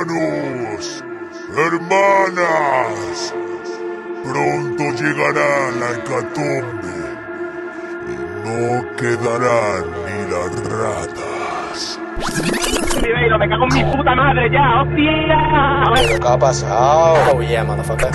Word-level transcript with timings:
Hermanos, 0.00 1.04
hermanas, 1.54 3.34
pronto 4.24 4.82
llegará 4.98 5.70
la 5.78 5.90
hecatombe 5.92 6.96
y 8.08 8.14
no 8.46 8.96
quedarán 8.96 9.84
ni 10.06 10.18
las 10.30 10.52
ratas. 10.70 12.00
Me 13.02 13.48
cago 13.48 13.66
en 13.70 13.74
mi 13.74 13.84
puta 13.94 14.14
madre 14.14 14.50
ya, 14.50 14.80
hostia. 14.80 16.18
¿Qué 16.18 16.28
ha 16.28 16.38
pasado? 16.38 17.34
Oh 17.34 17.42
yeah, 17.42 17.62
motherfucker. 17.62 18.10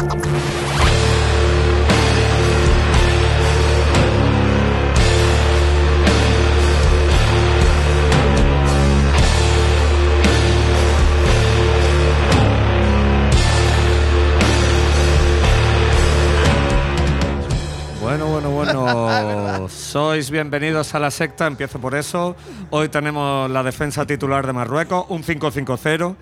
Sois 19.96 20.30
bienvenidos 20.30 20.94
a 20.94 21.00
la 21.00 21.10
secta, 21.10 21.48
empiezo 21.48 21.80
por 21.80 21.96
eso. 21.96 22.36
Hoy 22.70 22.90
tenemos 22.90 23.50
la 23.50 23.64
defensa 23.64 24.06
titular 24.06 24.46
de 24.46 24.52
Marruecos, 24.52 25.06
un 25.08 25.24
5-5-0. 25.24 26.16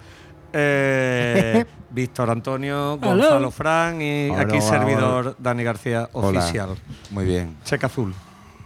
Eh, 0.54 1.66
Víctor 1.90 2.30
Antonio, 2.30 2.99
Gonzalo 2.99 3.49
Fran 3.49 3.99
y 3.99 4.30
Hola, 4.30 4.41
aquí 4.44 4.58
hola, 4.58 4.62
servidor 4.62 5.36
Dani 5.40 5.63
García, 5.63 6.08
oficial. 6.13 6.76
Muy 7.09 7.26
bien. 7.26 7.58
Checa 7.63 7.88
azul. 7.88 8.13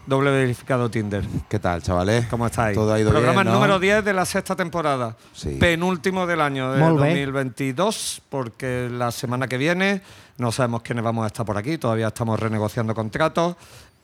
Doble 0.07 0.29
verificado 0.29 0.89
Tinder. 0.89 1.23
¿Qué 1.47 1.59
tal, 1.59 1.81
chavales? 1.81 2.27
¿Cómo 2.27 2.45
estáis? 2.45 2.75
Todo 2.75 2.93
ha 2.93 2.99
ido 2.99 3.09
Programa 3.11 3.43
bien, 3.43 3.53
¿no? 3.53 3.59
número 3.59 3.79
10 3.79 4.03
de 4.03 4.13
la 4.13 4.25
sexta 4.25 4.57
temporada. 4.57 5.15
Sí. 5.33 5.57
Penúltimo 5.57 6.27
del 6.27 6.41
año 6.41 6.71
de 6.71 6.81
Molt 6.81 6.99
bé. 6.99 7.09
2022, 7.09 8.23
porque 8.29 8.89
la 8.91 9.11
semana 9.11 9.47
que 9.47 9.57
viene 9.57 10.01
no 10.37 10.51
sabemos 10.51 10.81
quiénes 10.81 11.03
vamos 11.03 11.23
a 11.23 11.27
estar 11.27 11.45
por 11.45 11.57
aquí, 11.57 11.77
todavía 11.77 12.07
estamos 12.07 12.39
renegociando 12.39 12.93
contratos. 12.93 13.55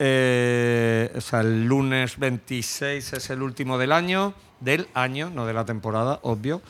Eh, 0.06 1.18
el 1.32 1.66
lunes 1.66 2.20
26 2.20 3.14
es 3.14 3.30
el 3.30 3.42
último 3.42 3.78
del 3.78 3.94
año, 3.94 4.34
del 4.59 4.90
año, 4.94 5.30
no 5.30 5.46
de 5.46 5.54
la 5.54 5.64
temporada, 5.64 6.20
obvio. 6.23 6.62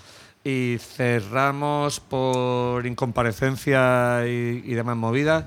Y 0.43 0.77
cerramos 0.79 1.99
por 1.99 2.85
incomparecencia 2.85 4.27
y, 4.27 4.73
demás 4.75 4.97
movidas. 4.97 5.45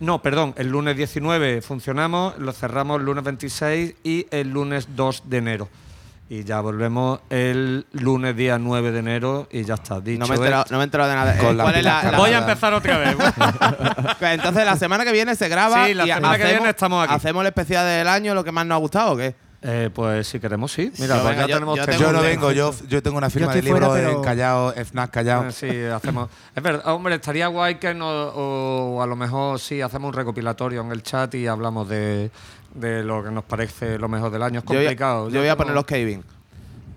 No, 0.00 0.22
perdón, 0.22 0.54
el 0.56 0.70
lunes 0.70 0.96
19 0.96 1.62
funcionamos, 1.62 2.36
lo 2.38 2.52
cerramos 2.52 2.98
el 2.98 3.06
lunes 3.06 3.22
26 3.22 3.94
y 4.02 4.26
el 4.30 4.50
lunes 4.50 4.88
2 4.96 5.24
de 5.26 5.36
enero. 5.36 5.68
Y 6.32 6.44
ya 6.44 6.62
volvemos 6.62 7.20
el 7.28 7.84
lunes 7.92 8.34
día 8.34 8.56
9 8.58 8.90
de 8.90 8.98
enero 9.00 9.48
y 9.52 9.64
ya 9.64 9.74
está. 9.74 10.00
Dicho 10.00 10.18
No 10.20 10.26
me, 10.28 10.32
he 10.32 10.38
enterado, 10.38 10.64
no 10.70 10.76
me 10.78 10.82
he 10.82 10.84
enterado 10.84 11.10
de 11.10 11.16
nada. 11.16 11.36
Con 11.36 11.48
Eh, 11.48 11.52
la 11.52 11.62
¿Cuál 11.64 11.74
es 11.76 11.84
la, 11.84 12.00
pila 12.00 12.10
la- 12.12 12.18
Voy 12.18 12.30
a 12.30 12.38
empezar 12.38 12.72
otra 12.72 12.96
vez. 12.96 13.16
Entonces, 14.22 14.64
la 14.64 14.76
semana 14.76 15.04
que 15.04 15.12
viene 15.12 15.34
se 15.36 15.46
graba. 15.50 15.84
Sí, 15.86 15.92
la 15.92 16.06
y 16.06 16.12
semana 16.12 16.38
que 16.38 16.44
viene 16.46 16.70
estamos 16.70 17.04
aquí. 17.04 17.12
¿Hacemos 17.14 17.42
el 17.42 17.48
especial 17.48 17.84
del 17.86 18.08
año, 18.08 18.34
lo 18.34 18.42
que 18.44 18.50
más 18.50 18.64
nos 18.64 18.76
ha 18.76 18.78
gustado 18.78 19.12
o 19.12 19.16
qué? 19.18 19.34
Eh, 19.64 19.90
pues 19.94 20.26
si 20.26 20.40
queremos, 20.40 20.72
sí. 20.72 20.90
Mira, 20.98 21.16
Sí, 21.16 21.20
pues 21.22 21.34
venga, 21.34 21.42
ya 21.42 21.46
yo- 21.48 21.54
tenemos 21.54 21.76
yo 21.78 21.84
tres 21.84 21.96
tengo 21.98 22.10
Yo 22.10 22.16
no 22.16 22.22
vengo, 22.22 22.50
yo, 22.50 22.74
yo 22.88 23.02
tengo 23.02 23.18
una 23.18 23.28
firma 23.30 23.52
de 23.52 23.58
estoy 23.60 23.70
fuera, 23.70 23.86
libro 23.88 24.00
pero- 24.02 24.16
en 24.18 24.24
Callao, 24.24 24.72
FNAC 24.74 25.10
Callao. 25.10 25.44
Ah, 25.48 25.52
Sí, 25.52 25.68
hacemos. 25.84 26.30
Es 26.56 26.62
verdad, 26.62 26.82
hombre, 26.94 27.14
estaría 27.16 27.46
guay 27.48 27.74
que 27.76 27.92
no, 27.94 28.08
o 28.08 29.02
a 29.02 29.06
lo 29.06 29.16
mejor 29.16 29.60
sí 29.60 29.80
hacemos 29.82 30.08
un 30.08 30.14
recopilatorio 30.14 30.80
en 30.80 30.90
el 30.92 31.02
chat 31.02 31.32
y 31.36 31.46
hablamos 31.46 31.88
de, 31.88 32.30
de 32.74 33.02
lo 33.02 33.22
que 33.22 33.30
nos 33.30 33.44
parece 33.44 33.98
lo 33.98 34.08
mejor 34.08 34.30
del 34.30 34.42
año. 34.42 34.60
Es 34.60 34.64
Yo 34.64 34.68
voy 34.74 34.76
a- 34.78 34.88
complicado. 34.88 35.28
Yo 35.30 35.40
voy 35.40 35.48
a 35.48 35.56
poner 35.56 35.74
los 35.74 35.84
Kevin. 35.84 36.24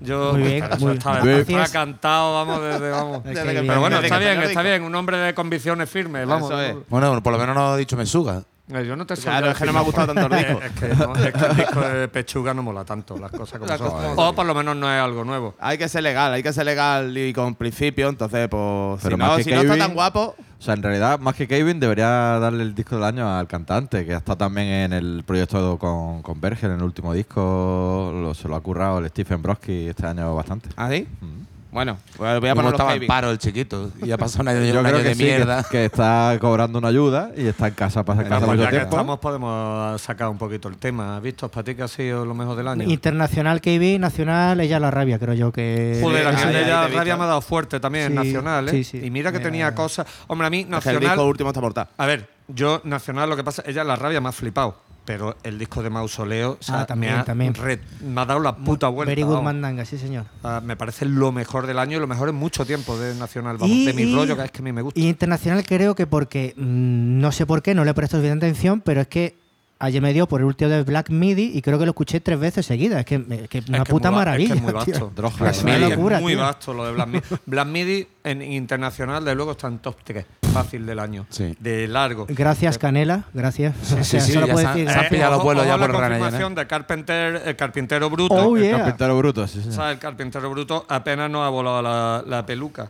Yo 0.01 0.33
Muy 0.33 0.43
bien, 0.43 0.63
está, 0.63 0.75
está 0.75 1.67
cantado, 1.71 2.33
vamos, 2.33 2.61
desde 2.61 2.89
vamos. 2.91 3.23
Desde 3.23 3.43
que 3.43 3.53
que- 3.61 3.61
Pero 3.67 3.79
bueno, 3.79 3.99
está 3.99 4.19
bien, 4.19 4.41
está 4.41 4.61
bien. 4.61 4.83
Un 4.83 4.93
hombre 4.93 5.17
de 5.17 5.33
convicciones 5.33 5.89
firmes, 5.89 6.27
vamos. 6.27 6.51
Eso 6.51 6.61
es. 6.61 6.75
Bueno, 6.89 7.23
por 7.23 7.31
lo 7.33 7.39
menos 7.39 7.55
no 7.55 7.75
he 7.75 7.79
dicho 7.79 7.95
Mesuga. 7.95 8.39
Eh, 8.39 8.43
Yo 8.67 8.95
no 8.95 9.05
te 9.05 9.15
Claro, 9.15 9.51
es 9.51 9.57
que 9.59 9.65
no 9.65 9.73
me 9.73 9.77
ha 9.79 9.81
gustado 9.83 10.11
tanto 10.13 10.35
el 10.35 10.39
disco. 10.47 10.61
Es 10.63 10.71
que, 10.71 10.87
no, 10.95 11.15
es 11.15 11.33
que 11.33 11.45
el 11.45 11.55
disco 11.55 11.79
de 11.81 12.07
Pechuga 12.07 12.51
no 12.55 12.63
mola 12.63 12.83
tanto, 12.83 13.15
las 13.15 13.29
cosas 13.29 13.59
como 13.59 13.77
son. 13.77 14.13
O 14.17 14.33
por 14.33 14.43
lo 14.43 14.55
menos 14.55 14.75
no 14.75 14.91
es 14.91 14.99
algo 14.99 15.23
nuevo. 15.23 15.53
Hay 15.59 15.77
que 15.77 15.87
ser 15.87 16.01
legal, 16.01 16.33
hay 16.33 16.41
que 16.41 16.51
ser 16.51 16.65
legal 16.65 17.15
y 17.15 17.31
con 17.31 17.53
principio. 17.53 18.09
Entonces, 18.09 18.47
pues. 18.49 18.99
Pero 19.03 19.15
si 19.17 19.19
más 19.21 19.29
no, 19.31 19.37
que 19.37 19.43
si 19.43 19.51
no 19.51 19.57
está 19.57 19.73
Kevin- 19.73 19.79
tan 19.85 19.93
guapo. 19.93 20.35
O 20.57 20.61
sea, 20.65 20.73
en 20.73 20.81
realidad, 20.81 21.19
más 21.19 21.35
que 21.35 21.47
Kevin, 21.47 21.79
debería 21.79 22.07
darle 22.39 22.63
el 22.63 22.73
disco 22.73 22.95
del 22.95 23.03
año 23.03 23.29
al 23.37 23.45
cantante, 23.47 24.03
que 24.03 24.13
está 24.13 24.35
también 24.35 24.67
en 24.67 24.93
el 24.93 25.23
proyecto 25.27 25.77
con, 25.77 26.23
con 26.23 26.41
Berger, 26.41 26.71
en 26.71 26.77
el 26.77 26.83
último 26.83 27.13
disco. 27.13 28.11
Lo- 28.15 28.33
se 28.33 28.47
lo 28.47 28.55
ha 28.55 28.61
currado 28.61 28.97
el 28.97 29.07
Stephen 29.09 29.43
Brodsky 29.43 29.89
este 29.89 30.07
año 30.07 30.33
bastante. 30.33 30.69
¿Ah, 30.75 30.89
sí? 30.89 31.07
Mm. 31.21 31.54
Bueno, 31.75 31.97
voy 32.17 32.27
a 32.29 32.33
Como 32.39 32.39
poner 32.39 32.63
los 32.63 32.71
estaba 32.73 32.95
en 32.95 33.05
paro 33.05 33.31
el 33.31 33.37
chiquito 33.37 33.91
y 34.01 34.09
ha 34.09 34.17
pasado 34.17 34.43
un 34.43 34.47
año, 34.47 34.59
Yo 34.65 34.79
un 34.79 34.85
creo 34.85 34.95
año 34.95 35.03
que 35.03 35.09
de 35.09 35.15
sí, 35.15 35.23
mierda. 35.23 35.63
Que, 35.69 35.85
está 35.85 36.37
cobrando 36.39 36.79
una 36.79 36.87
ayuda 36.87 37.31
y 37.35 37.45
está 37.47 37.67
en 37.67 37.73
casa 37.73 38.05
para 38.05 38.23
sacar 38.23 38.39
mucho 38.41 38.55
ya 38.55 38.63
que 38.69 38.75
tiempo. 38.77 38.89
estamos, 38.95 39.19
podemos 39.19 40.01
sacar 40.01 40.29
un 40.29 40.37
poquito 40.37 40.69
el 40.69 40.77
tema. 40.77 41.19
¿Vistos 41.19 41.51
para 41.51 41.65
ti 41.65 41.75
que 41.75 41.83
ha 41.83 41.87
sido 41.89 42.25
lo 42.25 42.33
mejor 42.33 42.55
del 42.55 42.69
año? 42.69 42.89
Internacional 42.89 43.59
KB, 43.59 43.99
nacional, 43.99 44.59
ella 44.61 44.79
la 44.79 44.89
rabia, 44.89 45.19
creo 45.19 45.33
yo 45.33 45.51
que. 45.51 45.99
Joder, 46.01 46.25
a 46.27 46.31
mí 46.31 46.37
ella 46.55 46.83
visto. 46.85 46.97
Rabia 46.97 47.17
me 47.17 47.23
ha 47.23 47.27
dado 47.27 47.41
fuerte 47.41 47.79
también, 47.81 48.07
Sí, 48.07 48.13
nacional, 48.15 48.69
¿eh? 48.69 48.71
sí, 48.71 48.83
sí. 48.85 49.01
Y 49.05 49.11
mira 49.11 49.33
que 49.33 49.39
tenía 49.41 49.75
cosas. 49.75 50.07
Hombre, 50.27 50.47
a 50.47 50.49
mí 50.49 50.59
Es 50.59 50.63
que 50.63 50.69
el 50.69 50.71
nacional. 50.71 51.01
disco 51.01 51.25
último 51.25 51.49
está 51.49 51.59
mortal. 51.59 51.87
A 51.97 52.05
ver, 52.05 52.29
yo 52.47 52.79
nacional 52.85 53.29
lo 53.29 53.35
que 53.35 53.43
pasa, 53.43 53.63
ella 53.65 53.83
la 53.83 53.97
rabia 53.97 54.21
me 54.21 54.29
ha 54.29 54.31
flipado. 54.31 54.77
Pero 55.05 55.35
el 55.43 55.59
disco 55.59 55.83
de 55.83 55.91
Mausoleo, 55.91 56.57
o 56.59 56.63
sea, 56.63 56.81
Ah, 56.81 56.85
también, 56.87 57.13
me, 57.13 57.19
ha 57.19 57.23
también. 57.25 57.53
re- 57.53 57.79
me 58.01 58.21
ha 58.21 58.25
dado 58.25 58.39
la 58.39 58.55
puta 58.55 58.87
vuelta. 58.87 59.11
Very 59.11 59.21
good 59.21 59.41
mandanga, 59.41 59.85
sí, 59.85 59.97
señor. 59.99 60.25
Me 60.63 60.75
parece 60.75 61.05
lo 61.05 61.31
mejor 61.31 61.67
del 61.67 61.77
año 61.77 61.97
y 61.97 61.99
lo 61.99 62.07
mejor 62.07 62.29
en 62.29 62.35
mucho 62.35 62.65
tiempo 62.65 62.97
de 62.97 63.13
Nacional. 63.15 63.57
Vamos, 63.57 63.75
Y- 63.75 63.85
de 63.85 63.93
mi 63.93 64.01
y- 64.03 64.15
rollo, 64.15 64.35
que 64.35 64.43
es 64.45 64.51
que 64.51 64.59
a 64.59 64.63
mí 64.63 64.71
me 64.71 64.81
gusta. 64.81 64.99
Y 64.99 65.07
internacional 65.07 65.63
creo 65.65 65.93
que 65.93 66.07
porque, 66.07 66.53
mm, 66.57 67.19
no 67.19 67.31
sé 67.31 67.45
por 67.45 67.61
qué, 67.61 67.75
no 67.75 67.85
le 67.85 67.93
presto 67.93 68.17
suficiente 68.17 68.47
atención, 68.47 68.81
pero 68.81 69.01
es 69.01 69.07
que 69.07 69.37
ayer 69.79 70.01
me 70.01 70.13
dio 70.13 70.27
por 70.27 70.41
el 70.41 70.45
último 70.47 70.69
de 70.69 70.83
Black 70.83 71.09
Midi 71.09 71.51
y 71.53 71.61
creo 71.61 71.77
que 71.79 71.85
lo 71.85 71.91
escuché 71.91 72.19
tres 72.19 72.39
veces 72.39 72.65
seguidas. 72.65 72.99
Es 72.99 73.05
que, 73.05 73.15
es 73.15 73.49
que 73.49 73.63
una 73.67 73.79
Es 73.79 73.83
que 73.83 73.91
puta 73.91 74.09
muy 74.11 74.17
maravilla. 74.19 74.53
Es 74.55 74.61
que 74.61 74.67
es 74.67 74.73
muy 74.73 74.73
vasto. 74.73 75.11
Droga, 75.15 75.49
Es 75.51 75.63
una 75.63 75.73
Midi 75.73 75.83
es 75.83 75.89
locura, 75.91 76.19
muy 76.19 76.33
tío. 76.33 76.41
vasto 76.41 76.73
lo 76.73 76.85
de 76.85 76.91
Black 76.93 77.07
Midi. 77.07 77.21
Black 77.45 77.67
Midi 77.67 78.07
en 78.23 78.41
internacional, 78.41 79.23
de 79.25 79.35
luego, 79.35 79.51
está 79.51 79.67
en 79.67 79.79
top 79.79 79.97
3. 80.03 80.25
Fácil 80.53 80.85
del 80.85 80.99
año. 80.99 81.25
Sí. 81.29 81.55
De 81.59 81.87
largo. 81.87 82.25
Gracias, 82.29 82.77
Canela, 82.77 83.25
gracias. 83.33 83.75
O 83.81 83.85
sea, 83.85 84.03
sí, 84.05 84.19
sí, 84.21 84.33
ya 84.33 84.45
se 84.45 84.51
ha- 84.51 84.55
decir. 84.55 84.85
se 84.85 84.89
ha 84.91 84.93
gracias. 84.93 85.09
pillado 85.09 85.31
los 85.35 85.43
vuelos 85.43 85.65
ya 85.65 85.77
la 85.77 85.85
por 85.85 85.95
Ryanair, 85.95 86.11
confirmación 86.19 86.55
de 86.55 86.67
Carpenter, 86.67 87.41
el 87.45 87.55
carpintero 87.57 88.09
bruto. 88.09 88.33
Oh, 88.33 88.55
El 88.55 88.63
yeah. 88.63 88.77
carpintero 88.77 89.17
bruto, 89.17 89.47
sí, 89.47 89.59
O 89.59 89.61
señor. 89.61 89.75
sea, 89.75 89.91
el 89.91 89.99
carpintero 89.99 90.49
bruto 90.49 90.85
apenas 90.87 91.29
nos 91.29 91.45
ha 91.45 91.49
volado 91.49 91.81
la, 91.81 92.23
la 92.25 92.45
peluca. 92.45 92.89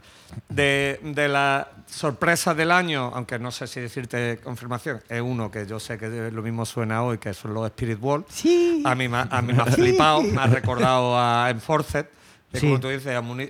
De, 0.49 0.99
de 1.03 1.27
las 1.29 1.65
sorpresas 1.87 2.55
del 2.57 2.71
año, 2.71 3.11
aunque 3.15 3.39
no 3.39 3.51
sé 3.51 3.67
si 3.67 3.79
decirte 3.79 4.39
confirmación, 4.43 5.01
es 5.07 5.21
uno 5.21 5.49
que 5.49 5.65
yo 5.65 5.79
sé 5.79 5.97
que 5.97 6.07
lo 6.31 6.41
mismo 6.41 6.65
suena 6.65 6.84
hoy, 6.91 7.17
que 7.17 7.33
son 7.33 7.53
los 7.53 7.65
Spirit 7.67 7.97
World. 8.01 8.25
Sí. 8.29 8.81
A 8.85 8.95
mí, 8.95 9.07
me 9.07 9.17
ha- 9.17 9.27
a 9.29 9.41
mí 9.41 9.53
me 9.53 9.61
ha 9.61 9.65
flipado, 9.65 10.21
me 10.21 10.41
ha 10.41 10.47
recordado 10.47 11.17
a 11.17 11.49
Enforced, 11.49 12.05
que 12.51 12.59
Sí. 12.59 12.67
como 12.67 12.79
tú 12.79 12.89
dices, 12.89 13.15
a 13.15 13.21
muni- 13.21 13.49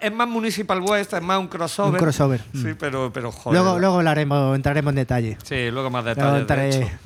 es 0.00 0.12
más 0.12 0.28
Municipal 0.28 0.80
West, 0.80 1.12
es 1.12 1.22
más 1.22 1.38
un 1.38 1.48
crossover. 1.48 1.92
Un 1.92 1.98
crossover. 1.98 2.40
Sí, 2.54 2.74
pero, 2.78 3.10
pero 3.12 3.30
joder. 3.30 3.60
Luego, 3.60 3.78
luego 3.78 3.96
hablaremos, 3.96 4.56
entraremos 4.56 4.90
en 4.92 4.96
detalle. 4.96 5.38
Sí, 5.44 5.70
luego 5.70 5.90
más 5.90 6.04
Luego 6.04 6.20
detalles. 6.20 6.40
entraré- 6.40 6.70
de 6.70 6.82
hecho. 6.86 6.98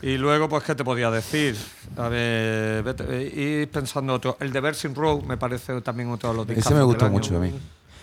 Y 0.00 0.16
luego, 0.16 0.48
pues, 0.48 0.62
¿qué 0.62 0.74
te 0.76 0.84
podía 0.84 1.10
decir? 1.10 1.56
A 1.96 2.08
ver, 2.08 2.84
vete, 2.84 3.22
ir 3.36 3.68
pensando 3.68 4.14
otro. 4.14 4.36
El 4.40 4.52
de 4.52 4.60
Versing 4.60 4.94
Road 4.94 5.22
me 5.22 5.36
parece 5.36 5.80
también 5.80 6.08
otro 6.10 6.30
de 6.30 6.36
los 6.36 6.48
Ese 6.50 6.72
me 6.72 6.82
gustó 6.82 7.08
mucho 7.10 7.36
a 7.36 7.40
mí. 7.40 7.52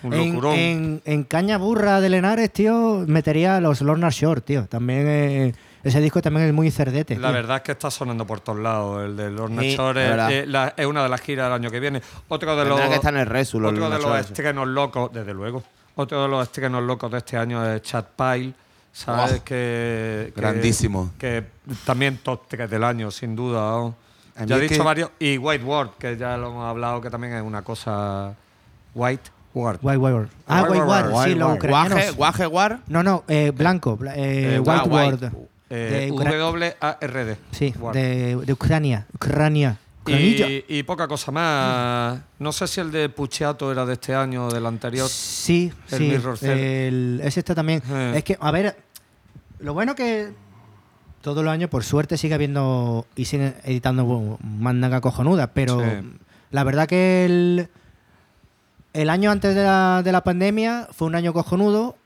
Un 0.03 0.13
En, 0.13 0.29
locurón. 0.33 0.53
en, 0.55 1.01
en 1.05 1.23
Caña 1.23 1.57
Burra 1.57 2.01
de 2.01 2.09
Lenares, 2.09 2.51
tío, 2.51 3.05
metería 3.07 3.55
a 3.55 3.61
los 3.61 3.79
Lorna 3.81 4.09
Shore, 4.11 4.41
tío. 4.41 4.65
También 4.67 5.05
eh, 5.07 5.55
ese 5.85 6.01
disco 6.01 6.21
también 6.21 6.47
es 6.47 6.53
muy 6.53 6.69
cerdete. 6.71 7.15
La 7.17 7.27
tío. 7.29 7.33
verdad 7.35 7.57
es 7.57 7.63
que 7.63 7.71
está 7.73 7.89
sonando 7.91 8.25
por 8.25 8.39
todos 8.41 8.59
lados. 8.59 9.05
El 9.05 9.15
de 9.15 9.29
los 9.31 9.49
Sí, 9.49 9.55
Nachores 9.55 10.03
es 10.03 10.09
verdad. 10.09 10.73
es, 10.77 10.85
una 10.85 11.03
de 11.03 11.09
las 11.09 11.21
giras 11.21 11.45
del 11.45 11.53
año 11.53 11.71
que 11.71 11.79
viene. 11.79 12.01
Otro 12.27 12.55
de 12.55 12.65
los, 12.65 12.79
que 12.81 13.07
en 13.07 13.17
el 13.17 13.25
Resu, 13.25 13.59
los 13.59 13.71
otro 13.71 13.89
de 13.89 13.99
los 13.99 14.19
estrenos 14.19 14.67
locos, 14.67 15.11
desde 15.13 15.33
luego. 15.33 15.63
Otro 15.95 16.23
de 16.23 16.27
los 16.27 16.43
estrenos 16.43 16.83
locos 16.83 17.09
de 17.11 17.19
este 17.19 17.37
año 17.37 17.65
es 17.65 17.81
Chad 17.83 18.05
Pyle. 18.17 18.53
¿Sabes? 18.91 19.39
Oh, 19.41 19.43
que, 19.43 20.31
grandísimo. 20.35 21.11
Que 21.17 21.43
también 21.85 22.17
top 22.17 22.43
3 22.47 22.69
del 22.69 22.83
año, 22.83 23.11
sin 23.11 23.35
duda. 23.35 23.91
Ya 24.45 24.55
he 24.55 24.59
dicho 24.61 24.75
que- 24.75 24.81
varios. 24.81 25.09
Y 25.19 25.37
White 25.37 25.63
Ward, 25.65 25.89
que 25.99 26.15
ya 26.17 26.37
lo 26.37 26.47
hemos 26.49 26.65
hablado, 26.65 27.01
que 27.01 27.09
también 27.09 27.33
es 27.33 27.41
una 27.43 27.61
cosa. 27.61 28.33
White 28.93 29.31
Ward. 29.53 29.79
White 29.81 29.97
Ward. 29.97 30.27
Ah, 30.47 30.61
White 30.63 30.71
White 30.71 30.85
Ward, 30.85 31.11
Ward. 31.13 31.27
sí, 31.27 31.35
los 31.35 31.55
ucranianos. 31.55 31.89
Guaje, 31.91 32.11
Guaje 32.11 32.47
War. 32.47 32.79
No, 32.87 33.03
no, 33.03 33.23
eh, 33.27 33.51
blanco. 33.55 33.97
bla- 33.97 34.15
eh, 34.15 34.55
Eh, 34.55 34.59
White 34.59 34.71
ah, 34.71 34.83
Ward. 34.87 35.13
white. 35.23 35.31
Eh, 35.69 36.09
W-A-R-D. 36.11 37.37
Sí, 37.51 37.73
de, 37.93 38.35
de 38.35 38.53
Ucrania. 38.53 39.05
Ucrania. 39.13 39.77
Y, 40.07 40.63
y 40.67 40.83
poca 40.83 41.07
cosa 41.07 41.31
más. 41.31 42.19
No 42.37 42.51
sé 42.51 42.67
si 42.67 42.79
el 42.79 42.91
de 42.91 43.09
Puchiato 43.09 43.71
era 43.71 43.85
de 43.87 43.93
este 43.93 44.13
año 44.13 44.45
o 44.47 44.51
del 44.53 44.65
anterior. 44.67 45.09
Sí, 45.09 45.71
el 45.91 45.97
sí. 45.97 46.03
Mirror 46.09 46.37
el- 46.43 47.21
es 47.23 47.37
este 47.37 47.55
también. 47.55 47.81
Eh. 47.89 48.13
Es 48.17 48.23
que, 48.23 48.37
a 48.39 48.51
ver, 48.51 48.77
lo 49.59 49.73
bueno 49.73 49.95
que 49.95 50.31
todos 51.21 51.43
los 51.43 51.51
años, 51.51 51.71
por 51.71 51.83
suerte, 51.83 52.17
sigue 52.17 52.35
habiendo 52.35 53.07
y 53.15 53.25
siguen 53.25 53.55
editando 53.63 54.37
mandanga 54.43 55.01
cojonuda, 55.01 55.47
pero 55.53 55.79
Sí. 55.81 55.87
la 56.51 56.63
verdad 56.63 56.87
que 56.87 57.25
el, 57.25 57.69
el 58.93 59.09
año 59.09 59.31
antes 59.31 59.55
de 59.55 59.63
la, 59.63 60.01
de 60.05 60.11
la 60.11 60.23
pandemia 60.23 60.87
fue 60.91 61.07
un 61.07 61.15
año 61.15 61.33
cojonudo. 61.33 61.97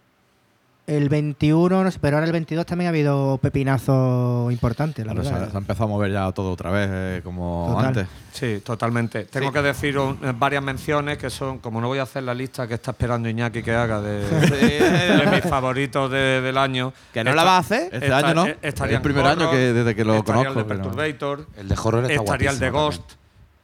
El 0.89 1.07
21, 1.07 1.83
no 1.83 1.91
sé, 1.91 2.00
pero 2.01 2.18
ahora 2.18 2.25
el 2.25 2.31
22 2.33 2.65
también 2.65 2.88
ha 2.88 2.89
habido 2.89 3.38
pepinazo 3.41 4.50
importante, 4.51 5.06
la 5.06 5.12
Pero 5.12 5.24
se, 5.24 5.31
verdad. 5.31 5.50
se 5.51 5.56
ha 5.56 5.59
empezado 5.59 5.86
a 5.86 5.88
mover 5.88 6.12
ya 6.12 6.31
todo 6.31 6.51
otra 6.51 6.71
vez, 6.71 6.89
eh, 6.91 7.21
como 7.24 7.68
Total. 7.69 7.86
antes. 7.86 8.07
Sí, 8.31 8.62
totalmente. 8.63 9.25
Tengo 9.25 9.51
que 9.51 9.62
decir 9.62 9.97
un- 10.00 10.18
eh, 10.24 10.33
varias 10.36 10.63
menciones 10.63 11.18
que 11.18 11.30
son, 11.30 11.59
como 11.59 11.80
no 11.80 11.88
voy 11.88 12.00
a 12.00 12.03
hacer 12.03 12.24
la 12.24 12.33
lista 12.33 12.68
que 12.68 12.74
está 12.75 12.91
esperando 12.91 13.30
Iñaki 13.30 13.62
que 13.62 13.74
haga 13.75 14.01
de, 14.01 14.25
de 14.30 15.27
mis 15.31 15.41
favoritos 15.41 16.09
de- 16.12 16.41
del 16.41 16.57
año. 16.57 16.91
¿Que 17.13 17.24
no 17.24 17.33
la 17.33 17.44
vas 17.44 17.53
a 17.56 17.57
hacer? 17.59 17.83
Este 17.94 18.06
Esta- 18.06 18.18
año 18.18 18.33
no. 18.33 18.45
eh, 18.47 18.57
Es 18.62 18.69
estaría 18.69 18.97
el 18.97 19.01
primer 19.03 19.25
año 19.25 19.51
que 19.51 19.57
desde 19.57 19.95
que 19.95 20.03
lo 20.03 20.15
estaría 20.15 20.41
conozco. 20.50 20.59
el 20.62 20.68
de 20.68 20.74
Perturbator, 20.75 21.47
El 21.57 21.68
de 21.68 21.75
horror 21.83 22.03
está 22.12 22.24
estaría 22.24 22.50
el 22.51 22.59
de 22.59 22.69
Ghost. 22.71 23.12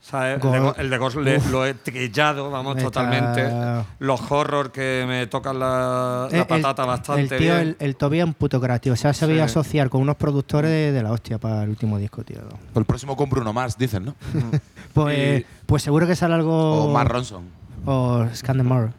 ¿Sabes? 0.07 0.39
Ghost. 0.39 0.53
El, 0.55 0.61
de, 0.61 0.67
Go- 0.67 0.75
el 0.77 0.89
de 0.89 0.97
Ghost 0.97 1.17
le- 1.17 1.49
lo 1.49 1.65
he 1.65 1.73
trillado, 1.73 2.51
vamos, 2.51 2.77
totalmente. 2.77 3.51
Los 3.99 4.21
horror 4.31 4.71
que 4.71 5.03
me 5.07 5.25
tocan 5.27 5.57
la, 5.59 6.27
la 6.31 6.37
Eh, 6.37 6.41
el- 6.41 6.47
patata 6.47 6.85
bastante 6.85 7.21
el 7.23 7.29
tío, 7.29 7.37
bien. 7.39 7.57
el, 7.59 7.77
el 7.79 7.95
Toby 7.95 8.19
es 8.19 8.25
un 8.25 8.33
puto 8.35 8.61
creativo. 8.61 8.95
Se 8.95 9.07
ha 9.07 9.13
sabido 9.13 9.39
Sí. 9.39 9.45
asociar 9.45 9.89
con 9.89 10.01
unos 10.01 10.15
productores 10.15 10.69
de, 10.69 10.91
de 10.91 11.03
la 11.03 11.11
hostia 11.11 11.37
para 11.39 11.63
el 11.63 11.69
último 11.69 11.97
disco, 11.97 12.23
tío. 12.23 12.37
también. 12.37 12.59
El 12.75 12.85
próximo 12.85 13.15
con 13.17 13.29
Bruno 13.29 13.51
Mars, 13.53 13.77
dicen, 13.77 14.05
¿no? 14.05 14.15
Pues, 14.93 15.41
Y- 15.41 15.45
pues 15.65 15.83
seguro 15.83 16.05
que 16.07 16.15
sale 16.15 16.35
algo. 16.35 16.85
O 16.85 16.93
Mark 16.93 17.09
Ronson. 17.11 17.43
O 17.85 18.25
Scandemore. 18.33 18.91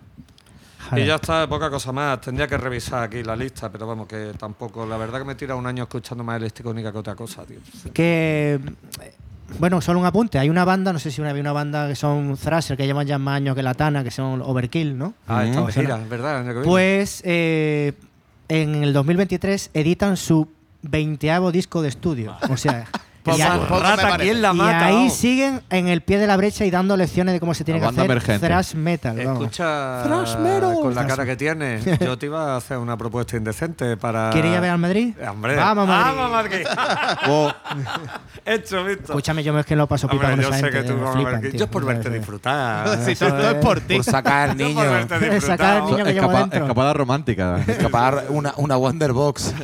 Y 0.95 1.05
ya 1.05 1.17
está, 1.17 1.49
poca 1.49 1.69
cosa 1.71 1.91
más. 1.91 2.21
Tendría 2.21 2.47
que 2.47 2.57
revisar 2.57 3.03
aquí 3.03 3.23
la 3.25 3.35
lista, 3.35 3.71
pero 3.73 3.87
vamos, 3.87 4.07
que 4.07 4.33
tampoco. 4.39 4.87
La 4.87 4.97
verdad 4.97 5.19
que 5.19 5.25
me 5.25 5.35
tira 5.35 5.57
un 5.57 5.67
año 5.67 5.83
escuchando 5.85 6.23
más 6.23 6.37
electrónica 6.37 6.93
que 6.93 6.99
otra 6.99 7.15
cosa, 7.17 7.45
tío. 7.45 7.59
Que. 7.93 8.61
Bueno, 9.59 9.81
solo 9.81 10.01
un 10.01 10.07
apunte. 10.07 10.39
Hay 10.39 10.51
una 10.51 10.65
banda, 10.65 10.93
no 10.93 10.99
sé 10.99 11.11
si 11.11 11.21
una, 11.21 11.31
había 11.31 11.41
una 11.41 11.53
banda 11.53 11.89
que 11.89 11.95
son 11.95 12.37
Thrasher, 12.37 12.77
que 12.77 12.85
llevan 12.87 13.07
ya 13.07 13.19
más 13.19 13.37
años 13.37 13.55
que 13.55 13.63
la 13.63 13.75
Tana, 13.75 14.03
que 14.05 14.11
son 14.11 14.43
Overkill, 14.43 14.99
¿no? 14.99 15.15
Ah, 15.29 15.45
está 15.45 15.61
Mm. 15.63 15.67
de 15.67 15.73
gira, 15.73 16.03
es 16.03 16.09
verdad. 16.09 16.63
Pues 16.65 17.23
eh, 17.25 17.93
en 18.49 18.75
el 18.83 18.93
2023 18.93 19.71
editan 19.73 20.17
su 20.17 20.49
veinteavo 20.83 21.53
disco 21.53 21.81
de 21.83 21.89
estudio. 21.89 22.37
O 22.51 22.57
sea, 22.57 22.87
Poco- 23.27 23.39
y, 23.39 23.43
a- 23.43 23.53
poco 23.59 23.75
me 23.75 23.81
rata, 23.81 24.03
parece. 24.03 24.23
¿quién 24.31 24.41
la 24.43 24.51
y 24.53 24.57
mata? 24.57 24.87
ahí 24.87 24.95
vamos? 24.95 25.13
siguen 25.15 25.61
en 25.71 25.89
el 25.89 26.01
pie 26.01 26.19
de 26.19 26.27
la 26.27 26.37
brecha 26.37 26.65
y 26.65 26.71
dando 26.71 26.97
lecciones 26.97 27.35
de 27.35 27.41
cómo 27.41 27.53
se 27.55 27.65
tiene 27.65 27.81
La 27.81 27.83
que 27.83 27.87
banda 27.89 28.03
hacer 28.03 28.11
emergente. 28.13 28.47
thrash 28.47 28.75
metal. 28.75 29.17
vamos. 29.17 29.43
Escucha, 29.43 30.03
Thrash 30.05 30.37
metal. 30.39 30.75
con 30.81 30.95
la 30.95 31.07
cara 31.07 31.25
que 31.27 31.37
tiene, 31.37 31.81
yo 32.01 32.17
te 32.17 32.27
iba 32.27 32.55
a 32.55 32.57
hacer 32.57 32.79
una 32.79 32.97
propuesta 32.97 33.37
indecente 33.37 33.97
para. 33.97 34.31
¿Quieres 34.31 34.53
ir 34.53 34.57
a 34.57 34.61
ver 34.61 34.71
al 34.71 34.79
Madrid? 34.79 35.15
Eh, 35.21 35.29
Hombre, 35.29 35.57
Vamos, 35.57 35.87
Madrid. 35.87 36.13
Vamos, 36.17 36.31
Madrid. 36.33 36.67
Oh, 37.29 37.53
Hecho, 38.45 38.85
visto. 38.85 39.05
Escúchame, 39.13 39.43
yo 39.43 39.59
es 39.59 39.67
que 39.67 39.75
lo 39.75 39.87
paso 39.89 40.09
pipa 40.09 40.27
Hombre, 40.29 40.37
con 40.37 40.43
yo 40.45 40.49
esa 40.57 40.59
sé 40.67 40.73
gente, 40.73 40.83
que 40.87 40.93
tú 40.93 40.97
me 40.99 41.13
flipan. 41.13 41.43
Yo 41.53 41.65
es 41.65 41.71
por 41.71 41.85
verte 41.85 42.11
disfrutar. 42.11 42.99
Si 43.07 43.15
todo 43.17 43.29
esto 43.31 43.51
es 43.51 43.55
por 43.65 43.81
ti. 43.81 43.97
Por 43.97 44.05
sacar 44.05 44.51
al 44.51 44.57
niño. 44.57 44.75
por 44.77 44.91
verte 44.91 45.19
disfrutar. 45.19 45.41
Sacar 45.59 45.77
al 45.83 45.87
niño 45.87 46.05
que 46.05 46.13
llevo 46.15 46.33
dentro. 46.33 46.63
escapada 46.63 46.93
romántica. 46.93 47.59
Escapar 47.67 48.25
una, 48.29 48.53
una 48.57 48.77
Wonderbox. 48.77 49.55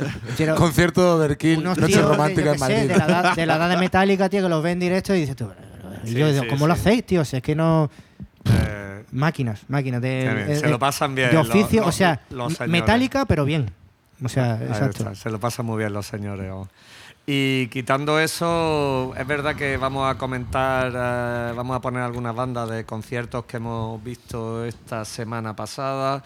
Concierto 0.57 1.19
de 1.19 1.25
Overkill, 1.25 1.59
Unos 1.59 1.77
noche 1.77 2.01
romántica 2.01 2.53
en 2.53 2.59
Madrid. 2.59 2.91
Edad, 3.57 3.69
de 3.69 3.77
Metallica, 3.77 4.29
tío, 4.29 4.41
que 4.43 4.49
los 4.49 4.63
ven 4.63 4.73
en 4.73 4.79
directo 4.79 5.15
y 5.15 5.21
dices 5.21 5.35
tú. 5.35 5.49
Sí, 6.03 6.13
yo 6.13 6.27
digo, 6.31 6.43
sí, 6.43 6.49
¿cómo 6.49 6.67
lo 6.67 6.73
hacéis, 6.73 7.05
tío? 7.05 7.23
Si 7.25 7.37
es 7.37 7.41
que 7.43 7.55
no. 7.55 7.89
Eh, 8.45 9.03
Máquinas, 9.11 9.61
máquinas. 9.67 10.01
De, 10.01 10.25
Qué 10.27 10.33
bien, 10.35 10.47
de- 10.47 10.55
se 10.59 10.67
lo 10.69 10.79
pasan 10.79 11.13
bien 11.15 11.29
De 11.31 11.37
oficio, 11.37 11.81
los- 11.81 11.89
o 11.89 11.91
sea, 11.91 12.19
los. 12.29 12.59
Metallica, 12.67 13.25
pero 13.25 13.45
bien. 13.45 13.71
O 14.23 14.29
sea, 14.29 14.55
Ahí 14.55 14.63
exacto. 14.67 14.97
está, 15.03 15.15
se 15.15 15.29
lo 15.29 15.39
pasan 15.39 15.65
muy 15.65 15.77
bien 15.77 15.93
los 15.93 16.05
señores. 16.05 16.51
Y 17.25 17.67
quitando 17.67 18.19
eso, 18.19 19.13
es 19.17 19.25
verdad 19.25 19.55
que 19.55 19.77
vamos 19.77 20.09
a 20.13 20.17
comentar, 20.17 20.91
eh, 20.93 21.53
vamos 21.55 21.75
a 21.77 21.79
poner 21.79 22.01
algunas 22.03 22.35
bandas 22.35 22.69
de 22.69 22.83
conciertos 22.85 23.45
que 23.45 23.57
hemos 23.57 24.03
visto 24.03 24.65
esta 24.65 25.05
semana 25.05 25.55
pasada. 25.55 26.21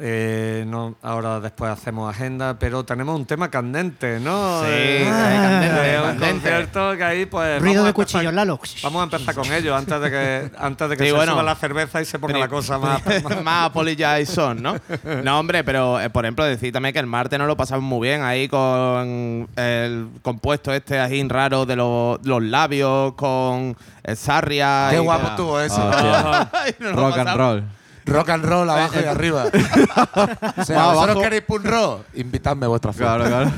Eh, 0.00 0.64
no, 0.68 0.94
ahora 1.02 1.40
después 1.40 1.72
hacemos 1.72 2.08
agenda, 2.08 2.56
pero 2.56 2.84
tenemos 2.84 3.16
un 3.18 3.26
tema 3.26 3.50
candente, 3.50 4.20
¿no? 4.20 4.60
Sí, 4.60 4.66
Eh, 4.70 5.04
candente, 5.08 5.80
de 5.82 5.98
un 5.98 6.04
candente. 6.04 6.30
concierto 6.50 6.96
que 6.96 7.02
ahí 7.04 7.26
pues 7.26 7.60
Ruido 7.60 7.82
vamos 7.82 7.84
de 7.84 7.88
a 7.88 7.90
empezar- 7.90 7.94
cuchillos, 8.20 8.32
Lalo. 8.34 8.60
Vamos 8.84 9.00
a 9.00 9.04
empezar 9.04 9.34
con 9.34 9.52
ello 9.52 9.74
antes 9.74 10.00
de 10.00 10.10
que 10.10 10.50
antes 10.58 10.88
de 10.90 10.96
que 10.96 11.02
Sí, 11.02 11.10
se 11.10 11.16
bueno. 11.16 11.32
suba 11.32 11.42
la 11.42 11.54
cerveza 11.56 12.00
y 12.00 12.04
se 12.04 12.18
ponga 12.20 12.38
la 12.38 12.46
cosa 12.48 12.78
más. 12.78 13.02
más- 13.24 13.42
más 13.42 13.66
Apologize 13.66 14.26
son, 14.26 14.62
¿no? 14.62 14.76
No, 15.24 15.40
hombre, 15.40 15.64
pero 15.64 16.00
eh, 16.00 16.10
por 16.10 16.24
ejemplo, 16.24 16.44
decir 16.44 16.72
también 16.72 16.92
que 16.92 17.00
el 17.00 17.06
martes 17.06 17.36
nos 17.36 17.48
lo 17.48 17.56
pasamos 17.56 17.82
muy 17.84 18.06
bien 18.06 18.22
ahí 18.22 18.46
con 18.48 19.48
el 19.56 20.08
compuesto 20.22 20.72
este 20.72 21.00
ajín 21.00 21.28
raro 21.28 21.66
de 21.66 21.74
los, 21.74 22.24
los 22.24 22.40
labios, 22.42 23.14
con 23.14 23.76
el 24.04 24.16
sarria. 24.16 24.86
Qué 24.90 24.96
y 24.96 25.00
guapo 25.00 25.26
estuvo 25.28 25.58
nos 26.78 26.94
lo 26.94 27.02
Rock 27.02 27.18
and 27.18 27.36
roll. 27.36 27.64
Rock 28.08 28.28
and 28.30 28.44
roll 28.44 28.68
abajo 28.70 28.94
y 29.00 29.04
arriba. 29.04 29.44
o 29.44 30.64
sea, 30.64 30.84
¿vosotros 30.86 31.08
abajo. 31.08 31.20
queréis 31.20 31.42
punk 31.42 31.64
rock? 31.64 32.02
Invitadme 32.14 32.66
a 32.66 32.68
vuestra 32.68 32.92
fiesta. 32.92 33.16
Claro, 33.16 33.28
claro. 33.28 33.50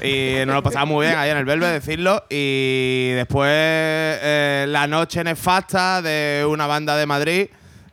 Y 0.02 0.44
nos 0.46 0.54
lo 0.56 0.62
pasamos 0.62 0.88
muy 0.94 1.06
bien 1.06 1.18
ahí 1.18 1.30
en 1.30 1.36
el 1.36 1.44
Velvet, 1.44 1.72
decirlo. 1.72 2.24
Y 2.28 3.10
después 3.12 3.48
eh, 3.50 4.66
la 4.68 4.86
noche 4.86 5.22
nefasta 5.24 6.02
de 6.02 6.44
una 6.48 6.66
banda 6.66 6.96
de 6.96 7.06
Madrid 7.06 7.46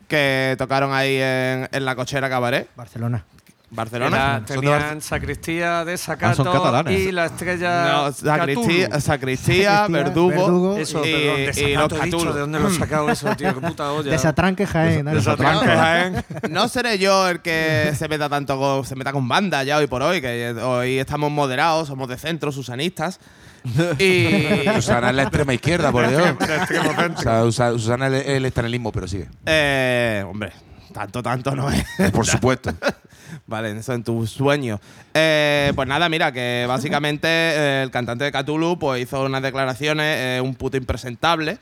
que 0.08 0.56
tocaron 0.58 0.92
ahí 0.94 1.18
en, 1.22 1.70
en 1.72 1.86
la 1.86 1.96
cochera 1.96 2.30
Cabaret, 2.30 2.68
Barcelona. 2.76 3.24
Barcelona. 3.72 4.18
Era- 4.38 4.46
tenían 4.46 5.02
sacristía 5.02 5.86
de 5.86 5.94
Ah, 5.94 5.98
Sacato 5.98 6.44
son 6.44 6.54
catalanes. 6.54 7.00
y 7.00 7.12
la 7.12 7.26
estrella 7.26 7.92
No, 7.94 8.12
sacristía, 9.00 9.88
verdugo, 9.88 10.30
Verdugo. 10.30 10.78
Eso, 10.78 11.06
y, 11.06 11.12
perdón, 11.12 11.36
de 11.36 11.52
y 11.70 11.74
los 11.76 12.04
dicho. 12.04 12.34
¿de 12.34 12.40
dónde 12.42 12.60
lo 12.60 12.68
he 12.70 12.74
sacado 12.74 13.10
eso, 13.10 13.36
tío? 13.36 13.54
Qué 13.54 13.62
puta 13.68 13.92
olla. 13.94 14.12
De 14.12 14.18
Satranque 14.18 14.66
Jaén. 14.66 15.06
¿no? 15.06 15.14
De 15.14 15.22
Satranque, 15.22 15.66
Jaén. 15.68 16.26
No 16.50 16.68
seré 16.68 16.98
yo 16.98 17.28
el 17.30 17.42
que 17.42 17.94
se 17.96 18.08
meta 18.08 18.28
tanto 18.30 18.58
con, 18.58 18.86
se 18.86 18.96
meta 18.96 19.12
con 19.12 19.28
banda 19.28 19.64
ya 19.64 19.78
hoy 19.78 19.88
por 19.88 20.02
hoy, 20.02 20.22
que 20.22 20.52
hoy 20.64 20.98
estamos 21.00 21.30
moderados, 21.32 21.88
somos 21.90 22.08
de 22.10 22.18
centro, 22.18 22.52
susanistas. 22.52 23.20
Y 24.00 24.64
Susana 24.76 25.10
es 25.10 25.16
la 25.16 25.24
extrema 25.24 25.54
izquierda, 25.54 25.92
por 25.92 26.08
Dios. 26.08 26.24
O 27.18 27.22
sea, 27.22 27.44
Usa- 27.44 27.72
Susana 27.74 28.08
es 28.08 28.26
el, 28.28 28.46
el 28.46 28.52
pero 28.94 29.08
sigue. 29.08 29.28
eh, 29.46 30.24
hombre, 30.28 30.54
tanto, 31.00 31.24
tanto 31.24 31.56
no 31.56 31.70
es. 31.72 31.86
Por 32.14 32.26
supuesto. 32.26 32.74
Vale, 33.46 33.72
eso 33.72 33.94
en 33.94 34.04
tus 34.04 34.32
sueños. 34.32 34.80
Eh, 35.14 35.72
pues 35.76 35.88
nada, 35.88 36.10
mira, 36.10 36.32
que 36.32 36.66
básicamente 36.68 37.28
eh, 37.30 37.84
el 37.84 37.92
cantante 37.92 38.26
de 38.26 38.32
Cthulhu 38.32 38.78
pues 38.78 39.04
hizo 39.04 39.24
unas 39.24 39.42
declaraciones, 39.42 40.18
eh, 40.18 40.42
un 40.42 40.56
puto 40.56 40.76
impresentable. 40.78 41.58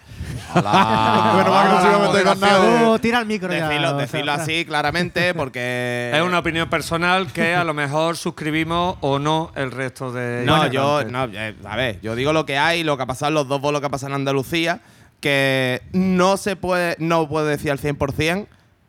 Bueno, 0.54 0.70
va, 0.72 1.64
que 1.64 1.70
no 1.70 1.82
se 1.82 2.08
meter 2.08 2.24
con 2.26 2.40
nadie. 2.40 2.86
Oh, 2.86 3.00
tira 3.00 3.20
el 3.20 3.26
micro 3.28 3.54
ya. 3.54 3.68
Decirlo, 3.68 3.88
o 3.88 3.92
sea, 3.92 4.00
decirlo 4.00 4.32
así 4.32 4.66
claramente 4.66 5.34
porque... 5.34 6.12
Es 6.14 6.22
una 6.22 6.40
opinión 6.40 6.70
personal 6.70 7.32
que 7.32 7.54
a 7.54 7.64
lo 7.64 7.74
mejor 7.74 8.18
suscribimos 8.18 8.98
o 9.02 9.20
no 9.20 9.52
el 9.56 9.72
resto 9.72 10.12
de. 10.12 10.44
No, 10.46 10.58
Bueno, 10.58 10.74
yo, 10.74 11.04
no, 11.04 11.26
eh, 11.26 11.56
a 11.64 11.76
ver, 11.76 12.00
yo 12.02 12.16
digo 12.16 12.34
lo 12.34 12.46
que 12.46 12.58
hay, 12.58 12.84
lo 12.84 12.98
que 12.98 13.04
ha 13.04 13.08
pasado 13.08 13.30
en 13.30 13.36
los 13.36 13.48
dos 13.48 13.62
bolos 13.62 13.82
que 13.82 13.88
ha 13.88 13.92
pasado 13.92 14.14
en 14.14 14.22
Andalucía, 14.22 14.80
que 15.20 15.82
no 15.92 16.38
se 16.38 16.56
puede, 16.56 16.96
no 17.00 17.28
puedo 17.28 17.46
decir 17.46 17.72
al 17.72 17.80
100%, 17.80 18.48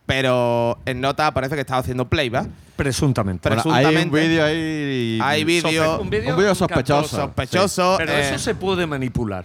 pero 0.08 0.78
en 0.86 1.02
nota 1.02 1.32
parece 1.34 1.54
que 1.54 1.60
estaba 1.60 1.80
haciendo 1.80 2.08
playback. 2.08 2.48
Presuntamente. 2.76 3.46
Bueno, 3.46 3.62
hay 3.74 3.84
un 3.84 3.92
presuntamente- 4.10 4.20
vídeo 4.28 4.44
ahí. 4.44 5.18
Hay 5.22 5.44
vídeo, 5.44 6.00
un 6.00 6.08
vídeo 6.08 6.30
un 6.30 6.36
vídeo 6.38 6.54
sospechoso. 6.54 7.16
sospechoso. 7.16 7.94
Pero 7.98 8.12
eh, 8.14 8.20
eso 8.22 8.38
se 8.38 8.54
puede 8.54 8.86
manipular. 8.86 9.44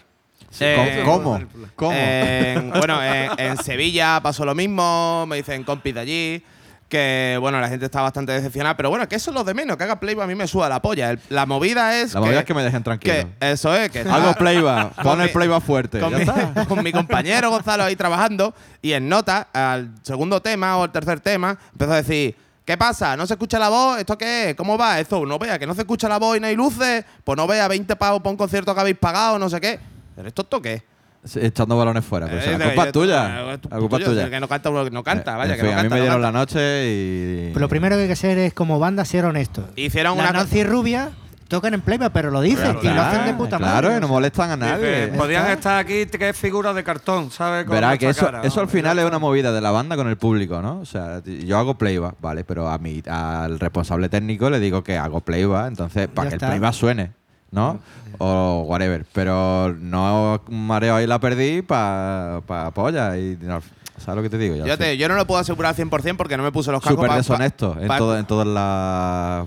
eh, 0.62 1.02
¿Cómo? 1.04 1.42
¿Cómo? 1.76 1.92
En- 1.94 2.70
bueno, 2.72 3.04
en, 3.04 3.32
en 3.38 3.58
Sevilla 3.58 4.22
pasó 4.24 4.46
lo 4.46 4.56
mismo, 4.56 5.26
me 5.28 5.36
dicen 5.36 5.64
compis 5.66 5.94
de 5.96 6.00
allí. 6.00 6.44
Que 6.90 7.38
bueno, 7.42 7.60
la 7.60 7.70
gente 7.70 7.86
está 7.86 8.02
bastante 8.02 8.32
decepcionada, 8.34 8.78
pero 8.78 8.90
bueno, 8.90 9.08
que 9.08 9.16
eso 9.16 9.32
es 9.32 9.36
lo 9.36 9.44
de 9.44 9.54
menos, 9.56 9.78
que 9.78 9.84
haga 9.84 10.00
playback 10.00 10.26
a 10.26 10.28
mí 10.28 10.36
me 10.36 10.48
suda 10.48 10.70
la 10.70 10.82
polla. 10.82 11.10
El- 11.12 11.20
la 11.30 11.46
movida 11.48 12.00
es. 12.00 12.14
La 12.14 12.20
movida 12.20 12.40
es 12.40 12.46
que 12.46 12.54
me 12.54 12.64
dejen 12.64 12.84
tranquilo. 12.84 13.14
que 13.40 13.52
eso 13.52 13.76
es, 13.76 13.90
que 13.90 14.02
Hago 14.02 14.34
playback. 14.36 14.94
Pon 15.04 15.20
el 15.22 15.32
playback 15.32 15.64
fuerte. 15.64 16.00
con 16.00 16.12
ya 16.12 16.18
mi, 16.18 16.24
está. 16.24 16.66
con 16.68 16.84
mi 16.84 16.92
compañero 16.92 17.50
Gonzalo 17.50 17.84
ahí 17.84 17.96
trabajando 17.96 18.54
y 18.82 18.94
en 18.94 19.10
nota, 19.10 19.48
al 19.54 19.92
segundo 20.04 20.42
tema 20.42 20.78
o 20.78 20.84
al 20.84 20.92
tercer 20.92 21.20
tema, 21.20 21.58
empezó 21.72 21.94
a 21.94 21.98
decir, 21.98 22.36
¿qué 22.64 22.78
pasa? 22.78 23.18
¿No 23.18 23.26
se 23.26 23.34
escucha 23.34 23.58
la 23.58 23.70
voz? 23.70 23.98
¿Esto 24.00 24.16
qué 24.18 24.52
es? 24.52 24.56
¿Cómo 24.56 24.78
va? 24.78 25.00
Eso, 25.00 25.26
no 25.26 25.40
vea 25.40 25.58
que 25.58 25.66
no 25.66 25.74
se 25.74 25.82
escucha 25.82 26.08
la 26.08 26.20
voz 26.20 26.38
y 26.38 26.40
no 26.40 26.46
hay 26.48 26.56
luces, 26.56 27.06
pues 27.24 27.36
no 27.38 27.48
vea 27.48 27.68
20 27.68 27.96
pavos 27.96 28.20
para 28.22 28.30
un 28.32 28.38
concierto 28.38 28.74
que 28.76 28.82
habéis 28.82 28.98
pagado, 28.98 29.40
no 29.40 29.50
sé 29.50 29.60
qué. 29.60 29.80
¿Pero 30.16 30.28
esto 30.28 30.44
esto 30.44 30.62
qué? 30.62 30.84
Sí, 31.26 31.40
Echando 31.42 31.78
balones 31.78 32.04
fuera. 32.04 32.28
Eh, 32.28 32.42
si 32.44 32.58
la 32.58 32.66
culpa 32.66 32.86
es 32.88 32.92
tuya. 32.92 33.54
eh, 33.54 33.60
La 33.70 33.78
culpa 33.80 33.98
es 33.98 34.04
tuya. 34.06 34.24
El 34.26 34.30
que 34.30 34.40
no 34.40 34.48
canta, 34.48 34.70
uno 34.70 34.84
que 34.84 34.92
no 34.92 35.04
canta, 35.04 35.34
Eh, 35.34 35.38
vaya, 35.38 35.54
en 35.54 35.60
que 35.60 35.64
no 35.66 35.70
canta. 35.70 35.82
A 35.82 35.84
mí 35.84 35.90
me 35.96 36.02
dieron 36.02 36.22
la 36.22 36.32
noche 36.32 36.60
y. 36.88 37.48
Pero 37.54 37.60
lo 37.62 37.70
primero 37.70 37.96
que 37.96 38.02
hay 38.02 38.08
que 38.08 38.14
hacer 38.14 38.38
es, 38.38 38.54
como 38.54 38.80
banda, 38.80 39.06
ser 39.06 39.26
honesto. 39.26 39.64
Hicieron 39.76 40.18
La 40.18 40.24
una 40.24 40.32
Nancy 40.34 40.60
y 40.60 40.64
Rubia 40.64 41.12
tocan 41.48 41.74
en 41.76 41.82
playback, 41.82 42.12
pero 42.12 42.32
lo 42.32 42.42
dicen 42.42 42.78
y 42.82 42.88
lo 42.88 43.00
hacen 43.02 43.26
de 43.26 43.34
puta 43.36 43.58
Claro, 43.58 43.88
madre. 43.90 43.98
y 43.98 44.02
no 44.02 44.08
molestan 44.08 44.50
a 44.52 44.58
nadie. 44.58 45.10
podían 45.16 45.52
estar 45.52 45.78
aquí 45.78 46.08
tres 46.08 46.36
figuras 46.36 46.74
de 46.74 46.84
cartón, 46.84 47.30
¿sabes? 47.30 47.66
Con 47.66 47.76
Verá 47.76 47.96
que 47.98 48.10
eso, 48.10 48.26
cara, 48.26 48.42
eso 48.44 48.60
al 48.60 48.68
final 48.70 48.98
es 48.98 49.06
una 49.06 49.20
movida 49.20 49.52
de 49.52 49.62
la 49.62 49.70
banda 49.70 49.96
con 49.96 50.08
el 50.08 50.18
público, 50.18 50.64
¿no? 50.64 50.80
O 50.80 50.86
sea, 50.86 51.22
yo 51.24 51.58
hago 51.60 51.76
playback, 51.78 52.16
¿vale? 52.20 52.44
Pero 52.44 52.68
a 52.70 52.80
mí, 52.80 53.04
al 53.08 53.60
responsable 53.60 54.10
técnico 54.10 54.50
le 54.50 54.60
digo 54.60 54.84
que 54.84 54.98
hago 54.98 55.22
playback, 55.22 55.68
entonces, 55.68 56.08
para 56.08 56.26
Ya 56.26 56.30
que 56.32 56.36
está. 56.38 56.46
el 56.48 56.52
playback 56.54 56.74
suene, 56.74 57.12
¿no? 57.54 57.80
O 58.18 58.66
whatever. 58.68 59.06
Pero 59.14 59.74
no 59.80 60.42
mareo 60.50 60.96
ahí 60.96 61.08
la 61.08 61.20
perdí 61.20 61.62
para 61.62 62.42
pa 62.46 62.72
polla. 62.72 63.18
Y 63.18 63.38
no, 63.42 63.62
¿Sabes 63.98 64.18
lo 64.18 64.24
que 64.24 64.30
te 64.30 64.38
digo? 64.38 64.56
Ya, 64.56 64.66
Yo, 64.66 64.78
te- 64.78 64.98
yo 64.98 65.08
no 65.08 65.16
lo 65.16 65.26
puedo 65.26 65.40
asegurar 65.40 65.70
al 65.70 65.76
100% 65.76 66.18
porque 66.18 66.36
no 66.36 66.44
me 66.44 66.52
puse 66.52 66.72
los 66.72 66.82
cascos. 66.82 66.96
Súper 66.96 67.08
pa- 67.08 67.14
pa- 67.14 67.18
deshonesto 67.20 67.78
en, 67.80 67.88
todo, 67.88 68.18
en 68.18 68.26
todas 68.26 68.48
las. 68.48 69.46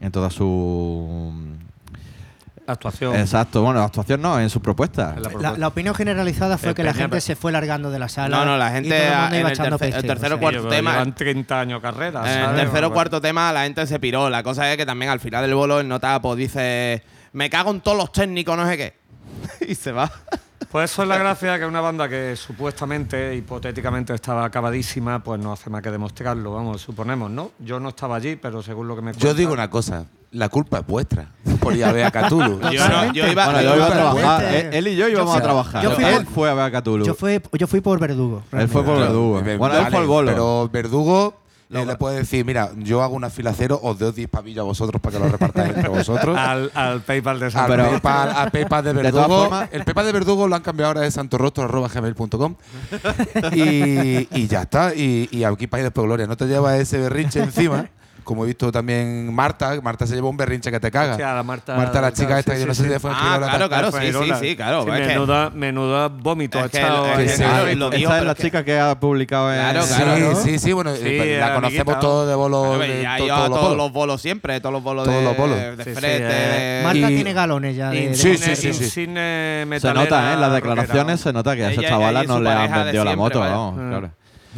En 0.00 0.12
toda 0.12 0.30
su. 0.30 1.32
Actuación. 2.66 3.16
Exacto, 3.16 3.62
bueno, 3.62 3.82
actuación 3.82 4.20
no, 4.20 4.38
en 4.38 4.50
su 4.50 4.60
propuesta. 4.60 5.14
En 5.16 5.16
la 5.16 5.20
La, 5.22 5.28
propuesta. 5.30 5.58
la 5.58 5.68
opinión 5.68 5.94
generalizada 5.94 6.58
fue 6.58 6.68
El 6.70 6.74
que 6.74 6.82
la 6.84 6.92
gente 6.92 7.20
se 7.22 7.34
fue 7.34 7.50
largando 7.50 7.90
de 7.90 7.98
la 7.98 8.10
sala. 8.10 8.36
No, 8.36 8.44
no, 8.44 8.58
la 8.58 8.68
y 8.68 8.72
gente 8.74 8.90
todo 8.90 8.98
el 9.08 9.18
mundo 9.20 9.34
en 9.34 9.40
iba 9.40 9.48
el 9.48 9.54
echando 9.54 9.78
tercer- 9.78 9.86
el 9.86 9.92
peste, 9.94 10.06
tercero 10.08 10.36
o 10.36 10.38
cuarto 10.38 10.68
tema- 10.68 10.90
Llevan 10.92 11.14
30 11.14 11.60
años 11.60 11.80
carrera. 11.80 12.20
En 12.30 12.50
el 12.50 12.56
tercer 12.56 12.84
o 12.84 12.88
Bueno, 12.88 12.92
cuarto 12.94 13.20
tema 13.22 13.50
la 13.54 13.62
gente 13.64 13.86
se 13.86 13.98
piró. 13.98 14.28
La 14.28 14.42
cosa 14.42 14.70
es 14.70 14.76
que 14.76 14.84
también 14.84 15.10
al 15.10 15.18
final 15.20 15.42
del 15.46 15.54
bolo 15.54 15.80
el 15.80 15.88
nota 15.88 16.20
pues 16.20 16.36
dice 16.36 17.02
me 17.38 17.48
cago 17.48 17.70
en 17.70 17.80
todos 17.80 17.96
los 17.96 18.10
técnicos, 18.10 18.56
no 18.56 18.66
sé 18.68 18.76
qué. 18.76 18.94
y 19.68 19.76
se 19.76 19.92
va. 19.92 20.10
Pues 20.72 20.90
eso 20.90 21.02
es 21.04 21.08
la 21.08 21.16
gracia 21.16 21.56
que 21.56 21.64
una 21.66 21.80
banda 21.80 22.08
que 22.08 22.34
supuestamente, 22.34 23.34
hipotéticamente 23.36 24.12
estaba 24.12 24.44
acabadísima, 24.44 25.22
pues 25.22 25.40
no 25.40 25.52
hace 25.52 25.70
más 25.70 25.80
que 25.80 25.90
demostrarlo, 25.92 26.52
vamos, 26.54 26.82
suponemos, 26.82 27.30
¿no? 27.30 27.52
Yo 27.60 27.78
no 27.78 27.90
estaba 27.90 28.16
allí, 28.16 28.34
pero 28.34 28.60
según 28.60 28.88
lo 28.88 28.96
que 28.96 29.02
me 29.02 29.12
Yo 29.12 29.34
digo 29.34 29.52
una 29.52 29.70
cosa. 29.70 30.06
La 30.32 30.48
culpa 30.50 30.80
es 30.80 30.86
vuestra 30.86 31.28
por 31.60 31.74
ir 31.76 31.84
a 31.84 31.92
ver 31.92 32.04
a 32.06 32.10
Cthulhu. 32.10 32.60
Yo, 32.72 32.86
no- 32.88 33.12
yo 33.14 33.26
iba, 33.28 33.44
Bueno, 33.46 33.62
yo 33.62 33.68
yo 33.70 33.76
iba 33.76 33.86
a 33.86 33.90
trabajar. 33.90 34.40
Fuerte. 34.42 34.60
Él, 34.60 34.74
él 34.74 34.88
y 34.88 34.96
yo 34.96 35.08
íbamos 35.08 35.30
fui- 35.30 35.38
a 35.38 35.42
trabajar. 35.42 35.82
yo 35.84 35.90
fui 35.92 36.04
él 36.04 36.14
por- 36.24 36.34
fue 36.34 36.50
a 36.50 36.54
ver 36.54 36.64
a 36.74 36.80
Cthulhu. 36.82 37.04
Yo 37.06 37.14
fui, 37.14 37.40
yo 37.52 37.66
fui 37.68 37.80
por 37.80 37.98
verdugo. 38.00 38.42
Él 38.52 38.68
fue 38.68 38.82
por 38.82 38.96
realmente. 38.98 39.06
verdugo. 39.14 39.42
Ve- 39.42 39.56
Bueno, 39.56 39.78
él 39.78 39.86
fue 39.90 40.00
el 40.00 40.06
bolo. 40.06 40.30
Pero 40.32 40.68
Verdugo 40.70 41.40
eh, 41.70 41.84
le 41.86 41.96
puede 41.96 42.16
decir, 42.18 42.44
mira, 42.44 42.70
yo 42.78 43.02
hago 43.02 43.14
una 43.14 43.28
fila 43.30 43.52
cero, 43.56 43.78
os 43.82 43.98
doy 43.98 44.12
10 44.12 44.28
pavillos 44.30 44.62
a 44.62 44.64
vosotros 44.64 45.00
para 45.02 45.18
que 45.18 45.24
lo 45.24 45.28
repartáis 45.30 45.74
entre 45.76 45.88
vosotros. 45.88 46.36
al, 46.38 46.70
al 46.74 47.02
PayPal 47.02 47.38
de 47.40 47.50
San 47.50 47.70
Al 47.70 47.76
PayPal, 48.00 48.50
PayPal 48.50 48.84
de 48.84 48.92
Verdugo. 48.94 49.26
formas- 49.48 49.68
el 49.72 49.84
PayPal 49.84 50.06
de 50.06 50.12
Verdugo 50.12 50.48
lo 50.48 50.56
han 50.56 50.62
cambiado 50.62 50.88
ahora 50.88 51.00
de 51.02 51.10
santorostro.gmail.com 51.10 52.54
y, 53.52 54.28
y 54.38 54.46
ya 54.46 54.62
está. 54.62 54.94
Y, 54.94 55.28
y 55.30 55.44
aquí 55.44 55.66
para 55.66 55.80
ir 55.82 55.84
después 55.86 56.06
gloria. 56.06 56.26
No 56.26 56.36
te 56.36 56.46
llevas 56.46 56.78
ese 56.80 56.98
berrinche 56.98 57.40
encima. 57.40 57.88
Como 58.28 58.44
he 58.44 58.48
visto 58.48 58.70
también 58.70 59.34
Marta. 59.34 59.80
Marta 59.82 60.06
se 60.06 60.14
lleva 60.14 60.28
un 60.28 60.36
berrinche 60.36 60.70
que 60.70 60.78
te 60.78 60.90
caga. 60.90 61.16
La 61.16 61.42
Marta- 61.42 61.74
Marta, 61.74 61.98
la 62.02 62.12
chica 62.12 62.38
esta, 62.38 62.52
sí, 62.54 62.60
yo 62.60 62.66
no 62.66 62.74
sí, 62.74 62.82
sé 62.82 62.88
sí. 62.88 62.92
si 62.92 63.00
fue 63.00 63.10
Ah, 63.14 63.38
la 63.40 63.46
claro, 63.48 63.68
claro, 63.70 63.90
sí, 63.90 63.98
sí, 64.12 64.32
sí, 64.50 64.54
claro. 64.56 64.82
Sí, 64.84 64.90
es 64.90 65.00
que- 65.00 65.06
menuda, 65.06 65.48
menuda 65.48 66.08
vómito 66.08 66.58
Es 66.58 66.66
ha 66.66 66.68
que- 66.68 66.76
echado 66.76 67.06
es 67.06 67.16
que 67.16 67.28
sí, 67.30 67.42
claro, 67.42 67.64
lo 67.74 67.86
Esta 67.86 67.96
dijo, 67.96 68.10
es 68.10 68.14
pero 68.16 68.24
la 68.26 68.32
es 68.32 68.36
que- 68.36 68.42
chica 68.42 68.64
que 68.66 68.78
ha 68.78 69.00
publicado 69.00 69.50
en. 69.50 69.60
Claro, 69.60 69.82
Sí, 69.82 69.94
claro. 69.94 70.36
sí, 70.44 70.58
sí, 70.58 70.72
bueno, 70.74 70.94
Sí, 70.94 71.00
eh, 71.06 71.38
la 71.40 71.54
conocemos 71.54 72.00
todos 72.00 72.28
de 72.28 72.34
bolos. 72.34 72.66
Bueno, 72.76 72.92
de 72.92 73.02
ya 73.02 73.16
to- 73.16 73.24
lleva 73.24 73.36
todos 73.38 73.48
los 73.50 73.60
bolos. 73.62 73.76
los 73.78 73.92
bolos 73.92 74.20
siempre, 74.20 74.60
todos 74.60 74.72
los 74.74 74.82
bolos 74.82 75.04
Todos 75.04 75.18
de, 75.20 75.24
los 75.24 75.36
bolos. 75.38 75.56
de 75.78 75.84
frete. 75.84 76.18
eh, 76.20 76.80
Marta 76.84 77.08
tiene 77.08 77.32
galones 77.32 77.76
ya. 77.76 77.88
De, 77.88 78.14
Sí, 78.14 78.36
sí, 78.36 78.54
sí, 78.56 78.74
Se 78.74 79.06
nota, 79.94 80.30
¿eh? 80.30 80.34
En 80.34 80.40
las 80.42 80.52
declaraciones 80.52 81.18
se 81.20 81.32
nota 81.32 81.56
que 81.56 81.64
a 81.64 81.70
esa 81.70 81.80
chavala 81.82 82.24
no 82.24 82.40
le 82.40 82.50
han 82.50 82.72
vendido 82.84 83.04
la 83.06 83.16
moto, 83.16 83.40
Mm. 83.40 83.88
claro. 83.88 84.10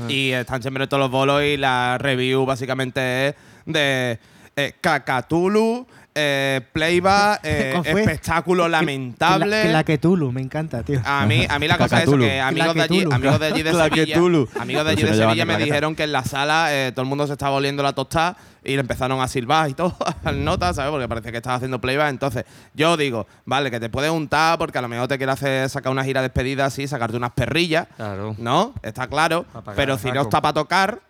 Y 0.09 0.31
están 0.33 0.61
siempre 0.61 0.87
todos 0.87 1.00
los 1.00 1.11
bolos 1.11 1.43
y 1.45 1.57
la 1.57 1.99
review 1.99 2.47
básicamente 2.47 3.29
es 3.29 3.35
de 3.67 4.19
eh, 4.57 4.75
Cacatulu, 4.81 5.87
eh, 6.14 6.61
Playback, 6.73 7.40
eh, 7.45 7.81
espectáculo 7.85 8.69
lamentable. 8.69 9.64
La, 9.67 9.71
la 9.73 9.85
que 9.85 9.97
Tulu, 9.97 10.33
me 10.33 10.40
encanta, 10.40 10.83
tío. 10.83 11.00
A 11.05 11.25
mí, 11.25 11.47
a 11.49 11.59
mí 11.59 11.69
la 11.69 11.79
cosa 11.79 12.02
es 12.02 12.11
que 12.11 12.40
amigos 12.40 12.75
de 12.75 12.83
allí, 12.83 13.05
Claquetulu. 13.05 13.14
amigos 13.14 13.40
de 13.40 13.47
allí 13.47 13.62
de 13.62 13.71
Sevilla, 13.71 13.88
Claquetulu. 13.88 14.49
amigos 14.59 14.85
de 14.85 14.90
allí 14.90 15.00
Pues 15.02 15.12
de 15.12 15.17
no 15.17 15.17
llevan 15.17 15.31
Sevilla 15.37 15.45
me 15.47 15.64
dijeron 15.64 15.95
que 15.95 16.02
en 16.02 16.12
la 16.12 16.25
sala 16.25 16.67
eh, 16.75 16.90
todo 16.93 17.02
el 17.05 17.09
mundo 17.09 17.26
se 17.26 17.33
estaba 17.35 17.52
oliendo 17.52 17.83
la 17.83 17.93
tostada 17.93 18.37
y 18.64 18.73
le 18.75 18.81
empezaron 18.81 19.21
a 19.23 19.29
silbar 19.29 19.71
y 19.71 19.75
todo 19.75 19.97
al 20.25 20.45
nota, 20.45 20.75
¿sabes? 20.75 20.90
Porque 20.90 21.09
parecía 21.09 21.31
que 21.31 21.38
estaba 21.38 21.57
haciendo 21.57 21.81
playback. 21.81 22.11
Entonces, 22.11 22.45
yo 22.75 22.97
digo, 22.97 23.26
vale, 23.47 23.71
que 23.71 23.79
te 23.81 23.88
puedes 23.88 24.11
untar 24.11 24.59
porque 24.59 24.79
a 24.79 24.83
lo 24.83 24.88
mejor 24.88 25.07
te 25.09 25.17
quiere 25.17 25.33
hacer 25.33 25.71
sacar 25.71 25.93
una 25.93 26.05
gira 26.05 26.21
de 26.23 26.29
despedida 26.29 26.67
así, 26.67 26.87
sacarte 26.88 27.17
unas 27.17 27.31
perrillas, 27.33 27.87
Claro. 27.97 28.35
¿no? 28.37 28.75
Está 28.83 29.07
claro. 29.07 29.47
Pero 29.76 29.97
si 29.97 30.11
no 30.11 30.23
está 30.23 30.43
para 30.43 30.55
tocar, 30.55 31.00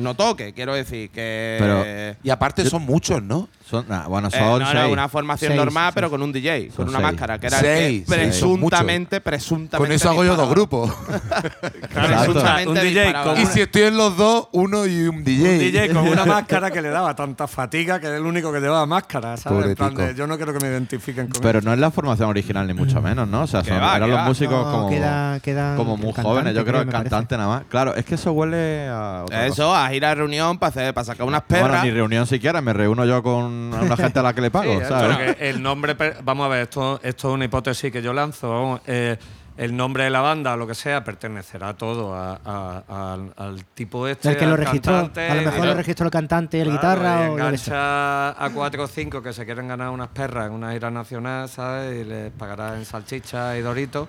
no 0.00 0.14
toque. 0.14 0.52
Quiero 0.54 0.74
decir 0.74 1.10
que. 1.10 1.56
Pero- 1.58 1.84
Y 2.22 2.30
aparte 2.30 2.64
son 2.68 2.82
muchos, 2.82 3.22
¿no? 3.22 3.48
Son, 3.70 3.84
nah, 3.88 4.08
bueno, 4.08 4.26
Eh, 4.28 4.30
son 4.32 4.40
no, 4.40 4.58
no, 4.58 4.66
seis. 4.72 4.92
una 4.92 5.08
formación 5.08 5.50
Seis, 5.50 5.56
normal, 5.60 5.84
seis. 5.84 5.94
pero 5.94 6.10
con 6.10 6.22
un 6.22 6.32
DJ, 6.32 6.70
con 6.74 6.88
una 6.88 6.98
seis. 6.98 7.10
máscara, 7.10 7.38
que 7.38 7.46
era 7.46 7.58
Seis, 7.60 8.00
el 8.00 8.04
que 8.06 8.14
seis, 8.22 8.34
son 8.34 8.54
presuntamente, 8.54 9.20
presuntamente. 9.20 9.76
Con 9.78 9.92
eso 9.92 10.10
hago 10.10 10.24
yo 10.24 10.34
dos 10.34 10.50
grupos. 10.50 10.90
Escucha, 11.62 12.58
un 12.66 12.74
DJ 12.74 13.12
con 13.22 13.36
y 13.38 13.42
una- 13.42 13.50
si 13.50 13.60
estoy 13.60 13.82
en 13.82 13.96
los 13.96 14.16
dos, 14.16 14.48
uno 14.52 14.86
y 14.86 15.02
un 15.06 15.22
DJ. 15.24 15.52
Un 15.52 15.58
DJ 15.58 15.88
con 15.94 16.08
una 16.08 16.24
máscara 16.26 16.70
que 16.70 16.82
le 16.82 16.88
daba 16.90 17.14
tanta 17.14 17.46
fatiga 17.46 18.00
que 18.00 18.06
era 18.08 18.16
el 18.16 18.26
único 18.26 18.52
que 18.52 18.60
llevaba 18.60 18.86
máscara, 18.86 19.36
¿sabes? 19.36 19.66
En 19.66 19.74
plan 19.74 19.94
de, 19.94 20.14
yo 20.14 20.26
no 20.26 20.36
quiero 20.36 20.52
que 20.52 20.60
me 20.60 20.68
identifiquen 20.68 21.28
con 21.28 21.40
Pero 21.42 21.60
no 21.60 21.72
es 21.72 21.78
la 21.78 21.90
formación 21.90 22.28
original, 22.28 22.66
ni 22.66 22.74
mucho 22.74 23.00
menos, 23.00 23.28
¿no? 23.28 23.42
O 23.42 23.46
sea, 23.46 23.62
son- 23.64 23.80
va, 23.80 23.96
eran 23.96 24.10
los 24.10 24.18
va. 24.18 24.24
músicos 24.24 24.66
No, 24.66 24.72
como, 24.72 24.90
queda- 24.90 25.40
quedan 25.40 25.76
como 25.76 25.96
muy 25.96 26.06
cantante, 26.12 26.28
jóvenes. 26.28 26.54
Yo 26.54 26.64
creo 26.64 26.74
parece. 26.84 26.90
cantante 26.92 27.36
nada 27.36 27.48
más. 27.48 27.62
Claro, 27.68 27.94
es 27.94 28.04
que 28.04 28.14
eso 28.16 28.32
huele 28.32 28.88
a. 28.88 29.24
Eso, 29.46 29.74
a 29.74 29.92
ir 29.94 30.04
a 30.04 30.14
reunión 30.14 30.58
para, 30.58 30.70
hacer, 30.70 30.94
para 30.94 31.04
sacar 31.04 31.26
unas 31.26 31.42
Bueno, 31.48 31.66
perras. 31.66 31.84
ni 31.84 31.90
reunión 31.90 32.26
siquiera, 32.26 32.60
me 32.60 32.72
reúno 32.72 33.04
yo 33.04 33.22
con 33.22 33.59
una 33.68 33.96
gente 33.96 34.18
a 34.18 34.22
la 34.22 34.32
que 34.34 34.40
le 34.40 34.50
pago, 34.50 34.80
Sí, 34.80 34.86
¿sabes? 34.88 35.16
pero 35.16 35.34
que 35.36 35.50
el 35.50 35.62
nombre, 35.62 35.94
per- 35.94 36.18
vamos 36.22 36.46
a 36.46 36.48
ver, 36.48 36.62
esto, 36.62 37.00
esto 37.02 37.28
es 37.28 37.34
una 37.34 37.44
hipótesis 37.44 37.92
que 37.92 38.02
yo 38.02 38.12
lanzo. 38.12 38.80
eh, 38.86 39.16
el 39.56 39.76
nombre 39.76 40.04
de 40.04 40.10
la 40.10 40.22
banda 40.22 40.54
o 40.54 40.56
lo 40.56 40.66
que 40.66 40.74
sea 40.74 41.04
pertenecerá 41.04 41.74
todo 41.76 42.14
a- 42.14 42.40
a- 42.42 43.12
al, 43.12 43.34
al 43.36 43.64
tipo 43.74 44.08
este. 44.08 44.30
el 44.30 44.36
que 44.38 44.46
lo 44.46 44.52
al 44.52 44.58
registró. 44.58 44.92
cantante, 44.94 45.28
a 45.28 45.34
lo 45.34 45.42
mejor 45.42 45.66
lo 45.66 45.74
registró 45.74 46.06
el 46.06 46.10
cantante 46.10 46.56
y 46.56 46.60
el 46.60 46.68
Claro, 46.68 46.80
guitarra 46.80 47.26
y 47.26 47.28
o 47.28 47.32
engancha 47.32 48.30
a 48.44 48.50
cuatro 48.54 48.84
o 48.84 48.86
cinco 48.86 49.20
que 49.22 49.34
se 49.34 49.44
quieren 49.44 49.68
ganar 49.68 49.90
unas 49.90 50.08
perras 50.08 50.46
en 50.46 50.52
una 50.54 50.72
gira 50.72 50.90
nacional, 50.90 51.46
¿sabes? 51.50 52.00
Y 52.00 52.08
les 52.08 52.30
pagará 52.32 52.76
en 52.78 52.86
salchicha 52.86 53.58
y 53.58 53.60
doritos. 53.60 54.08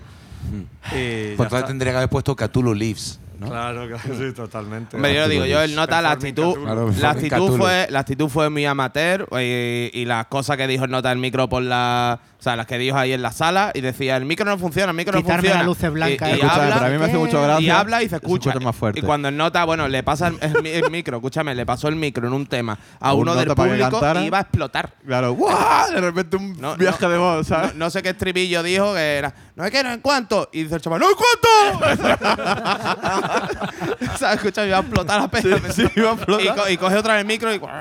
Y 0.49 0.55
Pues 0.55 0.91
ya 0.91 1.31
entonces 1.31 1.53
está. 1.59 1.67
tendría 1.67 1.91
que 1.91 1.97
haber 1.97 2.09
puesto 2.09 2.33
Cthulhu 2.35 2.73
Leaves, 2.73 3.19
¿no? 3.41 3.49
Claro, 3.49 3.87
claro, 3.87 4.17
sí, 4.17 4.33
totalmente. 4.33 4.95
Hombre, 4.95 5.15
yo 5.15 5.21
lo 5.21 5.27
digo, 5.27 5.45
yo 5.45 5.61
el 5.61 5.75
nota, 5.75 6.01
la 6.01 6.11
actitud. 6.11 6.53
Claro, 6.53 6.91
la 6.91 7.09
actitud 7.11 7.57
fue, 7.57 7.87
la 7.89 7.99
actitud 7.99 8.29
fue 8.29 8.49
muy 8.49 8.65
amateur 8.65 9.27
y, 9.33 9.89
y 9.93 10.05
las 10.05 10.27
cosas 10.27 10.57
que 10.57 10.67
dijo 10.67 10.85
el 10.85 10.91
nota 10.91 11.09
del 11.09 11.17
micro 11.17 11.49
por 11.49 11.63
la, 11.63 12.19
o 12.41 12.43
sea, 12.43 12.55
las 12.55 12.65
que 12.65 12.79
dijo 12.79 12.97
ahí 12.97 13.13
en 13.13 13.21
la 13.21 13.31
sala 13.31 13.69
y 13.75 13.81
decía 13.81 14.17
el 14.17 14.25
micro 14.25 14.43
no 14.45 14.57
funciona, 14.57 14.89
el 14.89 14.97
micro 14.97 15.13
no 15.13 15.21
Quitarme 15.21 15.41
funciona. 15.49 15.57
las 15.59 15.65
luces 15.67 15.91
blancas. 15.93 16.27
Y, 16.27 16.31
y 16.31 16.33
Escúchame, 16.37 16.61
habla, 16.63 16.73
pero 16.73 16.85
a 16.87 16.89
mí 16.89 16.97
me 16.97 17.05
hace 17.05 17.17
mucha 17.17 17.39
gracia. 17.39 17.67
y 17.67 17.69
habla 17.69 18.01
y 18.01 18.09
se 18.09 18.15
escucha. 18.15 18.49
escuche 18.49 18.65
más 18.65 18.75
fuerte. 18.75 18.99
Y 18.99 19.03
cuando 19.03 19.29
nota, 19.29 19.63
bueno, 19.63 19.87
le 19.87 20.01
pasa 20.01 20.29
el, 20.29 20.39
el 20.41 20.63
mi- 20.63 20.69
el 20.71 20.89
micro, 20.89 21.17
escúchame, 21.17 21.53
le 21.53 21.67
pasó 21.67 21.87
el 21.87 21.97
micro 21.97 22.25
en 22.27 22.33
un 22.33 22.47
tema 22.47 22.79
a 22.99 23.09
A 23.09 23.13
un 23.13 23.21
uno 23.21 23.35
del 23.35 23.49
público 23.53 24.01
y 24.19 24.23
iba 24.25 24.39
a 24.39 24.41
explotar. 24.41 24.89
Claro, 25.05 25.33
¡guau! 25.33 25.91
De 25.93 26.01
repente 26.01 26.35
un 26.37 26.59
No, 26.59 26.75
viaje 26.77 26.97
no, 27.05 27.09
de 27.11 27.17
voz, 27.19 27.45
¿sabes? 27.45 27.75
No, 27.75 27.85
no 27.85 27.91
sé 27.91 28.01
qué 28.01 28.09
estribillo 28.09 28.63
dijo 28.63 28.95
que 28.95 29.17
era, 29.17 29.31
no 29.55 29.63
es 29.63 29.69
que 29.69 29.83
no 29.83 29.91
en 29.91 29.99
cuánto. 29.99 30.49
Y 30.51 30.63
dice 30.63 30.73
el 30.75 30.81
chaval, 30.81 30.99
¡no 30.99 31.05
en 31.09 31.15
cuánto! 31.15 32.01
o 34.13 34.17
sea, 34.17 34.33
escucha, 34.33 34.65
iba 34.65 34.77
a 34.77 34.81
explotar 34.81 35.21
la 35.21 35.27
pena. 35.27 35.57
sí, 35.71 35.85
iba 35.95 36.09
a 36.09 36.13
explotar. 36.13 36.45
Y, 36.45 36.49
co- 36.59 36.69
y 36.69 36.77
coge 36.77 36.95
otra 36.95 37.13
vez 37.13 37.21
el 37.21 37.27
micro 37.27 37.53
y. 37.53 37.61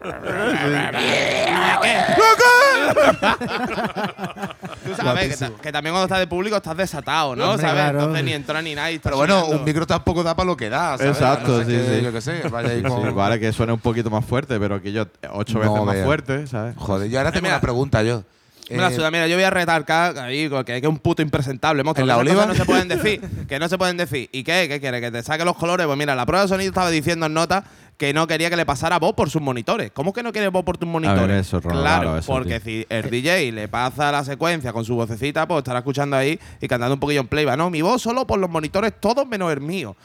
Tú 4.84 4.94
sabes 4.96 5.28
que, 5.28 5.36
ta- 5.36 5.52
que 5.62 5.72
también 5.72 5.92
cuando 5.92 6.04
estás 6.06 6.18
de 6.18 6.26
público 6.26 6.56
estás 6.56 6.76
desatado, 6.76 7.36
¿no? 7.36 7.50
Hombre, 7.50 7.62
¿Sabes? 7.66 7.74
claro. 7.82 7.98
Entonces 8.00 8.24
ni 8.24 8.32
entra 8.32 8.62
ni 8.62 8.74
nada. 8.74 8.90
y 8.90 8.96
estás 8.96 9.10
Pero 9.10 9.16
bueno, 9.18 9.46
un 9.46 9.64
micro 9.64 9.86
tampoco 9.86 10.22
da 10.22 10.34
para 10.34 10.46
lo 10.46 10.56
que 10.56 10.68
da, 10.68 10.96
¿sabes? 10.98 11.12
Exacto, 11.16 11.58
no 11.58 11.64
sí, 11.64 11.70
que, 11.72 11.96
sí. 11.98 12.04
Yo 12.04 12.12
qué 12.12 12.20
sé, 12.20 12.42
vaya 12.50 12.70
ahí 12.70 12.78
Sí, 12.78 12.82
con- 12.84 13.14
vale, 13.14 13.38
que 13.40 13.52
suene 13.52 13.72
un 13.72 13.80
poquito 13.80 14.10
más 14.10 14.24
fuerte, 14.24 14.58
pero 14.58 14.80
que 14.82 14.92
yo 14.92 15.06
ocho 15.32 15.58
No 15.58 15.60
veces 15.72 15.86
más 15.86 16.04
fuerte, 16.04 16.46
¿sabes? 16.46 16.74
Joder, 16.76 17.08
yo 17.10 17.18
ahora 17.18 17.32
tengo 17.32 17.42
Mira. 17.44 17.54
una 17.56 17.60
pregunta 17.60 18.02
yo. 18.02 18.22
Mira, 18.68 18.88
Eh, 18.88 19.10
mira, 19.10 19.26
yo 19.26 19.34
voy 19.34 19.42
a 19.42 19.50
retarcar 19.50 20.16
ahí, 20.18 20.48
que 20.64 20.76
es 20.76 20.84
un 20.84 20.98
puto 20.98 21.22
impresentable, 21.22 21.82
monstruo. 21.82 22.04
¿En 22.04 22.08
la 22.08 22.16
oliva? 22.18 22.46
no 22.46 22.54
se 22.54 22.64
pueden 22.64 22.86
decir. 22.86 23.20
Que 23.48 23.58
no 23.58 23.68
se 23.68 23.76
pueden 23.76 23.96
decir. 23.96 24.28
¿Y 24.30 24.44
qué? 24.44 24.66
¿Qué 24.68 24.78
quiere? 24.78 25.00
¿Que 25.00 25.10
te 25.10 25.24
saque 25.24 25.44
los 25.44 25.56
colores? 25.56 25.86
Pues 25.86 25.98
mira, 25.98 26.14
la 26.14 26.24
prueba 26.24 26.42
de 26.44 26.48
sonido 26.48 26.68
estaba 26.68 26.88
diciendo 26.88 27.26
en 27.26 27.34
nota 27.34 27.64
que 28.00 28.14
no 28.14 28.26
quería 28.26 28.48
que 28.48 28.56
le 28.56 28.64
pasara 28.64 28.98
voz 28.98 29.12
por 29.12 29.28
sus 29.28 29.42
monitores. 29.42 29.90
¿Cómo 29.92 30.14
que 30.14 30.22
no 30.22 30.32
quiere 30.32 30.48
voz 30.48 30.64
por 30.64 30.78
tus 30.78 30.88
monitores? 30.88 31.46
eso 31.46 31.60
claro, 31.60 32.16
eso, 32.16 32.32
porque 32.32 32.58
tío. 32.58 32.80
si 32.80 32.86
el 32.88 33.10
DJ 33.10 33.52
le 33.52 33.68
pasa 33.68 34.10
la 34.10 34.24
secuencia 34.24 34.72
con 34.72 34.86
su 34.86 34.94
vocecita, 34.94 35.46
pues 35.46 35.58
estará 35.58 35.80
escuchando 35.80 36.16
ahí 36.16 36.40
y 36.62 36.66
cantando 36.66 36.94
un 36.94 37.00
poquillo 37.00 37.20
en 37.20 37.28
playback. 37.28 37.58
No, 37.58 37.68
mi 37.68 37.82
voz 37.82 38.00
solo 38.00 38.26
por 38.26 38.38
los 38.38 38.48
monitores, 38.48 38.94
todos 38.98 39.26
menos 39.26 39.52
el 39.52 39.60
mío. 39.60 39.96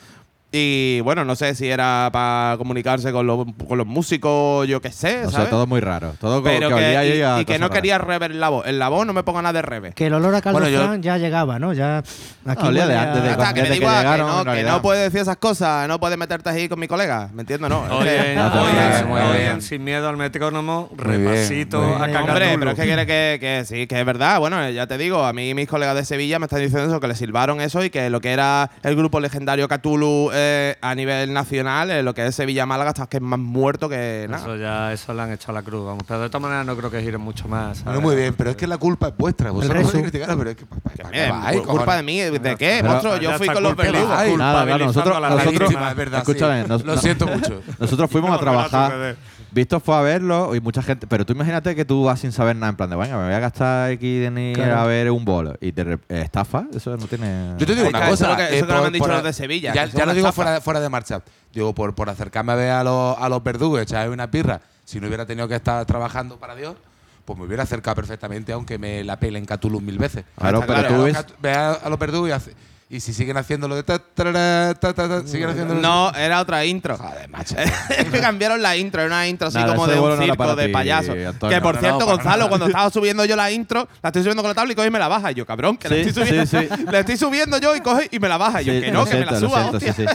Y 0.58 1.02
bueno, 1.02 1.26
no 1.26 1.36
sé 1.36 1.54
si 1.54 1.68
era 1.70 2.10
para 2.14 2.56
comunicarse 2.58 3.12
con 3.12 3.28
los, 3.28 3.46
con 3.68 3.78
los 3.78 3.86
músicos, 3.86 4.66
yo 4.70 4.80
qué 4.80 4.90
sé, 4.90 5.26
O 5.26 5.30
sea, 5.32 5.50
todo 5.50 5.68
muy 5.68 5.82
raro. 5.82 6.14
Todo 6.18 6.42
Pero 6.42 6.70
que 6.70 6.76
que, 6.76 6.92
y, 7.18 7.22
a 7.22 7.42
y 7.42 7.46
que 7.46 7.60
no 7.60 7.70
quería 7.70 7.98
rever 7.98 8.34
la 8.34 8.48
voz. 8.48 8.66
En 8.66 8.80
la 8.80 8.88
voz 8.88 9.06
no 9.06 9.12
me 9.12 9.24
ponga 9.24 9.42
nada 9.42 9.52
de 9.52 9.62
rever. 9.64 9.94
Que 9.94 10.06
el 10.06 10.14
olor 10.14 10.34
a 10.34 10.42
caldo 10.42 10.60
Bueno, 10.60 10.74
yo- 10.74 10.82
Fran 10.86 11.02
ya 11.04 11.18
llegaba, 11.18 11.60
¿no? 11.60 11.74
Ya 11.74 12.02
aquí 12.46 12.68
olía 12.68 12.88
de 12.88 12.96
antes 12.96 13.22
de 13.22 13.28
Ya 13.28 13.32
está, 13.34 13.54
que 13.54 13.62
desde 13.64 13.80
da 13.82 13.92
que 13.96 13.98
llegaron, 13.98 14.46
no, 14.46 14.54
que 14.54 14.64
no 14.64 14.82
puedes 14.82 15.04
decir 15.04 15.20
esas 15.22 15.36
cosas, 15.38 15.90
no 15.90 16.00
puedes 16.00 16.18
meterte 16.18 16.50
ahí 16.50 16.70
con 16.70 16.80
mi 16.80 16.88
colega, 16.88 17.30
¿me 17.34 17.42
entiendes? 17.42 17.70
No, 17.70 17.82
Oye, 17.98 18.38
Ah, 18.38 18.92
bien, 18.96 19.08
muy 19.10 19.20
oye, 19.20 19.38
bien. 19.40 19.62
sin 19.62 19.84
miedo 19.84 20.08
al 20.08 20.16
metrónomo, 20.16 20.90
Muy 20.98 21.18
bien, 21.18 21.26
repasito 21.32 21.82
muy 21.82 22.02
a 22.02 22.06
bien. 22.06 22.18
Hombre, 22.22 22.56
pero 22.58 22.72
es 22.72 22.78
que 22.78 22.84
quiere 22.86 23.06
que, 23.06 23.38
que 23.42 23.66
sí, 23.66 23.88
que 23.88 24.00
es 24.00 24.06
verdad. 24.06 24.40
Bueno, 24.40 24.70
ya 24.70 24.88
te 24.88 24.98
digo, 24.98 25.26
a 25.26 25.34
mí 25.34 25.54
mis 25.54 25.68
colegas 25.68 25.96
de 25.96 26.06
Sevilla 26.06 26.40
me 26.40 26.46
están 26.46 26.62
diciendo 26.62 26.88
eso, 26.88 27.00
que 27.02 27.08
le 27.10 27.16
silbaron 27.16 27.60
eso 27.60 27.84
y 27.84 27.90
que 27.90 28.10
lo 28.10 28.22
que 28.22 28.32
era 28.32 28.70
el 28.84 28.96
grupo 28.96 29.20
legendario 29.20 29.68
Cthulhu 29.68 30.30
eh, 30.34 30.45
Entonces, 30.46 30.78
a 30.82 30.96
nivel 30.96 31.34
nacional, 31.34 31.92
eh, 31.92 32.04
lo 32.04 32.14
que 32.14 32.26
es 32.26 32.36
Sevilla-Málaga 32.36 32.90
está 32.92 33.08
que 33.08 33.18
es 33.18 33.24
más 33.24 33.40
muerto 33.40 33.90
que 33.90 34.28
nada. 34.30 34.44
Eso 34.44 34.56
ya, 34.56 34.94
eso 34.94 35.14
le 35.14 35.22
han 35.22 35.32
echado 35.32 35.52
a 35.58 35.62
la 35.62 35.64
cruz, 35.64 35.86
vamos. 35.86 36.04
Pero 36.08 36.22
de 36.22 36.30
todas 36.30 36.42
maneras 36.44 36.66
no 36.66 36.76
creo 36.78 36.92
que 36.92 37.02
giren 37.02 37.22
mucho 37.22 37.48
más. 37.48 37.84
Muy 37.86 38.16
bien, 38.16 38.34
pero 38.36 38.52
es 38.52 38.56
que 38.56 38.68
la 38.68 38.78
culpa 38.78 39.08
es 39.10 39.18
vuestra. 39.18 39.52
Vosotros 39.52 39.84
podéis 39.84 40.04
criticarla, 40.04 40.36
pero 40.38 40.50
es 40.52 40.56
que. 40.58 40.66
¿para- 40.66 40.82
para 40.82 41.10
qué 41.12 41.26
Eh, 41.26 41.32
vais, 41.32 41.58
por 41.58 41.68
culpa 41.68 41.86
cojones? 41.86 41.98
de 41.98 42.04
mí, 42.32 42.40
¿de 42.40 42.56
qué, 42.56 42.84
monstruo? 42.84 43.18
Yo 43.18 43.32
fui 43.38 43.48
con 43.48 43.64
los 43.64 43.74
culpabilizando- 43.74 44.18
verdugos. 44.18 44.38
Nada, 44.40 44.66
claro, 44.66 44.86
nosotros, 44.86 45.18
a 45.18 45.20
la 45.20 45.30
nosotros 45.30 45.72
es 45.72 45.96
verdad, 45.96 46.20
escúchame, 46.20 46.62
sí. 46.64 46.70
nos- 46.70 46.86
Lo 46.86 46.96
no- 46.96 47.02
siento 47.06 47.28
mucho. 47.28 47.62
Nosotros 47.80 48.12
fuimos 48.12 48.30
a 48.30 48.34
No, 48.34 48.40
trabajar. 48.40 49.16
Víctor 49.56 49.82
fue 49.82 49.96
a 49.96 50.02
verlo 50.02 50.54
y 50.54 50.60
mucha 50.62 50.84
gente. 50.84 51.08
Pero 51.08 51.26
tú 51.26 51.34
imagínate 51.34 51.74
que 51.76 51.86
tú 51.86 52.04
vas 52.04 52.20
sin 52.20 52.32
saber 52.32 52.56
nada, 52.58 52.70
en 52.72 52.76
plan 52.76 52.90
de, 52.90 52.96
venga, 52.98 53.18
me 53.18 53.24
voy 53.26 53.34
a 53.34 53.40
gastar 53.40 53.92
en 53.92 54.38
ir 54.38 54.56
Claro. 54.56 54.80
a 54.82 54.86
ver 54.86 55.10
un 55.10 55.24
bolo. 55.26 55.56
Y 55.62 55.72
te 55.72 55.84
re- 55.86 56.00
eh, 56.10 56.22
estafa, 56.26 56.66
eso 56.76 56.96
no 56.98 57.08
tiene. 57.08 57.54
Yo 57.58 57.66
te 57.66 57.74
digo 57.74 57.88
una 57.88 58.00
eso 58.02 58.10
cosa. 58.12 58.26
es 58.26 58.30
lo 58.32 58.36
que- 58.38 58.44
eso 58.58 58.66
eh, 58.66 58.68
que 58.68 58.74
me 58.74 58.86
han 58.88 58.94
dicho 58.94 59.08
los 59.08 59.24
de 59.24 59.34
Sevilla, 59.34 59.74
Ya, 59.74 59.86
ya 59.86 60.06
lo 60.06 60.14
digo 60.14 60.32
fuera, 60.34 60.60
fuera 60.62 60.80
de 60.82 60.90
marcha. 60.90 61.22
Digo, 61.54 61.74
por, 61.74 61.96
por 61.96 62.10
acercarme 62.10 62.52
a 62.52 62.56
ver 62.56 62.72
a 62.72 62.84
los, 62.84 63.18
a 63.18 63.30
los 63.30 63.42
verdugos, 63.42 63.82
echarme 63.82 64.14
una 64.14 64.30
pirra, 64.30 64.60
si 64.84 65.00
no 65.00 65.08
hubiera 65.08 65.26
tenido 65.26 65.48
que 65.48 65.56
estar 65.56 65.84
trabajando 65.86 66.38
para 66.38 66.54
Dios, 66.56 66.76
pues 67.24 67.40
me 67.40 67.46
hubiera 67.46 67.64
acercado 67.64 67.96
perfectamente, 67.96 68.52
aunque 68.52 68.78
me 68.78 69.04
la 69.06 69.18
pelen 69.20 69.46
Catulum 69.46 69.84
mil 69.86 69.98
veces. 69.98 70.26
Claro, 70.38 70.60
pero 70.68 70.74
claro, 70.80 70.96
tú 70.96 71.04
ves- 71.06 71.26
Ve 71.42 71.54
a, 71.54 71.72
a 71.72 71.90
los 71.90 71.98
verdugos 71.98 72.30
y, 72.30 72.32
hace- 72.34 72.54
y 72.88 73.00
si 73.00 73.14
siguen 73.14 73.36
haciendo 73.38 73.68
lo 73.68 73.76
de. 73.76 73.84
ta, 73.84 73.98
ta, 74.00 74.74
ta, 74.80 74.94
ta, 74.94 75.28
siguen 75.28 75.50
haciendo 75.50 75.74
No, 75.74 76.12
era 76.14 76.40
otra 76.40 76.64
intro. 76.66 76.98
Joder, 76.98 77.28
macho. 77.30 77.56
Es 77.90 78.06
que 78.10 78.20
cambiaron 78.20 78.62
la 78.62 78.78
intro, 78.78 79.02
era 79.02 79.08
una 79.08 79.28
intro 79.28 79.48
así 79.48 79.58
Nada, 79.58 79.74
como 79.76 79.88
de 79.88 80.00
un 80.00 80.18
circo 80.22 80.56
de 80.56 80.68
ti. 80.68 80.90
Antonio. 80.92 81.34
Que 81.50 81.62
por 81.62 81.76
No, 81.76 81.82
cierto, 81.82 82.06
Gonzalo, 82.06 82.48
cuando 82.48 82.68
estaba 82.68 82.90
subiendo 82.92 83.26
yo 83.26 83.36
la 83.36 83.50
intro, 83.52 83.88
la 84.04 84.10
estoy 84.10 84.22
subiendo 84.22 84.44
con 84.44 84.50
la 84.50 84.56
tabla 84.56 84.72
y 84.74 84.76
coge 84.76 84.88
y 84.88 84.92
me 84.92 85.00
la 85.00 85.08
baja. 85.08 85.32
Y 85.32 85.36
yo, 85.36 85.46
cabrón, 85.46 85.78
que 85.78 85.90
la 85.90 85.96
estoy 85.96 86.26
subiendo. 86.26 86.46
sí, 86.46 86.58
sí. 86.60 86.86
La 86.92 87.00
estoy 87.00 87.18
subiendo 87.18 87.58
yo 87.58 87.76
y 87.76 87.82
coge 87.82 88.08
y 88.12 88.20
me 88.20 88.30
la 88.30 88.38
baja. 88.38 88.62
Y 88.62 88.66
yo, 88.66 88.74
Sí, 88.74 88.82
que 88.82 88.92
no, 88.92 89.06
que 89.06 89.16
me 89.16 89.26
la 89.26 89.40
suba, 89.40 89.60
siento, 89.62 89.78
hostia. 89.78 89.94
sí, 89.94 90.06
sí. 90.06 90.14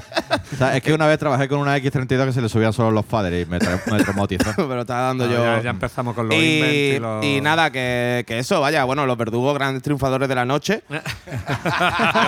O 0.55 0.57
sea, 0.57 0.77
es 0.77 0.83
que 0.83 0.93
una 0.93 1.07
vez 1.07 1.19
trabajé 1.19 1.49
con 1.49 1.59
una 1.59 1.77
X32 1.77 2.27
que 2.27 2.33
se 2.33 2.41
le 2.41 2.49
subían 2.49 2.73
solo 2.73 2.91
los 2.93 3.05
padres 3.05 3.47
y 3.47 3.51
me, 3.51 3.59
tra- 3.59 3.81
me 3.91 3.99
traumatizó. 4.03 4.53
Pero 4.57 4.81
estaba 4.83 5.01
dando 5.09 5.27
No, 5.27 5.33
yo. 5.33 5.45
ya, 5.45 5.61
ya 5.63 5.71
empezamos 5.71 6.15
con 6.15 6.29
los 6.29 6.37
y, 6.37 6.39
y 6.41 6.99
los... 7.01 7.25
y 7.25 7.41
nada, 7.41 7.71
que, 7.71 8.25
que 8.27 8.39
eso, 8.39 8.61
vaya, 8.61 8.85
bueno, 8.85 9.07
los 9.07 9.17
verdugos 9.19 9.55
grandes 9.55 9.83
triunfadores 9.83 10.29
de 10.29 10.35
la 10.35 10.45
noche. 10.45 10.83
es 10.89 11.03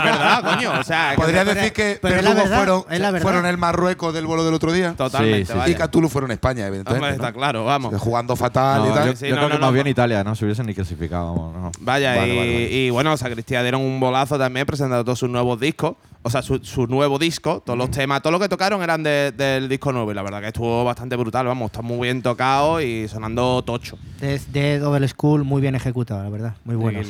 verdad, 0.05 0.32
coño. 0.41 0.73
O 0.81 0.83
sea, 0.85 1.11
que 1.11 1.17
Podría 1.17 1.45
se- 1.45 1.55
decir 1.55 1.73
que 1.73 1.99
pero 2.01 2.17
es 2.17 2.25
la 2.25 2.35
verdad, 2.35 2.57
fueron, 2.57 2.85
es 2.91 3.01
la 3.01 3.11
verdad. 3.11 3.23
fueron 3.27 3.47
el 3.47 3.59
Marruecos 3.59 4.15
del 4.15 4.25
vuelo 4.27 4.45
del 4.45 4.55
otro 4.55 4.73
día. 4.73 4.95
Totalmente, 4.95 5.53
Sí. 5.53 5.71
Y 5.71 5.75
Cthulhu 5.75 6.09
fueron 6.09 6.31
España, 6.31 6.65
Hombre, 6.65 6.79
evidentemente. 6.81 7.17
está 7.17 7.31
¿no? 7.33 7.37
claro, 7.37 7.65
vamos. 7.65 7.95
Jugando 8.01 8.37
fatal 8.37 8.83
No, 8.85 8.91
y 8.91 8.95
tal. 8.95 9.07
yo 9.11 9.17
Sí, 9.17 9.29
yo 9.29 9.35
no, 9.35 9.37
creo 9.43 9.49
no, 9.49 9.55
que 9.57 9.61
más 9.61 9.69
no. 9.71 9.73
bien 9.75 9.87
Italia, 9.89 10.25
no 10.25 10.35
se 10.35 10.45
hubiesen 10.45 10.67
ni 10.67 10.75
clasificado. 10.75 11.35
vamos, 11.35 11.55
no. 11.55 11.71
Vaya, 11.81 12.15
Vale, 12.17 12.33
y, 12.35 12.37
vale, 12.37 12.53
vale. 12.53 12.71
y 12.73 12.91
bueno, 12.91 13.17
Sacristía 13.17 13.63
dieron 13.63 13.83
un 13.83 14.01
bolazo 14.01 14.39
también 14.39 14.65
presentando 14.67 15.05
todos 15.05 15.19
sus 15.19 15.29
nuevos 15.29 15.59
discos. 15.61 15.97
O 16.25 16.31
sea, 16.31 16.41
su, 16.41 16.59
su 16.63 16.87
nuevo 16.87 17.19
disco, 17.19 17.61
todos 17.67 17.77
los 17.77 17.91
temas, 17.91 18.23
todo 18.23 18.31
lo 18.31 18.39
que 18.39 18.49
tocaron 18.49 18.81
eran 18.81 19.03
de- 19.03 19.33
del 19.33 19.69
disco 19.69 19.91
nuevo. 19.91 20.13
Y 20.13 20.15
la 20.15 20.23
verdad 20.23 20.41
que 20.41 20.47
estuvo 20.47 20.85
bastante 20.85 21.17
brutal, 21.17 21.47
vamos, 21.47 21.67
está 21.73 21.83
muy 21.83 22.07
bien 22.07 22.23
tocado 22.23 22.81
y 22.81 23.09
sonando 23.09 23.61
tocho. 23.63 23.99
De, 24.21 24.39
de 24.53 24.79
Double 24.79 25.09
School, 25.09 25.43
muy 25.43 25.61
bien 25.61 25.75
ejecutado, 25.75 26.23
la 26.23 26.31
verdad. 26.31 26.55
Muy 26.65 26.77
bueno. 26.77 27.01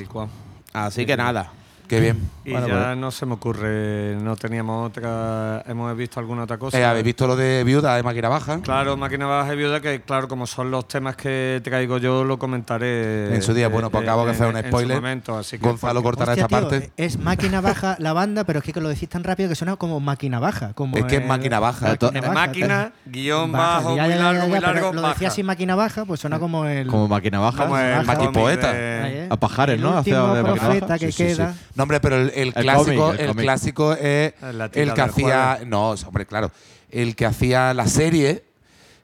Así 0.73 1.05
que 1.05 1.15
nada. 1.17 1.53
Qué 1.93 2.01
bien. 2.01 2.27
Y 2.43 2.53
Bueno, 2.53 2.69
ya 2.69 2.85
pues, 2.87 2.97
no 2.97 3.11
se 3.11 3.27
me 3.27 3.35
ocurre, 3.35 4.17
no 4.19 4.35
teníamos 4.35 4.89
otra, 4.89 5.63
hemos 5.69 5.95
visto 5.95 6.19
alguna 6.21 6.45
otra 6.45 6.57
cosa. 6.57 6.79
eh, 6.81 6.87
¿Habéis 6.87 7.05
visto 7.05 7.27
lo 7.27 7.37
de 7.37 7.63
Viuda 7.65 7.95
de 7.97 8.03
Máquina 8.03 8.31
Baja? 8.31 8.61
Claro, 8.63 8.97
Máquina 8.97 9.27
Baja 9.27 9.53
y 9.53 9.57
Viuda, 9.59 9.79
que 9.83 10.01
claro, 10.01 10.27
como 10.27 10.47
son 10.47 10.71
los 10.71 10.89
temas 10.89 11.17
que 11.17 11.61
traigo 11.63 11.99
yo, 11.99 12.25
lo 12.25 12.39
comentaré. 12.39 13.35
En 13.35 13.43
su 13.43 13.53
día, 13.53 13.69
bueno, 13.69 13.91
pues 13.91 14.05
acabo 14.05 14.25
de 14.25 14.31
hacer 14.31 14.47
un 14.47 14.57
en 14.57 14.63
su 14.63 14.69
spoiler. 14.71 14.97
momento, 14.97 15.37
así 15.37 15.59
que 15.59 15.67
Gonzalo 15.69 16.03
porque- 16.03 16.17
cortará 16.17 16.33
Hostia, 16.33 16.45
esta 16.47 16.59
tío, 16.61 16.69
parte. 16.71 16.93
Es 16.97 17.19
máquina 17.19 17.61
baja 17.61 17.97
la 17.99 18.15
banda, 18.15 18.45
pero 18.45 18.61
es 18.61 18.65
que 18.65 18.81
lo 18.81 18.89
decís 18.89 19.11
tan 19.11 19.23
rápido 19.23 19.51
que 19.51 19.55
suena 19.55 19.77
como 19.77 20.01
máquina 20.01 20.39
baja. 20.41 20.73
Como 20.73 20.97
Es 20.97 21.05
que 21.05 21.17
es 21.17 21.21
el- 21.23 21.29
máquina 21.29 21.61
baja. 21.61 21.95
máquina 22.33 22.93
guion 23.05 23.53
bajo, 23.53 23.91
muy 23.91 23.97
ya, 23.99 24.07
ya, 24.09 24.17
largo, 24.17 24.43
ya, 24.45 24.49
muy 24.49 24.61
largo, 24.61 24.93
Lo 24.95 25.09
decía 25.11 25.29
así 25.29 25.43
máquina 25.43 25.75
baja, 25.75 26.07
pues 26.07 26.21
suena 26.21 26.39
como 26.39 26.65
el. 26.65 26.87
Como 26.87 27.07
máquina 27.07 27.39
baja. 27.39 27.65
Como 27.65 27.77
el 27.77 28.07
Baja. 28.07 28.15
cómic 28.19 28.33
Poeta. 28.33 28.73
de- 28.73 29.03
Ahí, 29.03 29.13
¿eh? 29.15 29.29
A 29.29 29.37
Pajares, 29.37 29.77
El 29.77 29.83
¿no? 29.83 29.99
Hacía 29.99 30.25
último 30.25 30.55
profeta 30.55 30.99
que 30.99 31.13
queda. 31.13 31.55
No, 31.83 31.85
hombre, 31.85 32.01
pero 32.01 32.17
el, 32.17 32.33
el 32.35 32.55
clásico, 32.55 33.07
cómic, 33.07 33.21
el 33.21 33.31
el 33.31 33.37
clásico 33.37 33.93
es 33.95 34.35
el 34.73 34.95
que 34.95 35.01
hacía. 35.01 35.53
jueves. 35.55 35.67
No, 35.69 35.91
hombre, 35.91 36.27
claro. 36.27 36.51
El 36.91 37.17
que 37.17 37.27
hacía 37.27 37.75
la 37.75 37.87
serie, 37.89 38.45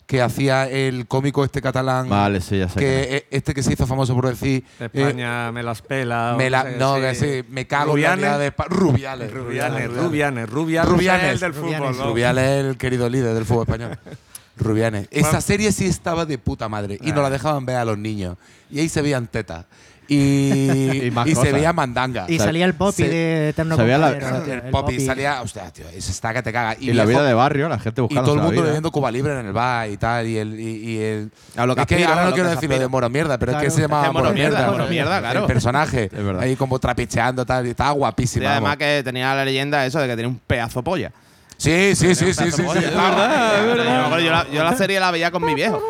que 0.06 0.22
hacía 0.22 0.68
el 0.68 1.06
cómico 1.06 1.44
este 1.44 1.60
catalán. 1.60 2.08
Vale, 2.08 2.40
sí, 2.40 2.58
ya 2.58 2.68
sé. 2.68 2.78
Que 2.78 3.16
eh, 3.16 3.26
este 3.30 3.52
que 3.54 3.62
se 3.62 3.72
hizo 3.72 3.86
famoso 3.86 4.14
por 4.14 4.28
decir. 4.28 4.64
eh, 4.80 4.84
España 4.92 5.50
me 5.52 5.62
las 5.62 5.82
pela. 5.82 6.34
me 6.38 6.48
la- 6.50 6.64
no, 6.64 6.96
sí. 6.96 7.00
que 7.02 7.14
sí, 7.14 7.44
me 7.50 7.66
cago 7.66 7.96
en 7.96 8.02
la 8.02 8.14
Rubianes. 8.14 8.24
vida 8.24 8.38
de 8.38 8.50
Rubiales. 8.68 9.32
Rubianes, 9.32 9.90
Rubianes, 9.90 10.48
Rubianes, 10.50 10.90
Rubianes. 10.90 11.24
es 11.26 11.32
el 11.32 11.40
del 11.40 11.52
fútbol. 11.54 11.70
Rubianes. 11.74 11.96
¿no? 11.98 12.04
Rubiales 12.10 12.44
es 12.44 12.64
el 12.66 12.76
querido 12.76 13.08
líder 13.08 13.34
del 13.34 13.44
fútbol 13.44 13.62
español. 13.66 13.98
Rubianes. 14.56 15.08
Esa 15.10 15.40
serie 15.40 15.72
sí 15.72 15.86
estaba 15.86 16.24
de 16.26 16.36
puta 16.38 16.68
madre. 16.68 16.98
Y 17.02 17.12
nos 17.12 17.22
la 17.22 17.30
dejaban 17.30 17.64
ver 17.66 17.76
a 17.76 17.84
los 17.84 17.96
niños. 17.98 18.36
Y 18.70 18.80
ahí 18.80 18.88
se 18.88 19.02
veían 19.02 19.26
tetas. 19.26 19.66
Y, 20.10 21.10
Y 21.26 21.30
y 21.30 21.34
se 21.34 21.52
veía 21.52 21.72
mandanga. 21.72 22.24
Y 22.28 22.38
salía 22.38 22.64
el 22.64 22.74
Poppy 22.74 23.02
se- 23.04 23.08
de 23.08 23.48
Eterno 23.50 23.76
se 23.76 23.82
veía 23.82 23.98
la- 23.98 24.08
el 24.10 24.62
Poppy 24.70 25.00
salía. 25.04 25.42
Hostia, 25.42 25.70
tío, 25.70 25.84
eso 25.94 26.10
está 26.10 26.32
que 26.32 26.42
te 26.42 26.52
caga. 26.52 26.76
Y, 26.80 26.92
la 26.94 27.04
viejo- 27.04 27.20
vida 27.20 27.28
de 27.28 27.34
barrio, 27.34 27.68
la 27.68 27.78
gente 27.78 28.00
Y 28.00 28.02
buscando 28.02 28.24
todo 28.24 28.36
el 28.36 28.42
mundo 28.42 28.62
bebiendo 28.62 28.90
Cuba 28.90 29.10
Libre 29.10 29.38
en 29.38 29.46
el 29.46 29.52
bar 29.52 29.88
y 29.90 29.96
tal. 29.98 30.26
Y 30.26 30.38
el. 30.38 30.58
Y, 30.58 30.64
y 30.92 30.98
el 30.98 31.30
A 31.56 31.66
lo 31.66 31.74
que 31.74 31.82
es 31.82 31.86
que 31.86 31.94
aspira, 31.96 32.10
ahora 32.10 32.24
no 32.24 32.32
quiero 32.32 32.48
que 32.48 32.54
decir 32.56 32.68
lo 32.70 32.74
aspira. 32.74 32.86
de 32.86 32.88
Moro 32.88 33.10
Mierda, 33.10 33.38
pero 33.38 33.52
es 33.52 33.56
que 33.58 33.60
Claro. 33.66 33.74
se 33.74 33.80
llamaba 33.82 34.06
Es 34.06 34.12
Moro 34.12 34.32
Mierda, 34.32 34.56
Mierda. 34.58 34.70
Moro 34.72 34.86
Mierda, 34.86 35.18
claro. 35.20 35.40
El 35.40 35.46
personaje. 35.46 36.04
Es. 36.12 36.40
Ahí 36.40 36.56
como 36.56 36.78
trapicheando 36.78 37.44
tal. 37.44 37.66
Y 37.66 37.70
estaba 37.70 37.92
Y 37.92 37.96
guapísima. 37.98 38.50
además 38.52 38.76
que 38.78 39.02
tenía 39.04 39.34
la 39.34 39.44
leyenda 39.44 39.84
eso 39.84 39.98
de 40.00 40.06
que 40.08 40.16
tenía 40.16 40.28
un 40.28 40.38
pedazo 40.38 40.82
polla. 40.82 41.12
Sí, 41.58 41.96
sí, 41.96 42.14
sí, 42.14 42.32
sí, 42.32 42.52
sí. 42.52 42.62
estaba- 42.62 44.18
Yo, 44.52 44.62
la, 44.62 44.76
serie 44.76 45.00
la 45.00 45.10
veía 45.10 45.30
con 45.32 45.44
mi 45.44 45.54
viejo. 45.54 45.82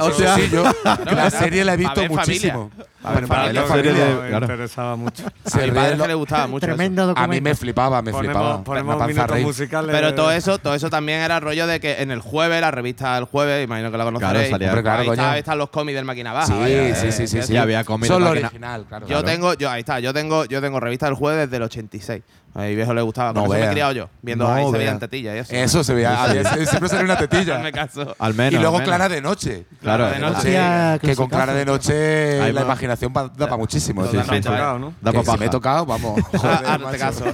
O 0.00 0.12
sea, 0.12 0.36
sí, 0.36 0.48
yo 0.50 0.62
la 1.04 1.30
serie 1.30 1.64
la 1.64 1.74
he 1.74 1.76
visto 1.76 2.02
muchísimo. 2.08 2.70
Para 3.02 3.20
ver 3.20 3.54
La 3.54 3.66
serie 3.68 3.92
de- 3.92 4.28
claro. 4.28 4.46
me 4.46 4.52
interesaba 4.54 4.96
mucho. 4.96 5.22
se 5.44 5.62
a 5.62 5.66
mi 5.66 5.70
padre 5.70 5.96
le 6.08 6.14
gustaba 6.14 6.46
mucho. 6.48 6.66
eso. 6.66 6.74
Tremendo 6.74 7.02
A 7.02 7.06
documento. 7.06 7.32
mí 7.34 7.40
me 7.40 7.54
flipaba, 7.54 8.02
me 8.02 8.12
flipaba. 8.12 8.64
Ponemos, 8.64 8.96
Una 8.96 9.04
ponemos 9.04 9.06
minutos 9.06 9.40
musicales. 9.40 9.90
Pero 9.94 10.14
todo 10.14 10.32
eso, 10.32 10.58
todo 10.58 10.74
eso 10.74 10.90
también 10.90 11.20
era 11.20 11.38
rollo 11.38 11.66
de 11.68 11.78
que 11.78 12.02
en 12.02 12.10
el 12.10 12.20
jueves, 12.20 12.60
la 12.60 12.70
revista 12.72 13.16
El 13.16 13.24
Jueves, 13.24 13.64
imagino 13.64 13.90
que 13.92 13.98
la 13.98 14.04
conoceréis. 14.04 14.48
Claro, 14.48 14.50
salía- 14.50 14.82
claro, 14.82 15.02
ahí 15.02 15.08
está- 15.10 15.30
ahí 15.32 15.38
están 15.38 15.58
los 15.58 15.70
cómics 15.70 15.94
del 15.96 16.04
Máquina 16.04 16.32
Baja. 16.32 16.46
Sí, 16.46 16.52
vaya, 16.58 16.94
sí, 16.96 17.06
eh, 17.06 17.12
sí, 17.12 17.26
sí, 17.28 17.42
sí. 17.42 17.56
Había 17.56 17.84
cómics 17.84 18.08
Son 18.08 18.18
de 18.22 18.24
lo 18.24 18.30
máquina. 18.30 18.48
original, 18.48 18.84
claro. 18.88 19.06
Yo 19.06 19.08
claro. 19.20 19.24
tengo, 19.24 19.54
yo 19.54 19.70
ahí 19.70 19.80
está, 19.80 20.00
yo 20.00 20.12
tengo, 20.12 20.44
yo 20.46 20.60
tengo 20.60 20.80
revista 20.80 21.06
del 21.06 21.14
jueves 21.14 21.46
desde 21.46 21.56
el 21.58 21.62
86. 21.62 22.22
A 22.54 22.62
mi 22.62 22.74
viejo 22.74 22.92
le 22.94 23.02
gustaba, 23.02 23.32
No 23.32 23.44
con 23.44 23.56
eso 23.56 23.64
me 23.64 23.70
he 23.70 23.72
criado 23.72 23.92
yo, 23.92 24.08
viendo 24.22 24.48
No 24.48 24.52
ahí 24.54 24.64
se 24.64 24.70
vea. 24.72 24.78
veían 24.80 24.98
tetillas 24.98 25.36
y 25.36 25.38
eso. 25.38 25.52
Eso 25.54 25.84
se 25.84 25.94
veía. 25.94 26.16
siempre 26.66 26.88
salía 26.88 27.04
una 27.04 27.16
tetilla. 27.16 27.58
me 27.62 27.70
caso. 27.70 28.16
Al 28.18 28.34
menos. 28.34 28.54
y 28.54 28.56
luego. 28.58 28.80
Clara 28.80 29.08
de 29.08 29.20
Noche. 29.20 29.66
Claro, 29.80 30.08
de 30.10 30.18
noche. 30.18 30.98
Que 31.06 31.14
con. 31.14 31.28
Clara 31.28 31.52
de 31.52 31.64
Noche 31.66 32.52
la. 32.52 32.64
Imaginación 32.88 33.12
pa- 33.12 33.28
da 33.28 33.46
para 33.46 33.56
muchísimo. 33.56 34.02
Sí, 34.04 34.10
tío. 34.10 34.20
sí, 34.20 34.26
Totalmente, 34.26 34.48
sí. 34.48 34.54
tocado, 34.54 34.78
¿no? 34.78 34.94
Da 35.00 35.12
Que 35.12 35.20
pa' 35.22 35.32
si 35.32 35.38
me 35.38 35.46
he 35.46 35.48
tocado, 35.48 35.86
vamos. 35.86 36.20
Ah, 36.42 36.78
Joder, 36.82 36.98
caso. 36.98 37.24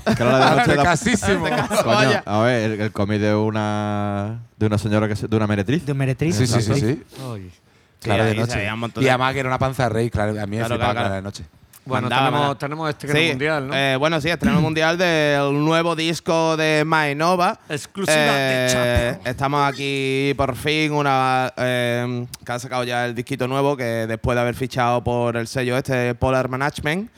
Casísimo. 0.82 1.46
A 2.26 2.38
ver, 2.42 2.70
el, 2.72 2.80
el 2.80 2.92
cómic 2.92 3.20
de 3.20 3.34
una 3.34 4.40
de 4.56 4.66
una 4.66 4.78
señora 4.78 5.08
que 5.08 5.16
se- 5.16 5.28
de 5.28 5.36
una 5.36 5.46
meretriz. 5.46 5.84
De 5.86 5.92
un 5.92 5.98
meretriz. 5.98 6.36
Sí, 6.36 6.46
sí, 6.46 6.60
sí, 6.62 6.74
sí. 6.74 7.02
Ay. 7.32 7.50
Clara 8.00 8.24
de 8.24 8.34
Noche. 8.34 8.62
Y 8.96 9.04
de- 9.04 9.10
además 9.10 9.32
que 9.32 9.40
era 9.40 9.48
una 9.48 9.58
panza 9.58 9.84
de 9.84 9.88
rey, 9.88 10.10
claro. 10.10 10.32
A 10.32 10.46
mí 10.46 10.56
me 10.56 10.58
Claro, 10.58 10.74
flipaba 10.74 10.92
claro, 10.92 11.14
de 11.14 11.22
Noche. 11.22 11.44
Bueno, 11.86 12.08
Mandaba, 12.08 12.30
tenemos, 12.30 12.58
tenemos 12.58 12.88
estreno 12.90 13.18
Sí, 13.18 13.28
mundial, 13.30 13.68
¿no? 13.68 13.74
eh, 13.76 13.96
bueno, 13.96 14.20
sí, 14.20 14.30
estreno 14.30 14.60
mundial 14.62 14.96
del 14.96 15.52
nuevo 15.64 15.94
disco 15.94 16.56
de 16.56 16.82
Mainova. 16.86 17.58
Exclusiva 17.68 18.16
de 18.16 18.68
Eh. 18.74 19.18
Estamos 19.26 19.68
aquí 19.68 20.32
por 20.36 20.56
fin, 20.56 20.92
una 20.92 21.52
eh, 21.56 22.26
que 22.44 22.52
ha 22.52 22.58
sacado 22.58 22.84
ya 22.84 23.04
el 23.04 23.14
disquito 23.14 23.46
nuevo, 23.46 23.76
que 23.76 24.06
después 24.06 24.34
de 24.34 24.40
haber 24.40 24.54
fichado 24.54 25.04
por 25.04 25.36
el 25.36 25.46
sello 25.46 25.76
este, 25.76 26.14
Polar 26.14 26.48
Management. 26.48 27.10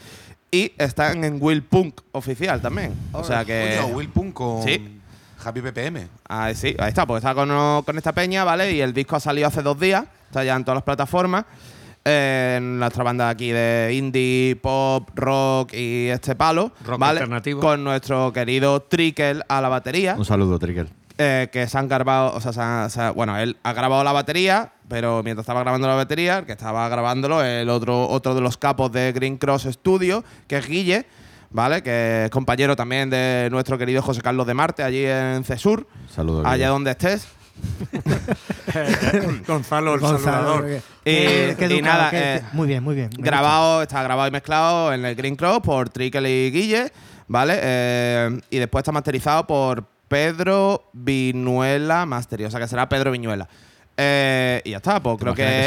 Y 0.50 0.72
están 0.78 1.22
en 1.24 1.38
Will 1.40 1.62
Punk 1.62 2.00
oficial 2.12 2.60
también. 2.60 2.94
O 3.12 3.22
sea 3.24 3.44
que. 3.44 3.80
Will 3.92 4.08
Punk 4.08 4.32
con 4.34 4.62
Sí. 4.64 5.00
Happy 5.44 5.60
BPM. 5.60 6.08
Ahí 6.28 6.54
sí, 6.56 6.74
ahí 6.78 6.88
está, 6.88 7.06
pues 7.06 7.22
está 7.22 7.34
con, 7.34 7.48
con 7.84 7.96
esta 7.98 8.12
peña, 8.12 8.42
¿vale? 8.42 8.72
Y 8.72 8.80
el 8.80 8.92
disco 8.92 9.14
ha 9.16 9.20
salido 9.20 9.46
hace 9.46 9.62
dos 9.62 9.78
días, 9.78 10.04
está 10.26 10.42
ya 10.42 10.56
en 10.56 10.64
todas 10.64 10.76
las 10.76 10.82
plataformas. 10.84 11.44
Eh, 12.08 12.54
en 12.58 12.78
nuestra 12.78 13.02
banda 13.02 13.28
aquí 13.28 13.50
de 13.50 13.90
indie, 13.94 14.54
pop, 14.62 15.08
rock 15.16 15.72
y 15.74 16.06
este 16.08 16.36
palo, 16.36 16.70
Rock 16.84 17.00
¿vale? 17.00 17.18
alternativo. 17.18 17.60
Con 17.60 17.82
nuestro 17.82 18.32
querido 18.32 18.80
Trickle 18.80 19.42
a 19.48 19.60
la 19.60 19.68
batería, 19.68 20.14
Un 20.16 20.24
saludo, 20.24 20.56
Trigger. 20.60 20.88
eh, 21.18 21.48
que 21.52 21.66
se 21.66 21.76
han 21.76 21.88
grabado, 21.88 22.32
o 22.36 22.40
sea, 22.40 22.52
se 22.52 22.60
han- 22.60 22.90
se 22.90 23.00
ha- 23.00 23.10
bueno, 23.10 23.36
él 23.38 23.56
ha 23.64 23.72
grabado 23.72 24.04
la 24.04 24.12
batería, 24.12 24.70
pero 24.88 25.22
mientras 25.24 25.42
estaba 25.42 25.60
grabando 25.62 25.88
la 25.88 25.94
batería, 25.96 26.38
el 26.38 26.46
que 26.46 26.52
estaba 26.52 26.88
grabándolo, 26.88 27.42
el 27.42 27.68
otro, 27.70 28.06
otro 28.08 28.36
de 28.36 28.40
los 28.40 28.56
capos 28.56 28.92
de 28.92 29.10
Green 29.12 29.36
Cross 29.36 29.64
Studio, 29.72 30.22
que 30.46 30.58
es 30.58 30.68
Guille, 30.68 31.06
¿vale? 31.50 31.82
Que 31.82 32.26
es 32.26 32.30
compañero 32.30 32.76
también 32.76 33.10
de 33.10 33.48
nuestro 33.50 33.78
querido 33.78 34.00
José 34.02 34.20
Carlos 34.20 34.46
de 34.46 34.54
Marte, 34.54 34.84
allí 34.84 35.04
en 35.04 35.42
Cesur, 35.42 35.88
Saludo. 36.14 36.40
allá 36.46 36.54
Guille. 36.54 36.66
donde 36.68 36.90
estés. 36.92 37.26
Gonzalo, 39.46 39.94
el 39.94 40.00
Gonzalo, 40.00 40.18
saludador. 40.24 40.66
que- 40.66 40.76
Y- 41.04 41.54
que 41.56 41.66
y 41.66 41.78
educado, 41.78 41.82
nada, 41.82 42.10
eh, 42.12 42.42
muy 42.52 42.66
bien, 42.68 42.82
muy 42.82 42.94
bien. 42.94 43.10
Grabado, 43.16 43.82
está 43.82 44.02
grabado 44.02 44.28
y 44.28 44.30
mezclado 44.30 44.92
en 44.92 45.04
el 45.04 45.14
Green 45.14 45.36
Cross 45.36 45.60
por 45.62 45.88
Trickle 45.90 46.28
y 46.30 46.50
Guille, 46.50 46.92
¿vale? 47.28 47.58
Eh, 47.62 48.40
y 48.50 48.58
después 48.58 48.80
está 48.82 48.92
masterizado 48.92 49.46
por 49.46 49.84
Pedro 50.08 50.88
Viñuela 50.92 52.06
Mastering. 52.06 52.46
O 52.46 52.50
sea 52.50 52.60
que 52.60 52.68
será 52.68 52.88
Pedro 52.88 53.10
Viñuela. 53.12 53.48
Eh, 53.96 54.60
y 54.64 54.70
ya 54.70 54.76
está, 54.78 55.00
pues 55.00 55.16
creo 55.18 55.34
que. 55.34 55.66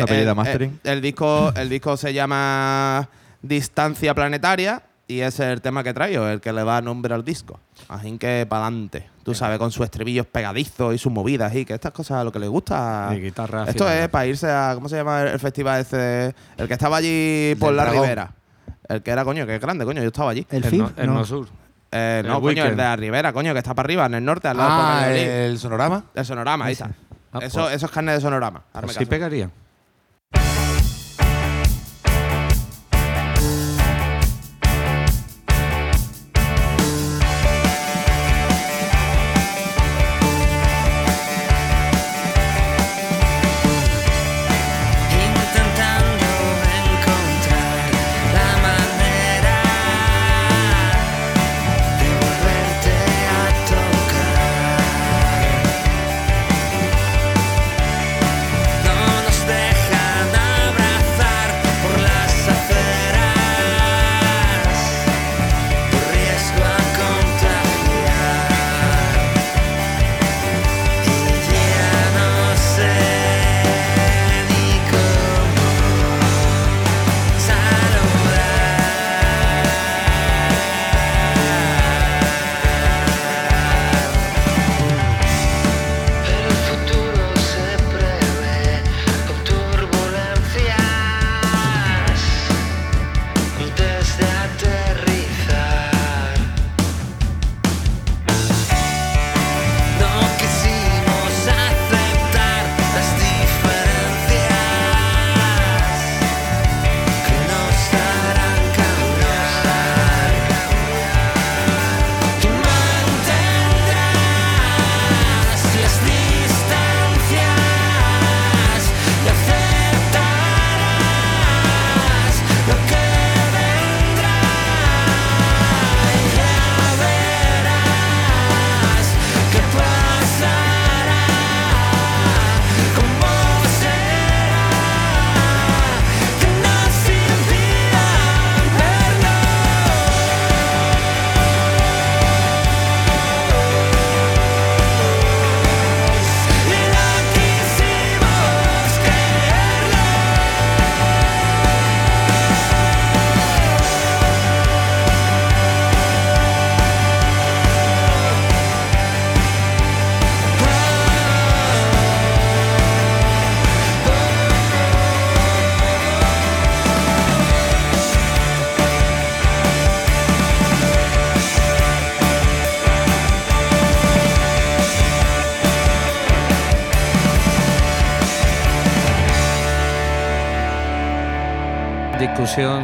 El, 0.83 0.91
el 0.91 1.01
disco, 1.01 1.51
el 1.55 1.69
disco 1.69 1.97
se 1.97 2.13
llama 2.13 3.09
Distancia 3.41 4.13
Planetaria 4.13 4.83
y 5.09 5.19
ese 5.21 5.43
es 5.43 5.49
el 5.53 5.61
tema 5.61 5.83
que 5.83 5.93
traigo, 5.93 6.27
el 6.27 6.39
que 6.39 6.53
le 6.53 6.63
da 6.63 6.81
nombre 6.81 7.13
al 7.13 7.25
disco. 7.25 7.59
Así 7.89 8.17
que 8.17 8.45
para 8.47 8.67
adelante. 8.67 9.09
Tú 9.23 9.33
sabes, 9.35 9.57
con 9.59 9.71
sus 9.71 9.83
estribillos 9.83 10.25
pegadizos 10.27 10.93
y 10.95 10.97
sus 10.97 11.11
movidas 11.11 11.53
y 11.55 11.65
que 11.65 11.73
estas 11.73 11.91
cosas 11.91 12.23
lo 12.23 12.31
que 12.31 12.39
le 12.39 12.47
gusta. 12.47 13.09
Y 13.13 13.19
guitarra 13.19 13.65
Esto 13.65 13.89
es 13.89 14.07
para 14.09 14.25
irse 14.27 14.49
a. 14.49 14.71
¿Cómo 14.75 14.87
se 14.87 14.95
llama 14.95 15.23
el 15.23 15.39
festival 15.39 15.81
ese? 15.81 16.33
El 16.57 16.67
que 16.67 16.73
estaba 16.73 16.97
allí 16.97 17.55
por 17.59 17.69
Del 17.69 17.77
la 17.77 17.83
Dragón. 17.83 18.01
ribera. 18.03 18.31
El 18.87 19.03
que 19.03 19.11
era, 19.11 19.23
coño, 19.25 19.45
que 19.45 19.55
es 19.55 19.61
grande, 19.61 19.85
coño, 19.85 20.01
yo 20.01 20.07
estaba 20.07 20.31
allí. 20.31 20.47
El 20.49 20.63
El, 20.65 20.77
no, 20.77 20.91
el 20.95 21.07
no. 21.07 21.13
Nosur. 21.15 21.47
Eh, 21.91 22.21
El 22.23 22.27
no, 22.27 22.35
coño, 22.39 22.49
el 22.51 22.57
Weekend. 22.57 22.77
de 22.77 22.83
la 22.83 22.95
ribera, 22.95 23.33
coño, 23.33 23.53
que 23.53 23.59
está 23.59 23.73
para 23.75 23.85
arriba, 23.87 24.05
en 24.05 24.13
el 24.15 24.23
norte, 24.25 24.47
al 24.47 24.57
lado 24.57 24.69
Ah, 24.71 24.75
de 24.77 25.09
Valladolid. 25.11 25.29
el 25.51 25.59
sonorama. 25.59 26.03
El 26.15 26.25
sonorama, 26.25 26.65
ahí 26.65 26.73
está. 26.73 26.91
Ah, 27.33 27.39
eso, 27.41 27.61
pues. 27.63 27.75
eso 27.75 27.85
es 27.87 27.91
carne 27.91 28.13
de 28.13 28.21
sonorama. 28.21 28.63
Hazme 28.73 28.89
Así 28.89 28.99
caso. 28.99 29.09
pegaría. 29.09 29.49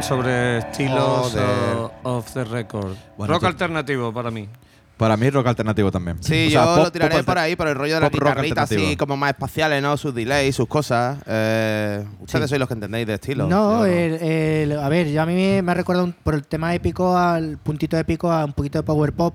Sobre 0.06 0.58
estilos 0.58 1.32
Joder. 1.32 1.76
o- 1.76 1.92
off 2.04 2.32
the 2.32 2.44
record. 2.44 2.94
Bueno, 3.16 3.34
Rock 3.34 3.40
tú- 3.42 3.46
alternativo 3.48 4.12
para 4.12 4.30
mí. 4.30 4.48
Para 4.96 5.14
mí, 5.18 5.28
rock 5.28 5.48
alternativo 5.48 5.92
también. 5.92 6.16
Sí, 6.22 6.46
O 6.46 6.50
sea, 6.50 6.64
yo 6.64 6.74
pop- 6.74 6.84
lo 6.84 6.92
tiraré 6.92 7.14
alter- 7.16 7.26
por 7.26 7.36
ahí, 7.38 7.54
por 7.54 7.68
el 7.68 7.74
rollo 7.74 7.96
de 7.96 8.00
las 8.00 8.10
pop 8.10 8.20
rock 8.20 8.28
guitarritas 8.30 8.64
así 8.64 8.74
alternativo. 8.76 8.98
como 8.98 9.16
más 9.18 9.30
espaciales, 9.30 9.82
¿no? 9.82 9.94
Sus 9.98 10.14
delays, 10.14 10.56
sus 10.56 10.66
cosas. 10.68 11.18
Eh, 11.26 12.02
ustedes 12.20 12.48
sois 12.48 12.58
los 12.58 12.66
que 12.66 12.74
entendéis 12.74 13.06
de 13.06 13.14
estilo. 13.14 13.46
No, 13.46 13.80
Yo 13.80 13.86
el- 13.86 14.22
el- 14.22 14.78
a 14.78 14.88
ver, 14.88 15.10
yo 15.10 15.20
a 15.20 15.26
mí 15.26 15.34
me, 15.34 15.60
me 15.60 15.72
ha 15.72 15.74
recordado 15.74 16.06
un- 16.06 16.14
por 16.14 16.34
el 16.34 16.46
tema 16.46 16.74
épico, 16.74 17.14
al 17.18 17.58
puntito 17.58 17.98
épico, 17.98 18.32
a 18.32 18.44
un 18.46 18.54
poquito 18.54 18.78
de 18.78 18.84
power 18.84 19.12
pop 19.12 19.34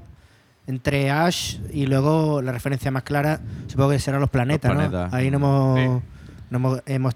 entre 0.65 1.11
Ash 1.11 1.57
y 1.71 1.85
luego 1.85 2.41
la 2.41 2.51
referencia 2.53 2.89
más 2.89 3.03
clara, 3.03 3.39
supongo 3.67 3.91
que 3.91 3.99
serán 3.99 4.19
los 4.21 4.29
planetas, 4.31 4.73
Los 4.75 4.91
¿no? 4.91 5.09
Ahí 5.11 5.29
no 5.29 5.37
hemos, 5.37 5.79
Sí. 5.79 5.85
no 6.49 6.57
hemos, 6.87 7.13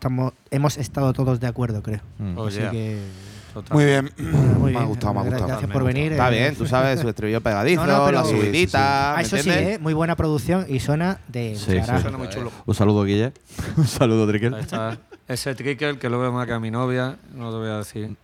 hemos, 0.52 0.78
estado 0.78 1.14
todos 1.14 1.40
de 1.40 1.48
acuerdo, 1.48 1.82
creo. 1.82 2.02
Mm. 2.20 2.38
Oh, 2.38 2.46
Así 2.48 2.60
yeah. 2.60 2.70
que, 2.70 3.00
Total. 3.00 3.25
Muy 3.72 3.86
bien. 3.86 4.12
muy 4.60 4.72
me 4.72 4.78
ha 4.78 4.80
bien, 4.82 4.86
gustado, 4.90 5.14
me 5.14 5.20
ha 5.20 5.24
gra- 5.24 5.30
gustado. 5.30 5.48
Gracias 5.48 5.72
por 5.72 5.84
venir. 5.84 6.12
Está 6.14 6.28
eh. 6.30 6.38
bien, 6.40 6.56
tú 6.56 6.66
sabes, 6.68 7.00
su 7.00 7.10
estribillo 7.10 7.42
pegadizo, 7.42 7.86
No, 7.88 8.06
no, 8.06 8.12
la 8.12 8.24
Sí, 8.24 8.30
sí, 8.30 8.36
sí. 8.36 8.42
subidita. 8.46 9.14
Ah, 9.14 9.16
¿me 9.18 9.22
eso 9.24 9.38
sí? 9.38 9.50
¿eh? 9.50 9.78
muy 9.82 9.94
buena 9.94 10.16
producción 10.16 10.66
y 10.68 10.80
suena 10.80 11.20
de 11.28 11.56
Sí, 11.56 11.76
carajo. 11.78 11.96
sí. 11.98 12.02
Suena 12.04 12.18
muy 12.18 12.30
chulo. 12.30 12.52
Un 12.66 12.76
saludo, 12.76 13.04
Guille. 13.04 13.34
Un 13.78 13.88
saludo, 13.88 14.28
Tricker. 14.28 14.54
Ahí 14.54 14.62
está. 14.62 14.98
Ese 15.28 15.56
tricker 15.56 15.98
que 15.98 16.10
lo 16.10 16.20
veo 16.20 16.32
más 16.32 16.46
que 16.46 16.54
a 16.54 16.60
mi 16.60 16.70
novia, 16.70 17.18
no 17.34 17.50
te 17.52 17.58
voy 17.58 17.70
a 17.70 17.78
decir. 17.78 18.16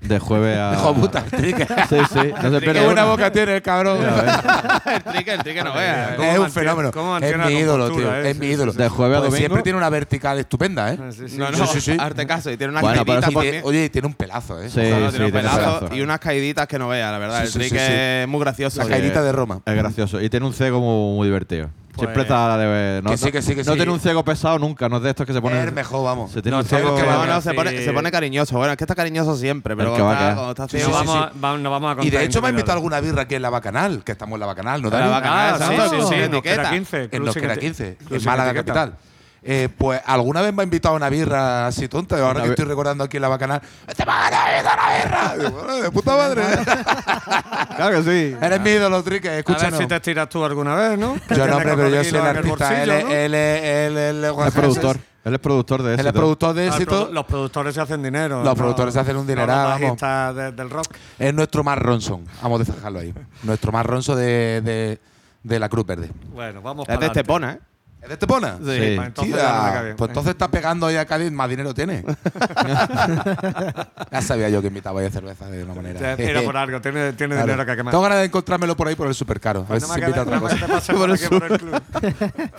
De 0.00 0.18
jueves 0.18 0.56
a. 0.58 0.74
Hijo 0.74 0.94
puta, 0.94 1.24
el 1.24 1.30
trique. 1.30 1.66
Sí, 1.88 1.96
sí. 2.12 2.32
No 2.42 2.50
se 2.50 2.60
Qué 2.60 2.72
buena 2.72 2.88
una. 2.92 3.04
boca 3.04 3.32
tiene 3.32 3.56
el 3.56 3.62
cabrón. 3.62 3.98
el 4.02 5.02
trique, 5.02 5.32
el 5.34 5.42
trique 5.42 5.62
no. 5.64 5.72
¿Cómo 5.72 6.28
Es 6.32 6.38
un 6.38 6.50
fenómeno. 6.50 6.92
cómo 6.92 7.16
Es 7.18 7.36
mi 7.38 7.52
ídolo, 7.54 7.90
tío. 7.90 8.14
eh? 8.14 8.30
Es 8.30 8.38
mi 8.38 8.46
ídolo. 8.46 8.72
De 8.72 8.88
jueves 8.88 9.16
a 9.16 9.20
domingo. 9.20 9.36
siempre 9.36 9.62
tiene 9.62 9.78
una 9.78 9.90
vertical 9.90 10.38
estupenda, 10.38 10.92
¿eh? 10.92 10.98
sí, 11.10 11.28
sí. 11.28 11.36
No, 11.38 11.50
no, 11.50 11.58
Sí, 11.66 11.80
sí, 11.80 11.92
sí. 11.92 11.96
arte 11.98 12.26
caso. 12.26 12.50
Y 12.50 12.56
tiene 12.56 12.72
por 12.80 13.42
Tiene- 13.42 13.58
mí. 13.58 13.60
oye, 13.64 13.88
tiene 13.90 14.06
un 14.06 14.14
pelazo, 14.14 14.60
¿eh? 14.62 14.68
Sí, 14.68 14.80
tiene 14.80 15.06
un 15.26 15.32
pelazo 15.32 15.58
pelazo. 15.80 15.94
y 15.94 16.00
unas 16.00 16.18
caíditas 16.20 16.66
que 16.66 16.78
no 16.78 16.88
veas, 16.88 17.10
la 17.12 17.18
verdad. 17.18 17.40
Sí, 17.40 17.46
el 17.46 17.52
trique 17.52 17.78
sí, 17.78 17.86
sí. 17.86 17.92
es 17.92 18.28
muy 18.28 18.40
gracioso. 18.40 18.82
La 18.82 18.88
caidita 18.88 19.22
de 19.22 19.32
Roma. 19.32 19.60
Es 19.64 19.74
gracioso. 19.74 20.20
Y 20.20 20.30
tiene 20.30 20.46
un 20.46 20.52
cego 20.54 20.80
muy, 20.80 21.16
muy 21.16 21.26
divertido. 21.26 21.70
Siempre 21.98 22.14
Pues- 22.14 22.26
está 22.26 22.56
de. 22.58 23.00
No, 23.02 23.10
Que 23.10 23.16
sí, 23.16 23.32
que 23.32 23.42
sí, 23.42 23.54
que 23.54 23.64
no 23.64 23.72
sí. 23.72 23.76
tiene 23.76 23.92
un 23.92 24.00
cego 24.00 24.24
pesado 24.24 24.58
nunca. 24.58 24.88
No 24.88 24.98
es 24.98 25.02
de 25.02 25.10
estos 25.10 25.26
que 25.26 25.32
se 25.32 25.38
Es 25.38 25.42
ponen. 25.42 25.58
el 25.58 25.72
mejor, 25.72 26.04
vamos. 26.04 26.30
Se 26.32 26.40
tiene 26.42 26.56
No, 26.56 26.62
un 26.62 26.68
ciego. 26.68 26.94
Que 26.96 27.02
no, 27.02 27.26
no, 27.26 27.40
se, 27.40 27.50
sí. 27.50 27.56
pone, 27.56 27.84
se 27.84 27.92
pone 27.92 28.10
cariñoso. 28.10 28.56
Bueno, 28.56 28.72
es 28.72 28.76
que 28.78 28.84
está 28.84 28.94
cariñoso 28.94 29.36
siempre, 29.36 29.76
pero 29.76 29.90
cuando 29.90 30.12
está, 30.12 30.34
cuando 30.34 30.64
está 30.64 30.90
vamos, 30.90 31.16
a- 31.16 31.32
va- 31.44 31.58
no 31.58 31.70
vamos 31.70 31.98
a 31.98 32.04
Y 32.04 32.10
de 32.10 32.24
hecho 32.24 32.40
me 32.40 32.48
ha 32.48 32.50
invitado 32.50 32.72
alguna 32.74 33.00
birra 33.00 33.22
aquí 33.22 33.34
en 33.34 33.42
la 33.42 33.50
Bacanal, 33.50 34.02
que 34.04 34.12
estamos 34.12 34.34
en 34.36 34.40
la 34.40 34.46
Bacanal, 34.46 34.80
¿no, 34.82 34.90
La 34.90 34.98
Dani? 34.98 35.10
Bacanal, 35.10 35.54
Ah, 35.60 35.88
sí, 35.90 35.96
sí, 35.96 36.06
sí, 36.08 36.14
en 36.14 36.20
etiqueta. 36.34 36.56
Nosquera 36.62 36.70
15. 36.70 37.08
En 37.10 37.22
eti- 37.24 37.58
15, 37.58 37.96
Club 38.06 38.18
en 38.18 38.24
Málaga 38.24 38.54
capital. 38.54 38.94
Eh, 39.42 39.68
pues 39.78 40.00
alguna 40.04 40.42
vez 40.42 40.52
me 40.52 40.62
ha 40.62 40.64
invitado 40.64 40.94
a 40.94 40.96
una 40.96 41.08
birra 41.08 41.66
así 41.68 41.86
tonta, 41.88 42.16
y 42.18 42.20
ahora 42.20 42.40
Una 42.40 42.42
que 42.44 42.48
estoy 42.50 42.64
recordando 42.64 43.04
aquí 43.04 43.16
en 43.18 43.22
la 43.22 43.28
Bacanal, 43.28 43.62
¡Este 43.86 44.04
me 44.04 44.12
invita 44.12 44.72
a 44.72 44.74
una 44.74 44.96
birra! 44.98 45.36
Digo, 45.36 45.50
bueno, 45.62 45.76
de 45.76 45.90
puta 45.90 46.16
madre. 46.16 46.42
Claro 47.76 48.02
que 48.02 48.10
sí. 48.10 48.36
Eres 48.40 48.60
mi 48.60 48.70
ídolo, 48.70 49.02
Trique, 49.02 49.28
A 49.30 49.52
ver 49.52 49.74
si 49.76 49.86
te 49.86 49.96
estiras 49.96 50.28
tú 50.28 50.44
alguna 50.44 50.74
vez, 50.74 50.98
¿no? 50.98 51.16
Yo 51.30 51.46
no, 51.46 51.56
hombre, 51.56 51.76
pero 51.76 51.88
yo 51.88 52.04
soy 52.04 52.18
el 52.18 52.26
artista. 52.26 52.82
Él, 52.82 52.88
¿no? 52.88 52.94
él, 53.12 53.34
es- 53.34 53.62
él, 53.62 53.96
él, 53.96 54.24
él 54.24 54.34
Es 54.46 54.52
productor. 54.52 54.98
Él 55.24 55.34
es 55.34 55.40
productor 55.40 55.82
de 55.82 55.94
Él 55.94 56.00
eso. 56.00 56.08
es 56.08 56.14
productor 56.14 56.54
de 56.54 56.62
Ah, 56.64 56.66
éxito. 56.68 57.08
produ- 57.08 57.12
los 57.12 57.24
productores 57.26 57.74
se 57.74 57.80
hacen 57.80 58.02
dinero. 58.02 58.42
Los 58.42 58.54
productores 58.56 58.94
se 58.94 59.00
hacen 59.00 59.16
un 59.16 59.26
dineral, 59.26 59.80
los 59.80 59.98
vamos. 60.00 60.36
de- 60.36 60.52
del 60.52 60.70
rock. 60.70 60.86
Es 61.18 61.34
nuestro 61.34 61.62
más 61.62 61.78
Ronson. 61.78 62.24
Vamos 62.42 62.60
a 62.68 62.72
dejarlo 62.72 62.98
ahí. 63.00 63.12
Nuestro 63.42 63.70
más 63.70 63.84
Ronson 63.84 64.16
de, 64.16 64.60
de, 64.62 64.98
de 65.42 65.58
la 65.58 65.68
Cruz 65.68 65.84
Verde. 65.86 66.10
Bueno, 66.32 66.62
vamos 66.62 66.88
Es 66.88 66.98
de. 66.98 67.06
Estepona, 67.06 67.52
¿eh? 67.52 67.58
¿Es 68.00 68.08
de 68.08 68.14
Estepona? 68.14 68.56
Sí. 68.58 68.64
Pues 68.64 69.06
entonces 69.08 69.34
ya 69.36 69.82
no 69.90 69.96
pues 69.96 70.08
entonces 70.10 70.30
está 70.30 70.48
pegando 70.50 70.86
ahí 70.86 70.96
a 70.96 71.04
Cádiz, 71.04 71.30
más 71.32 71.48
dinero 71.50 71.74
tiene. 71.74 72.04
ya 74.12 74.22
sabía 74.22 74.48
yo 74.48 74.60
que 74.62 74.68
invitaba 74.68 75.00
a 75.02 75.10
cerveza 75.10 75.50
de 75.50 75.64
una 75.64 75.74
manera. 75.74 76.16
Te- 76.16 76.24
Mira 76.26 76.42
por 76.42 76.56
algo, 76.56 76.80
tiene, 76.80 77.12
tiene 77.14 77.34
Claro. 77.34 77.46
dinero 77.52 77.66
que 77.66 77.76
quemar. 77.76 77.90
Tengo 77.90 78.02
ganas 78.02 78.18
de 78.18 78.24
encontrármelo 78.26 78.76
por 78.76 78.86
ahí 78.88 78.94
por 78.94 79.08
el 79.08 79.14
supercaro. 79.14 79.60
A 79.68 79.72
ver 79.72 79.80
Pues 79.80 79.82
si 79.82 79.88
no 79.88 79.94
se 79.94 80.00
me 80.00 80.06
invita 80.06 80.20
a 80.20 80.24
otra 80.24 80.40
cosa. 80.40 80.56
te 80.56 80.66
pases 80.72 80.96
por 80.96 81.10
aquí 81.10 81.24
por 81.28 81.52
el 81.52 81.58
club. 81.58 81.82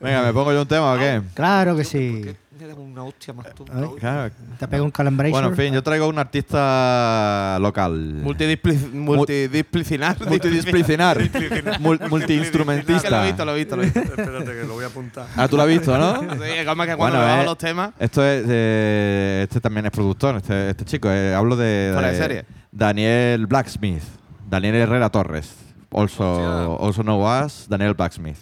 Venga, 0.00 0.22
¿me 0.22 0.32
pongo 0.32 0.52
yo 0.52 0.62
un 0.62 0.68
tema 0.68 0.92
o 0.94 0.98
qué? 0.98 1.22
Claro 1.34 1.76
que 1.76 1.84
sí. 1.84 2.36
Una 2.74 3.04
hostia 3.04 3.32
más 3.34 3.54
tonta. 3.54 3.72
Claro. 3.98 4.32
Te 4.58 4.68
pega 4.68 4.82
un 4.82 4.90
calambration. 4.90 5.32
Bueno, 5.32 5.48
en 5.48 5.56
fin, 5.56 5.74
yo 5.74 5.82
traigo 5.82 6.08
un 6.08 6.18
artista 6.18 7.58
local. 7.60 7.92
Multidisciplinar. 8.22 10.16
Multidisciplinar. 10.20 11.18
Multiinstrumentista. 11.80 13.10
lo 13.10 13.22
he 13.22 13.26
visto, 13.26 13.44
lo 13.44 13.52
he 13.52 13.56
visto, 13.56 13.76
lo 13.76 13.82
he 13.82 13.86
visto. 13.86 14.00
Espérate 14.00 14.44
que 14.52 14.64
lo 14.66 14.74
voy 14.74 14.84
a 14.84 14.88
apuntar. 14.88 15.26
Ah, 15.36 15.48
tú 15.48 15.56
lo 15.56 15.62
has 15.62 15.68
visto, 15.68 15.96
¿no? 15.96 16.20
Sí, 16.36 16.52
es 16.56 16.66
como 16.66 16.84
que 16.84 16.96
cuando 16.96 17.18
Bueno, 17.18 17.18
bajo 17.20 17.42
eh, 17.42 17.44
los 17.44 17.58
temas. 17.58 17.90
Esto 17.98 18.24
es. 18.24 18.44
eh, 18.48 19.40
este 19.44 19.60
también 19.60 19.86
es 19.86 19.92
productor, 19.92 20.36
este, 20.36 20.70
este 20.70 20.84
chico. 20.84 21.08
eh, 21.10 21.34
hablo 21.34 21.56
de. 21.56 21.90
Fuera 21.92 22.08
de 22.10 22.16
serie. 22.16 22.44
Daniel 22.72 23.46
Blacksmith. 23.46 24.02
Daniel 24.48 24.74
Herrera 24.76 25.10
Torres. 25.10 25.54
Also, 25.90 26.78
also 26.80 27.02
known 27.02 27.26
as 27.26 27.66
Daniel 27.68 27.94
Blacksmith. 27.94 28.36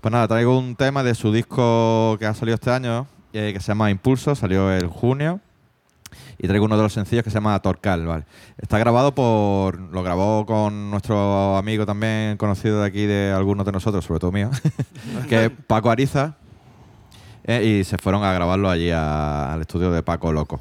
Pues 0.00 0.12
nada, 0.12 0.26
traigo 0.28 0.58
un 0.58 0.76
tema 0.76 1.02
de 1.02 1.14
su 1.14 1.32
disco 1.32 2.16
que 2.18 2.26
ha 2.26 2.34
salido 2.34 2.54
este 2.54 2.70
año, 2.70 3.06
eh, 3.32 3.52
que 3.52 3.60
se 3.60 3.68
llama 3.68 3.90
Impulso, 3.90 4.34
salió 4.34 4.72
en 4.74 4.88
junio. 4.88 5.40
Y 6.38 6.46
traigo 6.46 6.64
uno 6.66 6.76
de 6.76 6.82
los 6.82 6.92
sencillos 6.92 7.24
que 7.24 7.30
se 7.30 7.34
llama 7.34 7.58
Torcal, 7.60 8.04
¿vale? 8.06 8.24
Está 8.58 8.78
grabado 8.78 9.14
por. 9.14 9.78
Lo 9.78 10.02
grabó 10.02 10.44
con 10.44 10.90
nuestro 10.90 11.56
amigo 11.56 11.86
también 11.86 12.36
conocido 12.36 12.80
de 12.80 12.86
aquí, 12.88 13.06
de 13.06 13.32
algunos 13.34 13.64
de 13.64 13.72
nosotros, 13.72 14.04
sobre 14.04 14.20
todo 14.20 14.32
mío, 14.32 14.50
que 15.28 15.46
es 15.46 15.50
Paco 15.66 15.90
Ariza. 15.90 16.34
eh, 17.44 17.64
y 17.80 17.84
se 17.84 17.96
fueron 17.98 18.24
a 18.24 18.32
grabarlo 18.32 18.68
allí 18.70 18.90
a- 18.90 19.52
al 19.52 19.60
estudio 19.62 19.90
de 19.92 20.02
Paco 20.02 20.32
Loco. 20.32 20.60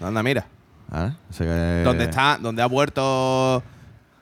Anda, 0.00 0.22
mira. 0.22 0.46
¿vale? 0.88 1.14
O 1.28 1.32
sea 1.32 1.46
que- 1.46 1.82
Donde 1.84 2.04
está, 2.04 2.38
donde 2.40 2.62
ha 2.62 2.66
vuelto. 2.66 3.62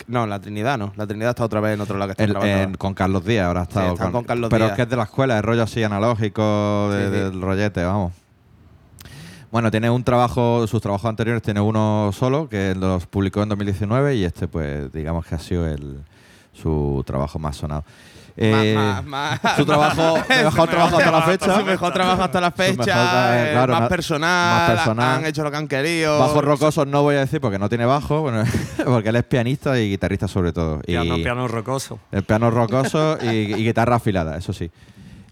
No, 0.08 0.26
la 0.26 0.40
Trinidad 0.40 0.78
no. 0.78 0.92
La 0.96 1.06
Trinidad 1.06 1.30
está 1.30 1.44
otra 1.44 1.60
vez 1.60 1.74
en 1.74 1.80
otro 1.82 1.96
lado 1.98 2.14
que 2.14 2.22
está 2.24 2.42
El- 2.42 2.50
en- 2.62 2.74
con 2.74 2.94
Carlos 2.94 3.24
Díaz, 3.24 3.46
ahora 3.46 3.60
ha 3.60 3.64
estado 3.64 3.92
están 3.92 4.10
con 4.10 4.24
Carlos 4.24 4.48
Pero 4.50 4.64
Díaz. 4.64 4.70
es 4.72 4.76
que 4.76 4.82
es 4.82 4.88
de 4.90 4.96
la 4.96 5.02
escuela, 5.04 5.38
es 5.38 5.44
rollo 5.44 5.62
así 5.62 5.82
analógico, 5.82 6.88
de- 6.90 7.08
Sí, 7.08 7.14
sí. 7.14 7.20
del 7.20 7.40
rollete, 7.42 7.84
vamos. 7.84 8.12
Bueno, 9.50 9.70
tiene 9.70 9.88
un 9.88 10.04
trabajo, 10.04 10.66
sus 10.66 10.80
trabajos 10.82 11.08
anteriores 11.08 11.42
tiene 11.42 11.60
uno 11.60 12.10
solo, 12.12 12.48
que 12.48 12.74
los 12.74 13.06
publicó 13.06 13.42
en 13.42 13.48
2019 13.48 14.14
y 14.16 14.24
este 14.24 14.46
pues 14.48 14.92
digamos 14.92 15.24
que 15.26 15.34
ha 15.34 15.38
sido 15.38 15.66
el, 15.66 16.00
su 16.52 17.02
trabajo 17.06 17.38
más 17.38 17.56
sonado. 17.56 17.84
Eh, 18.40 18.72
Más- 18.76 19.04
más- 19.04 19.42
más- 19.42 19.56
su 19.56 19.66
trabajo, 19.66 20.16
más- 20.28 20.28
mejor 20.28 20.68
trabajo 20.68 20.96
hasta 20.98 21.10
la 21.10 21.22
fecha. 21.22 21.58
Su 21.58 21.64
mejor 21.64 21.92
trabajo 21.92 22.22
hasta 22.22 22.40
la 22.40 22.54
mejor, 22.56 22.76
fecha. 22.76 23.36
eh, 23.36 23.48
eh, 23.48 23.52
claro, 23.52 23.72
más, 23.72 23.82
na- 23.82 23.88
personal, 23.88 24.58
más 24.60 24.70
personal. 24.70 25.16
Han 25.18 25.26
hecho 25.26 25.42
lo 25.42 25.50
que 25.50 25.56
han 25.56 25.66
querido. 25.66 26.18
Bajos 26.20 26.44
rocosos 26.44 26.86
no 26.86 27.02
voy 27.02 27.16
a 27.16 27.20
decir 27.20 27.40
porque 27.40 27.58
no 27.58 27.68
tiene 27.68 27.84
bajo, 27.84 28.20
bueno, 28.22 28.44
porque 28.84 29.08
él 29.08 29.16
es 29.16 29.24
pianista 29.24 29.76
y 29.80 29.90
guitarrista 29.90 30.28
sobre 30.28 30.52
todo. 30.52 30.78
Y 30.86 30.92
Piano, 30.92 31.16
piano 31.16 31.48
rocoso. 31.48 31.98
El 32.12 32.22
piano 32.22 32.48
rocoso 32.52 33.18
y, 33.20 33.26
y 33.26 33.64
guitarra 33.64 33.96
afilada, 33.96 34.36
eso 34.36 34.52
sí. 34.52 34.70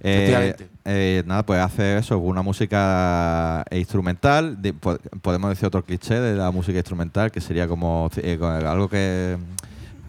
Eh, 0.00 0.24
Efectivamente. 0.24 0.68
eh, 0.84 1.22
nada, 1.26 1.44
pues 1.46 1.60
hace 1.60 1.98
eso, 1.98 2.18
una 2.18 2.42
música 2.42 3.64
instrumental. 3.70 4.60
de- 4.60 4.72
po- 4.74 4.98
podemos 5.22 5.50
decir 5.50 5.66
otro 5.66 5.82
cliché 5.84 6.18
de 6.20 6.34
la 6.36 6.50
música 6.50 6.76
instrumental, 6.78 7.30
que 7.30 7.40
sería 7.40 7.68
como 7.68 8.10
eh, 8.16 8.36
algo 8.42 8.88
que. 8.88 9.36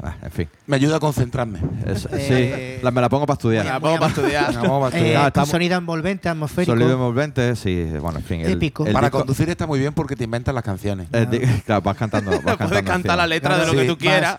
Ah, 0.03 0.15
en 0.21 0.31
fin. 0.31 0.49
Me 0.65 0.75
ayuda 0.75 0.97
a 0.97 0.99
concentrarme. 0.99 1.59
Es- 1.85 2.07
Eh, 2.11 2.77
sí, 2.79 2.83
la- 2.83 2.91
me 2.91 3.01
la 3.01 3.09
pongo 3.09 3.25
para 3.25 3.35
estudiar. 3.35 3.65
Me 3.65 3.71
la 3.71 3.79
pongo 3.79 3.95
para 3.99 4.07
estudiar. 4.09 4.53
Vamos 4.55 4.93
a 4.93 4.97
Eh, 4.97 5.15
Ah, 5.15 5.19
con 5.21 5.27
estamos- 5.27 5.49
sonido 5.49 5.77
envolvente, 5.77 6.29
atmosférico. 6.29 6.71
Sonido 6.73 6.91
envolvente, 6.93 7.55
sí, 7.55 7.83
bueno, 8.01 8.19
en 8.19 8.25
fin. 8.25 8.41
el- 8.41 8.51
Épico. 8.53 8.85
el 8.85 8.93
Para 8.93 9.07
disco- 9.07 9.19
conducir 9.19 9.49
está 9.49 9.67
muy 9.67 9.79
bien 9.79 9.93
porque 9.93 10.15
te 10.15 10.23
inventas 10.25 10.53
las 10.53 10.63
canciones. 10.63 11.07
el 11.11 11.29
di- 11.29 11.39
claro, 11.65 11.81
vas 11.81 11.97
cantando. 11.97 12.31
Vas 12.31 12.39
Puedes 12.43 12.57
cantando 12.57 12.83
cantar 12.91 13.17
la 13.17 13.27
letra 13.27 13.57
de 13.57 13.65
lo 13.65 13.71
Sí. 13.73 13.77
que 13.79 13.85
tú 13.85 13.97
quieras. 13.97 14.37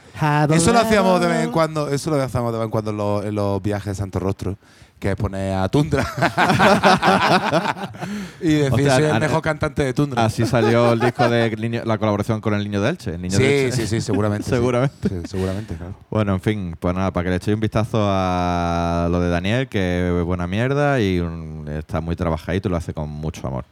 Eso 0.51 0.73
lo 0.73 0.79
hacíamos 0.81 1.21
de 1.21 1.27
vez 1.27 1.45
en 1.45 1.51
cuando, 1.53 1.89
eso 1.89 2.11
lo 2.11 2.23
hacíamos 2.23 2.53
de 2.53 2.59
vez 2.59 2.65
en 2.67 2.71
cuando 2.71 2.91
en 2.91 2.97
los, 2.97 3.25
en 3.25 3.35
los 3.35 3.63
viajes 3.63 3.87
de 3.87 3.95
Santo 3.95 4.19
Rostro, 4.19 4.57
que 4.99 5.11
es 5.13 5.17
poner 5.17 5.55
a 5.57 5.69
Tundra. 5.69 6.05
y 8.41 8.49
decir, 8.55 8.73
Hostia, 8.73 8.95
soy 8.97 9.05
el 9.05 9.21
mejor 9.21 9.43
cantante 9.43 9.83
de 9.85 9.93
Tundra. 9.95 10.25
Así 10.25 10.45
salió 10.47 10.93
el 10.93 11.01
disco 11.01 11.29
de 11.29 11.57
Niño- 11.57 11.85
la 11.85 11.99
colaboración 11.99 12.41
con 12.41 12.55
el 12.55 12.65
Niño 12.65 12.81
de 12.81 12.91
Elche. 12.91 13.15
El 13.15 13.23
Niño 13.23 13.39
de 13.39 13.45
sí, 13.45 13.53
Elche. 13.67 13.77
sí, 13.77 13.87
sí, 13.87 14.01
seguramente. 14.01 14.49
Seguramente. 14.49 15.09
Sí, 15.09 15.15
seguramente, 15.29 15.75
claro. 15.77 15.95
Bueno, 16.11 16.35
en 16.35 16.41
fin, 16.41 16.77
pues 16.79 16.95
nada, 16.95 17.11
para 17.13 17.25
que 17.25 17.31
le 17.31 17.37
echéis 17.37 17.55
un 17.55 17.61
vistazo 17.61 17.99
a 18.03 19.09
lo 19.11 19.21
de 19.21 19.29
Daniel, 19.31 19.69
que 19.69 20.19
es 20.19 20.25
buena 20.25 20.47
mierda 20.47 21.01
y 21.01 21.21
un- 21.21 21.67
está 21.69 22.01
muy 22.01 22.17
trabajadito 22.17 22.69
y 22.69 22.71
lo 22.71 22.77
hace 22.77 22.93
con 22.93 23.09
mucho 23.09 23.47
amor. 23.47 23.65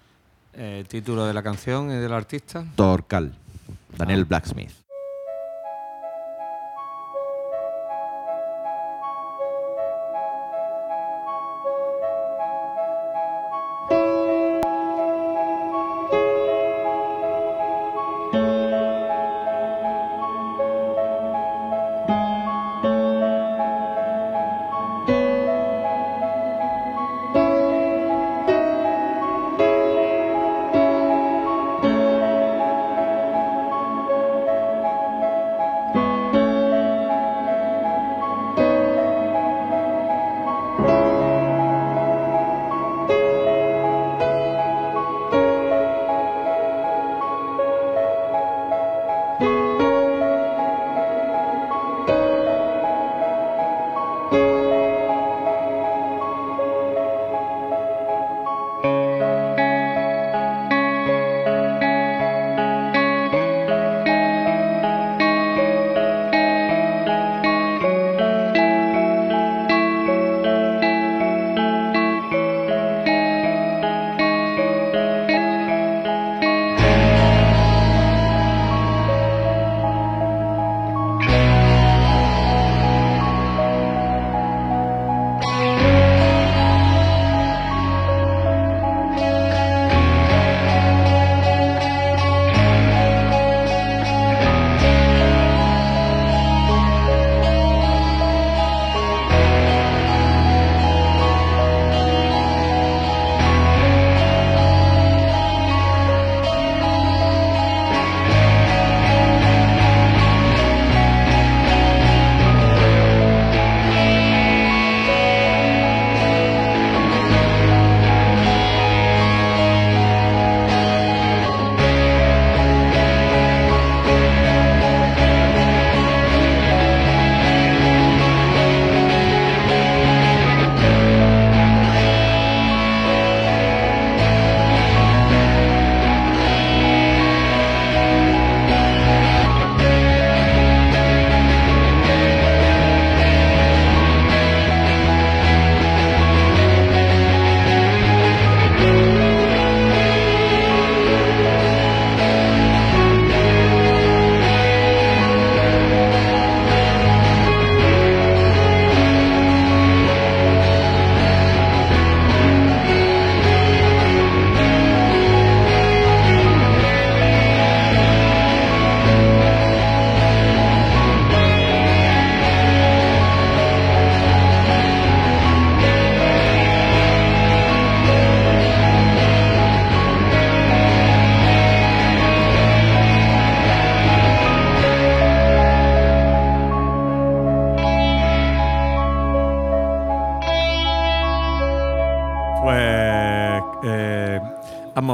Eh, 0.54 0.84
título 0.88 1.26
de 1.26 1.34
la 1.34 1.42
canción 1.42 1.90
y 1.90 1.94
del 1.96 2.12
artista. 2.12 2.64
Torcal, 2.76 3.32
Daniel 3.98 4.24
Blacksmith. 4.24 4.70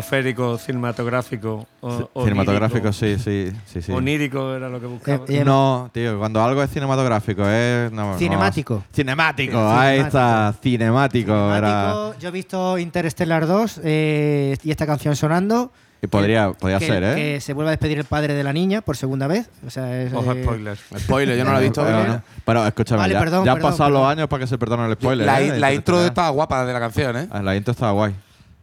Atmosférico, 0.02 0.58
cinematográfico, 0.58 1.66
o, 1.80 2.08
Cinematográfico, 2.24 2.88
onírico. 2.88 2.92
sí, 2.92 3.16
sí, 3.18 3.52
sí, 3.66 3.82
sí. 3.82 3.92
Onírico 3.92 4.54
era 4.54 4.68
lo 4.68 4.80
que 4.80 4.86
buscaba. 4.86 5.24
Eh, 5.28 5.38
eh, 5.40 5.44
No, 5.44 5.90
tío, 5.92 6.18
cuando 6.18 6.42
algo 6.42 6.62
es 6.62 6.70
cinematográfico 6.70 7.46
es. 7.48 7.90
no, 7.92 8.12
no. 8.12 8.18
Cinemático. 8.18 8.84
Cinemático, 8.92 9.52
Sí, 9.52 9.58
ahí 9.58 9.96
cinemático. 9.98 10.06
está. 10.06 10.54
Cinemático. 10.62 11.54
Era, 11.54 11.70
Cinemático, 11.92 12.18
Yo 12.20 12.28
he 12.28 12.32
visto 12.32 12.78
Interstellar 12.78 13.46
2 13.46 13.80
eh, 13.84 14.56
y 14.62 14.70
esta 14.70 14.86
canción 14.86 15.14
sonando. 15.16 15.72
y 16.02 16.06
podría, 16.08 16.52
podría 16.52 16.78
que, 16.80 16.86
ser, 16.86 17.02
¿eh? 17.04 17.14
que 17.14 17.40
se 17.40 17.52
vuelve 17.52 17.70
a 17.70 17.72
despedir 17.72 17.98
el 17.98 18.04
padre 18.04 18.34
de 18.34 18.42
la 18.44 18.52
niña 18.52 18.80
por 18.82 18.96
segunda 18.96 19.26
vez. 19.28 19.48
O 19.66 19.70
sea, 19.70 20.02
es, 20.02 20.12
Ojo, 20.12 20.32
eh, 20.32 20.42
spoiler. 20.42 20.78
Spoiler, 20.98 21.38
yo 21.38 21.44
no 21.44 21.52
lo 21.52 21.58
he 21.60 21.62
visto. 21.62 21.84
Pero, 21.84 22.04
no. 22.06 22.22
Pero 22.44 22.66
escúchame, 22.66 22.98
Vale, 23.00 23.14
ya, 23.14 23.20
perdón, 23.20 23.44
ya 23.44 23.52
han 23.52 23.58
perdón, 23.58 23.70
pasado 23.70 23.88
perdón. 23.90 24.02
los 24.02 24.10
años 24.10 24.28
para 24.28 24.40
que 24.40 24.46
se 24.48 24.58
perdone 24.58 24.86
el 24.86 24.92
spoiler. 24.94 25.26
La, 25.26 25.40
¿eh? 25.40 25.58
la 25.60 25.72
intro 25.72 26.04
estaba 26.04 26.30
guapa 26.30 26.64
de 26.64 26.72
la 26.72 26.80
canción, 26.80 27.16
¿eh? 27.16 27.28
Ah, 27.30 27.40
La 27.42 27.54
intro 27.56 27.72
estaba 27.72 27.92
guay. 27.92 28.14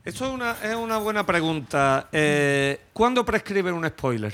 Esto 0.10 0.26
es 0.26 0.32
una, 0.32 0.56
es 0.64 0.76
una 0.76 0.98
buena 0.98 1.26
pregunta. 1.26 2.08
Eh, 2.12 2.80
¿Cuándo 2.94 3.26
prescriben 3.26 3.74
un 3.74 3.88
spoiler? 3.88 4.34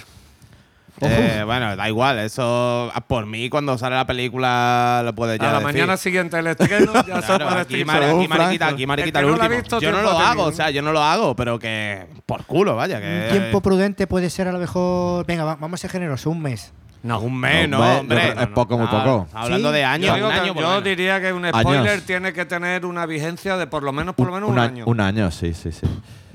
Eh, 1.01 1.43
bueno, 1.45 1.75
da 1.75 1.89
igual, 1.89 2.19
eso 2.19 2.89
ah, 2.93 3.01
por 3.05 3.25
mí 3.25 3.49
cuando 3.49 3.77
sale 3.77 3.97
la 3.97 4.07
película 4.07 5.01
lo 5.03 5.13
puedes 5.13 5.37
ya 5.37 5.49
a 5.49 5.51
la 5.51 5.59
decir. 5.59 5.73
mañana 5.73 5.97
siguiente 5.97 6.37
del 6.37 6.47
estreno 6.47 6.93
ya 6.93 7.03
se 7.21 7.27
Claro, 7.27 7.47
puede 7.49 7.59
aquí, 7.59 7.83
Mariquita, 7.83 8.67
aquí 8.67 8.87
Mariquita 8.87 9.19
El 9.19 9.25
el 9.25 9.31
no 9.31 9.37
yo 9.81 9.91
no 9.91 10.01
lo 10.01 10.11
ha 10.11 10.21
hago, 10.31 10.43
tenido, 10.43 10.45
o 10.47 10.51
sea, 10.53 10.69
yo 10.69 10.81
no 10.81 10.93
lo 10.93 11.03
hago, 11.03 11.35
pero 11.35 11.59
que 11.59 12.07
por 12.25 12.45
culo, 12.45 12.77
vaya, 12.77 13.01
que 13.01 13.23
Un 13.25 13.29
tiempo 13.39 13.59
prudente 13.61 14.07
puede 14.07 14.29
ser 14.29 14.47
a 14.47 14.53
lo 14.53 14.59
mejor. 14.59 15.25
Venga, 15.25 15.43
va- 15.43 15.55
vamos 15.57 15.77
a 15.77 15.81
ser 15.81 15.91
generosos, 15.91 16.27
un 16.27 16.41
mes. 16.41 16.71
No, 17.05 17.19
un 17.19 17.39
mes, 17.39 17.69
No, 17.69 17.77
no, 17.77 17.99
hombre, 17.99 18.33
yo 18.35 18.41
es 18.41 18.47
poco, 18.47 18.77
muy 18.77 18.87
No, 18.87 18.91
poco. 18.91 19.27
Hablando 19.33 19.69
Sí. 19.69 19.75
de 19.75 19.81
Yo, 19.81 19.87
años, 19.87 20.17
un 20.17 20.23
año 20.31 20.45
yo 20.47 20.53
menos. 20.55 20.83
diría 20.83 21.21
que 21.21 21.31
un 21.33 21.45
Años. 21.45 21.61
spoiler 21.61 22.01
tiene 22.01 22.33
que 22.33 22.45
tener 22.45 22.85
una 22.85 23.05
vigencia 23.05 23.57
de 23.57 23.67
por 23.67 23.83
lo 23.83 23.91
menos, 23.93 24.15
por 24.15 24.27
lo 24.27 24.33
menos 24.33 24.49
un, 24.49 24.57
año. 24.59 24.85
Un 24.87 24.99
año, 24.99 25.29
sí, 25.31 25.53
sí, 25.53 25.71
sí. 25.71 25.85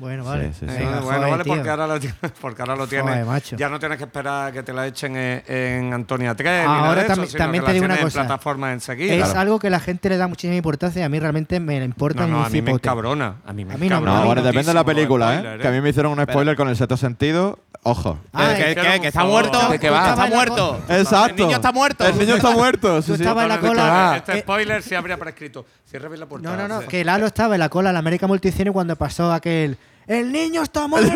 Bueno, 0.01 0.25
vale. 0.25 0.53
sí, 0.55 0.61
sí. 0.61 0.65
Eh, 0.67 0.77
Venga, 0.79 1.01
bueno, 1.01 1.03
joder, 1.03 1.31
vale, 1.31 1.45
tío. 1.45 1.53
porque 1.55 1.71
ahora 1.71 1.87
lo 1.87 2.01
tienes. 2.01 2.19
Porque 2.41 2.63
ahora 2.63 2.77
lo 2.77 2.87
tienes. 2.87 3.25
Joder. 3.27 3.43
Ya 3.57 3.69
no 3.69 3.79
tienes 3.79 3.99
que 3.99 4.05
esperar 4.05 4.49
a 4.49 4.53
que 4.53 4.63
te 4.63 4.73
la 4.73 4.87
echen 4.87 5.15
en, 5.17 5.43
en 5.47 5.93
Antonia 5.93 6.35
3 6.35 6.47
ni 6.63 6.67
Ahora 6.67 6.81
nada 6.81 6.95
de 6.95 7.01
eso, 7.03 7.07
también- 7.09 7.29
sino 7.29 7.39
también 7.39 7.63
que 7.63 7.67
te 7.67 7.73
digo 7.75 7.85
una 7.85 7.97
cosa. 7.99 8.73
enseguida. 8.73 9.15
Es 9.15 9.25
Claro. 9.25 9.41
algo 9.41 9.59
que 9.59 9.69
la 9.71 9.79
gente 9.81 10.09
le 10.09 10.17
da 10.17 10.27
muchísima 10.27 10.57
importancia 10.57 11.01
y 11.01 11.05
a 11.05 11.09
mí 11.09 11.21
realmente 11.21 11.61
me 11.61 11.77
importa 11.85 12.23
No, 12.23 12.29
no, 12.29 12.39
un 12.39 12.45
a 12.45 12.49
mí 12.49 12.63
me 12.63 12.71
encabrona. 12.71 13.37
A 13.47 13.53
mí 13.53 13.65
me 13.65 13.75
A 13.75 13.77
mí 13.77 13.89
no, 13.89 13.97
encabrona 13.99 14.25
No, 14.25 14.35
no. 14.35 14.43
depende 14.43 14.69
de 14.69 14.75
la 14.75 14.85
película, 14.85 15.35
¿eh? 15.35 15.39
spoiler, 15.39 15.61
Que 15.61 15.69
a 15.69 15.71
mí 15.71 15.81
me 15.81 15.91
hicieron 15.91 16.19
un 16.19 16.25
spoiler 16.25 16.57
con 16.57 16.69
el 16.69 16.77
sexto 16.77 16.97
sentido. 16.97 17.59
Ojo. 17.83 18.19
Ah, 18.33 18.53
¿Qué, 18.57 18.71
es 18.73 18.77
qué, 18.77 18.83
que, 18.83 19.01
que 19.01 19.09
está 19.09 19.25
muerto? 19.25 19.69
¿De 19.71 19.79
qué 19.79 19.89
va? 19.91 20.11
Está 20.11 20.27
muerto. 20.27 20.83
Exacto. 20.89 21.31
El 21.31 21.37
niño 21.37 21.57
está 21.57 21.73
muerto. 21.73 22.07
El 22.07 22.19
niño 22.19 22.35
está 22.37 22.51
muerto. 22.51 23.03
Tú 23.03 23.15
estabas 23.15 23.43
en 23.45 23.49
la 23.49 23.59
cola. 23.61 24.15
Este 24.17 24.39
eh, 24.39 24.41
spoiler 24.41 24.83
sí 24.83 24.95
habría 24.95 25.17
prescrito. 25.19 25.65
Cierra 25.87 26.09
bien 26.09 26.21
la 26.21 26.27
puerta. 26.27 26.49
No, 26.49 26.57
no, 26.57 26.69
no, 26.69 26.87
que 26.87 27.05
Lalo 27.05 27.27
estaba 27.27 27.55
en 27.55 27.61
la 27.61 27.69
cola 27.69 27.91
en 27.91 27.95
la 27.95 27.99
América 28.01 28.27
Multicine 28.27 28.71
cuando 28.71 28.97
pasó 28.97 29.33
aquel. 29.33 29.77
¡El 30.11 30.33
niño 30.33 30.63
está 30.63 30.87
muerto! 30.89 31.13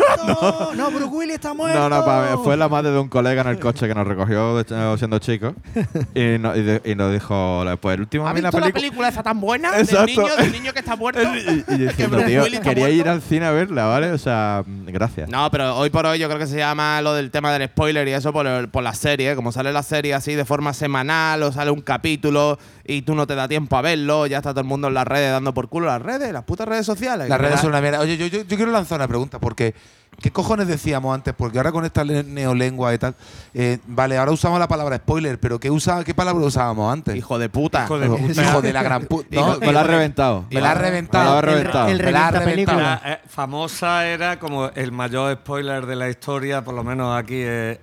no. 0.75 0.89
Bruce 0.89 1.05
Willis 1.05 1.35
está 1.35 1.53
muerto. 1.53 1.77
No, 1.77 1.89
no, 1.89 2.05
pa- 2.05 2.37
fue 2.43 2.55
la 2.55 2.69
madre 2.69 2.91
de 2.91 2.99
un 2.99 3.09
colega 3.09 3.41
en 3.41 3.47
el 3.49 3.59
coche 3.59 3.87
que 3.89 3.93
nos 3.93 4.07
recogió 4.07 4.63
siendo 4.97 5.19
chicos 5.19 5.53
y, 6.15 6.37
no- 6.39 6.55
y 6.55 6.61
de- 6.63 6.81
y 6.85 6.95
nos 6.95 7.11
dijo, 7.11 7.63
pues 7.81 7.95
el 7.95 8.01
último 8.01 8.25
a 8.25 8.29
¿Has 8.29 8.35
mí 8.35 8.41
la 8.41 8.49
visto 8.49 8.59
la 8.59 8.65
película. 8.67 8.81
película 8.89 9.07
esa 9.09 9.23
tan 9.23 9.41
buena? 9.41 9.71
Del 9.75 9.81
Exacto. 9.81 10.05
niño, 10.21 10.35
del 10.37 10.51
niño 10.53 10.71
que 10.73 10.79
está 10.79 10.95
muerto. 10.95 11.21
Y, 11.21 11.65
y 11.73 11.77
diciendo, 11.77 12.17
tío, 12.23 12.43
quería 12.45 12.61
muerto". 12.61 12.87
ir 12.89 13.09
al 13.09 13.21
cine 13.21 13.45
a 13.47 13.51
verla, 13.51 13.85
¿vale? 13.85 14.11
O 14.13 14.17
sea, 14.17 14.63
gracias. 14.65 15.27
No, 15.29 15.51
pero 15.51 15.75
hoy 15.75 15.89
por 15.89 16.05
hoy 16.05 16.17
yo 16.19 16.27
creo 16.27 16.39
que 16.39 16.47
se 16.47 16.57
llama 16.57 17.01
lo 17.01 17.13
del 17.13 17.31
tema 17.31 17.51
del 17.51 17.67
spoiler 17.67 18.07
y 18.07 18.13
eso 18.13 18.31
por, 18.31 18.47
el- 18.47 18.69
por 18.69 18.81
la 18.83 18.93
serie. 18.93 19.35
Como 19.35 19.51
sale 19.51 19.73
la 19.73 19.83
serie 19.83 20.13
así 20.13 20.35
de 20.35 20.45
forma 20.45 20.73
semanal 20.73 21.43
o 21.43 21.51
sale 21.51 21.69
un 21.69 21.81
capítulo 21.81 22.57
y 22.87 23.01
tú 23.01 23.13
no 23.15 23.27
te 23.27 23.35
da 23.35 23.47
tiempo 23.49 23.75
a 23.75 23.81
verlo, 23.81 24.25
ya 24.27 24.37
está 24.37 24.51
todo 24.51 24.61
el 24.61 24.67
mundo 24.67 24.87
en 24.87 24.93
las 24.93 25.05
redes 25.07 25.31
dando 25.31 25.53
por 25.53 25.67
culo 25.67 25.87
las 25.87 26.01
redes, 26.01 26.31
las 26.31 26.43
putas 26.43 26.65
redes 26.67 26.85
sociales. 26.85 27.27
Las 27.27 27.41
redes 27.41 27.59
son 27.59 27.69
una 27.71 27.81
mierda. 27.81 27.99
Oye, 27.99 28.15
yo, 28.15 28.27
yo, 28.27 28.43
yo 28.43 28.55
quiero 28.55 28.71
lanzar 28.71 28.84
una 28.93 29.07
pregunta, 29.07 29.39
porque 29.39 29.73
¿qué 30.21 30.31
cojones 30.31 30.67
decíamos 30.67 31.13
antes? 31.13 31.33
Porque 31.35 31.57
ahora 31.57 31.71
con 31.71 31.83
esta 31.83 32.03
le- 32.03 32.23
neolengua 32.23 32.93
y 32.93 32.97
tal, 32.99 33.15
eh, 33.53 33.79
vale, 33.87 34.17
ahora 34.17 34.31
usamos 34.31 34.59
la 34.59 34.67
palabra 34.67 34.97
spoiler, 34.97 35.39
pero 35.39 35.59
¿qué, 35.59 35.71
usa, 35.71 36.03
qué 36.03 36.13
palabra 36.13 36.45
usábamos 36.45 36.93
antes? 36.93 37.15
Hijo 37.15 37.39
de 37.39 37.49
puta. 37.49 37.85
Hijo 37.85 37.97
de 37.99 38.07
puta. 38.09 38.43
Hijo 38.43 38.61
de 38.61 38.71
la 38.73 38.83
gran 38.83 39.05
puta. 39.05 39.27
¿no? 39.35 39.57
me 39.59 39.73
la 39.73 39.81
has 39.81 39.87
reventado. 39.87 40.45
Me 40.51 40.61
la 40.61 40.71
has 40.71 40.75
Me 40.77 40.81
la 40.83 40.89
reventado. 40.89 41.37
has 41.37 41.43
reventado. 41.43 41.87
El 41.89 41.97
Me 42.03 42.11
la 42.11 42.31
reventado. 42.31 42.45
película. 42.45 43.01
Eh, 43.05 43.17
famosa 43.27 44.05
era 44.07 44.37
como 44.39 44.67
el 44.69 44.91
mayor 44.91 45.33
spoiler 45.35 45.85
de 45.85 45.95
la 45.95 46.07
historia, 46.09 46.63
por 46.63 46.75
lo 46.75 46.83
menos 46.83 47.17
aquí 47.17 47.35
eh, 47.37 47.79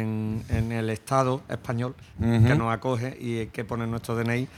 en, 0.00 0.44
en 0.48 0.72
el 0.72 0.88
Estado 0.90 1.42
español, 1.48 1.94
que 2.18 2.54
nos 2.54 2.72
acoge 2.72 3.16
y 3.20 3.46
que 3.46 3.64
pone 3.64 3.86
nuestro 3.86 4.14
DNI. 4.14 4.48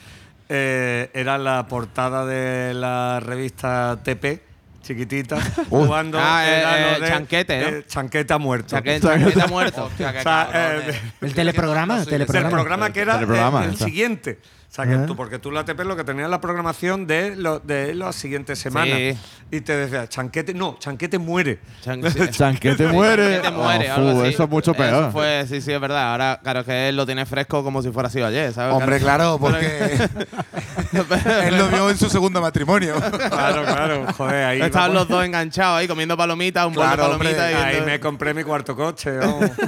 eh, 0.48 1.10
era 1.12 1.38
la 1.38 1.66
portada 1.66 2.24
de 2.24 2.72
la 2.72 3.18
revista 3.20 3.98
TP, 4.02 4.42
chiquitita, 4.86 5.38
cuando 5.68 6.18
Ah, 6.20 6.44
eh, 6.46 6.58
era 6.60 6.96
eh, 6.96 7.00
de, 7.00 7.08
Chanquete, 7.08 7.60
¿no? 7.60 7.66
eh, 7.68 7.84
Chanquete 7.86 8.32
ha 8.32 8.38
muerto. 8.38 8.68
Chaqueta 8.68 9.14
ha 9.14 9.46
muerto. 9.48 9.84
Hostia, 9.84 10.14
O 10.18 10.22
sea, 10.22 10.50
eh, 10.52 10.90
eh. 10.90 11.00
El 11.20 11.34
teleprograma, 11.34 11.98
el 12.00 12.06
teleprograma. 12.06 12.50
programa 12.50 12.92
que 12.92 13.00
era 13.00 13.18
el, 13.18 13.64
el 13.70 13.76
siguiente. 13.76 14.38
O 14.68 14.74
sea, 14.76 14.84
que 14.84 14.94
Ah. 14.94 15.06
tú, 15.06 15.16
porque 15.16 15.38
tú 15.38 15.50
la 15.50 15.64
TP 15.64 15.84
lo 15.84 15.96
que 15.96 16.04
tenías 16.04 16.28
la 16.28 16.40
programación 16.40 17.06
de, 17.06 17.34
lo, 17.34 17.60
de 17.60 17.94
las 17.94 18.14
siguientes 18.14 18.58
semanas. 18.58 18.98
Sí. 18.98 19.16
Y 19.50 19.60
te 19.62 19.74
decía, 19.76 20.06
Chanquete, 20.08 20.52
no, 20.52 20.76
Chanquete 20.78 21.18
muere. 21.18 21.60
Chan-. 21.82 22.02
Chanquete 22.30 22.86
muere. 22.88 23.40
Chanquete 23.40 23.56
muere, 23.56 23.90
Oh, 23.92 23.94
fu, 24.12 24.20
así. 24.20 24.34
eso 24.34 24.44
es 24.44 24.50
mucho 24.50 24.74
peor. 24.74 25.04
Eso 25.04 25.12
fue, 25.12 25.46
sí, 25.48 25.62
sí, 25.62 25.72
es 25.72 25.80
verdad. 25.80 26.10
Ahora, 26.12 26.40
claro, 26.42 26.60
es 26.60 26.66
que 26.66 26.88
él 26.90 26.96
lo 26.96 27.06
tiene 27.06 27.24
fresco 27.24 27.64
como 27.64 27.80
si 27.82 27.90
fuera 27.90 28.10
sido 28.10 28.26
ayer, 28.26 28.52
¿sabes? 28.52 28.74
Hombre, 28.74 28.98
claro, 28.98 29.38
porque 29.40 29.56
él 31.46 31.56
lo 31.56 31.68
vio 31.68 31.88
en 31.88 31.96
su 31.96 32.10
segundo 32.10 32.42
matrimonio. 32.42 32.96
Claro, 33.30 33.64
claro. 33.64 34.12
Joder, 34.12 34.44
ahí. 34.44 34.60
Estaban 34.60 34.90
vamos. 34.90 35.02
los 35.02 35.08
dos 35.08 35.24
enganchados 35.24 35.78
ahí 35.78 35.88
comiendo 35.88 36.18
palomitas, 36.18 36.66
un 36.66 36.74
bol 36.74 36.84
Claro, 36.84 37.04
de 37.04 37.08
palomitas. 37.18 37.32
hombre. 37.34 37.52
y 37.52 37.54
Ahí 37.54 37.62
entonces- 37.76 37.86
me 37.86 38.00
compré 38.00 38.34
mi 38.34 38.44
cuarto 38.44 38.76
coche. 38.76 39.16
vamos. 39.16 39.50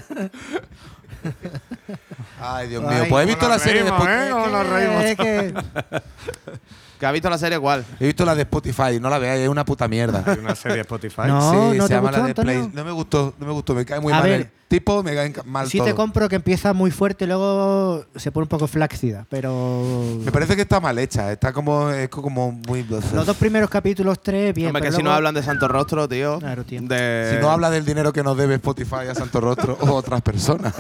Ay, 2.41 2.69
Dios 2.69 2.85
Ay, 2.87 2.95
mío. 3.01 3.07
Pues 3.09 3.23
he 3.25 3.27
visto 3.27 3.49
la 3.49 3.59
serie 3.59 3.83
de 3.83 3.89
Spotify. 3.89 4.13
¿eh? 4.27 4.51
Nos 4.53 4.67
reímos. 4.69 5.05
Es 5.05 5.17
que- 5.17 5.55
¿Que 6.99 7.07
ha 7.07 7.13
visto 7.13 7.31
la 7.31 7.39
serie 7.39 7.59
cuál? 7.61 7.85
He 8.01 8.07
visto 8.07 8.25
la 8.25 8.35
de 8.35 8.43
Spotify, 8.43 8.99
no 9.01 9.09
la 9.09 9.19
veáis, 9.19 9.43
es 9.43 9.49
una 9.49 9.65
puta 9.65 9.87
mierda. 9.87 10.25
Hay 10.27 10.39
una 10.39 10.57
serie 10.57 10.77
de 10.79 10.81
Spotify. 10.83 11.23
No. 11.29 11.51
sí, 11.53 11.79
¿no 11.79 11.83
se 11.85 11.89
te 11.91 11.95
llama 11.95 12.09
gustó, 12.09 12.19
la 12.19 12.25
de 12.25 12.31
Antonio? 12.31 12.53
Play. 12.63 12.71
No 12.75 12.85
me 12.85 12.91
gustó, 12.91 13.35
no 13.39 13.47
me 13.47 13.53
gustó, 13.53 13.75
me 13.75 13.85
cae 13.85 14.01
muy 14.01 14.13
A 14.13 14.17
mal. 14.17 14.29
ver. 14.29 14.51
Tipo 14.69 15.03
me 15.03 15.15
cae 15.15 15.33
mal 15.45 15.69
sí 15.69 15.79
todo. 15.79 15.87
te 15.89 15.95
compro 15.95 16.29
que 16.29 16.37
empieza 16.37 16.73
muy 16.73 16.91
fuerte 16.91 17.25
y 17.25 17.29
luego 17.29 18.05
se 18.15 18.31
pone 18.31 18.45
un 18.45 18.49
poco 18.49 18.67
flácida, 18.67 19.27
pero. 19.29 20.19
Me 20.23 20.31
parece 20.31 20.55
que 20.57 20.63
está 20.63 20.81
mal 20.81 20.99
hecha, 20.99 21.33
está 21.33 21.53
como, 21.53 21.91
es 21.91 22.09
como 22.09 22.53
muy. 22.53 22.85
Los 22.85 23.27
dos 23.27 23.37
primeros 23.37 23.71
capítulos, 23.71 24.21
tres, 24.23 24.55
bien. 24.55 24.69
Hombre, 24.69 24.83
que 24.83 24.93
si 24.93 25.03
no 25.03 25.13
hablan 25.13 25.35
de 25.35 25.43
Santo 25.43 25.67
Rostro, 25.69 26.09
tío. 26.09 26.39
Claro, 26.39 26.65
tío. 26.65 26.81
De... 26.83 27.33
Si 27.35 27.41
no 27.41 27.51
habla 27.51 27.71
del 27.71 27.85
dinero 27.85 28.13
que 28.13 28.23
nos 28.23 28.37
debe 28.37 28.55
Spotify 28.55 29.09
a 29.11 29.15
Santo 29.15 29.41
Rostro 29.41 29.79
o 29.81 29.93
otras 29.93 30.23
personas. 30.23 30.75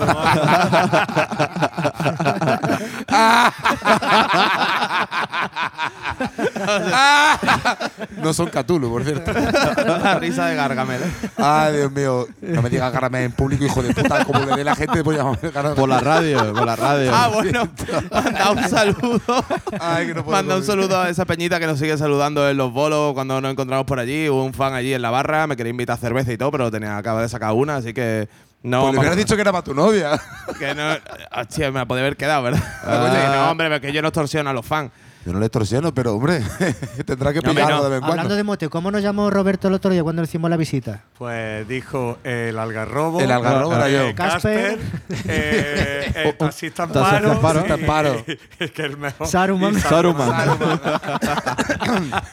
no 8.22 8.32
son 8.32 8.48
Cthulhu, 8.48 8.90
por 8.90 9.04
cierto. 9.04 9.32
la 9.32 10.18
risa 10.18 10.46
de 10.46 10.56
Gargamel. 10.56 11.00
Ay, 11.36 11.76
Dios 11.76 11.92
mío. 11.92 12.26
No 12.40 12.62
me 12.62 12.70
digas 12.70 12.92
Gargamel 12.92 13.24
en 13.24 13.32
público, 13.32 13.64
hijo 13.64 13.82
de 13.82 13.94
puta. 13.94 14.24
Como 14.24 14.40
le 14.40 14.56
dé 14.56 14.64
la 14.64 14.74
gente, 14.74 15.02
pues 15.04 15.18
llamarme 15.18 15.50
Gargamel. 15.50 15.76
Por 15.76 15.88
la 15.88 16.00
radio, 16.00 16.52
por 16.52 16.66
la 16.66 16.76
radio. 16.76 17.10
Ah, 17.14 17.28
bueno. 17.32 17.68
Manda 18.10 18.52
un 18.52 18.68
saludo. 18.68 19.44
Ay, 19.80 20.08
que 20.08 20.14
no 20.14 20.24
puedo 20.24 20.36
Manda 20.36 20.56
un 20.56 20.64
saludo 20.64 21.00
a 21.00 21.08
esa 21.08 21.24
peñita 21.24 21.58
que 21.58 21.66
nos 21.66 21.78
sigue 21.78 21.96
saludando 21.96 22.48
en 22.48 22.56
los 22.56 22.72
bolos 22.72 23.14
cuando 23.14 23.40
nos 23.40 23.50
encontramos 23.50 23.86
por 23.86 23.98
allí. 23.98 24.28
Hubo 24.28 24.44
un 24.44 24.54
fan 24.54 24.74
allí 24.74 24.94
en 24.94 25.02
la 25.02 25.10
barra, 25.10 25.46
me 25.46 25.56
quería 25.56 25.70
invitar 25.70 25.96
a 25.96 26.00
cerveza 26.00 26.32
y 26.32 26.38
todo, 26.38 26.50
pero 26.50 26.70
tenía 26.70 26.96
acaba 26.96 27.22
de 27.22 27.28
sacar 27.28 27.52
una, 27.52 27.76
así 27.76 27.94
que 27.94 28.28
no. 28.62 28.82
Pues 28.82 28.92
le 28.92 28.98
hubieras 28.98 29.16
dicho 29.16 29.34
que 29.34 29.40
era 29.40 29.52
para 29.52 29.64
tu 29.64 29.74
novia. 29.74 30.20
que 30.58 30.74
no. 30.74 30.96
Hostia, 31.40 31.70
me 31.70 31.80
la 31.80 31.86
podía 31.86 32.02
haber 32.02 32.16
quedado, 32.16 32.42
¿verdad? 32.42 32.62
Ah. 32.84 33.32
No, 33.34 33.50
hombre, 33.50 33.80
que 33.80 33.92
yo 33.92 34.02
no 34.02 34.08
extorsiono 34.08 34.50
a 34.50 34.52
los 34.52 34.66
fans. 34.66 34.90
Yo 35.26 35.32
no 35.32 35.40
le 35.40 35.46
extorsiono, 35.46 35.92
pero 35.92 36.14
hombre, 36.14 36.40
tendrá 37.06 37.32
que 37.34 37.42
pillarlo 37.42 37.76
no. 37.78 37.82
de 37.84 37.90
vez 37.90 37.98
en 37.98 38.04
Hablando 38.04 38.34
de 38.36 38.44
mote, 38.44 38.68
¿cómo 38.68 38.90
nos 38.90 39.02
llamó 39.02 39.28
Roberto 39.30 39.68
el 39.68 39.74
otro 39.74 39.90
día 39.90 40.02
cuando 40.02 40.22
le 40.22 40.28
hicimos 40.28 40.48
la 40.48 40.56
visita? 40.56 41.02
Pues 41.18 41.68
dijo 41.68 42.18
el 42.24 42.58
algarrobo. 42.58 43.20
El 43.20 43.30
algarrobo 43.30 43.74
era 43.74 43.88
yo. 43.90 44.14
Casper. 44.14 44.78
Casper. 44.78 45.24
eh, 45.28 46.12
el 46.24 46.36
taxista 46.36 46.84
en 46.84 46.92
taxista 46.92 47.20
paro. 47.20 47.32
en 47.34 47.40
paro. 47.40 47.60
y- 47.60 47.62
Taxista 47.68 47.74
en 47.74 47.86
paro. 47.86 48.24
y 48.60 48.68
que 48.70 48.82
el 48.82 48.96
mejor. 48.96 49.26
Saruman. 49.26 49.78
Saruman. 49.80 50.48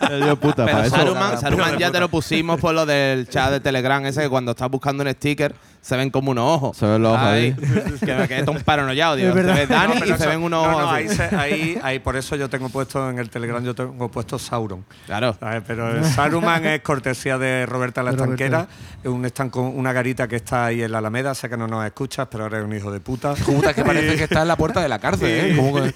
El 0.09 0.23
Dios 0.23 0.39
puta, 0.39 0.65
Pero 0.65 0.77
para 0.77 0.87
eso. 0.87 0.95
Saruman, 0.95 1.39
Saruman 1.39 1.77
ya 1.77 1.91
te 1.91 1.99
lo 1.99 2.09
pusimos 2.09 2.59
por 2.59 2.73
lo 2.73 2.85
del 2.85 3.27
chat 3.27 3.51
de 3.51 3.59
Telegram, 3.59 4.05
ese 4.05 4.21
que 4.21 4.29
cuando 4.29 4.51
estás 4.51 4.69
buscando 4.69 5.03
un 5.03 5.11
sticker 5.11 5.53
se 5.85 5.95
ven 5.97 6.09
como 6.09 6.31
unos 6.31 6.45
ojos. 6.57 6.77
Se 6.77 6.85
ven 6.87 6.99
los 7.03 7.13
ojos 7.13 7.23
ahí. 7.27 7.55
Que 8.05 8.15
me 8.15 8.27
quedé 8.27 8.49
un 8.49 8.59
paranoiado, 8.61 9.15
digo. 9.15 9.29
Es 9.29 9.35
Se 9.45 9.53
ve 9.53 9.67
Dani 9.67 9.93
No, 9.93 9.99
pero 9.99 10.05
y 10.05 10.07
se 10.09 10.13
eso- 10.15 10.29
ven 10.29 10.41
unos 10.43 10.65
no, 10.65 10.71
ojos 10.71 10.81
no, 10.83 10.89
ahí, 10.91 11.07
se- 11.09 11.35
ahí, 11.35 11.79
ahí, 11.83 11.99
por 11.99 12.15
eso 12.15 12.35
yo 12.35 12.49
tengo 12.49 12.69
puesto 12.69 13.07
en 13.09 13.19
el 13.19 13.29
Telegram, 13.29 13.63
yo 13.63 13.75
tengo 13.75 14.09
puesto 14.09 14.39
Sauron. 14.39 14.83
Claro. 15.05 15.35
¿sabes? 15.39 15.61
Pero 15.67 15.95
el 15.95 16.03
Saruman 16.03 16.65
es 16.65 16.81
cortesía 16.81 17.37
de 17.37 17.65
Roberta 17.67 18.01
la. 18.01 18.11
Estanquera, 18.11 18.67
es 19.03 19.09
un 19.09 19.25
estanco, 19.25 19.61
una 19.61 19.93
garita 19.93 20.27
que 20.27 20.37
está 20.37 20.65
ahí 20.65 20.81
en 20.81 20.91
la 20.91 20.97
Alameda, 20.97 21.35
sé 21.35 21.49
que 21.49 21.57
no 21.57 21.67
nos 21.67 21.85
escuchas, 21.85 22.27
pero 22.31 22.47
eres 22.47 22.63
un 22.63 22.75
hijo 22.75 22.91
de 22.91 22.99
puta. 22.99 23.33
Puta, 23.35 23.73
que 23.75 23.83
parece 23.85 24.15
que 24.15 24.23
está 24.23 24.41
en 24.41 24.47
la 24.47 24.55
puerta 24.55 24.81
de 24.81 24.89
la 24.89 24.97
cárcel, 24.99 25.29
¿eh? 25.29 25.55
Como 25.55 25.75
que- 25.75 25.93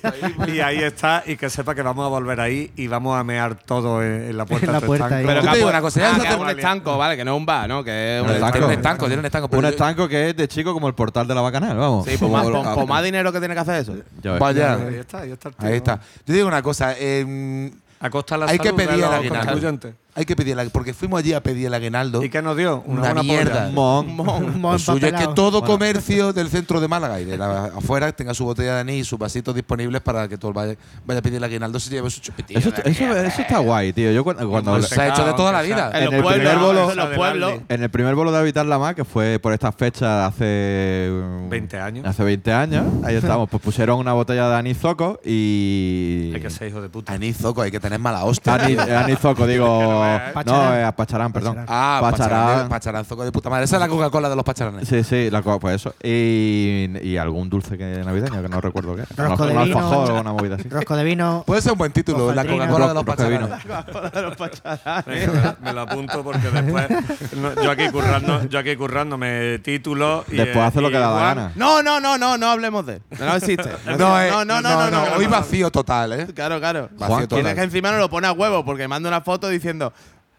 y 0.53 0.59
ahí 0.59 0.79
está, 0.83 1.23
y 1.25 1.35
que 1.35 1.49
sepa 1.49 1.73
que 1.73 1.81
vamos 1.81 2.05
a 2.05 2.09
volver 2.09 2.39
ahí 2.41 2.71
y 2.75 2.87
vamos 2.87 3.17
a 3.19 3.23
mear 3.23 3.55
todo 3.55 4.03
en, 4.03 4.29
en 4.29 4.37
la 4.37 4.45
puerta 4.45 4.65
En 4.67 4.71
la 4.73 4.79
de 4.79 4.81
tu 4.81 4.87
puerta 4.87 5.05
estanco. 5.05 5.29
ahí. 5.29 5.35
Pero 5.35 5.51
te 5.51 5.57
digo 5.57 5.69
una 5.69 5.81
cosa, 5.81 6.01
ah, 6.11 6.15
se 6.15 6.21
que 6.21 6.27
es 6.27 6.35
un 6.35 6.49
estanco, 6.49 6.97
vale, 6.97 7.17
que 7.17 7.25
no 7.25 7.33
es 7.33 7.37
un 7.39 7.45
bar, 7.45 7.67
¿no? 7.67 7.83
Que 7.83 8.17
es 8.19 8.23
un 8.23 8.29
estanco, 8.71 9.05
tiene 9.07 9.19
un 9.19 9.25
estanco. 9.25 9.49
Yo- 9.79 9.85
estanco 9.85 10.07
que 10.07 10.29
es 10.29 10.35
de 10.37 10.47
chico 10.47 10.73
como 10.73 10.87
el 10.87 10.93
portal 10.93 11.27
de 11.27 11.35
la 11.35 11.41
bacanal, 11.41 11.77
vamos. 11.77 12.05
Sí, 12.05 12.15
pues 12.19 12.31
más, 12.31 12.45
pues- 12.47 12.67
pues 12.75 12.87
más 12.87 13.03
dinero 13.03 13.31
que 13.31 13.39
tiene 13.39 13.53
que 13.53 13.59
hacer 13.61 13.75
eso. 13.75 13.95
Ya 14.21 14.31
ves. 14.33 14.39
Vaya. 14.39 14.73
Ahí 14.75 14.95
está, 14.95 15.19
ahí 15.21 15.31
está 15.31 15.49
el 15.49 15.55
tío. 15.55 15.67
Ahí 15.67 15.75
está. 15.75 15.95
Yo 15.95 16.23
te 16.25 16.33
digo 16.33 16.47
una 16.47 16.61
cosa. 16.61 16.93
eh, 16.97 17.71
A 18.01 18.09
costa 18.09 18.35
de 18.35 18.45
la 18.45 18.51
hay 18.51 18.57
que 18.59 18.65
salud 18.69 18.77
de 18.79 18.87
pedir 18.87 19.03
aguinaldo. 19.05 19.35
contribuyentes. 19.39 19.93
Hay 20.15 20.25
que 20.25 20.35
pedir 20.35 20.57
el 20.59 20.69
Porque 20.71 20.93
fuimos 20.93 21.19
allí 21.19 21.33
a 21.33 21.41
pedir 21.41 21.67
el 21.67 21.73
aguinaldo. 21.73 22.23
¿Y 22.23 22.29
qué 22.29 22.41
nos 22.41 22.57
dio? 22.57 22.83
Una 22.85 23.13
mierda. 23.13 23.65
polla. 23.65 23.71
Mon. 23.73 24.15
Mo 24.59 24.71
Lo 24.73 24.79
suyo 24.79 25.07
es 25.07 25.13
que 25.13 25.27
todo 25.35 25.63
comercio 25.63 26.33
del 26.33 26.49
centro 26.49 26.81
de 26.81 26.87
Málaga 26.87 27.21
y 27.21 27.25
de 27.25 27.37
la, 27.37 27.65
afuera 27.65 28.11
tenga 28.11 28.33
su 28.33 28.43
botella 28.43 28.73
de 28.75 28.79
anís 28.81 29.01
y 29.01 29.03
sus 29.05 29.19
vasitos 29.19 29.53
disponibles 29.55 30.01
para 30.01 30.27
que 30.27 30.37
todo 30.37 30.49
el 30.49 30.55
vaya, 30.55 30.75
vaya 31.05 31.19
a 31.19 31.21
pedir 31.21 31.37
el 31.37 31.43
aguinaldo 31.43 31.79
se 31.79 31.89
lleve 31.91 32.09
su 32.09 32.19
chupitillo. 32.21 32.59
Eso, 32.59 32.69
eso, 32.83 33.41
está 33.41 33.59
guay, 33.59 33.93
tío. 33.93 34.11
Yo 34.11 34.23
cuando, 34.23 34.49
cuando- 34.49 34.71
Pues 34.73 34.87
se 34.87 34.99
ha 34.99 35.09
hecho 35.09 35.23
de 35.25 35.33
toda 35.33 35.51
la 35.51 35.61
vida. 35.61 35.91
En 35.93 35.97
En 35.99 36.05
los 36.05 36.13
el 36.15 36.21
pueblos, 36.23 36.39
primer 36.49 36.57
bolo- 36.57 36.91
en 36.91 36.97
los 36.97 37.09
pueblos. 37.15 37.53
en 37.69 37.83
el 37.83 37.89
primer 37.89 38.15
bolo 38.15 38.31
de 38.31 38.39
Habitar 38.39 38.65
la 38.65 38.79
Mar, 38.79 38.95
que 38.95 39.05
fue 39.05 39.39
por 39.39 39.53
estas 39.53 39.75
fechas 39.75 40.33
hace 40.33 41.09
um, 41.11 41.49
20 41.49 41.79
años. 41.79 42.05
Hace 42.05 42.23
20 42.23 42.51
años, 42.51 42.85
ahí 43.05 43.15
estamos. 43.15 43.47
Pues 43.49 43.61
pusieron 43.61 43.99
una 43.99 44.13
botella 44.13 44.49
de 44.49 44.55
anís 44.55 44.77
zoco 44.79 45.19
y. 45.23 46.31
Hay 46.33 46.41
que 46.41 46.49
ser 46.49 46.67
hijo 46.69 46.81
de 46.81 46.89
puta. 46.89 47.13
Anís, 47.13 47.37
zoco, 47.37 47.61
hay 47.61 47.71
que 47.71 47.79
tener 47.79 47.99
mala 47.99 48.23
hostia. 48.25 48.55
Anís, 48.55 48.79
anís 48.79 49.19
zoco, 49.19 49.45
digo. 49.47 49.98
no, 50.45 50.75
eh, 50.75 50.91
Pacharán, 50.95 51.31
perdón. 51.33 51.55
Pacharán. 51.55 51.65
Ah, 51.69 51.99
Pacharán. 52.01 52.69
pacharán. 52.69 53.05
Zoco 53.05 53.23
de 53.25 53.31
puta 53.31 53.49
madre. 53.49 53.65
Esa 53.65 53.75
es 53.77 53.79
la 53.81 53.87
Coca-Cola 53.87 54.29
de 54.29 54.35
los 54.35 54.43
pacharanes. 54.45 54.87
Sí, 54.87 55.03
sí, 55.03 55.29
la 55.29 55.41
co- 55.41 55.59
pues 55.59 55.75
eso. 55.75 55.93
Y, 56.03 56.89
y 57.01 57.17
algún 57.17 57.49
dulce 57.49 57.77
que 57.77 58.01
navideño 58.05 58.41
que 58.41 58.49
no 58.49 58.61
recuerdo 58.61 58.95
qué. 58.95 59.03
era. 59.13 59.27
Rosco 59.27 59.45
de 59.45 59.55
un 59.57 59.63
vino. 59.63 59.77
alfajor 59.77 60.11
o 60.11 60.21
una 60.21 60.33
movida 60.33 60.55
así. 60.55 60.69
Rosco 60.69 60.95
de 60.95 61.03
vino. 61.03 61.43
Puede 61.45 61.61
ser 61.61 61.71
un 61.73 61.77
buen 61.77 61.91
título, 61.91 62.33
la. 62.33 62.45
Coca-Cola 62.45 62.87
de 62.87 62.93
los 62.93 63.05
Rosco 63.05 63.23
de 63.23 63.29
vino. 63.29 63.47
pacharanes. 63.49 65.05
Venga, 65.05 65.31
me, 65.33 65.41
la- 65.41 65.57
me 65.61 65.73
lo 65.73 65.81
apunto 65.81 66.23
porque 66.23 66.49
después 66.49 66.87
no, 67.35 67.61
yo 67.63 67.71
aquí 67.71 67.89
currando, 67.89 68.43
yo 68.49 68.59
aquí 68.59 68.75
currándome 68.75 69.59
título 69.59 70.23
y 70.27 70.35
Después 70.37 70.57
eh, 70.57 70.61
hace 70.61 70.81
lo 70.81 70.89
y 70.89 70.91
que 70.91 70.97
da 70.97 71.05
la 71.07 71.11
igual- 71.17 71.35
gana. 71.35 71.51
No, 71.55 71.83
no, 71.83 71.99
no, 71.99 72.17
no, 72.17 72.37
no 72.37 72.47
hablemos 72.47 72.85
de 72.85 72.95
él. 72.95 73.01
No 73.19 73.35
existe. 73.35 73.69
No, 73.99 74.21
eh, 74.21 74.29
no, 74.31 74.45
no, 74.45 74.61
no, 74.61 74.89
no, 74.89 74.91
no. 74.91 75.03
Hoy 75.17 75.27
vacío 75.27 75.71
total, 75.71 76.13
¿eh? 76.13 76.27
Claro, 76.33 76.59
claro. 76.59 76.89
Vacío 76.97 77.27
total. 77.27 77.27
Tienes 77.39 77.55
que 77.55 77.61
encima 77.63 77.91
no 77.91 77.97
lo 77.97 78.09
pone 78.09 78.27
a 78.27 78.31
huevo 78.31 78.63
porque 78.63 78.87
manda 78.87 79.09
una 79.09 79.21
foto 79.21 79.47
diciendo 79.49 79.88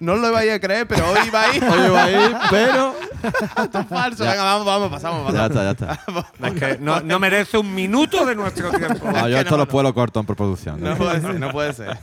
no 0.01 0.15
os 0.15 0.21
lo 0.21 0.33
vais 0.33 0.51
a 0.51 0.59
creer, 0.59 0.87
pero 0.87 1.09
hoy 1.11 1.31
va 1.31 1.45
a 1.45 1.55
ir. 1.57 1.63
Oye, 1.65 1.89
va 1.89 2.05
ahí, 2.05 2.37
pero. 2.51 2.95
Esto 3.63 3.79
es 3.81 3.87
falso. 3.87 4.25
Venga, 4.25 4.43
vamos, 4.43 4.67
vamos, 4.67 4.91
pasamos, 4.91 5.33
Ya 5.33 5.49
pasamos. 5.49 5.73
está, 5.73 5.87
ya 5.87 5.95
está. 5.97 6.47
Es 6.49 6.53
que 6.55 6.79
no, 6.83 7.01
no 7.01 7.19
merece 7.19 7.59
un 7.59 7.75
minuto 7.75 8.25
de 8.25 8.35
nuestro 8.35 8.71
tiempo. 8.71 9.11
No, 9.11 9.29
yo 9.29 9.39
esto 9.39 9.53
no, 9.53 9.57
lo 9.59 9.69
puedo 9.69 9.93
corto 9.95 10.21
en 10.21 10.27
preproducción. 10.27 10.81
No 10.83 10.97
puede 10.97 11.21
ser, 11.21 11.39
no 11.39 11.51
puede 11.53 11.73
ser. 11.75 11.99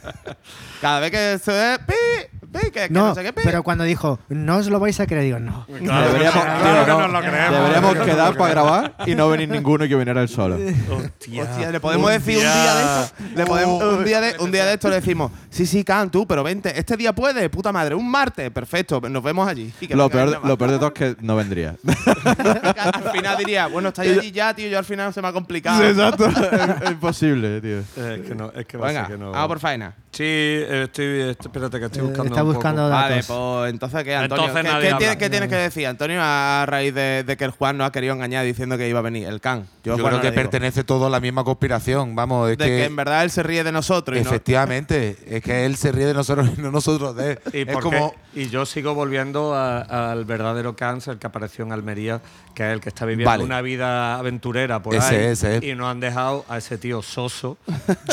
Cada 0.81 0.99
vez 0.99 1.11
que 1.11 1.39
se 1.43 1.51
ve, 1.51 1.79
pi, 1.87 2.46
que, 2.51 2.71
que 2.71 2.89
No, 2.89 3.07
no 3.07 3.15
sé 3.15 3.23
qué, 3.23 3.33
pero 3.33 3.63
cuando 3.63 3.83
dijo, 3.83 4.19
no 4.29 4.57
os 4.57 4.67
lo 4.67 4.79
vais 4.79 4.99
a 4.99 5.05
creer, 5.05 5.23
digo, 5.23 5.39
no. 5.39 5.65
Claro, 5.83 6.07
Deberíamos, 6.07 6.43
claro 6.43 6.97
no, 6.99 7.07
lo 7.07 7.19
creemos. 7.21 7.59
deberíamos 7.59 7.97
quedar 7.99 8.35
para 8.37 8.51
grabar 8.51 8.95
y 9.05 9.15
no 9.15 9.29
venir 9.29 9.49
ninguno 9.49 9.85
y 9.85 9.89
que 9.89 9.95
viniera 9.95 10.21
él 10.21 10.29
solo. 10.29 10.55
Hostia, 10.91 11.43
Hostia, 11.43 11.71
le 11.71 11.79
podemos 11.79 12.09
decir 12.11 12.37
un 12.37 12.43
día 12.43 12.75
de 12.75 13.03
esto. 13.03 13.15
Le 13.35 13.45
podemos, 13.45 13.83
un, 13.83 14.05
día 14.05 14.21
de, 14.21 14.35
un 14.39 14.51
día 14.51 14.65
de 14.65 14.73
esto 14.75 14.89
le 14.89 14.95
decimos, 14.95 15.31
sí, 15.49 15.65
sí, 15.65 15.83
Can, 15.83 16.09
tú, 16.09 16.25
pero 16.27 16.43
vente. 16.43 16.77
Este 16.77 16.97
día 16.97 17.13
puede, 17.13 17.49
puta 17.49 17.71
madre, 17.71 17.95
un 17.95 18.09
martes, 18.09 18.49
perfecto, 18.51 19.01
nos 19.01 19.23
vemos 19.23 19.47
allí. 19.47 19.71
Y 19.81 19.87
que 19.87 19.95
Lo 19.95 20.09
peor, 20.09 20.41
lo 20.45 20.57
peor 20.57 20.71
de 20.71 20.77
todo 20.77 20.87
es 20.87 20.93
que 20.93 21.15
no 21.21 21.35
vendría. 21.35 21.75
Al 21.85 23.11
final 23.11 23.37
diría, 23.37 23.67
bueno, 23.67 23.89
estáis 23.89 24.17
allí 24.17 24.31
ya, 24.31 24.53
tío, 24.53 24.67
yo 24.67 24.77
al 24.77 24.85
final 24.85 25.13
se 25.13 25.21
me 25.21 25.27
ha 25.27 25.33
complicado. 25.33 25.83
exacto. 25.83 26.27
es 26.27 26.91
imposible, 26.91 27.61
tío. 27.61 27.79
Es 27.79 28.21
que 28.27 28.35
no, 28.35 28.51
es 28.53 28.65
que 28.65 28.77
va 28.77 28.85
a 28.85 28.87
Venga, 28.89 29.05
ser 29.07 29.15
que 29.15 29.23
no. 29.23 29.31
vamos 29.31 29.47
por 29.47 29.59
faena. 29.59 29.93
Sí, 30.17 30.23
eh, 30.23 30.81
estoy, 30.85 31.05
est- 31.29 31.41
espérate 31.45 31.79
que 31.79 31.85
estoy 31.85 31.99
Eh, 31.99 32.05
buscando. 32.05 32.29
está 32.33 32.43
un 32.43 32.53
buscando 32.53 32.81
poco. 32.83 32.89
datos. 32.89 33.27
Vale, 33.27 33.59
pues 33.61 33.69
entonces, 33.71 34.03
¿qué, 34.03 34.15
Antonio? 34.15 34.45
Entonces 34.47 34.63
¿Qué, 34.81 34.89
nadie 34.91 35.17
qué 35.17 35.29
tienes 35.29 35.49
que 35.49 35.55
decir, 35.55 35.85
Antonio, 35.87 36.19
a 36.21 36.65
raíz 36.67 36.93
de, 36.95 37.23
de 37.23 37.37
que 37.37 37.43
el 37.45 37.51
Juan 37.51 37.77
nos 37.77 37.87
ha 37.87 37.91
querido 37.91 38.13
engañar 38.15 38.43
diciendo 38.43 38.77
que 38.79 38.89
iba 38.89 38.97
a 38.97 39.03
venir? 39.03 39.27
El 39.27 39.39
Can. 39.41 39.67
Yo 39.83 39.95
creo 39.95 40.09
no 40.09 40.21
que 40.21 40.31
pertenece 40.31 40.83
todo 40.83 41.05
a 41.05 41.09
la 41.11 41.19
misma 41.19 41.43
conspiración. 41.43 42.15
Vamos, 42.15 42.49
es 42.49 42.57
De 42.57 42.65
que, 42.65 42.69
que. 42.71 42.85
en 42.85 42.95
verdad 42.95 43.23
él 43.23 43.29
se 43.31 43.43
ríe 43.43 43.63
de 43.63 43.71
nosotros. 43.71 44.17
y 44.17 44.21
no- 44.23 44.27
Efectivamente, 44.29 45.17
es 45.27 45.43
que 45.43 45.65
él 45.65 45.75
se 45.77 45.91
ríe 45.91 46.07
de 46.07 46.13
nosotros 46.15 46.49
y 46.57 46.61
no 46.61 46.71
nosotros 46.71 47.15
de 47.15 47.31
él. 47.33 47.39
Y, 47.53 47.69
es 47.69 47.77
como. 47.77 48.13
y 48.33 48.49
yo 48.49 48.65
sigo 48.65 48.95
volviendo 48.95 49.55
al 49.55 50.25
verdadero 50.25 50.75
cáncer 50.75 51.17
que 51.17 51.27
apareció 51.27 51.63
en 51.65 51.71
Almería, 51.73 52.21
que 52.55 52.63
es 52.67 52.73
el 52.73 52.81
que 52.81 52.89
está 52.89 53.05
viviendo 53.05 53.29
Vale. 53.29 53.43
una 53.43 53.61
vida 53.61 54.15
aventurera 54.17 54.81
por 54.81 54.95
Ese 54.95 55.15
ahí. 55.15 55.25
es, 55.25 55.43
ese 55.43 55.57
es. 55.57 55.63
Y 55.63 55.75
nos 55.75 55.87
han 55.89 55.99
dejado 55.99 56.43
a 56.49 56.57
ese 56.57 56.77
tío 56.79 57.01
soso. 57.03 57.57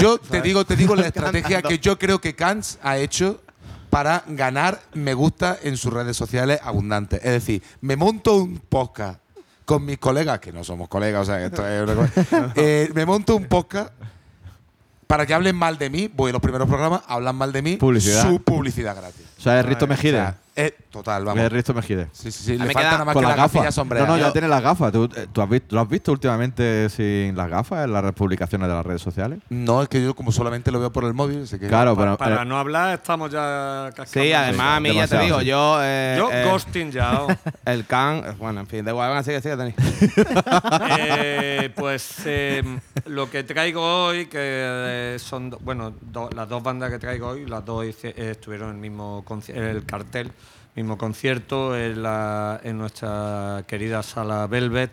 Yo 0.00 0.18
te 0.30 0.42
digo, 0.42 0.64
te 0.64 0.76
digo 0.76 0.94
la 0.94 1.06
estrategia 1.06 1.62
que 1.62 1.78
yo 1.78 1.93
creo 1.98 2.20
que 2.20 2.34
Kants 2.34 2.78
ha 2.82 2.96
hecho 2.98 3.40
para 3.90 4.24
ganar 4.26 4.80
me 4.94 5.14
gusta 5.14 5.56
en 5.62 5.76
sus 5.76 5.92
redes 5.92 6.16
sociales 6.16 6.58
abundantes. 6.62 7.20
Es 7.24 7.30
decir, 7.32 7.62
me 7.80 7.96
monto 7.96 8.36
un 8.36 8.58
podcast 8.58 9.20
con 9.64 9.84
mis 9.84 9.98
colegas, 9.98 10.40
que 10.40 10.52
no 10.52 10.62
somos 10.64 10.88
colegas, 10.88 11.22
o 11.22 11.24
sea, 11.24 11.38
que 11.38 11.46
esto 11.46 11.66
es 11.66 11.82
una 11.82 11.94
cosa- 11.94 12.52
Eh, 12.56 12.90
me 12.94 13.06
monto 13.06 13.34
un 13.36 13.44
podcast 13.46 13.92
para 15.06 15.26
que 15.26 15.34
hablen 15.34 15.54
mal 15.56 15.78
de 15.78 15.90
mí. 15.90 16.10
Voy 16.12 16.30
a 16.30 16.32
los 16.32 16.42
primeros 16.42 16.68
programas, 16.68 17.02
hablan 17.06 17.36
mal 17.36 17.52
de 17.52 17.62
mí. 17.62 17.76
Publicidad. 17.76 18.28
Su 18.28 18.42
publicidad 18.42 18.96
gratis. 18.96 19.22
O 19.38 19.40
sea, 19.40 19.60
es 19.60 19.66
Risto 19.66 19.84
O 19.84 19.88
Mejide. 19.88 20.18
sea, 20.18 20.36
eh, 20.56 20.74
total, 20.90 21.24
vamos. 21.24 21.50
Risto 21.50 21.74
Mejide. 21.74 22.08
Sí, 22.12 22.30
sí, 22.30 22.44
sí. 22.44 22.52
A 22.60 22.64
Le 22.64 22.72
falta 22.72 22.90
nada 22.92 23.04
más 23.04 23.12
Con 23.14 23.22
que 23.22 23.28
las 23.28 23.36
la 23.36 23.42
gafas. 23.44 23.76
No, 23.86 24.06
no, 24.06 24.18
ya 24.18 24.32
tiene 24.32 24.46
las 24.48 24.62
gafas. 24.62 24.92
¿Tú, 24.92 25.08
eh, 25.16 25.26
tú 25.32 25.42
has 25.42 25.48
visto, 25.48 25.74
¿Lo 25.74 25.80
has 25.82 25.88
visto 25.88 26.12
últimamente 26.12 26.88
sin 26.90 27.34
las 27.36 27.48
gafas 27.50 27.84
en 27.86 27.92
las 27.92 28.12
publicaciones 28.12 28.68
de 28.68 28.74
las 28.74 28.86
redes 28.86 29.02
sociales? 29.02 29.40
No, 29.48 29.82
es 29.82 29.88
que 29.88 30.02
yo 30.02 30.14
como 30.14 30.30
solamente 30.32 30.70
lo 30.70 30.78
veo 30.78 30.92
por 30.92 31.04
el 31.04 31.14
móvil, 31.14 31.42
así 31.42 31.58
que. 31.58 31.66
Claro, 31.68 31.96
Pa- 31.96 32.02
pero. 32.02 32.16
para 32.18 32.42
eh, 32.42 32.44
no 32.44 32.56
hablar, 32.58 32.94
estamos 32.94 33.30
ya 33.32 33.90
cascando. 33.96 34.26
Sí, 34.26 34.32
además 34.32 34.76
a 34.76 34.80
mí 34.80 34.94
ya 34.94 35.08
te 35.08 35.18
digo, 35.18 35.40
sí. 35.40 35.46
yo. 35.46 35.78
eh, 35.82 36.14
Yo, 36.18 36.30
eh, 36.30 36.44
ghosting 36.44 36.90
ya. 36.92 37.22
oh. 37.22 37.28
El 37.64 37.84
Can. 37.86 38.36
Bueno, 38.38 38.60
en 38.60 38.66
fin, 38.66 38.84
da 38.84 38.92
igual, 38.92 39.08
venga, 39.10 39.22
sigue, 39.22 39.40
sigue, 39.40 39.56
Dani. 39.56 39.74
Eh, 40.98 41.70
pues 41.74 42.14
eh, 42.26 42.62
lo 43.06 43.30
que 43.30 43.42
traigo 43.44 44.06
hoy, 44.06 44.26
que 44.26 44.38
eh, 44.40 45.16
son, 45.18 45.50
do- 45.50 45.58
bueno, 45.60 45.92
do- 46.00 46.30
las 46.34 46.48
dos 46.48 46.62
bandas 46.62 46.90
que 46.90 46.98
traigo 46.98 47.28
hoy, 47.30 47.46
las 47.46 47.64
dos 47.64 47.84
eh, 47.84 48.14
estuvieron 48.30 48.68
en 48.70 48.74
el 48.76 48.80
mismo 48.80 49.24
el 49.48 49.84
cartel, 49.84 50.30
mismo 50.74 50.98
concierto 50.98 51.76
en, 51.76 52.02
la- 52.02 52.60
en 52.64 52.78
nuestra 52.78 53.64
querida 53.66 54.02
sala 54.02 54.46
Velvet, 54.46 54.90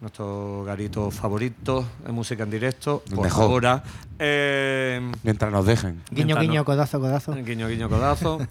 nuestro 0.00 0.64
garito 0.64 1.10
favorito 1.10 1.86
de 2.04 2.12
música 2.12 2.42
en 2.42 2.50
directo, 2.50 3.02
por 3.14 3.24
Mejor. 3.24 3.44
ahora. 3.44 3.82
Eh, 4.18 5.00
Mientras 5.22 5.50
nos 5.52 5.64
dejen. 5.66 6.02
Guiño, 6.10 6.26
Mientras 6.26 6.40
guiño, 6.42 6.60
no- 6.60 6.64
codazo, 6.64 7.00
codazo. 7.00 7.34
Guiño, 7.34 7.68
guiño, 7.68 7.88
codazo. 7.88 8.38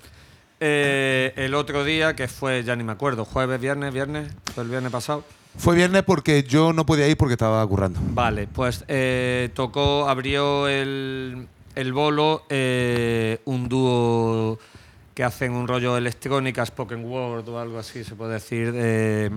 Eh, 0.66 1.34
el 1.36 1.55
otro 1.55 1.84
día, 1.84 2.16
que 2.16 2.30
fue, 2.30 2.64
ya 2.64 2.74
ni 2.78 2.86
me 2.86 2.93
acuerdo, 2.93 3.26
jueves, 3.26 3.59
viernes, 3.59 3.93
viernes, 3.93 4.32
fue 4.55 4.64
el 4.64 4.70
viernes 4.70 4.93
pasado. 4.93 5.26
Fue 5.57 5.76
viernes 5.76 6.03
porque 6.03 6.43
yo 6.43 6.72
no 6.72 6.86
podía 6.86 7.05
ir 7.09 7.18
porque 7.18 7.34
estaba 7.34 7.68
currando. 7.68 7.99
Vale, 8.14 8.47
pues 8.47 8.86
eh, 8.88 9.49
tocó, 9.55 10.07
abrió 10.07 10.70
el, 10.70 11.49
el 11.76 11.91
bolo 11.91 12.45
eh, 12.49 13.41
un 13.43 13.68
dúo 13.68 14.57
que 15.14 15.24
hacen 15.24 15.53
un 15.53 15.68
rollo 15.68 15.97
electrónica, 15.97 16.66
spoken 16.66 17.05
word 17.05 17.47
o 17.49 17.59
algo 17.59 17.78
así, 17.80 18.03
se 18.03 18.16
puede 18.16 18.34
decir, 18.34 18.72
eh, 18.76 19.30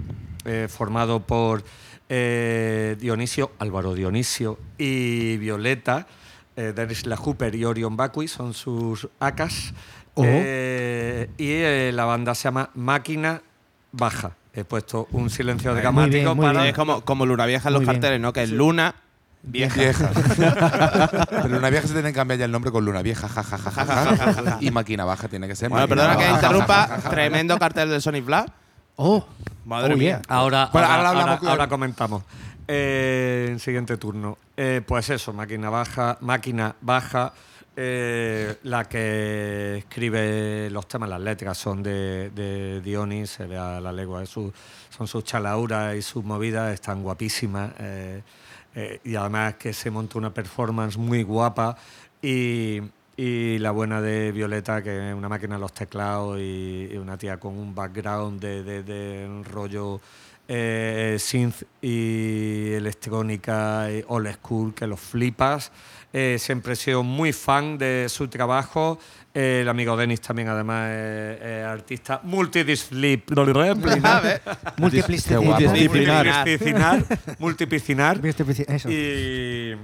eh, 0.45 0.69
formado 0.71 1.21
por 1.21 1.63
eh, 2.09 2.97
Dionisio, 2.99 3.53
Álvaro 3.59 3.95
Dionisio 3.95 4.59
y 4.79 5.37
Violeta, 5.37 6.07
eh, 6.57 6.73
Dennis 6.75 7.05
La 7.07 7.17
Hooper 7.17 7.55
y 7.55 7.65
Orion 7.65 7.97
Bakui, 7.97 8.29
son 8.29 8.55
sus 8.55 9.09
acas. 9.21 9.75
Oh. 10.15 10.23
Eh, 10.25 11.29
y 11.37 11.51
eh, 11.51 11.91
la 11.93 12.07
banda 12.07 12.35
se 12.35 12.45
llama 12.45 12.71
Máquina 12.75 13.43
Baja. 13.93 14.35
He 14.55 14.65
puesto 14.65 15.09
un 15.13 15.29
silencio 15.29 15.73
Muy 15.73 15.81
dramático 15.83 16.11
bien, 16.25 16.37
muy 16.37 16.47
para. 16.47 16.61
bien. 16.61 16.71
Es 16.71 16.75
como, 16.75 17.03
como 17.03 17.27
Luna 17.27 17.45
Vieja 17.45 17.69
en 17.69 17.75
los 17.75 17.83
Muy 17.83 17.93
carteles, 17.93 18.19
¿no? 18.21 18.33
Que 18.33 18.45
es 18.45 18.51
Luna 18.51 18.95
Vieja. 19.47 19.81
Vieja. 19.81 20.11
Pero 21.31 21.49
Luna 21.49 21.71
Vieja 21.71 21.87
se 21.87 21.95
tiene 21.95 22.11
que 22.11 22.15
cambiar 22.17 22.39
ya 22.39 22.45
el 22.45 22.53
nombre 22.53 22.71
con 22.73 22.85
Luna 22.85 23.03
Vieja, 23.03 23.29
ja, 23.29 23.43
ja, 23.43 23.57
ja, 23.59 23.71
ja, 23.71 23.85
ja, 23.85 24.33
ja. 24.35 24.59
Y 24.61 24.71
Máquina 24.71 25.05
Baja 25.05 25.29
tiene 25.29 25.47
que 25.49 25.55
ser. 25.57 25.69
Bueno, 25.71 25.87
perdona 25.89 26.17
que 26.17 26.25
Baja, 26.25 26.29
ja, 26.29 26.41
ja, 26.41 26.41
ja, 26.41 26.47
interrumpa. 26.87 27.11
Tremendo 27.11 27.59
cartel 27.59 27.91
de 27.91 28.01
Sonic 28.01 28.25
Black. 28.25 28.49
Oh, 28.97 29.25
Madre 29.65 29.95
oh, 29.95 29.97
mía. 29.97 30.21
Ahora, 30.29 30.69
Bueno, 30.73 30.87
ahora, 30.89 30.97
ahora 30.97 31.09
hablamos, 31.11 31.23
ahora- 31.29 31.39
claro. 31.39 31.53
ahora 31.53 31.69
comentamos. 31.69 32.23
Eh, 32.69 33.49
en 33.51 33.59
siguiente 33.61 33.97
turno. 33.97 34.39
Eh, 34.57 34.83
pues 34.87 35.09
eso, 35.11 35.33
máquina 35.33 35.71
baja, 35.71 36.19
máquina 36.21 36.75
baja. 36.81 37.33
Eh, 37.79 38.57
la 38.63 38.85
que 38.87 39.77
escribe 39.79 40.71
los 40.71 40.89
temas, 40.89 41.09
las 41.11 41.21
letras 41.21 41.59
son 41.59 41.83
de, 41.83 42.31
de 42.31 42.81
Dionis, 42.81 43.29
se 43.31 43.47
ve 43.47 43.59
a 43.59 43.81
la 43.81 43.93
legua, 43.93 44.21
de 44.21 44.27
su- 44.27 44.53
son 44.97 45.07
sus 45.07 45.23
chalauras 45.25 45.95
y 45.95 46.01
sus 46.03 46.25
movidas, 46.25 46.73
están 46.73 47.03
guapísimas. 47.03 47.71
eh, 47.79 48.23
eh, 48.77 49.01
y 49.03 49.17
además 49.17 49.55
que 49.55 49.73
se 49.73 49.91
monta 49.91 50.19
una 50.19 50.33
performance 50.33 50.97
muy 50.97 51.25
guapa. 51.25 51.77
Y, 52.23 52.81
y 53.17 53.59
la 53.59 53.71
buena 53.73 54.01
de 54.01 54.31
Violeta, 54.31 54.83
que 54.83 55.09
es 55.11 55.15
una 55.15 55.29
máquina 55.29 55.55
de 55.57 55.61
los 55.63 55.73
teclados 55.73 56.39
y, 56.39 56.91
una 56.97 57.17
tía 57.19 57.39
con 57.41 57.57
un 57.59 57.75
background 57.75 58.41
de, 58.41 58.63
de- 58.63 58.83
de 58.85 59.43
rollo 59.51 60.01
eh, 60.49 61.17
synth 61.19 61.63
y 61.83 62.73
electrónica 62.75 63.91
y 63.91 64.05
old 64.09 64.33
school 64.35 64.75
que 64.75 64.87
los 64.87 65.01
flipas. 65.01 65.73
Eh, 66.13 66.37
siempre 66.39 66.75
he 66.75 66.77
sido 66.77 67.03
muy 67.03 67.33
fan 67.33 67.79
de 67.79 68.07
su 68.09 68.29
trabajo. 68.29 68.99
El 69.37 69.69
amigo 69.69 69.99
Denis 69.99 70.23
también, 70.23 70.49
además, 70.49 70.91
es, 70.93 71.43
es 71.43 71.65
artista 71.67 72.21
multidisciplinar. 72.23 73.21
Multiplicidad. 74.79 75.43
Multidisciplinar. 75.43 76.27
Multidisciplinar. 76.27 77.05
multipiscinar. 77.39 78.21
Eso. 78.75 78.91
Y 78.91 79.77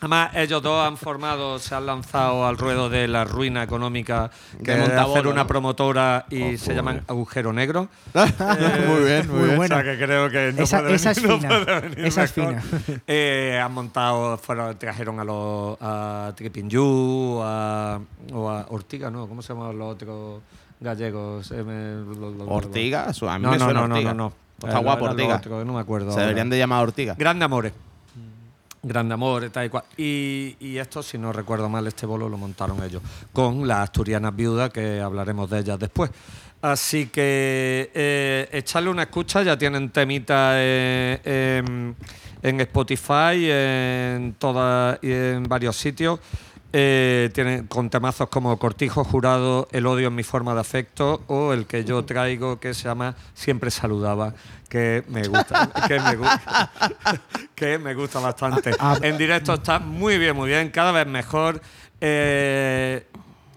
además 0.00 0.30
ellos 0.34 0.62
dos 0.62 0.86
han 0.86 0.96
formado, 0.96 1.58
se 1.58 1.74
han 1.74 1.86
lanzado 1.86 2.46
al 2.46 2.56
ruedo 2.58 2.88
de 2.88 3.08
la 3.08 3.24
ruina 3.24 3.62
económica 3.62 4.30
que 4.64 4.72
De 4.72 4.74
es 4.74 4.88
Montabolo, 4.88 5.14
hacer 5.14 5.26
una 5.28 5.42
¿no? 5.42 5.46
promotora 5.46 6.26
y 6.30 6.56
se 6.56 6.74
llaman 6.74 7.02
Agujero 7.08 7.52
Negro. 7.52 7.88
muy 8.14 9.04
bien, 9.04 9.28
muy, 9.30 9.40
Muy 9.48 9.56
buena. 9.56 9.76
O 9.76 9.82
sea 9.82 9.92
que 9.92 10.04
creo 10.04 10.30
que 10.30 10.52
no 10.52 10.62
Esa- 10.62 10.80
puede 10.80 10.94
esa 10.94 11.10
es 11.12 11.22
venir- 11.22 11.28
no 11.28 11.38
fina. 11.40 11.64
puede 11.64 11.80
venir 11.80 12.04
Esa 12.04 12.24
es 12.24 12.32
fina. 12.32 12.62
Eh, 13.06 13.60
han 13.62 13.72
montado, 13.72 14.38
fueron, 14.38 14.76
trajeron 14.78 15.20
a 15.20 15.24
los 15.24 15.76
a 15.80 16.32
Tripping 16.36 16.68
You, 16.68 17.40
a, 17.42 18.00
o 18.32 18.50
a 18.50 18.66
Ortiga, 18.70 19.10
¿no? 19.10 19.26
¿Cómo 19.26 19.42
se 19.42 19.52
llaman 19.54 19.78
los 19.78 19.92
otros 19.94 20.42
gallegos? 20.80 21.50
Eh, 21.54 22.04
Ortiga, 22.46 23.12
su- 23.12 23.28
a 23.28 23.38
mí 23.38 23.44
No, 23.44 23.50
me 23.52 23.58
no, 23.58 23.64
suena 23.64 23.80
no, 23.80 23.88
no, 23.88 23.94
Ortiga. 23.94 24.14
no, 24.14 24.24
no. 24.24 24.32
Está 24.58 24.70
Era- 24.70 24.78
guapo 24.80 25.04
Ortiga. 25.04 25.36
otro, 25.36 25.64
no 25.64 25.72
me 25.74 25.80
acuerdo. 25.80 26.12
Se 26.12 26.20
deberían 26.20 26.50
de 26.50 26.58
llamar 26.58 26.82
Ortiga. 26.82 27.14
Grande 27.16 27.44
Amore. 27.44 27.72
Grande 28.82 29.14
Amore, 29.14 29.50
tal 29.50 29.66
y 29.66 29.68
cual. 29.68 29.84
Y, 29.96 30.56
y 30.60 30.78
esto, 30.78 31.02
si 31.02 31.18
no 31.18 31.32
recuerdo 31.32 31.68
mal, 31.68 31.86
este 31.86 32.06
bolo 32.06 32.28
lo 32.28 32.38
montaron 32.38 32.82
ellos 32.82 33.02
con 33.32 33.66
las 33.66 33.78
asturianas 33.80 34.34
viudas, 34.34 34.70
que 34.70 35.00
hablaremos 35.00 35.50
de 35.50 35.60
ellas 35.60 35.78
después. 35.78 36.10
Así 36.60 37.06
que 37.06 37.90
eh, 37.94 38.48
echarle 38.50 38.90
una 38.90 39.02
escucha, 39.02 39.42
ya 39.42 39.56
tienen 39.56 39.90
temita 39.90 40.52
eh, 40.54 41.20
en, 41.24 41.94
en 42.42 42.60
Spotify, 42.60 43.48
en, 43.48 44.34
todas 44.38 44.98
y 45.02 45.12
en 45.12 45.44
varios 45.44 45.76
sitios. 45.76 46.18
Eh, 46.70 47.30
tienen 47.32 47.66
con 47.66 47.88
temazos 47.88 48.28
como 48.28 48.58
Cortijo 48.58 49.02
Jurado, 49.02 49.68
El 49.72 49.86
odio 49.86 50.08
en 50.08 50.14
mi 50.14 50.22
forma 50.22 50.52
de 50.52 50.60
afecto 50.60 51.22
o 51.26 51.54
el 51.54 51.64
que 51.64 51.82
yo 51.82 52.04
traigo 52.04 52.60
que 52.60 52.74
se 52.74 52.84
llama 52.84 53.16
Siempre 53.32 53.70
saludaba, 53.70 54.34
que 54.68 55.02
me 55.08 55.26
gusta, 55.26 55.70
que 55.88 55.98
me 56.00 56.16
gusta, 56.16 56.70
que 57.54 57.78
me 57.78 57.94
gusta 57.94 58.20
bastante. 58.20 58.70
En 59.02 59.16
directo 59.18 59.54
está 59.54 59.78
muy 59.78 60.18
bien, 60.18 60.36
muy 60.36 60.48
bien, 60.48 60.70
cada 60.70 60.92
vez 60.92 61.06
mejor. 61.06 61.60
Eh, 62.00 63.06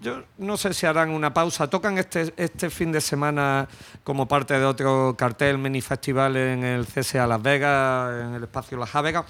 yo 0.00 0.22
no 0.38 0.56
sé 0.56 0.74
si 0.74 0.84
harán 0.86 1.10
una 1.10 1.32
pausa. 1.32 1.68
Tocan 1.68 1.96
este, 1.98 2.32
este 2.36 2.70
fin 2.70 2.90
de 2.90 3.00
semana 3.00 3.68
como 4.02 4.26
parte 4.26 4.58
de 4.58 4.64
otro 4.64 5.14
cartel 5.16 5.58
mini 5.58 5.80
festival 5.80 6.36
en 6.36 6.64
el 6.64 6.86
CSA 6.86 7.26
Las 7.26 7.40
Vegas, 7.40 8.24
en 8.24 8.34
el 8.34 8.42
espacio 8.42 8.76
Las 8.78 8.92
Vegas 9.00 9.24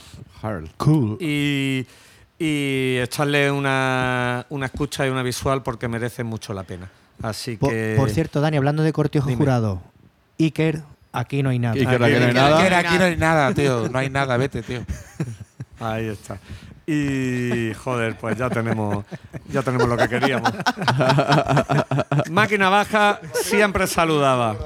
Cool. 0.78 1.18
y, 1.20 1.86
y 2.38 2.96
echarle 2.98 3.50
una, 3.50 4.46
una 4.48 4.66
escucha 4.66 5.06
y 5.06 5.10
una 5.10 5.22
visual 5.22 5.62
porque 5.62 5.88
merece 5.88 6.24
mucho 6.24 6.54
la 6.54 6.62
pena. 6.62 6.90
Así 7.22 7.56
Por, 7.58 7.70
que. 7.70 7.94
por 7.96 8.08
cierto, 8.08 8.40
Dani, 8.40 8.56
hablando 8.56 8.82
de 8.82 8.92
cortijo 8.94 9.26
Dime. 9.26 9.36
jurado, 9.38 9.82
Iker, 10.40 10.82
aquí 11.12 11.42
no 11.42 11.50
hay 11.50 11.58
nada. 11.58 11.74
Iker, 11.74 12.02
aquí 12.02 12.18
no 12.18 12.26
hay 12.26 12.32
nada. 12.34 12.58
Aquí, 12.58 12.74
aquí 12.74 12.98
no 12.98 13.04
hay 13.04 13.16
nada, 13.16 13.54
tío. 13.54 13.88
No 13.88 13.98
hay 13.98 14.10
nada, 14.10 14.36
vete, 14.36 14.62
tío. 14.62 14.82
Ahí 15.80 16.08
está. 16.08 16.38
Y 16.86 17.72
joder, 17.74 18.16
pues 18.18 18.36
ya 18.36 18.50
tenemos, 18.50 19.04
ya 19.48 19.62
tenemos 19.62 19.88
lo 19.88 19.96
que 19.96 20.08
queríamos. 20.08 20.52
Máquina 22.30 22.68
baja 22.68 23.20
siempre 23.34 23.86
saludaba. 23.86 24.56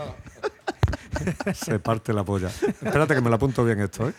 Se 1.54 1.78
parte 1.78 2.12
la 2.12 2.24
polla. 2.24 2.48
Espérate 2.48 3.14
que 3.14 3.20
me 3.20 3.28
lo 3.28 3.36
apunto 3.36 3.64
bien 3.64 3.80
esto, 3.80 4.08
¿eh? 4.08 4.12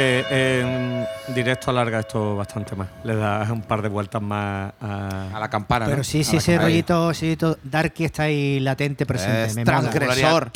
Que 0.00 0.60
en 0.60 1.06
directo 1.34 1.70
alarga 1.70 2.00
esto 2.00 2.36
bastante 2.36 2.74
más. 2.74 2.88
Le 3.04 3.14
da 3.16 3.46
un 3.52 3.62
par 3.62 3.82
de 3.82 3.88
vueltas 3.88 4.22
más 4.22 4.72
a, 4.80 5.28
A 5.34 5.38
la 5.40 5.50
campana, 5.50 5.84
Pero 5.84 5.98
¿no? 5.98 6.04
sí, 6.04 6.20
A 6.20 6.24
sí, 6.24 6.36
ese 6.38 6.58
rollito, 6.58 7.10
ese 7.10 7.26
rollito 7.26 7.58
darky 7.62 8.04
está 8.04 8.24
ahí 8.24 8.60
latente 8.60 9.04
presente. 9.04 9.44
Es 9.44 9.56
me 9.56 9.64
transgresor. 9.64 10.50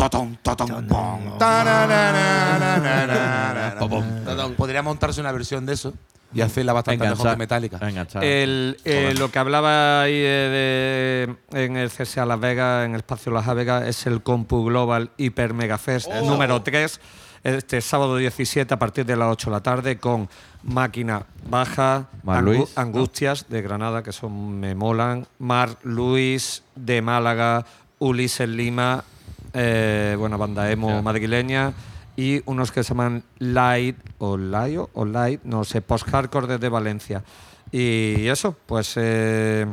Podría 4.56 4.82
montarse 4.82 5.20
una 5.20 5.32
versión 5.32 5.66
de 5.66 5.74
eso 5.74 5.92
y 6.32 6.40
hacerla 6.40 6.72
bastante 6.72 7.08
mejor 7.08 7.30
que 7.30 7.36
Metallica. 7.36 7.78
Enganchar. 7.88 8.24
El, 8.24 8.76
eh, 8.84 9.14
lo 9.16 9.30
que 9.30 9.38
hablaba 9.38 10.02
ahí 10.02 10.18
de, 10.20 11.36
de- 11.52 11.64
en 11.64 11.76
el 11.76 11.90
CSA 11.90 12.26
Las 12.26 12.40
Vegas, 12.40 12.86
en 12.86 12.92
el 12.92 12.98
espacio 12.98 13.30
Las 13.30 13.46
Vegas, 13.54 13.86
es 13.86 14.06
el 14.06 14.20
Compu 14.22 14.64
Global 14.64 15.10
Hyper 15.16 15.54
Mega 15.54 15.78
Fest 15.78 16.10
número 16.24 16.60
3. 16.62 17.00
Este 17.44 17.80
sábado 17.82 18.16
17 18.16 18.72
a 18.72 18.78
partir 18.78 19.04
de 19.04 19.16
las 19.16 19.30
8 19.30 19.50
de 19.50 19.52
la 19.56 19.62
tarde 19.62 19.98
con 19.98 20.30
Máquina 20.62 21.26
Baja, 21.46 22.08
Mar 22.22 22.42
Angu- 22.42 22.44
Luis. 22.56 22.78
Angustias 22.78 23.46
de 23.50 23.60
Granada, 23.60 24.02
que 24.02 24.12
son 24.12 24.58
me 24.58 24.74
molan, 24.74 25.26
Mar 25.38 25.76
Luis 25.82 26.62
de 26.74 27.02
Málaga, 27.02 27.66
Ulises 27.98 28.48
Lima, 28.48 29.04
eh, 29.52 30.16
bueno, 30.18 30.38
banda 30.38 30.70
emo 30.70 31.02
madrileña, 31.02 31.74
y 32.16 32.40
unos 32.46 32.72
que 32.72 32.82
se 32.82 32.90
llaman 32.94 33.22
Light 33.38 33.98
o 34.18 34.38
Laio 34.38 34.88
o 34.94 35.04
Light, 35.04 35.42
no 35.44 35.64
sé, 35.64 35.82
post-hardcore 35.82 36.46
desde 36.46 36.70
Valencia. 36.70 37.22
Y 37.70 38.26
eso, 38.28 38.56
pues 38.64 38.94
eh, 38.96 39.66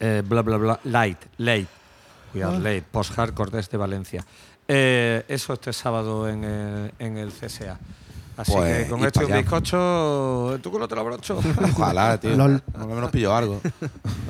eh, 0.00 0.22
bla 0.26 0.42
bla 0.42 0.56
bla, 0.56 0.80
Light, 0.84 1.18
Late, 1.36 1.66
We 2.34 2.42
are 2.42 2.58
late, 2.58 2.82
post-hardcore 2.90 3.50
desde 3.52 3.76
Valencia. 3.76 4.24
Eh, 4.68 5.24
eso 5.28 5.52
este 5.54 5.72
sábado 5.72 6.28
en 6.28 6.44
el, 6.44 6.92
en 6.98 7.16
el 7.18 7.30
CSA. 7.32 7.78
Así 8.34 8.50
Pues, 8.52 8.84
que 8.84 8.90
con 8.90 9.00
ir 9.00 9.06
esto 9.08 9.20
y 9.20 9.22
pa' 9.24 9.26
un 9.26 9.32
allá. 9.32 9.42
bizcocho, 9.42 10.58
¿tú 10.62 10.70
culo 10.70 10.88
te 10.88 10.94
lo 10.94 11.04
brocho? 11.04 11.38
Ojalá, 11.76 12.18
tío. 12.18 12.34
Lol. 12.34 12.60
Por 12.60 12.80
lo 12.80 12.86
menos 12.94 13.10
pillo 13.10 13.34
algo. 13.36 13.60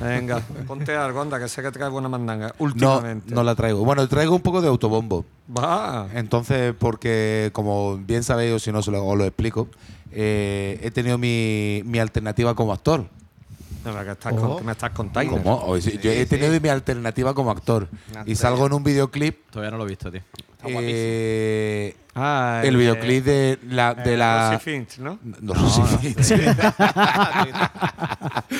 Venga, 0.01 0.41
ponte 0.67 0.93
algo, 0.93 1.21
anda, 1.21 1.39
que 1.39 1.47
sé 1.47 1.61
que 1.61 1.71
traes 1.71 1.89
buena 1.89 2.09
mandanga. 2.09 2.47
No, 2.47 2.53
Últimamente. 2.65 3.33
no 3.33 3.43
la 3.43 3.55
traigo. 3.55 3.85
Bueno, 3.85 4.05
traigo 4.09 4.35
un 4.35 4.41
poco 4.41 4.61
de 4.61 4.67
autobombo. 4.67 5.23
Va. 5.57 6.09
Entonces, 6.13 6.73
porque 6.77 7.49
como 7.53 7.97
bien 7.97 8.23
sabéis, 8.23 8.53
o 8.53 8.59
si 8.59 8.73
no 8.73 8.81
se 8.81 8.91
lo, 8.91 9.05
os 9.05 9.17
lo 9.17 9.23
explico, 9.23 9.69
eh, 10.11 10.79
he 10.83 10.91
tenido 10.91 11.17
mi, 11.17 11.81
mi 11.85 11.99
alternativa 11.99 12.55
como 12.55 12.73
actor. 12.73 13.05
Estás 13.85 14.33
con- 14.33 14.65
me 14.65 14.71
estás 14.71 14.91
contando. 14.91 15.77
Yo 16.01 16.11
he 16.11 16.25
tenido 16.25 16.59
mi 16.61 16.69
alternativa 16.69 17.33
como 17.33 17.51
actor. 17.51 17.87
Y 18.25 18.35
salgo 18.35 18.65
en 18.67 18.73
un 18.73 18.83
videoclip. 18.83 19.49
Todavía 19.51 19.71
no 19.71 19.77
lo 19.77 19.85
he 19.85 19.89
visto, 19.89 20.11
tío. 20.11 20.21
eh, 20.65 21.95
Ah, 22.15 22.61
el 22.63 22.77
videoclip 22.77 23.25
de 23.25 23.59
la. 23.69 23.95
De 23.95 24.13
eh, 24.13 24.17
la 24.17 24.51
Lucy 24.53 24.63
Finch, 24.63 24.99
¿no? 24.99 25.17
no, 25.41 25.53
Lucy 25.55 25.81
Finch. 26.13 26.29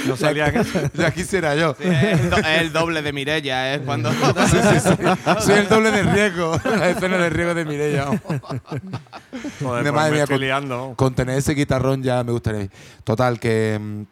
No 0.07 0.17
salía 0.17 0.51
que 0.51 0.63
Ya 0.95 1.11
quisiera 1.11 1.55
yo. 1.55 1.75
Es 1.79 2.19
el, 2.19 2.29
do- 2.29 2.37
es 2.37 2.61
el 2.61 2.73
doble 2.73 3.01
de 3.01 3.13
Mirella, 3.13 3.73
es 3.75 3.81
cuando. 3.81 4.11
Soy 5.39 5.55
el 5.59 5.69
doble 5.69 5.91
de 5.91 6.03
riesgo. 6.03 6.59
La 6.65 6.89
escena 6.89 7.17
de 7.17 7.29
riesgo 7.29 7.53
de 7.53 7.65
Mireia. 7.65 8.05
Joder, 8.07 9.83
De 9.83 9.91
pues 9.91 9.93
madre 9.93 10.09
me 10.09 10.15
mía, 10.15 10.23
estoy 10.23 10.35
con- 10.37 10.41
liando. 10.41 10.93
Con 10.95 11.13
tener 11.13 11.37
ese 11.37 11.53
guitarrón 11.53 12.01
ya 12.03 12.23
me 12.23 12.31
gustaría. 12.31 12.67
Total, 13.03 13.39
que. 13.39 14.05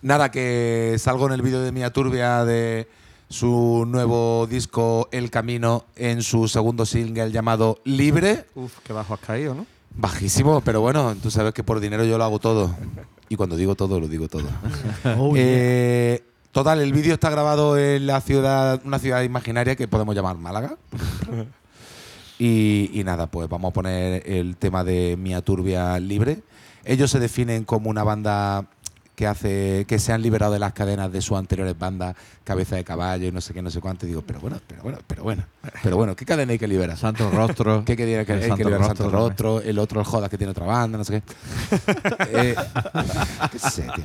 Nada, 0.00 0.30
que 0.30 0.94
salgo 0.98 1.26
en 1.26 1.32
el 1.32 1.42
vídeo 1.42 1.60
de 1.60 1.72
Mia 1.72 1.92
Turbia 1.92 2.44
de 2.44 2.86
su 3.28 3.84
nuevo 3.86 4.46
disco 4.46 5.08
El 5.10 5.28
Camino 5.28 5.86
en 5.96 6.22
su 6.22 6.46
segundo 6.46 6.86
single 6.86 7.32
llamado 7.32 7.80
Libre. 7.84 8.46
Uf, 8.54 8.78
qué 8.84 8.92
bajo 8.92 9.14
has 9.14 9.20
caído, 9.20 9.56
¿no? 9.56 9.66
Bajísimo, 9.96 10.60
pero 10.60 10.80
bueno, 10.80 11.16
tú 11.20 11.32
sabes 11.32 11.52
que 11.52 11.64
por 11.64 11.80
dinero 11.80 12.04
yo 12.04 12.16
lo 12.16 12.22
hago 12.22 12.38
todo. 12.38 12.76
Y 13.28 13.34
cuando 13.34 13.56
digo 13.56 13.74
todo, 13.74 13.98
lo 13.98 14.06
digo 14.06 14.28
todo. 14.28 14.48
Oh, 15.18 15.34
yeah. 15.34 15.44
Eh, 15.44 16.22
total, 16.52 16.80
el 16.80 16.92
vídeo 16.92 17.14
está 17.14 17.28
grabado 17.28 17.76
en 17.76 18.06
la 18.06 18.20
ciudad, 18.20 18.80
una 18.84 19.00
ciudad 19.00 19.22
imaginaria 19.22 19.74
que 19.74 19.88
podemos 19.88 20.14
llamar 20.14 20.38
Málaga. 20.38 20.76
y, 22.38 22.90
y 22.92 23.02
nada, 23.02 23.26
pues 23.26 23.48
vamos 23.48 23.70
a 23.70 23.72
poner 23.72 24.22
el 24.30 24.56
tema 24.56 24.84
de 24.84 25.16
Mia 25.18 25.42
Turbia 25.42 25.98
libre. 25.98 26.42
Ellos 26.84 27.10
se 27.10 27.18
definen 27.18 27.64
como 27.64 27.90
una 27.90 28.04
banda 28.04 28.64
que 29.18 29.26
hace 29.26 29.84
que 29.88 29.98
se 29.98 30.12
han 30.12 30.22
liberado 30.22 30.52
de 30.52 30.60
las 30.60 30.72
cadenas 30.72 31.10
de 31.10 31.20
sus 31.20 31.36
anteriores 31.36 31.76
bandas, 31.76 32.14
Cabeza 32.44 32.76
de 32.76 32.84
Caballo 32.84 33.26
y 33.26 33.32
no 33.32 33.40
sé 33.40 33.52
qué, 33.52 33.60
no 33.60 33.68
sé 33.68 33.80
cuánto. 33.80 34.06
Y 34.06 34.10
digo, 34.10 34.22
pero 34.24 34.38
bueno, 34.38 34.60
pero 34.64 34.80
bueno, 34.84 34.98
pero 35.08 35.24
bueno, 35.24 35.42
pero 35.82 35.96
bueno, 35.96 36.14
¿qué 36.14 36.24
cadena 36.24 36.52
hay 36.52 36.58
que 36.60 36.68
liberar? 36.68 36.96
Santo 36.96 37.28
Rostro. 37.28 37.84
¿Qué 37.84 37.96
quería 37.96 38.24
que, 38.24 38.34
El 38.34 38.38
hay 38.38 38.42
que 38.42 38.48
Santo 38.50 38.62
liberar 38.62 38.80
Rostro 38.86 39.06
Santo 39.06 39.10
también. 39.10 39.28
Rostro? 39.30 39.60
El 39.68 39.78
otro, 39.80 40.00
el 40.00 40.06
Jodas, 40.06 40.30
que 40.30 40.38
tiene 40.38 40.52
otra 40.52 40.66
banda, 40.66 40.98
no 40.98 41.04
sé 41.04 41.20
qué. 41.20 41.34
Eh, 42.30 42.54
qué 43.50 43.58
sé, 43.58 43.86
tío. 43.94 44.04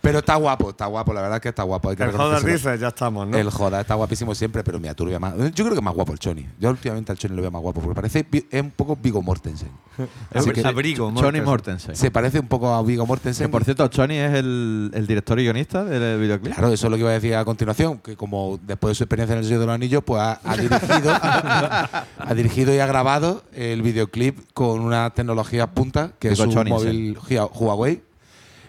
Pero 0.00 0.20
está 0.20 0.36
guapo, 0.36 0.70
está 0.70 0.86
guapo, 0.86 1.12
la 1.12 1.20
verdad 1.22 1.36
es 1.36 1.42
que 1.42 1.48
está 1.48 1.62
guapo. 1.64 1.90
Hay 1.90 1.96
que 1.96 2.04
El 2.04 2.12
reconocérselo. 2.12 2.52
dices, 2.52 2.80
ya 2.80 2.88
estamos, 2.88 3.26
¿no? 3.26 3.36
El 3.36 3.50
Joda 3.50 3.80
está 3.80 3.94
guapísimo 3.94 4.34
siempre, 4.34 4.62
pero 4.62 4.78
me 4.78 4.88
aturbia 4.88 5.18
más. 5.18 5.34
Yo 5.36 5.64
creo 5.64 5.70
que 5.70 5.76
es 5.76 5.82
más 5.82 5.94
guapo 5.94 6.12
el 6.12 6.18
Choni. 6.18 6.46
Yo 6.58 6.70
últimamente 6.70 7.10
al 7.12 7.18
Choni 7.18 7.34
lo 7.34 7.42
veo 7.42 7.50
más 7.50 7.62
guapo, 7.62 7.80
porque 7.80 7.94
parece 7.94 8.26
es 8.50 8.62
un 8.62 8.70
poco 8.70 8.96
Vigo 8.96 9.20
Mortensen. 9.22 9.70
Así 10.34 10.50
que 10.50 10.66
Abrigo, 10.66 11.12
Johnny 11.14 11.40
Mortensen. 11.40 11.96
se 11.96 12.10
parece 12.10 12.38
un 12.38 12.46
poco 12.46 12.72
a 12.72 12.82
Vigo 12.82 13.04
Que 13.04 13.08
Mortensen. 13.08 13.50
por 13.50 13.64
cierto, 13.64 13.90
Johnny 13.94 14.16
es 14.16 14.27
el, 14.34 14.90
el 14.94 15.06
director 15.06 15.38
y 15.38 15.44
guionista 15.44 15.84
del 15.84 16.20
videoclip. 16.20 16.52
Claro, 16.54 16.72
eso 16.72 16.86
es 16.86 16.90
lo 16.90 16.96
que 16.96 17.00
iba 17.02 17.10
a 17.10 17.14
decir 17.14 17.34
a 17.34 17.44
continuación, 17.44 17.98
que 17.98 18.16
como 18.16 18.58
después 18.66 18.90
de 18.92 18.94
su 18.96 19.04
experiencia 19.04 19.32
en 19.34 19.38
el 19.40 19.44
Señor 19.44 19.60
de 19.60 19.66
los 19.66 19.74
Anillos, 19.74 20.02
pues 20.04 20.20
ha, 20.22 20.40
ha 20.44 20.56
dirigido, 20.56 21.12
ha 21.22 22.34
dirigido 22.34 22.74
y 22.74 22.78
ha 22.78 22.86
grabado 22.86 23.42
el 23.54 23.82
videoclip 23.82 24.38
con 24.54 24.80
una 24.80 25.10
tecnología 25.10 25.66
punta, 25.68 26.12
que 26.18 26.28
es 26.28 26.38
un 26.48 26.54
móvil 26.84 27.16
Hua- 27.18 27.50
Huawei. 27.52 28.02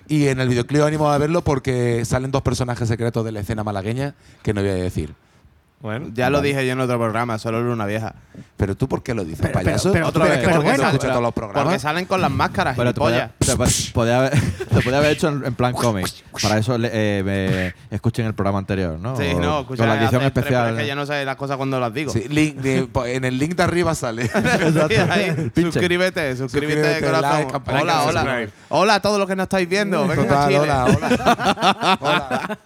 Y 0.07 0.27
en 0.27 0.39
el 0.39 0.49
videoclip 0.49 0.81
animo 0.81 1.09
a 1.11 1.17
verlo 1.19 1.43
porque 1.43 2.03
salen 2.03 2.31
dos 2.31 2.41
personajes 2.41 2.87
secretos 2.87 3.23
de 3.23 3.31
la 3.31 3.41
escena 3.41 3.63
malagueña 3.63 4.15
que 4.41 4.53
no 4.55 4.61
voy 4.61 4.71
a 4.71 4.73
decir. 4.75 5.13
Bueno, 5.81 6.07
Ya 6.13 6.29
lo 6.29 6.41
dije 6.41 6.65
yo 6.65 6.73
en 6.73 6.79
otro 6.81 6.97
programa, 6.99 7.37
solo 7.37 7.61
Luna 7.61 7.85
Vieja. 7.85 8.13
Pero 8.57 8.75
tú, 8.75 8.89
¿por 8.89 9.01
qué 9.01 9.13
lo 9.13 9.23
dices, 9.23 9.39
Pero- 9.41 9.53
payaso? 9.53 9.91
pero- 9.93 10.07
¿Tú 10.11 10.19
pero- 10.19 10.25
crees 10.25 10.39
que 10.39 10.49
porque 10.49 10.63
bueno. 10.69 10.83
escuchas 10.83 11.09
todos 11.09 11.21
los 11.23 11.33
programas? 11.33 11.63
Porque 11.63 11.79
salen 11.79 12.05
con 12.05 12.19
las 12.19 12.29
máscaras, 12.31 12.75
Pero 12.75 12.93
te 12.93 12.99
podía, 12.99 13.31
te 13.39 13.55
po- 13.55 13.65
podía 13.93 14.17
haber, 14.19 14.31
te 14.69 14.81
podía 14.81 14.97
haber 14.97 15.11
hecho 15.11 15.29
en, 15.29 15.45
en 15.45 15.55
plan 15.55 15.71
cómic. 15.73 16.07
Para 16.41 16.57
eso 16.57 16.77
le- 16.77 16.89
eh, 16.91 17.23
me- 17.23 17.95
escuchen 17.95 18.25
el 18.25 18.33
programa 18.33 18.59
anterior, 18.59 18.99
¿no? 18.99 19.15
Sí, 19.15 19.31
O- 19.33 19.39
no, 19.39 19.51
con 19.65 19.75
escucha, 19.75 19.85
la 19.85 20.01
edición 20.01 20.21
especial. 20.23 20.73
Es 20.75 20.81
que 20.81 20.87
ya 20.87 20.95
no 20.95 21.05
sé 21.05 21.23
las 21.23 21.35
cosas 21.37 21.55
cuando 21.55 21.79
las 21.79 21.93
digo. 21.93 22.11
Sí, 22.11 22.25
link 22.27 22.55
de- 22.57 22.83
po- 22.91 23.05
en 23.05 23.23
el 23.23 23.37
link 23.39 23.55
de 23.55 23.63
arriba 23.63 23.95
sale. 23.95 24.29
Sí, 24.89 24.95
ahí, 25.09 25.51
suscríbete, 25.55 26.35
suscríbete, 26.35 26.35
Suscríbete, 26.37 27.05
corazón. 27.05 27.47
like, 27.53 27.71
hola, 27.81 28.03
hola. 28.03 28.47
Hola 28.69 28.95
a 28.95 29.01
todos 29.01 29.17
los 29.17 29.27
que 29.27 29.35
nos 29.37 29.43
estáis 29.45 29.67
viendo. 29.69 30.01
Venga, 30.07 30.23
Total, 30.23 30.47
Chile. 30.47 30.59
hola, 30.59 30.85
hola. 30.85 31.97
Hola. 32.01 32.57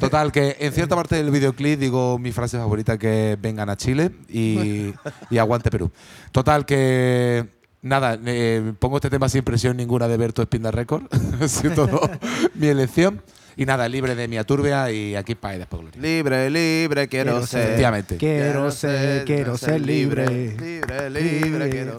Total, 0.00 0.32
que 0.32 0.56
en 0.58 0.72
cierta 0.72 0.96
parte 0.96 1.16
del 1.16 1.30
videoclip 1.30 1.78
digo 1.78 2.18
mi 2.18 2.32
frase 2.32 2.56
favorita 2.56 2.98
que 2.98 3.32
es 3.32 3.40
vengan 3.40 3.68
a 3.70 3.76
Chile 3.76 4.10
y, 4.28 4.92
y 5.30 5.38
aguante 5.38 5.70
Perú. 5.70 5.90
Total, 6.32 6.64
que 6.64 7.46
nada, 7.82 8.18
eh, 8.26 8.72
pongo 8.78 8.96
este 8.96 9.10
tema 9.10 9.28
sin 9.28 9.42
presión 9.42 9.76
ninguna 9.76 10.08
de 10.08 10.16
Berto 10.16 10.42
Espinda 10.42 10.70
Record. 10.70 11.04
ha 11.40 11.48
sido 11.48 11.88
mi 12.54 12.68
elección. 12.68 13.22
Y 13.56 13.66
nada, 13.66 13.88
libre 13.88 14.14
de 14.14 14.26
mi 14.26 14.38
aturbia 14.38 14.90
y 14.90 15.16
aquí 15.16 15.34
para 15.34 15.58
después 15.58 15.82
gloria. 15.82 16.00
Libre, 16.00 16.48
libre, 16.48 17.08
quiero, 17.08 17.32
Quiero 17.32 17.46
ser. 17.46 17.62
Efectivamente. 17.62 18.16
Quiero 18.16 18.70
ser, 18.70 19.24
quiero 19.26 19.58
ser 19.58 19.80
libre. 19.82 20.26
Libre, 20.56 21.10
libre, 21.10 21.40
Libre. 21.50 21.70
quiero. 21.70 21.96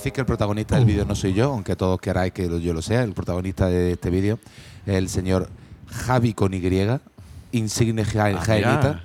Decir 0.00 0.12
que 0.12 0.20
el 0.20 0.26
protagonista 0.26 0.76
del 0.76 0.84
vídeo 0.84 1.04
no 1.04 1.14
soy 1.14 1.32
yo, 1.34 1.52
aunque 1.52 1.76
todos 1.76 2.00
queráis 2.00 2.32
que 2.32 2.48
yo 2.60 2.72
lo 2.72 2.82
sea. 2.82 3.02
El 3.02 3.12
protagonista 3.12 3.66
de 3.66 3.92
este 3.92 4.10
vídeo 4.10 4.38
es 4.86 4.94
el 4.94 5.08
señor 5.08 5.48
Javi 5.88 6.34
con 6.34 6.52
Y, 6.54 6.60
insigne 7.52 8.04
ja- 8.04 8.26
Ah, 8.26 8.40
jaenita 8.44 9.02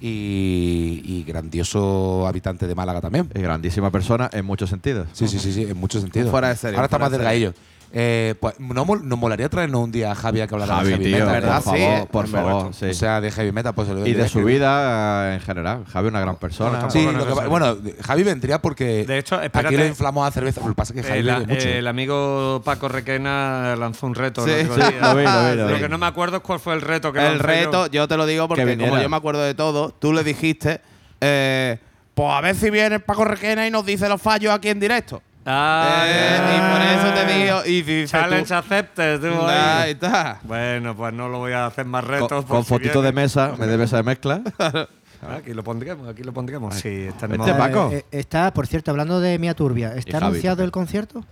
y, 0.00 1.02
y 1.04 1.24
grandioso 1.26 2.26
habitante 2.26 2.66
de 2.66 2.74
Málaga 2.74 3.00
también. 3.00 3.28
Grandísima 3.34 3.90
persona 3.90 4.28
en 4.32 4.44
muchos 4.44 4.70
sentidos. 4.70 5.08
Sí, 5.12 5.28
sí, 5.28 5.38
sí, 5.38 5.52
sí, 5.52 5.62
en 5.62 5.76
muchos 5.76 6.02
sentidos. 6.02 6.30
Fuera 6.30 6.48
de 6.48 6.56
serie, 6.56 6.76
Ahora 6.76 6.86
está 6.86 6.98
más 6.98 7.10
delgadillo. 7.10 7.52
Eh, 7.90 8.34
pues 8.38 8.60
no 8.60 8.84
mol- 8.84 9.02
nos 9.02 9.18
molaría 9.18 9.48
traernos 9.48 9.82
un 9.82 9.90
día 9.90 10.12
a 10.12 10.14
Javi 10.14 10.42
a 10.42 10.46
que 10.46 10.54
hablara 10.54 10.74
Javi, 10.76 10.88
de 10.90 10.96
heavy 10.96 11.04
tío, 11.06 11.18
metal. 11.24 11.32
¿verdad? 11.32 11.62
por 11.64 11.74
Sí, 11.74 11.80
favor, 11.82 11.98
eh, 11.98 12.08
por 12.12 12.24
en 12.26 12.32
verdad. 12.32 12.48
favor. 12.50 12.74
sí. 12.74 12.84
O 12.86 12.94
sea, 12.94 13.20
de 13.22 13.30
heavy 13.30 13.52
metal, 13.52 13.74
pues 13.74 13.88
se 13.88 13.94
lo 13.94 14.06
y 14.06 14.12
de 14.12 14.28
su 14.28 14.44
vida 14.44 15.30
eh, 15.30 15.34
en 15.36 15.40
general. 15.40 15.84
Javi 15.90 16.06
es 16.08 16.10
una 16.10 16.20
gran 16.20 16.36
persona. 16.36 16.90
Sí, 16.90 17.06
no 17.06 17.12
lo 17.12 17.26
que 17.26 17.46
bueno, 17.48 17.76
Javi 18.04 18.22
vendría 18.24 18.60
porque 18.60 19.04
De 19.06 19.18
hecho, 19.18 19.36
aquí 19.40 19.76
le 19.76 19.86
inflamos 19.86 20.28
a 20.28 20.30
cerveza. 20.30 20.60
Lo 20.60 20.68
que 20.68 20.74
pasa 20.74 20.92
es 20.94 21.00
que 21.00 21.08
Javi 21.08 21.20
El, 21.20 21.26
bebe 21.26 21.46
mucho. 21.46 21.68
el 21.68 21.86
amigo 21.86 22.60
Paco 22.64 22.88
Requena 22.88 23.74
lanzó 23.76 24.06
un 24.06 24.14
reto. 24.14 24.44
Sí. 24.44 24.50
el 24.50 24.70
otro 24.70 24.76
día. 24.90 25.00
Lo 25.00 25.14
vi, 25.16 25.24
lo 25.24 25.50
vi, 25.50 25.56
lo 25.56 25.68
Lo 25.68 25.74
vi. 25.74 25.80
que 25.80 25.88
no 25.88 25.96
me 25.98 26.06
acuerdo 26.06 26.36
es 26.36 26.42
cuál 26.42 26.60
fue 26.60 26.74
el 26.74 26.82
reto 26.82 27.12
que 27.12 27.26
El 27.26 27.38
reto, 27.38 27.86
yo. 27.86 27.92
yo 27.92 28.08
te 28.08 28.16
lo 28.18 28.26
digo 28.26 28.48
porque 28.48 28.76
como 28.76 29.00
yo 29.00 29.08
me 29.08 29.16
acuerdo 29.16 29.42
de 29.42 29.54
todo, 29.54 29.90
tú 29.98 30.12
le 30.12 30.22
dijiste, 30.24 30.80
eh, 31.22 31.78
pues 32.14 32.28
a 32.30 32.40
ver 32.42 32.54
si 32.54 32.68
viene 32.68 33.00
Paco 33.00 33.24
Requena 33.24 33.66
y 33.66 33.70
nos 33.70 33.86
dice 33.86 34.08
los 34.08 34.20
fallos 34.20 34.52
aquí 34.52 34.68
en 34.68 34.78
directo. 34.80 35.22
Ah, 35.50 36.04
Eh, 36.06 36.38
y 36.56 36.72
por 36.72 36.82
eso 36.82 37.14
te 37.26 37.32
digo, 37.34 37.60
y 37.64 37.82
dices 37.82 38.10
Challenge 38.10 38.48
tú, 38.48 38.54
accepted. 38.54 39.20
tú 39.20 39.28
"Ah, 39.40 39.80
ahí. 39.82 39.92
está. 39.92 40.40
Bueno, 40.42 40.94
pues 40.94 41.14
no 41.14 41.28
lo 41.28 41.38
voy 41.38 41.52
a 41.52 41.64
hacer 41.66 41.86
más 41.86 42.04
retos. 42.04 42.28
Con, 42.28 42.44
con 42.44 42.64
si 42.64 42.68
fotito 42.68 43.00
de 43.00 43.12
mesa, 43.12 43.54
me 43.58 43.66
de 43.66 43.78
mesa 43.78 43.96
de 43.96 44.02
mezcla. 44.02 44.42
Ah, 45.20 45.38
Aquí 45.38 45.52
lo 45.52 45.64
pondremos, 45.64 46.08
aquí 46.08 46.22
lo 46.22 46.32
pondremos. 46.32 46.76
Sí, 46.76 47.06
está 47.08 47.26
en 47.26 47.40
Este. 47.40 47.52
Paco. 47.52 47.90
Eh, 47.92 47.96
eh, 47.96 48.04
está, 48.20 48.54
por 48.54 48.68
cierto, 48.68 48.92
hablando 48.92 49.18
de 49.20 49.36
Mia 49.40 49.52
Turbia, 49.52 49.94
¿está 49.96 50.18
anunciado 50.18 50.62
el 50.62 50.70
concierto? 50.70 51.24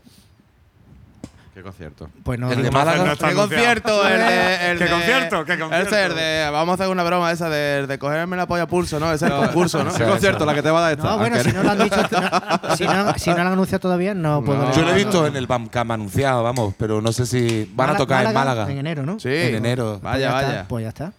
Qué 1.57 1.63
concierto. 1.63 2.11
Pues 2.23 2.39
no. 2.39 2.53
El 2.53 2.63
de 2.63 2.71
Málaga. 2.71 3.03
no 3.03 3.13
está 3.13 3.31
¿Qué 3.31 3.35
concierto? 3.35 4.07
El 4.09 4.19
de, 4.19 4.71
el 4.73 4.77
¿Qué 4.79 4.85
de- 4.85 4.91
concierto? 4.91 5.45
¿Qué 5.47 5.59
concierto? 5.59 5.89
Ese 5.97 6.07
es 6.09 6.15
de, 6.15 6.51
vamos 6.53 6.73
a 6.73 6.75
hacer 6.83 6.93
una 6.93 7.03
broma 7.03 7.33
esa 7.33 7.49
de, 7.49 7.87
de 7.87 7.99
cogerme 7.99 8.37
la 8.37 8.47
polla 8.47 8.65
a 8.65 8.67
pulso, 8.67 9.01
¿no? 9.01 9.11
Ese 9.11 9.25
es 9.25 9.33
el 9.33 9.39
concurso, 9.39 9.83
¿no? 9.83 9.91
¿Qué 9.97 10.05
concierto? 10.05 10.45
La 10.45 10.53
que 10.55 10.61
te 10.61 10.71
va 10.71 10.81
a 10.81 10.83
dar 10.83 10.93
esta. 10.99 11.05
No, 11.05 11.17
bueno, 11.17 11.43
si 11.43 11.53
no 11.53 11.63
lo 11.63 11.71
han 11.71 11.79
dicho, 11.79 11.97
no, 11.97 12.77
si, 12.77 12.85
no, 12.85 13.15
si 13.15 13.31
no 13.31 13.37
lo 13.37 13.41
han 13.41 13.47
anunciado 13.55 13.81
todavía, 13.81 14.13
no 14.13 14.45
puedo. 14.45 14.71
Yo 14.73 14.83
lo 14.83 14.91
he 14.91 14.95
visto 14.97 15.27
en 15.27 15.35
el 15.35 15.47
Bandcamp 15.47 15.93
anunciado, 15.93 16.43
vamos, 16.43 16.75
pero 16.77 17.01
no 17.01 17.11
sé 17.13 17.25
si 17.25 17.65
van 17.75 17.89
a 17.89 17.93
Málaga- 17.95 17.97
tocar 17.97 18.27
en 18.27 18.35
Málaga. 18.35 18.71
En 18.71 18.77
enero, 18.79 19.07
¿no? 19.07 19.19
Sí. 19.19 19.31
En 19.33 19.55
enero. 19.55 19.93
Pues 19.93 20.03
Vaya, 20.03 20.19
ya 20.19 20.37
está, 20.41 20.49
vaya. 20.49 20.65
Pues 20.69 20.83
ya 20.83 20.89
está. 20.91 21.13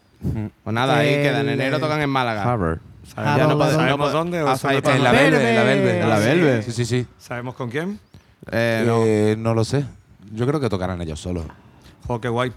Pues 0.63 0.71
nada, 0.75 0.97
ahí 0.99 1.15
El- 1.15 1.21
queda. 1.23 1.39
En 1.39 1.49
enero 1.49 1.79
tocan 1.79 1.99
en 1.99 2.11
Málaga. 2.11 2.43
Harvard. 2.43 2.77
Ah, 3.15 3.38
Ya 3.38 3.43
no 3.47 3.49
¿dónde- 3.49 3.55
puede- 3.55 3.71
dónde- 3.71 3.83
¿Sabemos 3.85 4.11
dónde 4.11 4.43
o 4.43 4.45
no 4.45 4.91
En 4.91 5.03
la 5.03 5.11
Belve, 5.13 5.49
en 5.49 5.55
la 5.55 5.63
Belve. 5.63 5.99
En 6.01 6.09
la 6.09 6.19
Belve. 6.19 6.61
Sí, 6.61 6.71
sí, 6.73 6.85
sí. 6.85 7.07
¿Sabemos 7.17 7.55
con 7.55 7.71
quién? 7.71 7.99
Eh, 8.51 8.83
no. 8.85 9.01
Eh, 9.03 9.35
no 9.35 9.55
lo 9.55 9.65
sé. 9.65 9.83
Yo 10.32 10.45
creo 10.47 10.59
que 10.59 10.69
tocarán 10.69 11.01
ellos 11.01 11.19
solos. 11.19 11.45
Oh, 12.07 12.19
qué 12.21 12.28
guay. 12.30 12.51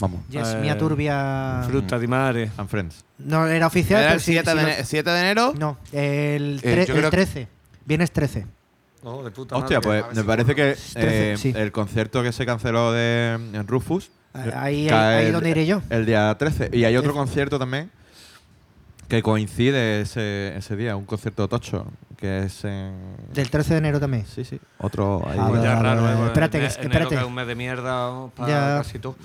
Vamos. 0.00 0.20
Yes, 0.28 0.48
Eh, 0.48 0.58
Mia 0.60 0.78
Turbia. 0.78 1.62
Fruta 1.68 1.98
di 1.98 2.06
mare. 2.06 2.50
And 2.56 2.68
Friends. 2.68 3.04
No 3.18 3.46
era 3.46 3.66
oficial. 3.66 4.00
¿Era 4.00 4.10
pero 4.10 4.14
el 4.18 4.20
sí- 4.20 4.32
7 4.32 4.50
sí 4.50 4.56
de, 4.56 4.62
lo- 4.62 4.68
ene- 4.68 4.84
7 4.84 5.10
de 5.10 5.20
enero? 5.20 5.54
No, 5.58 5.76
el, 5.92 6.60
Eh, 6.62 6.74
tre- 6.76 6.86
yo 6.86 6.94
el 6.94 6.98
creo 7.00 7.10
que- 7.10 7.16
13. 7.16 7.48
Viernes 7.84 8.12
13. 8.12 8.46
Oh, 9.02 9.22
de 9.24 9.30
puta 9.30 9.56
Hostia, 9.56 9.80
madre. 9.80 10.02
pues 10.04 10.16
me 10.16 10.24
parece 10.24 10.54
que 10.54 10.62
Trece, 10.92 11.32
eh, 11.32 11.36
sí. 11.36 11.52
el 11.56 11.72
concierto 11.72 12.22
que 12.22 12.32
se 12.32 12.44
canceló 12.46 12.92
de 12.92 13.32
en 13.52 13.66
Rufus. 13.66 14.10
Ahí, 14.34 14.86
cae 14.88 15.16
ahí, 15.20 15.26
el- 15.26 15.32
donde 15.32 15.50
iré 15.50 15.66
yo. 15.66 15.82
El 15.90 16.04
día 16.06 16.34
13. 16.38 16.70
Y 16.72 16.84
hay 16.84 16.96
otro 16.96 17.10
Es- 17.10 17.16
concierto 17.16 17.58
también 17.58 17.90
que 19.08 19.22
coincide 19.22 20.02
ese, 20.02 20.54
ese 20.56 20.76
día, 20.76 20.94
un 20.96 21.06
concierto 21.06 21.48
tocho, 21.48 21.86
que 22.18 22.40
es 22.44 22.64
en. 22.64 22.92
Del 23.32 23.48
13 23.48 23.74
de 23.74 23.78
enero 23.78 24.00
también. 24.00 24.26
Sí, 24.26 24.44
sí. 24.44 24.60
Otro 24.78 25.22
ahí. 25.28 25.38
Ah, 25.40 25.46
Pues 25.48 25.62
ya 25.62 25.76
raro, 25.80 26.00
¿eh? 26.00 26.14
vale. 26.14 26.26
Espérate, 26.26 26.64
espérate. 26.66 27.08
que 27.14 27.14
es 27.20 27.24
un 27.26 27.34
mes 27.34 27.46
de 27.46 27.54
mierda 27.54 28.26
para 28.36 28.48
Ya. 28.48 28.78
casi 28.82 28.98
todo. 28.98 29.16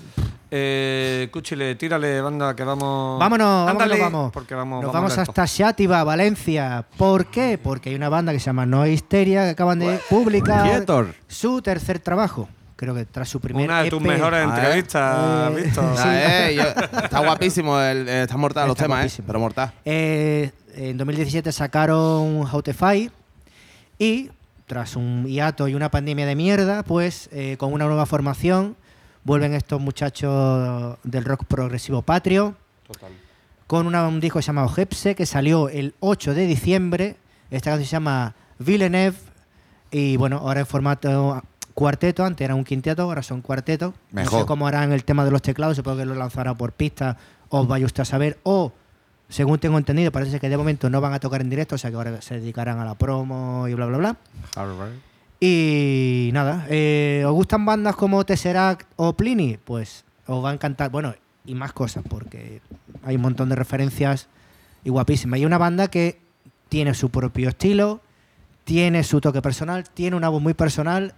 Eh, 0.56 1.28
Cúchile, 1.32 1.74
tírale, 1.74 2.20
banda, 2.20 2.54
que 2.54 2.62
vamos. 2.62 3.18
Vámonos, 3.18 3.68
Ándale, 3.68 3.94
vámonos, 3.98 4.12
vamos. 4.12 4.32
Porque 4.32 4.54
vamos, 4.54 4.84
Nos 4.84 4.92
vamos 4.92 5.16
lento. 5.16 5.30
hasta 5.32 5.46
Xátiva, 5.48 6.04
Valencia. 6.04 6.84
¿Por 6.96 7.26
qué? 7.26 7.58
Porque 7.60 7.90
hay 7.90 7.96
una 7.96 8.08
banda 8.08 8.32
que 8.32 8.38
se 8.38 8.46
llama 8.46 8.64
No 8.64 8.86
Histeria 8.86 9.42
que 9.44 9.50
acaban 9.50 9.80
de 9.80 9.98
publicar 10.08 10.84
su 11.26 11.60
tercer 11.60 11.98
trabajo. 11.98 12.48
Creo 12.84 12.94
que 12.94 13.04
tras 13.06 13.28
su 13.28 13.40
primer 13.40 13.64
Una 13.66 13.82
de 13.82 13.90
tus 13.90 14.00
EP. 14.00 14.06
mejores 14.08 14.44
entrevistas, 14.44 15.50
eh. 15.58 15.62
Víctor. 15.64 15.84
Sí. 15.96 16.02
Ah, 16.04 16.48
eh, 16.50 16.54
yo- 16.56 17.00
está 17.02 17.20
guapísimo, 17.20 17.80
el, 17.80 18.08
eh, 18.08 18.22
está 18.22 18.36
mortal 18.36 18.68
los 18.68 18.76
temas, 18.76 19.18
¿eh? 19.18 19.22
Pero 19.26 19.40
mortal. 19.40 19.72
Eh, 19.84 20.50
en 20.74 20.96
2017 20.98 21.50
sacaron 21.52 22.42
How 22.52 22.62
to 22.62 22.74
Fight 22.74 23.10
y 23.98 24.30
tras 24.66 24.96
un 24.96 25.26
hiato 25.26 25.68
y 25.68 25.74
una 25.74 25.90
pandemia 25.90 26.26
de 26.26 26.34
mierda, 26.34 26.82
pues 26.82 27.28
eh, 27.32 27.56
con 27.58 27.72
una 27.72 27.86
nueva 27.86 28.06
formación 28.06 28.76
vuelven 29.24 29.54
estos 29.54 29.80
muchachos 29.80 30.98
del 31.04 31.24
rock 31.24 31.44
progresivo 31.44 32.02
patrio 32.02 32.56
con 33.66 33.86
una- 33.86 34.06
un 34.06 34.20
disco 34.20 34.40
llamado 34.40 34.70
Hepse 34.76 35.14
que 35.14 35.26
salió 35.26 35.68
el 35.70 35.94
8 36.00 36.34
de 36.34 36.46
diciembre. 36.46 37.16
Esta 37.50 37.70
canción 37.70 37.86
se 37.88 37.92
llama 37.92 38.34
Villeneuve 38.58 39.16
y 39.90 40.16
bueno, 40.16 40.38
ahora 40.38 40.60
en 40.60 40.66
formato 40.66 41.42
cuarteto, 41.74 42.24
antes 42.24 42.44
era 42.44 42.54
un 42.54 42.64
quinteto, 42.64 43.02
ahora 43.02 43.22
son 43.22 43.42
cuartetos. 43.42 43.94
No 44.12 44.24
sé 44.30 44.46
cómo 44.46 44.66
harán 44.66 44.92
el 44.92 45.04
tema 45.04 45.24
de 45.24 45.30
los 45.30 45.42
teclados, 45.42 45.76
supongo 45.76 45.98
que 45.98 46.04
lo 46.06 46.14
lanzará 46.14 46.54
por 46.54 46.72
pista, 46.72 47.16
os 47.48 47.68
vaya 47.68 47.84
usted 47.84 48.02
a 48.02 48.06
saber, 48.06 48.38
o 48.44 48.72
según 49.28 49.58
tengo 49.58 49.78
entendido, 49.78 50.12
parece 50.12 50.38
que 50.38 50.48
de 50.48 50.56
momento 50.56 50.88
no 50.88 51.00
van 51.00 51.12
a 51.12 51.20
tocar 51.20 51.40
en 51.40 51.50
directo, 51.50 51.74
o 51.74 51.78
sea 51.78 51.90
que 51.90 51.96
ahora 51.96 52.22
se 52.22 52.38
dedicarán 52.38 52.78
a 52.78 52.84
la 52.84 52.94
promo 52.94 53.66
y 53.68 53.74
bla, 53.74 53.86
bla, 53.86 53.98
bla. 53.98 54.16
Y 55.40 56.30
nada, 56.32 56.66
eh, 56.70 57.24
¿os 57.26 57.32
gustan 57.32 57.66
bandas 57.66 57.96
como 57.96 58.24
Tesseract 58.24 58.86
o 58.96 59.14
Pliny? 59.14 59.58
Pues 59.62 60.04
os 60.26 60.42
va 60.44 60.50
a 60.50 60.54
encantar, 60.54 60.90
bueno, 60.90 61.14
y 61.44 61.54
más 61.54 61.72
cosas, 61.72 62.04
porque 62.08 62.60
hay 63.04 63.16
un 63.16 63.22
montón 63.22 63.48
de 63.48 63.56
referencias 63.56 64.28
y 64.84 64.90
guapísimas. 64.90 65.40
Y 65.40 65.44
una 65.44 65.58
banda 65.58 65.88
que 65.88 66.20
tiene 66.68 66.94
su 66.94 67.10
propio 67.10 67.48
estilo, 67.48 68.00
tiene 68.64 69.04
su 69.04 69.20
toque 69.20 69.42
personal, 69.42 69.88
tiene 69.90 70.16
una 70.16 70.28
voz 70.28 70.40
muy 70.40 70.54
personal 70.54 71.14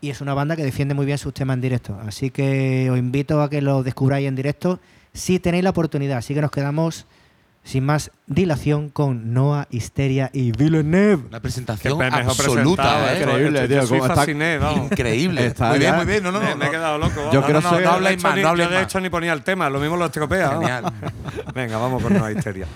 y 0.00 0.10
es 0.10 0.20
una 0.20 0.34
banda 0.34 0.56
que 0.56 0.62
defiende 0.64 0.94
muy 0.94 1.06
bien 1.06 1.18
sus 1.18 1.34
temas 1.34 1.54
en 1.54 1.60
directo. 1.60 1.98
Así 2.06 2.30
que 2.30 2.88
os 2.90 2.98
invito 2.98 3.42
a 3.42 3.50
que 3.50 3.60
lo 3.62 3.82
descubráis 3.82 4.26
en 4.28 4.36
directo 4.36 4.80
si 5.12 5.38
tenéis 5.38 5.64
la 5.64 5.70
oportunidad. 5.70 6.18
Así 6.18 6.34
que 6.34 6.40
nos 6.40 6.50
quedamos 6.50 7.06
sin 7.62 7.84
más 7.84 8.10
dilación 8.26 8.88
con 8.88 9.34
Noah, 9.34 9.66
Histeria 9.70 10.30
y 10.32 10.52
Villeneuve. 10.52 11.24
Una 11.28 11.38
Qué 11.38 11.40
presentación 11.42 12.02
absoluta, 12.02 13.12
¿eh? 13.12 13.18
esto, 13.18 13.30
Increíble, 13.30 13.68
tío, 13.68 13.80
está- 13.82 14.14
fasciné, 14.14 14.56
vamos. 14.58 14.90
Increíble. 14.90 15.46
Está 15.46 15.68
muy 15.68 15.78
bien, 15.78 15.94
muy 15.96 16.06
bien. 16.06 16.22
No, 16.22 16.32
no, 16.32 16.40
no. 16.40 16.46
me, 16.46 16.52
he 16.52 16.66
no. 16.66 16.70
quedado 16.70 16.96
loco. 16.98 17.14
Yo 17.32 17.42
vamos. 17.42 17.44
creo 17.46 17.60
no, 17.60 17.70
no, 17.70 17.76
que- 17.76 17.84
no 17.84 17.90
más, 18.22 18.36
ni- 18.36 18.42
no 18.42 18.56
de 18.70 18.82
hecho 18.82 19.00
ni 19.00 19.10
ponía 19.10 19.34
el 19.34 19.42
tema, 19.42 19.68
lo 19.68 19.78
mismo 19.78 19.96
lo 19.98 20.06
estropea. 20.06 20.52
Genial. 20.52 20.84
Venga, 21.54 21.76
vamos 21.76 22.02
con 22.02 22.12
Nueva 22.14 22.32
Histeria. 22.32 22.66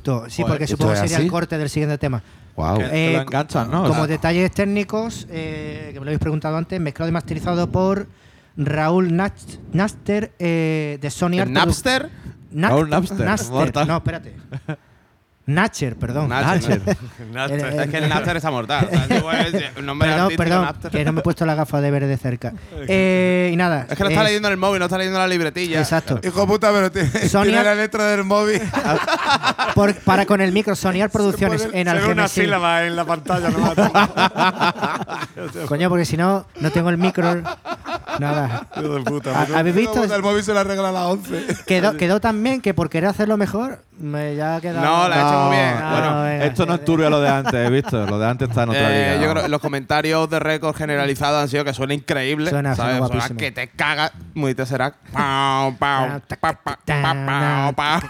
Abrupto. 0.00 0.30
Sí, 0.30 0.42
Joder, 0.42 0.52
porque 0.52 0.64
¿esto 0.64 0.76
supongo 0.76 0.92
que 0.92 0.98
sería 1.00 1.16
así? 1.16 1.24
el 1.26 1.30
corte 1.30 1.58
del 1.58 1.68
siguiente 1.68 1.98
tema. 1.98 2.22
Wow. 2.56 2.78
Que 2.78 3.10
Eh, 3.10 3.12
lo 3.14 3.22
enganchan, 3.22 3.70
¿no? 3.70 3.82
Como 3.82 3.92
O 3.92 3.94
sea, 3.96 4.06
detalles 4.06 4.50
técnicos, 4.52 5.26
eh, 5.30 5.90
que 5.92 6.00
me 6.00 6.04
lo 6.04 6.10
habéis 6.10 6.20
preguntado 6.20 6.56
antes, 6.56 6.80
mezclado 6.80 7.08
y 7.08 7.12
masterizado 7.12 7.70
por 7.70 8.06
Raúl 8.56 9.14
Naster 9.72 10.32
eh, 10.38 10.98
de 11.00 11.10
Sony 11.10 11.38
Art. 11.40 11.48
¿El 11.48 11.52
Napster? 11.52 12.10
Na- 12.50 12.68
Raúl 12.70 12.90
Napster, 12.90 13.24
Naster. 13.26 13.86
No, 13.86 13.96
espérate. 13.98 14.34
Natcher, 15.54 15.96
perdón. 15.96 16.28
Natcher, 16.28 16.80
Eh, 17.50 17.76
Es 17.84 17.90
que 17.90 17.98
el 17.98 18.08
Napster 18.08 18.36
está 18.36 18.50
mortal. 18.50 18.88
Nombre 19.82 20.08
Perdón, 20.08 20.36
perdón, 20.36 20.66
que 20.90 21.04
no 21.04 21.12
me 21.12 21.20
he 21.20 21.22
puesto 21.22 21.44
la 21.46 21.54
gafa 21.54 21.80
de 21.80 21.90
ver 21.90 22.06
de 22.06 22.16
cerca. 22.16 22.52
Eh, 22.88 23.50
y 23.52 23.56
nada. 23.56 23.86
Es 23.88 23.96
que 23.96 24.04
lo 24.04 24.10
está 24.10 24.22
es- 24.22 24.26
leyendo 24.28 24.48
en 24.48 24.52
el 24.52 24.58
móvil, 24.58 24.78
no 24.78 24.86
está 24.86 24.98
leyendo 24.98 25.18
la 25.18 25.28
libretilla. 25.28 25.78
Exacto. 25.80 26.18
Hijo 26.22 26.46
puta, 26.46 26.70
pero 26.72 26.90
tiene, 26.92 27.08
Sonia- 27.28 27.50
tiene 27.58 27.64
la 27.64 27.74
letra 27.74 28.04
del 28.06 28.24
móvil. 28.24 28.60
Por- 29.74 29.94
para 29.96 30.26
con 30.26 30.40
el 30.40 30.52
micro, 30.52 30.74
Sony 30.74 31.02
Art 31.02 31.12
Producciones 31.12 31.62
en 31.62 31.70
Se 31.70 31.76
ve 31.76 31.82
una 31.82 31.92
Algemesí. 31.92 32.40
sílaba 32.42 32.84
en 32.86 32.96
la 32.96 33.04
pantalla. 33.04 33.50
¿no? 33.50 33.74
Coño, 35.66 35.88
porque 35.88 36.04
si 36.04 36.16
no, 36.16 36.46
no 36.60 36.70
tengo 36.70 36.90
el 36.90 36.98
micro. 36.98 37.42
Nada. 38.18 38.66
Hijo 38.76 38.94
de 38.94 39.02
puta. 39.02 39.40
¿Ha- 39.40 39.58
¿Habéis 39.58 39.76
visto? 39.76 40.02
el 40.04 40.22
móvil 40.22 40.42
se 40.42 40.52
la 40.54 40.64
regala 40.64 40.88
a 40.90 40.92
las 40.92 41.02
11. 41.04 41.46
Quedó, 41.66 41.96
quedó 41.96 42.20
tan 42.20 42.42
bien 42.42 42.60
que 42.60 42.74
por 42.74 42.90
querer 42.90 43.08
hacerlo 43.10 43.36
mejor, 43.36 43.82
me 44.00 44.34
ya 44.36 44.56
ha 44.56 44.60
quedado. 44.60 44.80
No, 44.84 45.08
la 45.08 45.14
ha 45.16 45.28
hecho 45.28 45.40
muy 45.48 45.56
bien. 45.56 45.80
No, 45.80 45.90
Bueno, 45.90 46.22
venga, 46.22 46.44
esto 46.46 46.66
no 46.66 46.74
es 46.74 46.84
turbio 46.84 47.10
lo 47.10 47.20
de 47.20 47.28
antes, 47.28 47.70
¿visto? 47.70 48.06
Lo 48.06 48.18
de 48.18 48.26
antes 48.28 48.48
está 48.48 48.62
en 48.64 48.68
otra 48.70 48.90
Eh, 48.90 49.14
liga. 49.14 49.24
yo 49.26 49.30
creo 49.30 49.42
que 49.44 49.48
los 49.48 49.60
comentarios 49.60 50.28
de 50.30 50.38
récord 50.38 50.74
generalizados 50.76 51.42
han 51.42 51.48
sido 51.48 51.64
que 51.64 51.74
suena 51.74 51.94
increíble. 51.94 52.50
Suena- 52.50 52.74
¿sabes? 52.74 52.96
suena 52.96 53.06
Suena 53.06 53.14
guapísimo. 53.20 53.38
que 53.38 53.52
te 53.52 53.68
caga. 53.68 54.12
Muy 54.34 54.54
te 54.54 54.64
será. 54.66 54.92
Pau, 55.12 55.76
pau, 55.76 56.20
pa, 56.28 56.52
pa, 56.52 56.78
pa, 56.84 57.72
pa, 57.72 57.72
pa. 57.76 58.00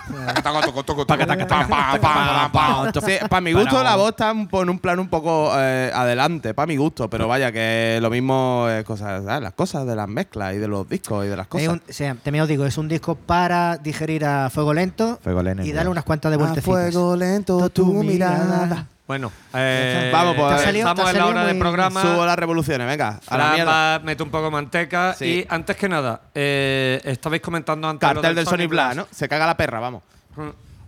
Sí, 3.05 3.13
para 3.29 3.41
mi 3.41 3.53
gusto 3.53 3.83
la 3.83 3.97
voz 3.97 4.11
está 4.11 4.31
en 4.31 4.69
un 4.71 4.79
plan 4.79 4.99
un 4.99 5.09
poco 5.09 5.53
eh, 5.57 5.91
adelante, 5.95 6.55
para 6.55 6.67
mi 6.67 6.77
gusto, 6.77 7.09
pero 7.09 7.29
vaya 7.29 7.53
que 7.53 7.99
lo 8.01 8.11
mismo 8.11 8.67
es 8.69 8.85
cosas, 8.85 9.25
¿sabes? 9.25 9.43
las 9.43 9.53
cosas 9.55 9.87
de 9.87 9.97
las 9.97 10.09
mezclas 10.09 10.55
y 10.55 10.59
de 10.59 10.69
los 10.69 10.89
discos 10.89 11.25
y 11.25 11.29
de 11.29 11.37
las 11.37 11.47
cosas. 11.47 11.69
un, 11.69 11.79
o 11.89 11.93
sea, 11.93 12.15
también 12.23 12.43
os 12.43 12.49
digo, 12.49 12.65
es 12.67 12.79
un 12.79 12.89
disco 12.89 13.15
para 13.15 13.77
digerir 13.79 14.25
a 14.25 14.51
fuego 14.51 14.75
lento 14.75 15.19
Fuego 15.23 15.43
lento, 15.43 15.65
y 15.65 15.73
darle 15.81 15.89
ya. 15.89 15.91
unas 15.93 16.05
cuantas 16.05 16.31
de 16.31 16.35
A 16.35 16.39
vueltecitas. 16.39 16.65
fuego 16.65 17.17
lento 17.17 17.69
tu 17.71 17.87
mirada. 18.03 18.87
Bueno, 19.07 19.33
eh, 19.55 20.09
Vamos, 20.13 20.37
pues, 20.37 20.61
salido- 20.63 20.89
estamos 20.89 21.11
en 21.11 21.19
la 21.19 21.27
hora 21.27 21.45
del 21.45 21.59
programa. 21.59 22.01
Subo 22.01 22.25
las 22.25 22.37
revoluciones, 22.39 22.87
venga, 22.87 23.19
a 23.27 23.37
la 23.37 23.53
mierda. 23.55 23.99
mete 24.05 24.23
un 24.23 24.31
poco 24.31 24.45
de 24.45 24.51
manteca. 24.53 25.15
Sí. 25.19 25.25
Y 25.25 25.47
antes 25.49 25.75
que 25.77 25.89
nada, 25.89 26.21
eh, 26.33 27.01
estabais 27.05 27.43
comentando 27.43 27.89
antes. 27.89 28.09
lo 28.09 28.15
Cartel 28.15 28.37
del 28.37 28.47
Sony 28.47 28.69
Blast, 28.69 28.97
¿no? 28.97 29.07
Se 29.11 29.29
caga 29.29 29.47
la 29.47 29.57
perra, 29.57 29.81
vamos. 29.81 30.03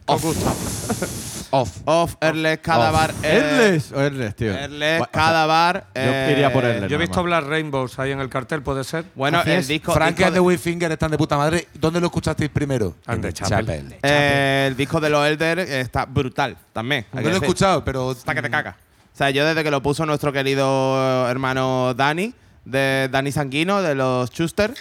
¿Os 0.07 0.23
gusta? 0.23 0.53
Off. 1.55 1.79
Off, 1.85 2.17
Airless, 2.21 2.59
Cadavar. 2.61 3.13
eh, 3.23 3.29
Airless 3.31 3.93
o 3.93 4.01
Airless, 4.01 4.35
tío. 4.35 4.55
Sea, 4.55 5.07
Cadavar. 5.11 5.85
yo 5.95 6.01
eh, 6.01 6.31
iría 6.33 6.51
por 6.53 6.65
Airless. 6.65 6.91
Yo 6.91 6.97
he 6.97 6.99
visto. 6.99 7.23
Black 7.23 7.45
Rainbows 7.47 7.99
ahí 7.99 8.11
en 8.11 8.21
el 8.21 8.29
cartel, 8.31 8.63
¿puede 8.63 8.85
ser? 8.85 9.05
Bueno, 9.15 9.39
Así 9.39 9.51
el 9.51 9.59
es. 9.59 9.69
disco. 9.69 9.93
Frank 9.93 10.17
disco 10.17 10.27
and 10.29 10.35
the 10.35 10.41
Wayfinger 10.41 10.91
están 10.93 11.11
de 11.11 11.19
puta 11.19 11.37
madre. 11.37 11.69
¿Dónde 11.75 12.01
lo 12.01 12.07
escuchasteis 12.07 12.49
primero? 12.51 12.95
And 13.07 13.21
the 13.21 13.29
En 13.29 13.35
Chapel. 13.35 13.95
Eh, 14.03 14.65
el 14.69 14.77
disco 14.77 14.99
de 14.99 15.11
los 15.11 15.27
Elder 15.27 15.59
está 15.59 16.07
brutal 16.07 16.57
también. 16.73 17.05
No 17.13 17.21
lo 17.21 17.29
he 17.29 17.33
escuchado, 17.33 17.85
pero. 17.85 18.13
Está 18.13 18.35
que 18.35 18.41
te 18.43 18.49
caga. 18.51 18.77
O 19.15 19.17
sea, 19.17 19.29
yo 19.29 19.45
desde 19.45 19.63
que 19.63 19.71
lo 19.71 19.83
puso 19.83 20.07
nuestro 20.07 20.33
querido 20.33 21.29
hermano 21.29 21.93
Dani, 21.95 22.33
de 22.65 23.09
Dani 23.13 23.31
Sanguino, 23.31 23.83
de 23.83 23.95
los 23.95 24.31
Schuster, 24.31 24.73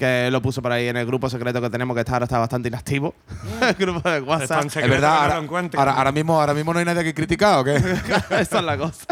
que 0.00 0.30
lo 0.32 0.40
puso 0.40 0.62
por 0.62 0.72
ahí 0.72 0.88
en 0.88 0.96
el 0.96 1.04
grupo 1.06 1.28
secreto 1.28 1.60
que 1.60 1.68
tenemos, 1.68 1.94
que 1.94 2.00
está, 2.00 2.14
ahora 2.14 2.24
está 2.24 2.38
bastante 2.38 2.68
inactivo. 2.68 3.14
el 3.60 3.74
grupo 3.78 4.08
de 4.10 4.20
WhatsApp. 4.22 4.64
Es 4.64 4.74
verdad, 4.74 5.42
no 5.42 5.56
ahora, 5.78 6.10
mismo, 6.10 6.40
ahora 6.40 6.54
mismo 6.54 6.72
no 6.72 6.78
hay 6.78 6.86
nadie 6.86 7.04
que 7.04 7.12
critica 7.14 7.60
o 7.60 7.64
qué. 7.64 7.76
Esa 8.30 8.58
es 8.58 8.64
la 8.64 8.78
cosa. 8.78 9.04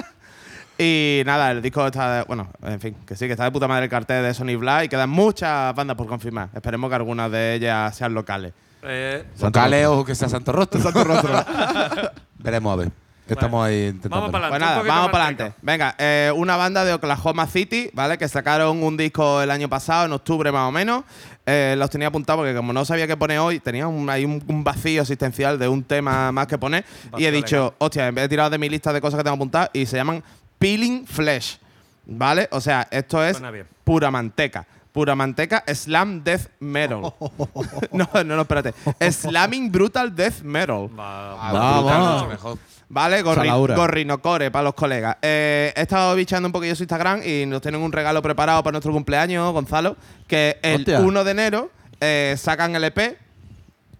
Y 0.78 1.22
nada, 1.26 1.50
el 1.50 1.60
disco 1.60 1.86
está. 1.86 2.18
de- 2.18 2.22
bueno, 2.24 2.48
en 2.62 2.80
fin, 2.80 2.96
que 3.06 3.14
sí, 3.16 3.26
que 3.26 3.32
está 3.32 3.44
de 3.44 3.50
puta 3.50 3.68
madre 3.68 3.84
el 3.84 3.90
cartel 3.90 4.22
de 4.22 4.32
Sony 4.32 4.56
Black 4.58 4.84
y 4.84 4.88
quedan 4.88 5.10
muchas 5.10 5.74
bandas 5.74 5.96
por 5.96 6.06
confirmar. 6.06 6.48
Esperemos 6.54 6.88
que 6.88 6.96
algunas 6.96 7.30
de 7.30 7.54
ellas 7.54 7.94
sean 7.94 8.14
locales. 8.14 8.52
Eh, 8.82 9.24
Locales 9.40 9.86
o 9.88 10.04
que 10.04 10.14
sea 10.14 10.28
Santo 10.28 10.52
Rostro. 10.52 10.80
Santo 10.80 11.04
Rostro. 11.04 11.44
Veremos 12.38 12.72
a 12.72 12.76
ver. 12.76 12.90
Estamos 13.34 13.66
ahí 13.66 13.86
intentando. 13.86 14.16
Vamos 14.16 14.30
para 14.32 14.48
Pues 14.48 14.62
adelante. 14.62 14.82
nada, 14.84 14.96
vamos 14.96 15.10
para 15.12 15.24
adelante. 15.26 15.56
Venga, 15.62 15.94
eh, 15.98 16.32
una 16.34 16.56
banda 16.56 16.84
de 16.84 16.92
Oklahoma 16.94 17.46
City, 17.46 17.90
¿vale? 17.92 18.18
Que 18.18 18.28
sacaron 18.28 18.82
un 18.82 18.96
disco 18.96 19.40
el 19.42 19.50
año 19.50 19.68
pasado, 19.68 20.06
en 20.06 20.12
octubre 20.12 20.50
más 20.52 20.68
o 20.68 20.72
menos. 20.72 21.04
Eh, 21.46 21.74
los 21.78 21.88
tenía 21.90 22.08
apuntados 22.08 22.40
porque 22.40 22.54
como 22.54 22.72
no 22.72 22.84
sabía 22.84 23.06
qué 23.06 23.16
poner 23.16 23.38
hoy, 23.38 23.58
tenía 23.60 23.86
un, 23.88 24.08
ahí 24.10 24.24
un, 24.24 24.42
un 24.46 24.62
vacío 24.64 25.00
existencial 25.02 25.58
de 25.58 25.66
un 25.68 25.82
tema 25.82 26.30
más 26.32 26.46
que 26.46 26.58
poner. 26.58 26.84
y 27.16 27.24
he 27.24 27.30
dicho, 27.30 27.74
hostia, 27.78 28.06
en 28.08 28.14
vez 28.14 28.24
de 28.24 28.28
tirar 28.28 28.50
de 28.50 28.58
mi 28.58 28.68
lista 28.68 28.92
de 28.92 29.00
cosas 29.00 29.18
que 29.18 29.24
tengo 29.24 29.36
apuntadas, 29.36 29.70
y 29.72 29.86
se 29.86 29.96
llaman 29.96 30.22
Peeling 30.58 31.06
Flesh, 31.06 31.58
¿vale? 32.06 32.48
O 32.52 32.60
sea, 32.60 32.86
esto 32.90 33.24
es 33.24 33.40
pura 33.84 34.10
manteca. 34.10 34.66
Pura 34.92 35.14
manteca, 35.14 35.62
Slam 35.72 36.24
Death 36.24 36.48
Metal. 36.60 37.00
no, 37.92 38.08
no, 38.12 38.24
no, 38.24 38.40
espérate. 38.42 38.74
Slamming 39.12 39.70
Brutal 39.70 40.14
Death 40.14 40.40
Metal. 40.42 40.88
Va- 40.98 41.52
Vamos. 41.52 42.58
¿Vale? 42.90 43.20
Gorri, 43.22 43.48
Salaura. 43.48 43.76
gorrinocore 43.76 44.50
para 44.50 44.64
los 44.64 44.74
colegas. 44.74 45.16
Eh, 45.20 45.72
he 45.76 45.82
estado 45.82 46.14
bichando 46.14 46.46
un 46.46 46.52
poquillo 46.52 46.74
su 46.74 46.84
Instagram 46.84 47.22
y 47.22 47.44
nos 47.46 47.60
tienen 47.60 47.80
un 47.82 47.92
regalo 47.92 48.22
preparado 48.22 48.62
para 48.62 48.72
nuestro 48.72 48.92
cumpleaños, 48.92 49.52
Gonzalo, 49.52 49.96
que 50.26 50.58
el 50.62 50.76
Hostia. 50.80 51.00
1 51.00 51.24
de 51.24 51.30
enero 51.30 51.70
eh, 52.00 52.34
sacan 52.38 52.74
el 52.76 52.84
EP, 52.84 53.18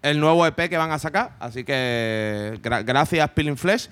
el 0.01 0.19
nuevo 0.19 0.45
EP 0.45 0.69
que 0.69 0.77
van 0.77 0.91
a 0.91 0.99
sacar. 0.99 1.31
Así 1.39 1.63
que 1.63 2.59
gra- 2.63 2.83
gracias, 2.85 3.29
Peeling 3.31 3.57
Flesh. 3.57 3.89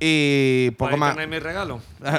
Y 0.00 0.70
poco 0.72 0.94
Ahí 0.94 1.00
más. 1.00 1.16
mi 1.28 1.38
regalo. 1.38 1.80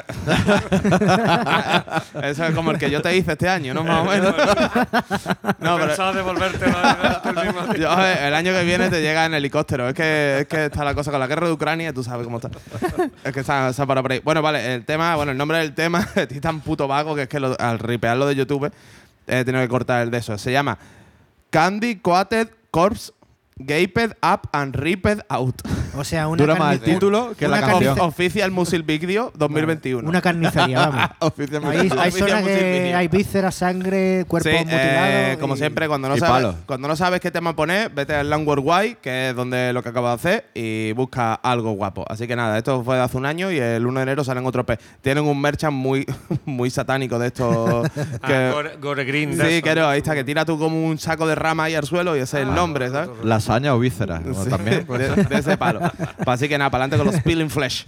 Eso 2.22 2.44
es 2.44 2.54
como 2.54 2.70
el 2.70 2.78
que 2.78 2.90
yo 2.90 3.00
te 3.02 3.16
hice 3.16 3.32
este 3.32 3.48
año, 3.48 3.74
¿no? 3.74 3.84
Más 3.84 4.00
o 4.00 4.04
menos. 4.10 4.34
no, 5.60 5.76
pero 5.76 5.86
Pensaba 5.86 6.12
devolverte 6.12 6.64
el 6.64 7.34
mismo 7.46 7.74
yo, 7.74 7.92
el 8.00 8.34
año 8.34 8.52
que 8.52 8.64
viene 8.64 8.88
te 8.90 9.00
llega 9.02 9.26
en 9.26 9.34
helicóptero. 9.34 9.88
Es 9.88 9.94
que, 9.94 10.38
es 10.40 10.46
que 10.46 10.66
está 10.66 10.84
la 10.84 10.94
cosa 10.94 11.10
con 11.10 11.20
la 11.20 11.26
guerra 11.26 11.46
de 11.46 11.52
Ucrania, 11.52 11.92
tú 11.92 12.02
sabes 12.02 12.24
cómo 12.24 12.38
está. 12.38 12.50
es 13.24 13.32
que 13.32 13.40
está, 13.40 13.68
está 13.68 13.86
para 13.86 14.02
por 14.02 14.12
ahí. 14.12 14.20
Bueno, 14.24 14.42
vale, 14.42 14.74
el 14.74 14.84
tema, 14.84 15.14
bueno, 15.16 15.32
el 15.32 15.38
nombre 15.38 15.58
del 15.58 15.74
tema 15.74 16.06
es 16.14 16.40
tan 16.40 16.60
puto 16.60 16.88
vago 16.88 17.14
que 17.14 17.22
es 17.22 17.28
que 17.28 17.40
lo- 17.40 17.58
al 17.60 17.78
ripearlo 17.78 18.26
de 18.26 18.34
YouTube 18.34 18.72
he 19.26 19.44
tenido 19.44 19.62
que 19.62 19.68
cortar 19.68 20.02
el 20.02 20.10
de 20.10 20.18
eso. 20.18 20.36
Se 20.38 20.52
llama 20.52 20.78
Candy 21.50 21.96
Coated 21.96 22.48
Corpse 22.70 23.12
Gaped 23.58 24.18
Up 24.22 24.50
and 24.52 24.76
Ripped 24.76 25.24
Out. 25.30 25.62
O 25.96 26.04
sea, 26.04 26.28
una, 26.28 26.42
Dura 26.42 26.56
más 26.56 26.74
el 26.74 26.80
título 26.80 27.32
que 27.38 27.48
la 27.48 27.60
canción. 27.62 27.98
Official 28.00 28.50
Music 28.50 28.84
Video 28.84 29.32
2021. 29.34 30.06
Una 30.06 30.20
carnicería, 30.20 30.90
vamos. 30.90 31.10
Music 31.38 32.44
que 32.44 32.82
video. 32.82 32.98
hay 32.98 33.08
vísceras, 33.08 33.54
sangre, 33.54 34.26
cuerpo 34.28 34.50
Sí, 34.50 34.56
mutilado. 34.58 35.06
eh, 35.06 35.38
como 35.40 35.56
siempre, 35.56 35.88
cuando 35.88 36.10
no, 36.10 36.16
y 36.16 36.20
sabes, 36.20 36.34
palos. 36.34 36.56
cuando 36.66 36.86
no 36.86 36.96
sabes 36.96 37.20
qué 37.20 37.30
tema 37.30 37.56
poner, 37.56 37.88
vete 37.88 38.14
al 38.14 38.28
Landward 38.28 38.60
Why, 38.62 38.96
que 39.00 39.30
es 39.30 39.34
donde 39.34 39.72
lo 39.72 39.82
que 39.82 39.88
acabo 39.88 40.08
de 40.08 40.14
hacer, 40.14 40.44
y 40.52 40.92
busca 40.92 41.32
algo 41.32 41.72
guapo. 41.72 42.04
Así 42.10 42.26
que 42.26 42.36
nada, 42.36 42.58
esto 42.58 42.84
fue 42.84 42.96
de 42.96 43.02
hace 43.02 43.16
un 43.16 43.24
año 43.24 43.50
y 43.50 43.58
el 43.58 43.86
1 43.86 44.00
de 44.00 44.02
enero 44.02 44.22
salen 44.22 44.44
otro 44.44 44.66
P. 44.66 44.78
Tienen 45.00 45.24
un 45.24 45.40
merchant 45.40 45.72
muy, 45.74 46.04
muy 46.44 46.68
satánico 46.68 47.18
de 47.18 47.28
estos. 47.28 47.90
Ah, 48.22 48.50
Gore, 48.52 48.76
Gore 48.80 49.04
Green. 49.04 49.32
sí, 49.32 49.62
no, 49.76 49.86
ahí 49.88 49.98
está, 49.98 50.14
que 50.14 50.24
tira 50.24 50.44
tú 50.44 50.58
como 50.58 50.84
un 50.84 50.98
saco 50.98 51.26
de 51.26 51.34
rama 51.34 51.64
ahí 51.64 51.74
al 51.74 51.84
suelo 51.84 52.16
y 52.16 52.20
ese 52.20 52.40
es 52.42 52.46
el 52.48 52.54
nombre, 52.54 52.90
¿sabes? 52.90 53.10
Lasaña 53.46 53.74
o 53.74 53.78
vísceras. 53.78 54.22
Sí, 54.42 54.50
también. 54.50 54.84
pues. 54.84 55.16
de, 55.16 55.24
de 55.24 55.38
ese 55.38 55.56
palo. 55.56 55.80
Pues 55.80 56.28
así 56.28 56.48
que 56.48 56.58
nada, 56.58 56.70
para 56.70 56.84
adelante 56.84 57.04
con 57.04 57.14
los 57.14 57.22
Peeling 57.22 57.48
Flesh. 57.50 57.86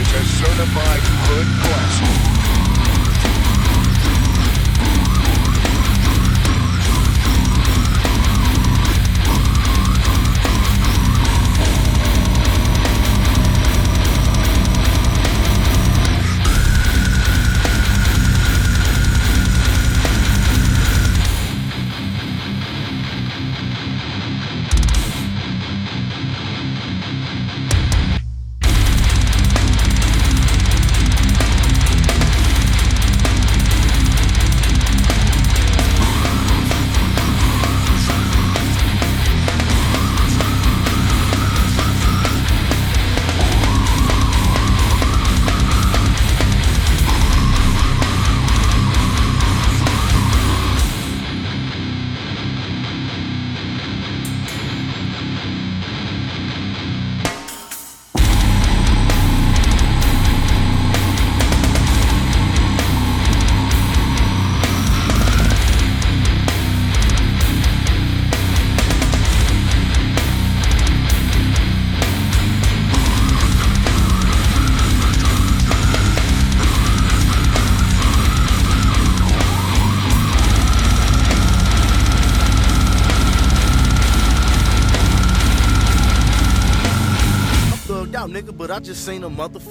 Is 0.00 0.12
a 0.14 0.24
certified 0.24 1.02
hood 1.02 1.46
classic. 1.62 2.39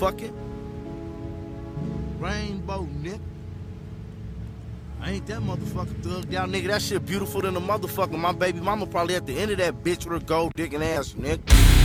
A 0.01 0.31
rainbow, 2.19 2.87
nigga. 3.01 3.19
I 5.01 5.11
ain't 5.11 5.27
that 5.27 5.41
motherfucker 5.41 5.93
thugged 6.01 6.33
out, 6.35 6.49
nigga. 6.49 6.67
That 6.67 6.81
shit 6.81 7.05
beautiful 7.05 7.41
than 7.41 7.55
a 7.55 7.61
motherfucker. 7.61 8.17
My 8.17 8.33
baby 8.33 8.59
mama 8.59 8.85
probably 8.85 9.15
at 9.15 9.25
the 9.25 9.37
end 9.37 9.51
of 9.51 9.57
that 9.57 9.83
bitch 9.83 10.05
with 10.05 10.21
her 10.21 10.25
gold 10.25 10.53
digging 10.55 10.83
ass, 10.83 11.13
nigga. 11.13 11.78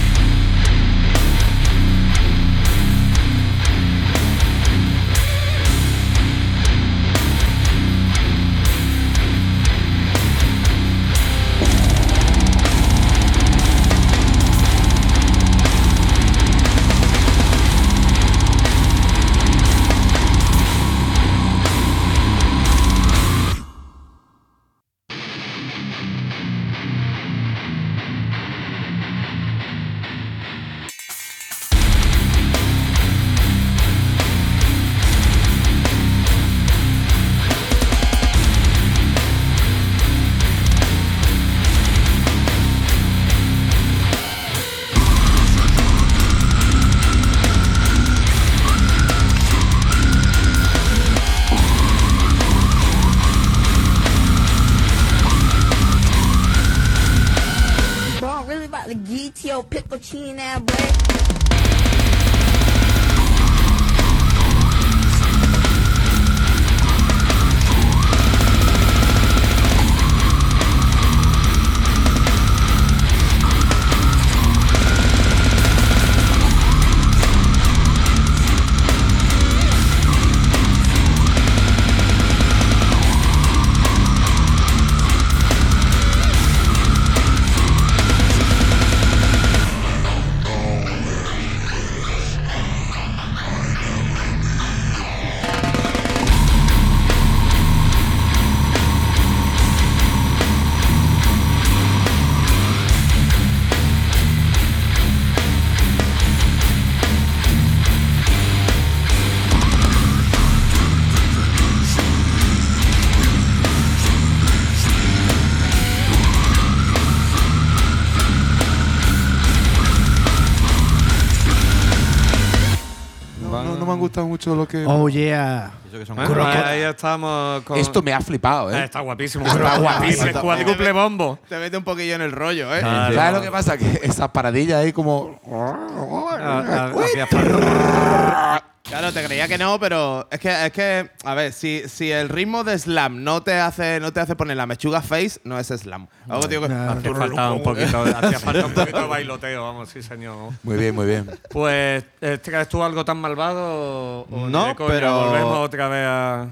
Gustado 124.14 124.26
mucho 124.28 124.54
lo 124.54 124.68
que. 124.68 124.84
Oh, 124.86 125.08
yeah. 125.08 125.72
Que 125.90 126.04
son 126.06 126.16
Bueno, 126.16 126.32
croquetas. 126.34 126.64
ahí 126.66 126.80
estamos 126.82 127.62
con... 127.62 127.78
Esto 127.78 128.02
me 128.02 128.12
ha 128.12 128.20
flipado, 128.20 128.68
Ah, 128.68 128.80
¿eh? 128.80 128.84
Está 128.84 129.00
guapísimo. 129.00 129.46
Está 129.46 129.78
guapísimo. 129.78 130.26
El 130.26 130.34
cuádruple 130.40 130.92
bombo. 130.92 131.38
Te 131.48 131.58
mete 131.58 131.76
un 131.76 131.84
poquillo 131.84 132.14
en 132.16 132.22
el 132.22 132.32
rollo, 132.32 132.74
¿eh? 132.74 132.80
Claro. 132.80 133.14
¿Sabes 133.14 133.34
lo 133.34 133.42
que 133.42 133.50
pasa? 133.50 133.76
Que 133.78 134.00
esas 134.02 134.28
paradillas 134.30 134.78
ahí 134.82 134.92
como. 134.92 135.40
Ah, 135.50 136.92
ah. 136.92 138.62
Claro, 138.84 139.12
te 139.12 139.24
creía 139.24 139.48
que 139.48 139.56
no, 139.56 139.80
pero 139.80 140.28
es 140.30 140.38
que, 140.38 140.66
es 140.66 140.70
que 140.72 141.10
a 141.24 141.34
ver, 141.34 141.52
si, 141.54 141.88
si 141.88 142.12
el 142.12 142.28
ritmo 142.28 142.64
de 142.64 142.78
slam 142.78 143.24
no 143.24 143.42
te 143.42 143.54
hace 143.54 143.98
no 143.98 144.12
te 144.12 144.20
hace 144.20 144.36
poner 144.36 144.58
la 144.58 144.66
mechuga 144.66 145.00
face, 145.00 145.40
no 145.42 145.58
es 145.58 145.68
slam. 145.68 146.06
Algo 146.28 146.46
digo 146.46 146.62
que 146.62 146.68
no, 146.68 146.90
Hacía 146.92 147.14
falta 147.14 147.52
un 147.52 147.62
poquito, 147.62 148.02
hacía 148.02 148.38
falta 148.38 148.66
un 148.66 148.74
poquito 148.74 149.00
de 149.00 149.08
bailoteo, 149.08 149.62
vamos, 149.64 149.88
sí, 149.88 150.02
señor. 150.02 150.52
Muy 150.62 150.76
bien, 150.76 150.94
muy 150.94 151.06
bien. 151.06 151.30
Pues, 151.48 152.04
eh, 152.20 152.38
¿traes 152.42 152.68
tú 152.68 152.82
algo 152.84 153.04
tan 153.06 153.16
malvado? 153.16 154.26
o 154.30 154.48
No, 154.50 154.74
pero- 154.76 155.28
Volvemos 155.30 155.58
otra 155.58 155.88
vez 155.88 156.06
a. 156.06 156.46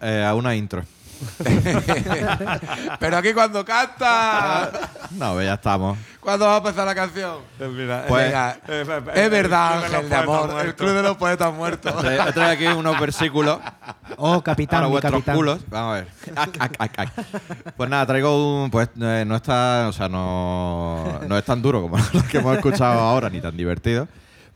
Eh, 0.00 0.24
a 0.24 0.34
una 0.34 0.54
intro. 0.54 0.84
Pero 2.98 3.16
aquí 3.16 3.32
cuando 3.32 3.64
canta. 3.64 4.70
No, 5.12 5.32
pues 5.34 5.46
ya 5.46 5.54
estamos. 5.54 5.98
¿Cuándo 6.20 6.46
va 6.46 6.54
a 6.54 6.58
empezar 6.58 6.86
la 6.86 6.94
canción? 6.94 7.38
Mira, 7.58 8.04
Pues- 8.08 8.24
Venga, 8.26 8.56
eh, 8.68 8.84
eh, 8.88 9.12
es 9.24 9.30
verdad, 9.30 9.84
el 9.84 9.90
Club 9.90 9.90
de 9.90 9.90
los 9.90 9.94
Ángel 9.94 10.08
de 10.08 10.16
Amor. 10.16 10.66
El. 10.66 10.74
Club 10.74 10.90
de 10.92 11.02
los 11.02 11.16
Poetas 11.16 11.54
Muertos. 11.54 11.96
Traído 12.00 12.42
aquí 12.44 12.66
unos 12.66 13.00
versículos 13.00 13.58
Oh, 14.16 14.40
capitán, 14.42 14.80
para 14.80 14.86
vuestros 14.88 15.12
capitán. 15.14 15.34
culos. 15.36 15.58
Vamos 15.68 15.90
a 15.90 15.94
ver. 16.00 16.08
Ac, 16.36 16.56
ac, 16.60 16.74
ac, 16.78 16.98
ac. 16.98 17.12
Pues 17.76 17.90
nada, 17.90 18.06
traigo 18.06 18.62
un. 18.64 18.70
Pues 18.70 18.88
eh, 19.00 19.24
no 19.26 19.36
está. 19.36 19.86
O 19.88 19.92
sea, 19.92 20.08
no, 20.08 21.20
no 21.26 21.36
es 21.36 21.44
tan 21.44 21.60
duro 21.60 21.82
como 21.82 21.96
lo 22.12 22.22
que 22.24 22.38
hemos 22.38 22.56
escuchado 22.56 23.00
ahora, 23.00 23.28
ni 23.28 23.40
tan 23.40 23.56
divertido. 23.56 24.06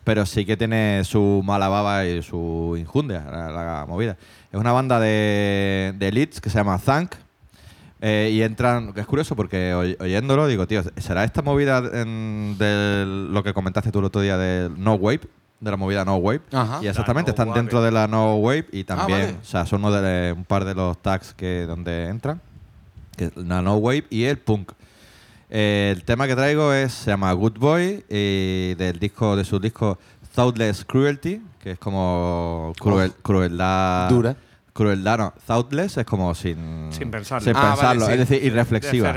pero 0.04 0.24
sí 0.24 0.46
que 0.46 0.56
tiene 0.56 1.02
su 1.04 1.42
mala 1.44 1.66
baba 1.68 2.04
y 2.04 2.22
su 2.22 2.76
injundia, 2.78 3.24
la, 3.28 3.50
la 3.50 3.84
movida. 3.88 4.16
Es 4.56 4.60
una 4.60 4.72
banda 4.72 4.98
de, 4.98 5.92
de 5.98 6.08
elites 6.08 6.40
que 6.40 6.48
se 6.48 6.56
llama 6.56 6.78
Thank. 6.78 7.12
eh, 8.00 8.30
y 8.32 8.40
entran, 8.42 8.94
que 8.94 9.00
es 9.00 9.06
curioso 9.06 9.36
porque 9.36 9.74
oy- 9.74 9.96
oyéndolo 10.00 10.46
digo, 10.46 10.66
tío, 10.66 10.82
¿será 10.96 11.24
esta 11.24 11.42
movida 11.42 11.82
en- 11.92 12.56
de 12.58 13.04
lo 13.06 13.42
que 13.42 13.52
comentaste 13.52 13.92
tú 13.92 13.98
el 13.98 14.06
otro 14.06 14.22
día 14.22 14.38
del 14.38 14.82
No 14.82 14.94
Wave? 14.94 15.20
De 15.60 15.70
la 15.70 15.76
movida 15.76 16.06
No 16.06 16.16
Wave. 16.16 16.40
Ajá. 16.52 16.78
Y 16.82 16.86
exactamente, 16.86 17.30
No 17.30 17.32
están 17.32 17.48
Wave. 17.48 17.60
dentro 17.60 17.82
de 17.82 17.90
la 17.90 18.06
No 18.08 18.36
Wave 18.36 18.66
y 18.72 18.84
también, 18.84 19.20
vale. 19.20 19.36
o 19.42 19.44
sea, 19.44 19.66
son 19.66 19.84
uno 19.84 19.92
de 19.92 20.32
un 20.32 20.44
par 20.46 20.64
de 20.64 20.74
los 20.74 20.96
tags 21.02 21.34
que 21.34 21.66
donde 21.66 22.08
entran, 22.08 22.40
que 23.14 23.26
es 23.26 23.36
la 23.36 23.60
No 23.60 23.76
Wave 23.76 24.04
y 24.08 24.24
el 24.24 24.38
punk. 24.38 24.72
Eh, 25.50 25.92
el 25.94 26.02
tema 26.04 26.26
que 26.26 26.34
traigo 26.34 26.72
es 26.72 26.92
se 26.94 27.10
llama 27.10 27.30
Good 27.32 27.58
Boy 27.58 28.04
y 28.08 28.74
del 28.74 28.98
disco 28.98 29.36
de 29.36 29.44
su 29.44 29.58
disco 29.60 29.98
Thoughtless 30.34 30.84
Cruelty, 30.86 31.42
que 31.62 31.72
es 31.72 31.78
como 31.78 32.72
cruel- 32.78 33.12
crueldad 33.22 34.08
Dura. 34.10 34.36
Crueldad, 34.76 35.16
no. 35.16 35.32
Thoughtless 35.46 35.96
es 35.96 36.04
como 36.04 36.34
sin 36.34 36.88
Sin 36.90 37.10
pensarlo. 37.10 37.42
sin 37.42 37.56
Ah, 37.56 37.60
vale, 37.60 37.70
pensarlo, 37.76 38.06
sí. 38.06 38.12
es 38.12 38.18
decir, 38.18 38.44
irreflexiva. 38.44 39.14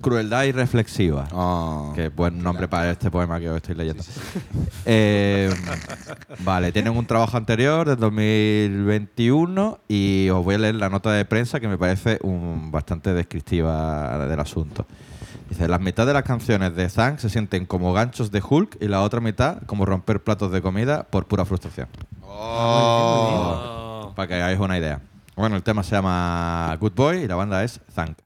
Crueldad 0.00 0.42
irreflexiva. 0.42 1.28
Ah. 1.30 1.92
Qué 1.94 2.08
buen 2.08 2.42
nombre 2.42 2.66
para 2.66 2.90
este 2.90 3.08
poema 3.08 3.38
que 3.38 3.48
os 3.48 3.56
estoy 3.56 3.76
leyendo. 3.76 4.02
Eh, 4.88 5.52
vale, 6.44 6.70
tienen 6.70 6.96
un 6.96 7.06
trabajo 7.06 7.36
anterior 7.36 7.88
del 7.88 7.96
2021 7.98 9.80
y 9.88 10.28
os 10.30 10.44
voy 10.44 10.54
a 10.54 10.58
leer 10.58 10.76
la 10.76 10.88
nota 10.88 11.10
de 11.10 11.24
prensa 11.24 11.58
que 11.58 11.66
me 11.66 11.76
parece 11.76 12.20
un, 12.22 12.70
bastante 12.70 13.12
descriptiva 13.12 14.26
del 14.28 14.38
asunto. 14.38 14.86
Dice, 15.48 15.66
las 15.66 15.80
mitad 15.80 16.06
de 16.06 16.12
las 16.12 16.22
canciones 16.22 16.76
de 16.76 16.88
Zang 16.88 17.18
se 17.18 17.28
sienten 17.30 17.66
como 17.66 17.92
ganchos 17.92 18.30
de 18.30 18.40
Hulk 18.48 18.78
y 18.80 18.86
la 18.86 19.02
otra 19.02 19.20
mitad 19.20 19.62
como 19.66 19.84
romper 19.86 20.22
platos 20.22 20.52
de 20.52 20.62
comida 20.62 21.04
por 21.04 21.26
pura 21.26 21.44
frustración. 21.44 21.88
Para 24.16 24.26
que 24.26 24.34
hagáis 24.34 24.58
una 24.58 24.78
idea. 24.78 25.00
Bueno, 25.36 25.54
el 25.56 25.62
tema 25.62 25.82
se 25.82 25.94
llama 25.94 26.74
Good 26.80 26.94
Boy 26.94 27.18
y 27.18 27.28
la 27.28 27.36
banda 27.36 27.62
es 27.62 27.80
Thank. 27.94 28.25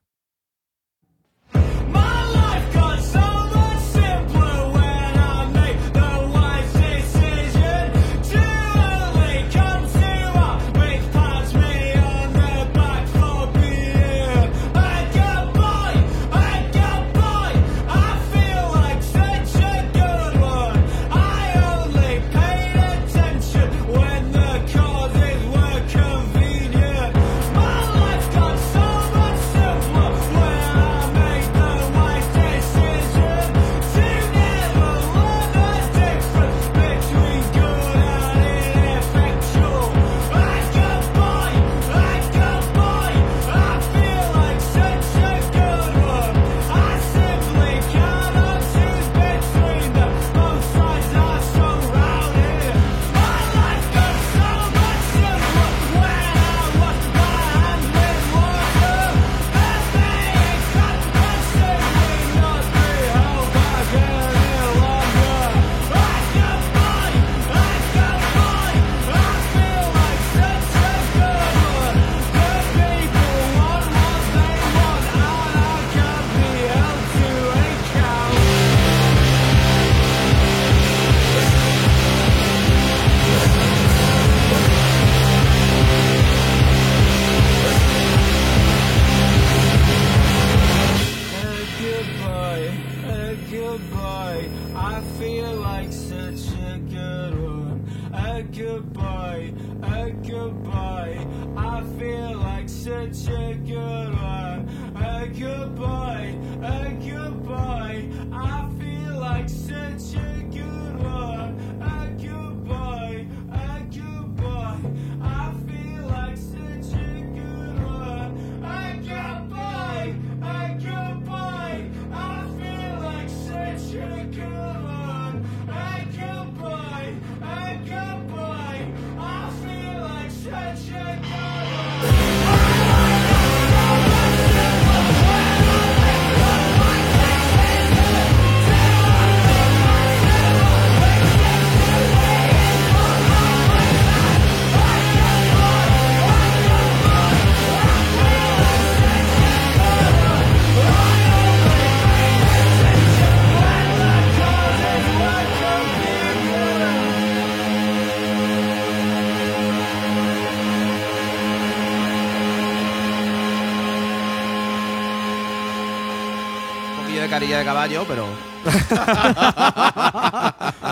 De 167.58 167.64
caballo, 167.64 168.04
pero. 168.06 168.26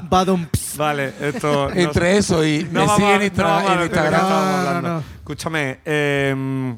Badum, 0.09 0.47
Vale, 0.77 1.13
esto. 1.21 1.69
no 1.71 1.75
Entre 1.75 2.17
eso 2.19 2.45
y 2.45 2.65
me 2.71 2.81
a- 2.81 2.85
no 2.85 2.87
vamos 2.87 3.11
a 3.11 3.15
en 3.15 3.83
Instagram. 3.83 4.15
estábamos 4.15 4.45
No, 4.47 4.63
no, 4.63 4.69
hablando. 4.69 4.89
no. 4.91 4.99
Escúchame, 5.19 5.81
eh, 5.85 6.77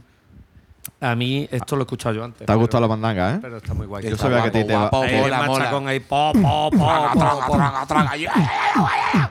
a 1.00 1.14
mí 1.14 1.48
esto 1.50 1.76
lo 1.76 1.82
he 1.82 1.84
escuchado 1.84 2.14
yo 2.14 2.24
antes. 2.24 2.46
¿Te 2.46 2.52
ha 2.52 2.56
gustado 2.56 2.80
la 2.82 2.88
mandanga, 2.88 3.34
eh? 3.34 3.38
Pero 3.40 3.56
está 3.58 3.74
muy 3.74 3.86
guay. 3.86 4.08
Yo 4.08 4.16
sabía 4.16 4.42
que 4.42 4.48
a 4.48 4.52
ti 4.52 4.64
te 4.64 4.72
va- 4.74 4.80
guapo, 4.88 5.02
Ahí 5.02 5.30
machacón 5.30 5.88
po, 6.00 6.32
po. 6.32 6.70
Traga, 7.56 7.86
traga. 7.86 9.29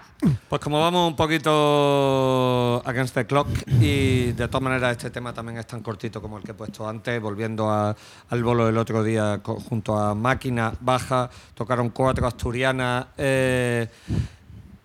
Pues 0.49 0.61
como 0.63 0.81
vamos 0.81 1.07
un 1.07 1.15
poquito 1.15 2.81
against 2.83 3.13
the 3.13 3.27
clock 3.27 3.47
y 3.79 4.31
de 4.31 4.47
todas 4.47 4.63
maneras 4.63 4.93
este 4.93 5.11
tema 5.11 5.31
también 5.31 5.59
es 5.59 5.67
tan 5.67 5.83
cortito 5.83 6.23
como 6.23 6.39
el 6.39 6.43
que 6.43 6.51
he 6.51 6.53
puesto 6.55 6.89
antes, 6.89 7.21
volviendo 7.21 7.69
al 7.69 8.43
bolo 8.43 8.65
del 8.65 8.79
otro 8.79 9.03
día 9.03 9.41
junto 9.43 9.95
a 9.95 10.15
Máquina 10.15 10.73
Baja, 10.79 11.29
tocaron 11.53 11.89
cuatro 11.89 12.25
asturianas, 12.25 13.05
eh, 13.15 13.87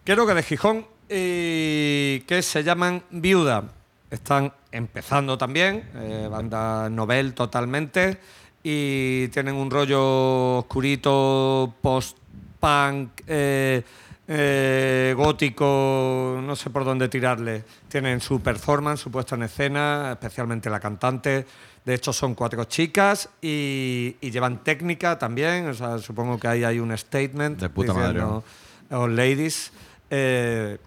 creo 0.04 0.26
que 0.26 0.34
de 0.34 0.42
Gijón, 0.42 0.86
y 1.08 2.20
que 2.26 2.42
se 2.42 2.62
llaman 2.62 3.02
Viuda. 3.10 3.64
Están 4.10 4.52
empezando 4.70 5.38
también, 5.38 5.88
eh, 5.94 6.28
banda 6.30 6.90
novel 6.90 7.32
totalmente, 7.32 8.20
y 8.62 9.28
tienen 9.28 9.54
un 9.54 9.70
rollo 9.70 10.58
oscurito, 10.58 11.72
post-punk, 11.80 13.22
eh, 13.26 13.82
eh, 14.26 15.14
gótico, 15.16 16.40
no 16.42 16.56
sé 16.56 16.70
por 16.70 16.84
dónde 16.84 17.08
tirarle. 17.08 17.64
Tienen 17.88 18.20
su 18.20 18.40
performance, 18.40 19.00
su 19.00 19.10
puesta 19.10 19.34
en 19.34 19.42
escena, 19.44 20.10
especialmente 20.12 20.70
la 20.70 20.80
cantante. 20.80 21.46
De 21.84 21.94
hecho, 21.94 22.12
son 22.12 22.34
cuatro 22.34 22.64
chicas 22.64 23.28
y, 23.42 24.16
y 24.20 24.30
llevan 24.30 24.64
técnica 24.64 25.18
también. 25.18 25.68
O 25.68 25.74
sea, 25.74 25.98
supongo 25.98 26.38
que 26.38 26.48
ahí 26.48 26.64
hay 26.64 26.78
un 26.78 26.96
statement. 26.96 27.60
De 27.60 27.68
puta 27.68 27.92
madre, 27.92 28.12
diciendo, 28.14 28.44
"Oh, 28.90 29.06
ladies. 29.06 29.70
Eh, 30.10 30.78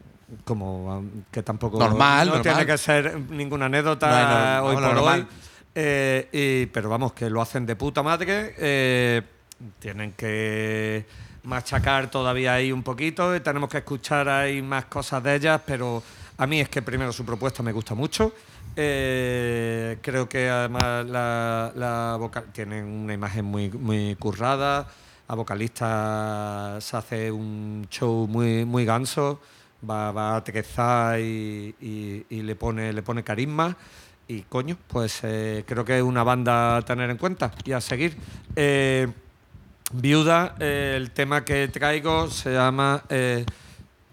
como 0.43 1.05
que 1.31 1.41
tampoco 1.43 1.79
Normal, 1.79 2.27
no 2.27 2.33
normal. 2.35 2.41
tiene 2.55 2.65
que 2.65 2.77
ser 2.77 3.17
ninguna 3.29 3.67
anécdota 3.67 4.09
No, 4.09 4.61
no, 4.61 4.67
hoy 4.67 4.73
por 4.75 4.83
normal. 4.83 5.19
hoy. 5.21 5.27
Eh, 5.75 6.27
y- 6.31 6.65
pero 6.67 6.89
vamos, 6.89 7.13
que 7.13 7.29
lo 7.29 7.41
hacen 7.41 7.65
de 7.65 7.75
puta 7.75 8.01
madre. 8.03 8.53
tienen 9.79 10.11
que 10.13 11.05
machacar 11.47 12.11
todavía 12.11 12.53
ahí 12.55 12.71
un 12.73 12.83
poquito 12.83 13.41
tenemos 13.41 13.69
que 13.69 13.77
escuchar 13.77 14.27
ahí 14.27 14.61
más 14.61 14.85
cosas 14.85 15.23
de 15.23 15.35
ellas, 15.35 15.61
pero 15.65 16.03
a 16.37 16.45
mí 16.45 16.59
es 16.59 16.67
que 16.69 16.81
primero 16.81 17.11
su 17.13 17.23
propuesta 17.25 17.63
me 17.63 17.71
gusta 17.71 17.95
mucho. 17.95 18.33
Eh, 18.75 19.97
creo 20.01 20.27
que 20.29 20.49
además 20.49 21.05
la, 21.07 22.15
vocal 22.19 22.45
tienen 22.51 22.85
una 22.85 23.13
imagen 23.13 23.45
muy, 23.45 23.69
muy 23.69 24.15
currada. 24.19 24.87
La 25.27 25.35
vocalista 25.35 26.77
se 26.79 26.95
hace 26.97 27.31
un 27.31 27.87
show 27.89 28.27
muy, 28.27 28.65
muy 28.65 28.85
ganso, 28.85 29.41
va, 29.89 30.11
va 30.11 30.33
a 30.33 30.35
aterrizar 30.37 31.19
y, 31.19 31.73
y- 31.81 32.25
y 32.29 32.41
le, 32.43 32.55
pone, 32.55 32.91
le 32.93 33.01
pone 33.01 33.23
carisma. 33.23 33.75
Y 34.27 34.41
coño, 34.43 34.77
pues 34.87 35.19
eh, 35.23 35.63
creo 35.65 35.83
que 35.85 35.97
es 35.97 36.03
una 36.03 36.23
banda 36.23 36.77
a 36.77 36.81
tener 36.81 37.09
en 37.09 37.17
cuenta 37.17 37.51
y 37.63 37.71
a 37.71 37.79
seguir. 37.81 38.17
Eh, 38.55 39.07
Viuda, 39.93 40.55
eh, 40.59 40.93
el 40.97 41.11
tema 41.11 41.45
que 41.45 41.67
traigo 41.69 42.29
se 42.29 42.53
llama, 42.53 43.03
eh, 43.09 43.45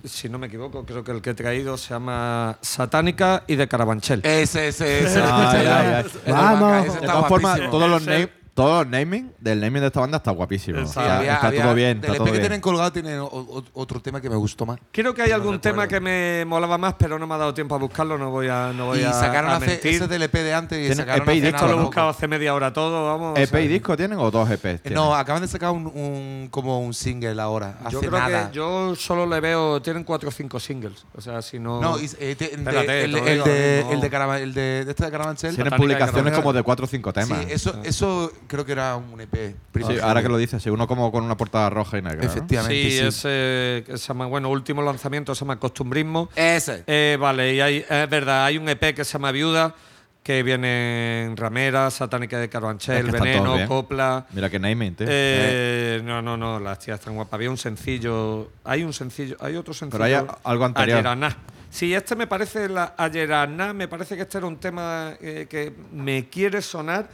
si 0.05 0.29
no 0.29 0.39
me 0.39 0.47
equivoco, 0.47 0.85
creo 0.85 1.03
que 1.03 1.11
el 1.11 1.21
que 1.21 1.31
he 1.31 1.35
traído 1.35 1.77
se 1.77 1.91
llama 1.91 2.59
Satánica 2.61 3.43
y 3.47 3.57
de 3.57 3.67
Carabanchel. 3.67 4.21
Ese, 4.25 4.69
ese, 4.69 5.05
ese. 5.05 5.21
Ay, 5.21 5.67
ay, 5.67 5.67
ay. 5.67 6.07
El 6.27 6.33
Vamos. 6.33 7.01
De 7.01 7.07
todas 7.07 7.29
formas, 7.29 7.61
todos 7.71 7.91
los, 7.91 8.07
todos 8.55 8.85
los 8.85 8.89
naming 8.89 9.33
del 9.41 9.61
naming 9.61 9.81
de 9.81 9.89
esta 9.89 10.01
banda 10.01 10.19
está 10.19 10.31
guapísimo. 10.31 10.79
Está, 10.79 11.19
Había- 11.19 11.35
está 11.35 11.47
había- 11.49 11.63
todo 11.65 11.75
bien, 11.75 12.01
Del 12.01 12.13
está 12.13 12.23
EP 12.25 12.33
que 12.33 12.39
tienen 12.39 12.61
colgado 12.61 12.93
tiene 12.93 13.19
o- 13.19 13.27
o- 13.27 13.65
otro 13.75 14.01
tema 14.01 14.21
que 14.21 14.31
me 14.31 14.37
gustó 14.37 14.65
más. 14.65 14.79
Creo 14.93 15.13
que 15.13 15.23
hay 15.23 15.33
algún 15.33 15.61
tema 15.61 15.89
que 15.89 15.99
me 15.99 16.45
molaba 16.47 16.79
más, 16.79 16.95
pero 16.97 17.19
no 17.19 17.27
me 17.27 17.35
ha 17.35 17.39
dado 17.39 17.53
tiempo 17.53 17.75
a 17.75 17.79
buscarlo, 17.79 18.17
no 18.17 18.31
voy 18.31 18.47
a, 18.49 18.73
no 18.73 18.87
voy 18.87 19.01
Y 19.01 19.03
a, 19.03 19.13
sacaron 19.13 19.51
a 19.51 19.59
mentir. 19.59 19.95
ese 19.95 20.07
del 20.07 20.23
EP 20.23 20.33
de 20.43 20.55
antes 20.55 20.79
y 20.79 20.83
Tienen 20.83 20.97
sacaron 20.99 21.29
EP 21.29 21.35
y 21.37 21.41
disco, 21.41 21.67
lo 21.67 21.73
he 21.73 21.83
buscado 21.83 22.09
hace 22.11 22.29
media 22.29 22.55
hora 22.55 22.73
todo, 22.73 23.05
vamos. 23.07 23.37
o 23.37 23.41
¿EP 23.43 23.49
sea, 23.51 23.61
y 23.61 23.67
disco 23.69 23.97
tienen 23.97 24.19
o 24.19 24.31
dos 24.31 24.49
EPs? 24.49 24.83
tienen? 24.83 24.95
No, 24.95 25.15
acaban 25.17 25.43
de 25.43 25.49
sacar 25.49 25.71
un, 25.73 25.87
un- 25.89 26.49
como 26.51 26.79
un 26.81 26.95
single 26.95 27.41
ahora. 27.43 27.77
Hace 27.81 27.91
Yo 27.95 28.01
creo 28.01 28.13
nada. 28.13 28.51
que 28.51 28.55
yo 28.57 28.95
solo 28.95 29.27
le 29.27 29.41
veo, 29.41 29.83
tienen 29.83 30.05
cuatro 30.05 30.29
o 30.29 30.33
cinco 30.33 30.61
singles. 30.61 31.05
O 31.17 31.21
sea, 31.21 31.43
si 31.43 31.59
no. 31.59 31.81
No, 31.81 31.99
y- 31.99 32.05
eh, 32.21 32.37
te- 32.37 32.49
de- 32.51 32.55
Espérate, 32.55 33.05
el, 33.05 33.15
el 33.17 33.43
de, 33.43 33.81
el 33.91 34.01
de, 34.01 34.11
Carava- 34.11 34.39
el 34.41 34.55
de, 34.55 34.85
de 34.85 34.91
este 34.93 35.05
de 35.07 35.11
Carabanchel. 35.11 35.55
Tienen 35.57 35.73
publicaciones 35.77 36.33
como 36.35 36.53
de 36.53 36.63
cuatro 36.63 36.85
o 36.85 36.89
cinco 36.89 37.13
temas. 37.13 37.41
Sí, 37.41 37.47
eso, 37.51 37.75
eso 37.83 38.31
creo 38.47 38.65
que 38.65 38.73
era 38.73 38.97
un 38.97 39.21
EP. 39.21 39.55
Sí, 39.75 39.99
ahora 40.03 40.23
que 40.23 40.29
lo 40.29 40.37
dices, 40.37 40.63
sí, 40.63 40.71
uno 40.71 40.87
como 40.87 41.11
con 41.11 41.25
una 41.25 41.37
portada 41.37 41.71
roja 41.71 41.99
y 41.99 42.03
negra. 42.03 42.23
¿no? 42.23 42.31
Efectivamente. 42.31 42.91
Sí, 42.91 42.91
sí. 42.91 42.99
ese 42.99 43.85
que 43.87 43.99
se 43.99 44.09
llama, 44.09 44.27
bueno, 44.27 44.51
último 44.51 44.83
lanzamiento 44.83 45.35
se 45.35 45.41
llama 45.41 45.59
Costumbrismo. 45.59 46.29
Ese. 46.35 46.85
Eh, 46.87 47.17
vale, 47.21 47.55
y 47.55 47.61
hay, 47.61 47.85
es 47.89 48.11
verdad, 48.11 48.45
hay 48.45 48.59
un 48.59 48.69
EP 48.69 48.95
que 48.95 49.05
se 49.05 49.13
llama 49.13 49.31
Viuda, 49.33 49.75
que 50.23 50.43
viene 50.43 51.25
en 51.25 51.37
Ramera, 51.37 51.91
Satánica 51.91 52.39
de 52.39 52.45
Es 52.45 52.51
Carabanchel, 52.51 53.11
que 53.11 53.17
están 53.17 53.33
todos 53.33 53.53
Veneno. 53.53 53.69
Copla. 53.69 54.27
Mira 54.33 54.49
que 54.49 54.59
naming, 54.59 54.95
tío. 54.95 55.07
Eh, 55.09 56.01
no, 56.03 56.23
no, 56.23 56.37
no, 56.37 56.59
las 56.59 56.79
tías 56.79 56.99
están 56.99 57.15
guapas. 57.15 57.35
Había 57.35 57.51
un 57.51 57.59
sencillo, 57.59 58.51
hay 58.65 58.85
un 58.85 58.93
sencillo, 58.93 59.37
hay 59.41 59.57
otro 59.57 59.75
sencillo. 59.75 60.03
Pero 60.03 60.05
hay 60.05 60.27
algo 60.45 60.65
anterior. 60.65 60.99
Ayeraná. 60.99 61.37
Sí, 61.75 61.93
este 61.93 62.15
me 62.15 62.29
parece, 62.29 62.69
la 62.69 62.95
Ayeraná, 62.97 63.73
me 63.73 63.89
parece 63.89 64.15
que 64.15 64.23
este 64.23 64.39
era 64.39 64.47
un 64.47 64.59
tema 64.59 65.15
eh, 65.21 65.49
que 65.51 65.73
me 65.93 66.29
quiere 66.29 66.63
sonar, 66.63 67.09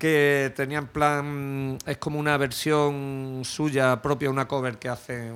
que 0.00 0.50
tenía 0.56 0.78
en 0.78 0.86
plan, 0.86 1.76
es 1.86 1.98
como 1.98 2.18
una 2.18 2.38
versión 2.38 3.42
suya 3.44 4.00
propia, 4.00 4.30
una 4.30 4.48
cover 4.48 4.78
que 4.78 4.88
hace, 4.88 5.30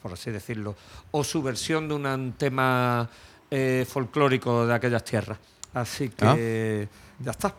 por 0.00 0.12
así 0.12 0.30
decirlo, 0.30 0.76
o 1.10 1.24
su 1.24 1.42
versión 1.42 1.88
de 1.88 1.94
un 1.96 2.34
tema 2.38 3.10
eh, 3.50 3.84
folclórico 3.90 4.66
de 4.68 4.74
aquellas 4.74 5.02
tierras. 5.02 5.36
Así 5.74 6.10
que 6.10 6.86
ya 7.18 7.32
está. 7.32 7.52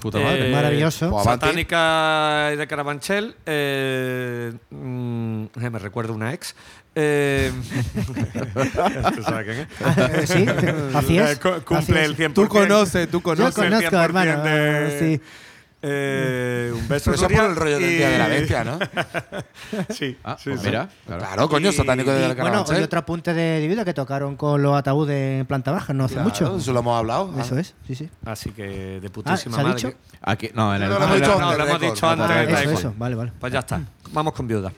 Puta 0.00 0.20
madre. 0.20 0.48
Eh, 0.48 0.52
Maravilloso. 0.52 1.10
Pues. 1.10 1.24
Satánica 1.24 2.50
y 2.52 2.56
de 2.56 2.66
Carabanchel. 2.68 3.34
Eh, 3.44 4.52
mm, 4.70 5.44
eh, 5.60 5.70
me 5.70 5.78
recuerda 5.80 6.12
una 6.12 6.32
ex. 6.34 6.54
Eh, 6.94 7.50
¿Tú 9.16 9.22
sabes 9.24 9.44
quién 9.44 9.58
es? 9.60 9.68
Ah, 9.84 10.26
sí, 10.26 10.46
así 10.96 11.18
es. 11.18 11.30
Eh, 11.32 11.38
cu- 11.40 11.48
así 11.48 11.60
Cumple 11.64 12.00
es. 12.04 12.06
el 12.10 12.16
100%. 12.16 12.34
Tú 12.34 12.48
conoces, 12.48 13.10
tú 13.10 13.18
Yo 13.18 13.22
conoces. 13.24 13.64
el 13.64 13.72
100% 13.74 14.04
hermano. 14.04 14.42
de- 14.44 14.98
Sí. 15.00 15.20
Eh, 15.86 16.70
un 16.74 16.88
beso. 16.88 17.04
Pero 17.10 17.14
eso 17.16 17.22
Nuria, 17.24 17.40
por 17.42 17.50
el 17.50 17.56
rollo 17.56 17.78
del 17.78 17.90
y- 17.90 17.96
Día 17.96 18.08
de 18.10 18.18
la 18.18 18.28
Bestia, 18.28 18.64
¿no? 18.64 18.78
sí, 19.90 20.16
Ah, 20.24 20.36
sí, 20.38 20.50
pues 20.50 20.60
sí. 20.62 20.66
mira. 20.66 20.88
claro. 21.06 21.22
Claro, 21.22 21.48
coño, 21.48 21.68
Y- 21.70 21.72
satánico 21.72 22.10
de 22.10 22.20
la 22.20 22.26
bueno, 22.28 22.42
Carabanchel. 22.44 22.80
y 22.80 22.82
otro 22.84 22.98
apunte 23.00 23.34
de 23.34 23.66
vida 23.68 23.84
que 23.84 23.92
tocaron 23.94 24.36
con 24.36 24.62
los 24.62 24.74
ataúdes 24.76 25.40
en 25.40 25.46
planta 25.46 25.72
baja 25.72 25.92
no 25.92 26.04
hace 26.04 26.14
Claro, 26.14 26.28
mucho. 26.30 26.56
Eso 26.56 26.72
lo 26.72 26.80
hemos 26.80 26.98
hablado. 26.98 27.34
Eso 27.38 27.58
es, 27.58 27.74
sí, 27.86 27.94
sí. 27.94 28.08
Así 28.24 28.50
que 28.50 29.00
de 29.00 29.06
Ah, 29.06 29.10
putísima 29.12 29.56
¿se 29.56 29.60
ha 29.60 29.64
madre. 29.64 29.76
dicho? 29.76 29.92
Aquí, 30.22 30.50
no, 30.54 30.74
en 30.74 30.82
el. 30.82 30.88
No, 30.88 30.98
lo 30.98 31.04
Ah, 31.04 31.04
hemos 31.04 31.16
dicho 31.80 32.06
antes. 32.08 32.78
eso, 32.78 32.94
vale, 32.96 33.14
vale. 33.14 33.32
Pues 33.38 33.52
ya 33.52 33.58
está. 33.58 33.80
Vamos 34.12 34.32
con 34.32 34.46
viuda. 34.48 34.72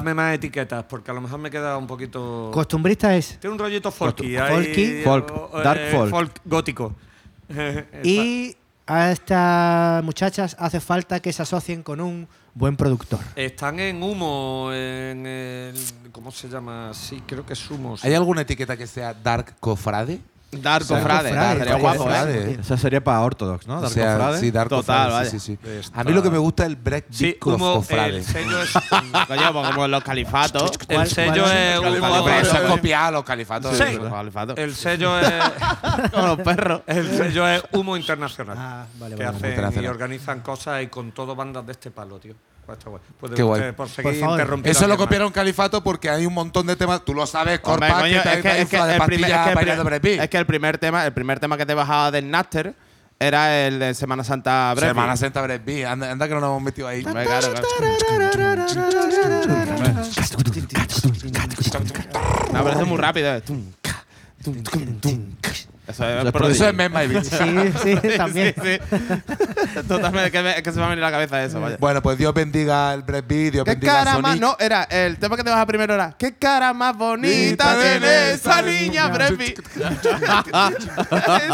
Dame 0.00 0.14
más 0.14 0.34
etiquetas, 0.34 0.84
porque 0.84 1.10
a 1.10 1.14
lo 1.14 1.20
mejor 1.20 1.38
me 1.38 1.50
queda 1.50 1.76
un 1.76 1.86
poquito. 1.86 2.50
Costumbrista 2.52 3.14
es. 3.14 3.38
Tiene 3.38 3.52
un 3.52 3.58
rollito 3.58 3.90
folky. 3.90 4.36
Folky. 4.36 5.02
Folk, 5.02 5.30
o- 5.30 5.60
dark 5.62 5.80
eh, 5.80 6.06
folk. 6.10 6.40
gótico. 6.44 6.94
Y 8.04 8.56
a 8.86 9.10
estas 9.12 10.02
muchachas 10.04 10.56
hace 10.58 10.80
falta 10.80 11.20
que 11.20 11.32
se 11.32 11.42
asocien 11.42 11.82
con 11.82 12.00
un 12.00 12.28
buen 12.54 12.76
productor. 12.76 13.20
Están 13.36 13.78
en 13.80 14.02
humo, 14.02 14.70
en 14.72 15.26
el. 15.26 15.74
¿Cómo 16.12 16.30
se 16.30 16.48
llama? 16.48 16.92
Sí, 16.94 17.22
creo 17.26 17.44
que 17.44 17.52
es 17.52 17.70
humo. 17.70 17.96
¿Hay 18.02 18.14
alguna 18.14 18.42
etiqueta 18.42 18.76
que 18.76 18.86
sea 18.86 19.14
Dark 19.14 19.56
Cofrade? 19.60 20.20
Dark 20.52 20.82
O 20.84 20.86
sea, 20.88 20.98
estaría 20.98 21.54
vaya, 21.54 21.74
guapo, 21.76 21.98
Cofrade. 22.04 22.50
¿eh? 22.52 22.58
Esa 22.60 22.76
sería 22.76 23.04
para 23.04 23.20
Ortodox, 23.20 23.66
¿no? 23.68 23.78
O 23.78 23.80
Dark 23.82 23.92
sea, 23.92 24.12
Cofrade. 24.16 24.40
sí, 24.40 24.50
Dark 24.50 24.68
Total, 24.68 24.96
Cofrade, 25.04 25.12
vaya. 25.12 25.30
sí, 25.30 25.38
sí, 25.38 25.58
sí. 25.62 25.90
A 25.94 26.02
mí 26.04 26.12
lo 26.12 26.22
que 26.22 26.30
me 26.30 26.38
gusta 26.38 26.64
es 26.64 26.70
el 26.70 26.76
Break 26.76 27.04
Sí, 27.10 27.34
Cofrade. 27.34 28.16
el 28.16 28.24
sello 28.24 28.62
es. 28.62 28.72
Coño, 28.72 29.52
pues 29.52 29.68
como 29.70 29.86
los 29.88 30.02
califatos. 30.02 30.72
el 30.88 31.06
sello 31.06 31.46
es. 31.46 31.80
Pero 31.80 32.28
eso 32.40 32.56
es 32.56 32.70
copiar 32.70 33.04
a 33.04 33.10
los 33.12 33.24
califatos. 33.24 33.76
Sí. 33.76 33.82
Eso. 33.84 34.02
Los 34.02 34.12
califatos. 34.12 34.58
El 34.58 34.74
sello 34.74 35.18
es. 35.20 35.32
Como 36.12 36.26
los 36.26 36.40
perros. 36.40 36.82
El 36.86 37.08
sello 37.16 37.46
es 37.46 37.62
Humo 37.72 37.96
Internacional. 37.96 38.56
Ah, 38.58 38.86
vale, 38.98 39.16
que 39.16 39.24
vale. 39.24 39.66
hacen 39.66 39.84
y 39.84 39.86
organizan 39.86 40.40
cosas 40.40 40.82
y 40.82 40.88
con 40.88 41.12
todo 41.12 41.36
bandas 41.36 41.64
de 41.66 41.72
este 41.72 41.90
palo, 41.90 42.18
tío. 42.18 42.34
Pues 43.20 43.32
Qué 43.34 43.42
guay. 43.42 43.60
usted, 43.60 43.74
Por 43.74 43.88
seguir 43.88 44.12
Por 44.12 44.20
favor. 44.20 44.38
interrumpiendo 44.40 44.78
Eso 44.78 44.88
lo 44.88 44.96
copiaron 44.96 45.32
Califato 45.32 45.82
porque 45.82 46.08
hay 46.10 46.26
un 46.26 46.34
montón 46.34 46.66
de 46.66 46.76
temas. 46.76 47.04
Tú 47.04 47.14
lo 47.14 47.26
sabes, 47.26 47.60
Hombre, 47.64 47.88
Corpa, 47.88 48.00
coño, 48.02 48.22
que 48.22 48.28
te 48.28 48.34
es 48.36 48.42
que, 48.42 48.48
es 48.48 48.54
que 48.54 48.60
infla 48.62 48.86
de 48.86 48.94
el 48.96 49.02
primer, 49.02 49.30
es 49.30 49.36
pastillas 49.36 49.44
que 49.46 49.50
el 49.52 49.58
primer- 49.58 49.84
Break 49.84 50.02
Beat. 50.02 50.20
es 50.24 50.30
que 50.30 50.36
el 50.38 50.46
primer 50.46 50.78
tema, 50.78 51.06
el 51.06 51.12
primer 51.12 51.40
tema 51.40 51.56
que 51.56 51.66
te 51.66 51.74
bajaba 51.74 52.10
del 52.10 52.30
Napster 52.30 52.74
era 53.18 53.66
el 53.66 53.78
de 53.78 53.94
Semana 53.94 54.24
Santa 54.24 54.72
Break 54.74 54.90
Semana 54.90 55.08
Beat. 55.08 55.18
Santa 55.18 55.42
Break 55.42 55.64
Beat. 55.64 55.86
Anda, 55.86 56.10
anda 56.10 56.26
que 56.28 56.34
no 56.34 56.40
nos 56.40 56.48
hemos 56.50 56.62
metido 56.62 56.88
ahí. 56.88 57.04
Hombre, 57.04 57.24
claro, 57.24 57.48
claro. 57.52 57.66
No, 62.52 62.58
pero 62.64 62.70
eso 62.70 62.80
es 62.82 62.86
muy 62.88 62.98
rápido. 62.98 63.34
eh. 63.34 63.40
Tum, 63.42 63.72
ca, 63.80 64.04
tum, 64.42 64.62
tum, 64.62 65.00
tum, 65.00 65.29
ca. 65.29 65.29
Eso 65.90 66.08
es, 66.08 66.24
es 66.26 66.32
pero- 66.32 66.48
Eso 66.48 66.68
es 66.68 66.74
Mad 66.74 66.90
My 66.90 67.06
Bitch. 67.06 67.24
Sí, 67.24 67.72
sí, 68.00 68.16
también. 68.16 68.54
Sí, 68.62 68.78
sí. 68.90 69.82
Totalmente, 69.86 70.30
que, 70.30 70.42
me- 70.42 70.62
que 70.62 70.70
se 70.70 70.76
me 70.76 70.80
va 70.80 70.86
a 70.86 70.90
venir 70.90 71.04
a 71.04 71.08
la 71.08 71.12
cabeza 71.12 71.42
eso, 71.44 71.60
vaya. 71.60 71.76
Bueno, 71.78 72.02
pues 72.02 72.18
Dios 72.18 72.32
bendiga 72.34 72.92
el 72.94 73.02
Break 73.02 73.26
Beat, 73.26 73.52
Dios 73.52 73.64
¿Qué 73.64 73.70
bendiga 73.72 73.92
cara 73.92 74.10
Sonic. 74.12 74.22
más? 74.26 74.40
No, 74.40 74.56
era 74.58 74.84
el 74.84 75.18
tema 75.18 75.36
que 75.36 75.44
te 75.44 75.50
baja 75.50 75.66
primero 75.66 75.94
era 75.94 76.14
¿Qué 76.18 76.34
cara 76.34 76.72
más 76.72 76.96
bonita 76.96 77.76
tiene 77.80 78.30
esa 78.32 78.62
niña, 78.62 79.08
Brevi? 79.08 79.54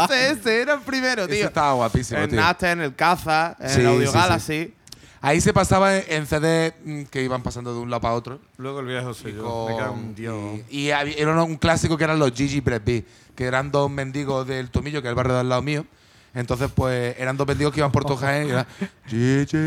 ese, 0.05 0.31
ese 0.31 0.61
era 0.61 0.73
el 0.75 0.81
primero, 0.81 1.23
Ese 1.23 1.33
tío. 1.35 1.45
estaba 1.47 1.73
guapísimo, 1.73 2.19
En 2.21 2.29
tío. 2.29 2.39
Napster, 2.39 2.69
en 2.71 2.81
el 2.81 2.95
Caza, 2.95 3.55
en 3.59 3.69
Sí, 3.69 3.79
el 3.81 3.87
Audio 3.87 4.01
sí, 4.07 4.07
sí. 4.07 4.17
Galaxy. 4.17 4.73
Ahí 5.19 5.41
se 5.41 5.51
pasaba 5.51 5.97
en- 5.97 6.03
en 6.09 6.25
CD 6.27 6.73
mm, 6.85 7.03
que 7.05 7.23
iban 7.23 7.41
pasando 7.41 7.73
de 7.73 7.79
un 7.79 7.89
lado 7.89 8.01
para 8.01 8.13
otro. 8.13 8.39
Luego 8.57 8.81
el 8.81 8.85
viejo 8.85 9.13
soy 9.13 9.33
yo. 9.33 9.65
Me 9.69 9.75
cago 9.75 9.95
en 9.95 10.01
Con- 10.01 10.15
Dios. 10.15 10.59
y, 10.69 10.79
y 10.81 10.91
había- 10.91 11.15
era 11.17 11.43
un 11.43 11.57
clásico 11.57 11.97
que 11.97 12.03
eran 12.03 12.19
los 12.19 12.31
Gigi 12.33 12.59
Break 12.61 12.83
Beat, 12.85 13.03
que 13.37 13.45
eran 13.45 13.71
dos 13.71 13.89
mendigos 13.89 14.47
del 14.47 14.71
Tomillo, 14.71 15.03
que 15.03 15.07
es 15.07 15.11
el 15.11 15.15
barrio 15.15 15.35
de 15.35 15.41
al 15.41 15.49
lado 15.49 15.61
mío. 15.61 15.85
Entonces, 16.37 16.69
pues, 16.73 17.15
eran 17.19 17.35
dos 17.35 17.47
mendigos 17.47 17.73
que 17.73 17.79
iban 17.79 17.91
por 17.91 18.05
todo 18.05 18.15
Jaén 18.17 18.47
y 18.47 18.51
Gigi, 19.09 19.57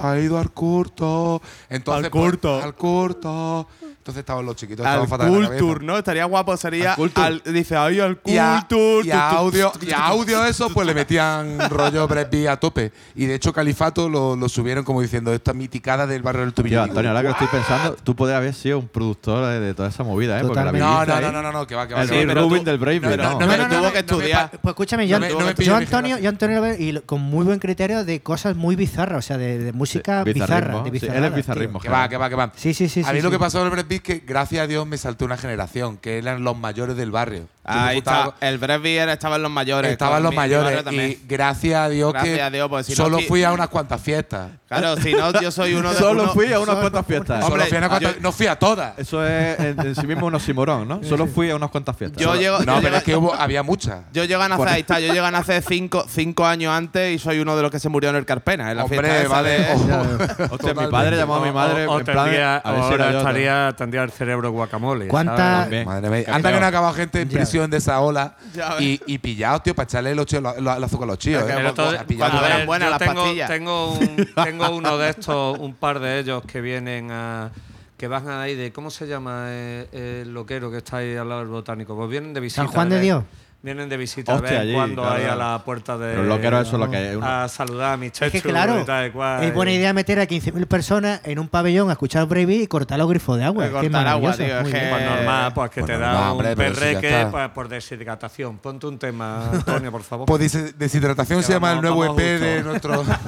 ha 0.00 0.18
ido 0.18 0.38
al 0.38 0.52
corto. 0.52 1.42
Entonces, 1.68 2.04
Al 2.06 2.10
pues, 2.10 2.24
corto. 2.24 2.62
al 2.62 2.74
corto. 2.74 3.68
Entonces 4.02 4.18
estaban 4.22 4.44
los 4.44 4.56
chiquitos, 4.56 4.84
Al 4.84 5.02
estaban 5.04 5.08
fatal 5.08 5.48
Culture. 5.58 5.84
¿no? 5.86 5.96
Estaría 5.96 6.24
guapo, 6.24 6.56
sería. 6.56 6.90
Al 6.90 6.96
Culture. 6.96 7.24
al- 7.24 7.42
dice, 7.44 7.76
ay, 7.76 8.00
al 8.00 8.18
Y 8.24 8.36
a, 8.36 8.66
Culture. 8.68 9.06
y 9.06 9.10
a 9.12 9.30
audio, 9.30 9.72
y 9.80 9.92
a 9.92 10.06
audio 10.06 10.44
eso, 10.44 10.70
pues 10.70 10.88
le 10.88 10.92
metían 10.94 11.70
rollo 11.70 12.08
Beat 12.08 12.48
a 12.48 12.56
tope. 12.56 12.90
Y 13.14 13.26
de 13.26 13.36
hecho, 13.36 13.52
Califato 13.52 14.08
lo, 14.08 14.34
lo 14.34 14.48
subieron 14.48 14.82
como 14.84 15.00
diciendo 15.02 15.32
esta 15.32 15.52
miticada 15.52 16.08
del 16.08 16.20
barrio 16.22 16.40
del 16.42 16.52
Tomillo. 16.52 16.78
Tío, 16.78 16.82
Antonio, 16.82 17.10
ahora 17.10 17.20
que 17.22 17.28
lo 17.28 17.32
estoy 17.34 17.46
pensando, 17.46 17.94
tú 18.02 18.16
podrías 18.16 18.38
haber 18.38 18.54
sido 18.54 18.80
un 18.80 18.88
productor 18.88 19.46
de, 19.46 19.60
de 19.60 19.72
toda 19.74 19.88
esa 19.90 20.02
movida, 20.02 20.36
¿eh? 20.40 20.42
Porque 20.42 20.64
la. 20.64 20.72
No, 20.72 21.06
no, 21.06 21.20
no, 21.20 21.30
no, 21.30 21.42
no, 21.42 21.52
no, 21.52 21.66
que 21.68 21.76
va, 21.76 21.86
que 21.86 21.94
va. 21.94 22.02
El 22.02 22.08
que 22.10 22.16
va. 22.26 22.26
Pero 22.26 22.42
Rubin 22.42 22.58
tú- 22.58 22.70
del 22.70 22.78
Brave, 22.78 22.98
no, 22.98 23.08
¿no? 23.08 23.16
no, 23.16 23.22
No, 23.22 23.56
no, 23.56 23.68
tuvo 23.68 23.82
me- 23.82 23.92
que 23.92 24.02
no 24.02 24.18
me- 24.18 24.21
estudiar. 24.26 24.50
Pues 24.60 24.72
escúchame, 24.72 25.08
yo, 25.08 25.18
No 25.18 25.26
me- 25.26 25.32
no 25.32 25.38
me 25.40 25.46
yo 25.46 25.54
pillo 25.54 25.76
mi 25.76 25.82
Antonio, 25.84 26.18
yo 26.18 26.28
Antonio 26.28 26.56
lo 26.56 26.62
veo 26.62 26.76
y 26.78 26.92
lo- 26.92 27.02
con 27.04 27.20
muy 27.20 27.44
buen 27.44 27.58
criterio 27.58 28.04
de 28.04 28.20
cosas 28.22 28.56
muy 28.56 28.76
bizarras, 28.76 29.18
o 29.18 29.22
sea, 29.22 29.38
de, 29.38 29.58
de 29.58 29.72
música 29.72 30.22
Sí, 30.24 30.32
bizarra. 30.32 30.56
bizarrismo. 30.56 30.90
De 30.90 30.98
Sí, 31.00 31.06
él 31.06 31.24
es 31.24 31.34
bizarrismo. 31.34 31.80
Que 31.80 31.88
va, 31.88 32.08
que 32.08 32.16
va, 32.16 32.28
que 32.28 32.34
va. 32.34 32.52
Sí, 32.56 32.74
sí, 32.74 32.88
sí. 32.88 33.00
a 33.04 33.12
mí 33.12 33.18
sí, 33.18 33.22
lo 33.22 33.28
sí. 33.28 33.34
que 33.34 33.38
pasó 33.38 33.58
en 33.60 33.64
el 33.66 33.70
Brad 33.70 33.84
Pitt 33.86 33.96
es 33.98 34.02
que, 34.20 34.24
gracias 34.26 34.62
a 34.64 34.66
Dios, 34.66 34.86
me 34.86 34.96
saltó 34.98 35.24
una 35.24 35.36
generación, 35.36 35.96
que 35.98 36.18
eran 36.18 36.44
los 36.44 36.56
mayores 36.56 36.96
del 36.96 37.10
barrio. 37.10 37.48
Ahí 37.64 37.98
está. 37.98 38.34
El 38.40 38.58
Brevi 38.58 38.96
era- 38.96 39.12
estaba 39.12 39.36
en 39.36 39.42
los 39.42 39.50
mayores. 39.50 39.92
Estaban 39.92 40.16
con 40.16 40.22
los 40.24 40.34
mayores 40.34 40.82
y 40.90 41.18
gracias 41.28 41.80
a 41.80 41.88
Dios 41.88 42.12
Gracias 42.12 42.34
que 42.36 42.42
a 42.42 42.50
Dios, 42.50 42.68
pues, 42.68 42.86
si 42.86 42.94
solo 42.94 43.20
fui 43.20 43.44
a 43.44 43.52
unas 43.52 43.68
cuantas 43.68 44.00
fiestas. 44.00 44.50
Claro, 44.68 44.96
si 44.96 45.12
no, 45.12 45.38
yo 45.40 45.50
soy 45.52 45.74
uno 45.74 45.90
de 45.92 45.96
Solo 45.98 46.24
uno- 46.24 46.32
fui 46.32 46.52
a 46.52 46.58
unas 46.58 46.76
cuantas 46.76 47.06
fiestas. 47.06 47.44
Hombre, 47.44 47.66
fui 47.66 47.76
a 47.76 47.78
unas 47.78 47.90
cuantas- 47.90 48.14
yo- 48.16 48.20
no 48.20 48.32
fui 48.32 48.46
a 48.46 48.56
todas. 48.58 48.98
Eso 48.98 49.24
es 49.26 49.60
en, 49.60 49.80
en 49.80 49.94
sí 49.94 50.06
mismo 50.06 50.26
un 50.26 50.34
oxímoron, 50.34 50.88
¿no? 50.88 51.02
Solo 51.04 51.26
fui 51.28 51.50
a 51.50 51.56
unas 51.56 51.70
cuantas 51.70 51.96
fiestas. 51.96 52.20
Yo 52.20 52.34
llego, 52.34 52.58
No, 52.60 52.64
yo 52.64 52.82
pero 52.82 52.82
llego- 52.82 52.96
es 52.96 53.02
que 53.04 53.16
hubo, 53.16 53.34
había 53.34 53.62
muchas. 53.62 54.00
Yo 54.12 54.24
llego 54.24 54.42
a 54.42 54.48
nacer, 54.48 54.68
ahí 54.68 54.80
está, 54.80 55.00
yo 55.00 55.12
llego 55.12 55.26
a 55.26 55.30
nacer 55.30 55.62
cinco, 55.66 56.04
cinco 56.08 56.44
años 56.46 56.72
antes 56.72 57.14
y 57.14 57.18
soy 57.18 57.38
uno 57.40 57.56
de 57.56 57.62
los 57.62 57.70
que 57.70 57.78
se 57.78 57.88
murió 57.88 58.10
en 58.10 58.16
el 58.16 58.24
Carpena, 58.26 58.70
en 58.70 58.76
la 58.76 58.84
Hombre, 58.84 58.98
fiesta 59.00 59.20
esa 59.22 59.28
vale. 59.28 59.50
de- 59.50 59.72
ojo. 59.72 60.54
Hostia, 60.54 60.74
mi 60.74 60.86
padre 60.88 61.16
llamó 61.16 61.36
a 61.36 61.44
mi 61.44 61.52
madre. 61.52 61.86
O, 61.86 61.92
o 61.92 61.98
en 61.98 62.04
plan, 62.04 62.16
tendría, 62.24 62.56
a 62.56 62.70
ver 62.72 62.80
si 62.80 62.84
ahora 62.90 63.04
era 63.04 63.12
yo, 63.12 63.18
estaría, 63.18 63.74
tendría 63.76 64.02
el 64.02 64.10
cerebro 64.12 64.50
guacamole. 64.52 65.08
¿Cuánta- 65.08 65.36
¿sabes? 65.36 65.60
También. 65.62 65.84
Madre 65.86 66.10
mía. 66.10 66.24
Anda 66.34 66.52
que 66.52 66.58
no 66.60 66.64
ha 66.66 66.68
acabado 66.68 66.94
gente 66.94 67.20
en 67.20 67.28
prisión 67.28 67.70
de 67.70 67.76
esa 67.78 68.00
ola 68.00 68.36
Ya 68.54 68.74
ves. 68.74 68.82
y, 68.82 69.00
y 69.06 69.18
pillados, 69.18 69.62
tío, 69.62 69.74
para 69.74 69.84
echarle 69.84 70.14
los 70.14 70.26
chíos, 70.26 70.42
lo- 70.42 70.60
lo- 70.60 70.76
el 70.76 70.84
azúcar 70.84 71.04
a 71.04 71.06
los 71.12 71.18
que 71.18 71.32
¿eh? 71.32 71.38
el 71.58 71.66
otro- 71.66 71.92
cuando 72.18 72.38
a 72.38 72.46
eran 72.46 72.66
buenas 72.66 72.86
yo 72.86 72.90
las 72.90 72.98
tengo, 72.98 73.22
pastillas. 73.22 73.48
Tengo, 73.50 73.92
un- 73.92 74.28
tengo 74.44 74.70
uno 74.70 74.98
de 74.98 75.10
estos, 75.10 75.58
un 75.58 75.74
par 75.74 76.00
de 76.00 76.18
ellos 76.20 76.42
que 76.46 76.60
vienen 76.60 77.10
a. 77.10 77.50
que 77.96 78.08
van 78.08 78.28
ahí 78.28 78.54
de. 78.56 78.72
¿Cómo 78.72 78.90
se 78.90 79.06
llama 79.06 79.44
eh, 79.48 80.22
el 80.24 80.34
loquero 80.34 80.70
que 80.70 80.78
está 80.78 80.98
ahí 80.98 81.16
al 81.16 81.28
lado 81.28 81.40
del 81.42 81.48
botánico? 81.50 81.94
Pues 81.96 82.10
vienen 82.10 82.34
de 82.34 82.40
visita. 82.40 82.62
San 82.62 82.70
Juan 82.72 82.88
de 82.88 82.96
vez- 82.96 83.02
Dios. 83.02 83.24
Vienen 83.64 83.88
de 83.88 83.96
visita 83.96 84.34
Hostia, 84.34 84.48
de 84.48 84.54
vez 84.56 84.62
allí, 84.64 84.74
cuando 84.74 85.02
claro, 85.02 85.16
ahí 85.16 85.24
a 85.24 85.36
la 85.36 85.58
puerta 85.64 85.96
de. 85.96 86.16
Los 86.16 86.26
loqueros, 86.26 86.66
eso 86.66 86.76
es 86.76 86.80
lo 86.80 86.90
que 86.90 86.96
hay. 86.96 87.14
Uno- 87.14 87.24
A 87.24 87.46
saludar 87.48 87.92
a 87.92 87.96
mi 87.96 88.10
chechu 88.10 88.36
Es 88.36 88.42
que 88.42 88.48
claro, 88.48 88.80
y 88.80 88.84
tal 88.84 89.12
cual. 89.12 89.44
es 89.44 89.54
buena 89.54 89.70
idea 89.70 89.92
meter 89.92 90.18
a 90.18 90.26
15.000 90.26 90.66
personas 90.66 91.20
en 91.22 91.38
un 91.38 91.46
pabellón 91.46 91.88
a 91.88 91.92
escuchar 91.92 92.26
Brave 92.26 92.54
y 92.54 92.66
cortar 92.66 92.98
los 92.98 93.08
grifos 93.08 93.38
de 93.38 93.44
agua. 93.44 93.64
Eh, 93.64 93.68
Es 93.68 93.72
cortar 93.72 94.08
agua, 94.08 94.32
tío, 94.36 94.46
es 94.46 94.64
que-. 94.68 94.88
Pues 94.90 95.04
normal, 95.04 95.52
pues 95.54 95.70
que 95.70 95.80
Pues 95.82 95.92
te 95.92 95.96
normal, 95.96 96.14
da 96.14 96.32
hombre, 96.32 96.48
un 96.48 96.54
si 96.56 96.62
perreque 96.62 97.06
está. 97.20 97.30
pues, 97.30 97.48
por 97.50 97.68
deshidratación. 97.68 98.58
Ponte 98.58 98.86
un 98.88 98.98
tema, 98.98 99.48
Antonio, 99.52 99.92
por 99.92 100.02
favor. 100.02 100.26
Pues 100.26 100.76
deshidratación 100.76 101.38
Que 101.38 101.46
se 101.46 101.52
llama 101.52 101.70
el 101.70 101.76
vamos- 101.76 101.82
nuevo 101.96 102.00
vamos 102.14 102.20
EP 102.20 102.38
de 102.40 102.62
justo. 102.64 102.88
nuestro. 102.88 103.00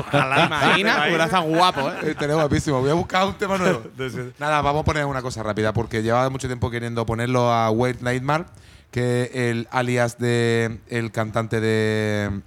Ojalá, 0.00 0.46
imagina, 0.46 1.04
hubiera 1.06 1.24
estado 1.26 1.44
guapo, 1.44 1.88
¿eh? 1.90 1.94
Eh, 2.10 2.14
Tenés 2.18 2.34
guapísimo. 2.34 2.80
Voy 2.80 2.90
a 2.90 2.94
buscar 2.94 3.24
un 3.24 3.34
tema 3.34 3.56
nuevo. 3.56 3.82
Nada, 4.40 4.62
vamos 4.62 4.80
a 4.80 4.84
poner 4.84 5.04
una 5.04 5.22
cosa 5.22 5.44
rápida 5.44 5.72
porque 5.72 6.02
llevaba 6.02 6.28
mucho 6.28 6.48
tiempo 6.48 6.70
queriendo 6.72 7.06
ponerlo 7.06 7.52
a 7.52 7.70
Wade 7.70 7.98
Nightmare, 8.00 8.46
que 8.90 9.30
el 9.50 9.68
alias 9.70 10.18
de 10.18 10.80
el 10.88 11.12
cantante 11.12 11.60
de 11.60 12.42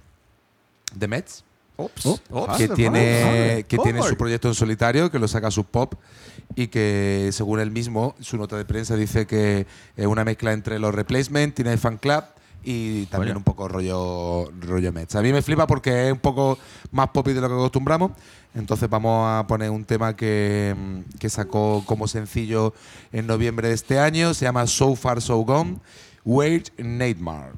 de 0.94 1.08
Mets. 1.08 1.44
Ops. 1.76 2.20
Ops. 2.30 2.56
que 2.56 2.68
tiene, 2.68 3.64
que 3.68 3.78
tiene 3.78 4.00
su 4.02 4.16
proyecto 4.16 4.46
en 4.46 4.54
solitario, 4.54 5.10
que 5.10 5.18
lo 5.18 5.26
saca 5.26 5.50
Sub 5.50 5.66
Pop 5.66 5.94
y 6.54 6.68
que 6.68 7.30
según 7.32 7.58
él 7.58 7.72
mismo, 7.72 8.14
su 8.20 8.36
nota 8.36 8.56
de 8.56 8.64
prensa 8.64 8.94
dice 8.94 9.26
que 9.26 9.66
es 9.96 10.06
una 10.06 10.24
mezcla 10.24 10.52
entre 10.52 10.78
los 10.78 10.94
Replacement, 10.94 11.52
tiene 11.52 11.76
Fan 11.76 11.98
Club 11.98 12.22
y 12.62 13.06
también 13.06 13.36
un 13.36 13.42
poco 13.42 13.68
rollo, 13.68 14.50
rollo 14.60 14.92
Mets. 14.92 15.16
A 15.16 15.22
mí 15.22 15.32
me 15.32 15.42
flipa 15.42 15.66
porque 15.66 16.06
es 16.06 16.12
un 16.12 16.20
poco 16.20 16.58
más 16.92 17.08
poppy 17.08 17.32
de 17.32 17.40
lo 17.40 17.48
que 17.48 17.54
acostumbramos. 17.54 18.12
Entonces 18.54 18.88
vamos 18.88 19.26
a 19.28 19.46
poner 19.46 19.70
un 19.70 19.84
tema 19.84 20.14
que, 20.14 20.74
que 21.18 21.28
sacó 21.28 21.82
como 21.86 22.06
sencillo 22.06 22.72
en 23.12 23.26
noviembre 23.26 23.68
de 23.68 23.74
este 23.74 23.98
año. 23.98 24.32
Se 24.32 24.44
llama 24.44 24.66
So 24.66 24.94
Far 24.94 25.20
So 25.20 25.38
Gone, 25.38 25.78
Wait 26.26 26.70
Nightmare. 26.78 27.52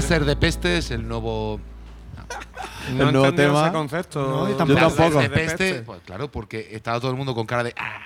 Láser 0.00 0.24
de 0.24 0.36
peste 0.36 0.78
es 0.78 0.90
el 0.90 1.06
nuevo. 1.06 1.60
No 2.94 3.06
el 3.08 3.12
nuevo 3.12 3.34
tema. 3.34 3.62
ese 3.64 3.72
concepto. 3.72 4.20
No, 4.20 4.44
yo 4.44 4.50
Yo 4.50 4.56
tampoco. 4.56 4.80
tampoco. 4.80 5.20
De 5.20 5.28
peste, 5.28 5.74
pues 5.82 6.00
claro, 6.04 6.30
porque 6.30 6.68
estaba 6.72 6.98
todo 7.00 7.10
el 7.10 7.16
mundo 7.16 7.34
con 7.34 7.46
cara 7.46 7.62
de. 7.64 7.74
"Ah", 7.76 7.98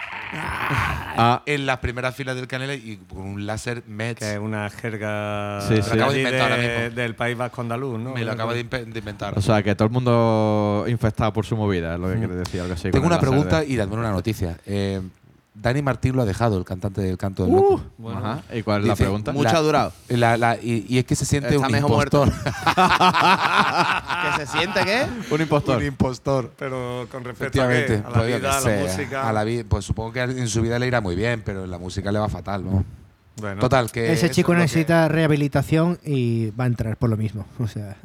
Ah, 1.17 1.43
en 1.47 1.65
las 1.65 1.79
primeras 1.79 2.15
filas 2.17 2.35
del 2.35 2.49
Canela 2.49 2.75
y 2.75 2.97
con 3.09 3.21
un 3.23 3.47
láser 3.47 3.85
Mets. 3.87 4.19
Que 4.19 4.33
es 4.33 4.39
una 4.39 4.69
jerga 4.71 5.61
Sí, 5.69 5.77
sí. 5.81 5.89
Lo 5.91 5.95
acabo 5.95 6.13
de 6.13 6.19
inventar 6.19 6.53
ahora 6.53 6.57
de- 6.63 6.79
mismo. 6.85 6.97
del 6.97 7.15
País 7.15 7.37
Vasco 7.39 7.61
andaluz, 7.61 8.01
¿no? 8.01 8.15
Me 8.15 8.25
lo 8.25 8.33
acabo 8.33 8.53
de, 8.53 8.61
inventar. 8.61 9.39
o 9.39 9.41
sea, 9.43 9.63
que 9.63 9.75
todo 9.77 9.87
el 9.87 9.93
mundo 9.93 10.85
infectado 10.89 11.33
por 11.33 11.47
su 11.47 11.57
movida, 11.57 11.95
es 11.95 12.01
lo 12.01 12.09
que 12.11 12.17
quiere 12.19 12.35
decir, 12.35 12.61
algo 12.61 12.75
así. 12.75 12.91
Tengo 12.91 13.07
una 13.07 13.21
pregunta 13.21 13.61
de- 13.61 13.67
y 13.69 13.77
también 13.77 14.01
una 14.01 14.11
noticia. 14.11 14.59
Eh, 14.67 15.01
Dani 15.55 15.83
Martín 15.83 16.17
lo 16.17 16.23
ha 16.23 16.25
dejado, 16.25 16.59
el 16.59 16.65
cantante 16.65 17.01
del 17.01 17.17
canto 17.17 17.45
del 17.45 17.55
Uh, 17.55 17.81
loco. 18.01 18.11
Ajá. 18.13 18.43
¿Y 18.53 18.63
cuál 18.63 18.83
es 18.83 18.89
la 18.89 18.97
pregunta? 18.97 19.33
Mucho 19.33 19.57
ha 19.57 19.61
durado. 19.61 19.93
La- 20.09 20.37
la- 20.37 20.57
y, 20.57 20.85
y 20.89 20.99
es 20.99 21.05
que 21.05 21.15
se 21.15 21.25
siente 21.25 21.55
Está 21.55 21.69
un 21.69 21.77
impostor. 21.77 22.29
¿Que 24.39 24.47
se 24.47 24.53
siente 24.59 24.81
qué? 24.85 25.07
Un 25.33 25.41
impostor. 25.41 25.79
un 25.79 25.85
impostor. 25.87 26.53
Pero 26.59 27.07
con 27.11 27.25
respecto 27.25 27.63
a, 27.63 27.69
qué? 27.69 28.03
a 28.05 28.09
la 28.11 28.15
Pues 28.15 28.37
vida, 28.37 28.57
a 28.57 28.61
la 28.61 28.77
música. 28.83 29.29
a 29.29 29.33
la 29.33 29.45
vi- 29.45 29.63
pues 29.65 29.85
supongo 29.85 30.13
que 30.13 30.21
en 30.23 30.49
su 30.49 30.61
vida 30.63 30.79
le 30.79 30.87
irá 30.87 31.01
muy 31.01 31.15
bien, 31.15 31.43
pero 31.45 31.65
en 31.65 31.71
la 31.71 31.79
música 31.79 32.11
le 32.13 32.19
va 32.19 32.29
fatal, 32.29 32.65
¿no? 32.65 32.85
Bueno. 33.41 33.61
Total, 33.61 33.91
que. 33.91 34.13
Ese 34.13 34.31
chico 34.31 34.53
que- 34.53 34.59
necesita 34.59 35.09
rehabilitación 35.09 35.99
y 36.05 36.51
va 36.51 36.65
a 36.65 36.67
entrar 36.69 36.97
por 36.97 37.11
lo 37.11 37.17
mismo. 37.17 37.47
O 37.59 37.67
sea, 37.69 37.97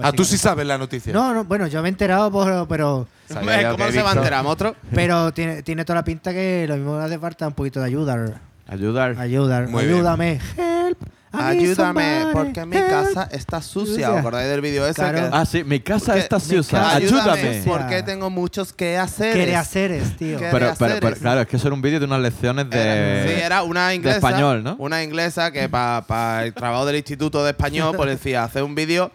Ah, 0.00 0.12
tú 0.12 0.24
sí 0.24 0.38
sabes 0.38 0.66
la 0.66 0.78
noticia. 0.78 1.12
No, 1.12 1.34
no, 1.34 1.44
bueno, 1.44 1.66
yo 1.66 1.82
me 1.82 1.88
he 1.88 1.90
enterado, 1.90 2.30
por- 2.30 2.66
pero 2.68 3.06
Sabía 3.28 3.62
yo 3.62 3.72
¿Cómo 3.72 3.84
he 3.86 3.92
se 3.92 4.02
va 4.02 4.12
a 4.12 4.14
enterar, 4.14 4.44
otro? 4.46 4.74
pero 4.94 5.32
tiene, 5.32 5.62
tiene 5.62 5.84
toda 5.84 5.96
la 6.00 6.04
pinta 6.04 6.32
que 6.32 6.64
lo 6.68 6.76
mismo 6.76 6.94
hace 6.96 7.18
falta 7.18 7.46
un 7.48 7.54
poquito 7.54 7.80
de 7.80 7.86
ayuda. 7.86 8.40
Ayudar. 8.68 9.16
Ayudar, 9.18 9.68
Muy 9.68 9.84
bien. 9.84 9.96
ayúdame. 9.96 10.40
Help. 10.56 10.98
Ayúdame, 11.34 12.26
porque 12.32 12.64
mi 12.66 12.76
casa 12.76 13.28
está 13.32 13.62
sucia. 13.62 14.10
¿Os 14.12 14.18
acordáis 14.18 14.48
del 14.50 14.60
vídeo 14.60 14.86
ese? 14.86 14.94
Claro. 14.94 15.18
que- 15.18 15.28
Ah, 15.32 15.46
sí, 15.46 15.64
mi 15.64 15.80
casa 15.80 16.06
Porque- 16.06 16.20
está 16.20 16.40
sucia. 16.40 16.94
Ayúdame. 16.94 17.62
porque 17.64 18.02
tengo 18.02 18.28
muchos 18.30 18.72
que 18.72 18.98
hacer. 18.98 19.34
Quiere 19.34 19.56
haceres, 19.56 20.16
tío. 20.16 20.38
Pero, 20.38 20.74
pero, 20.78 20.94
pero, 21.00 21.16
claro, 21.16 21.40
es 21.42 21.46
que 21.46 21.56
eso 21.56 21.68
era 21.68 21.74
un 21.74 21.82
vídeo 21.82 22.00
de 22.00 22.06
unas 22.06 22.20
lecciones 22.20 22.68
de. 22.68 23.24
sí, 23.34 23.40
era 23.42 23.62
una 23.62 23.94
inglesa. 23.94 24.16
español, 24.16 24.62
¿no? 24.62 24.76
Una 24.78 25.02
inglesa 25.02 25.50
que 25.50 25.68
para 25.68 26.44
el 26.44 26.52
trabajo 26.54 26.84
del 26.86 26.96
Instituto 26.96 27.42
de 27.44 27.50
Español, 27.50 27.94
pues 27.96 28.10
decía, 28.10 28.44
hacer 28.44 28.62
un 28.62 28.74
vídeo. 28.74 29.10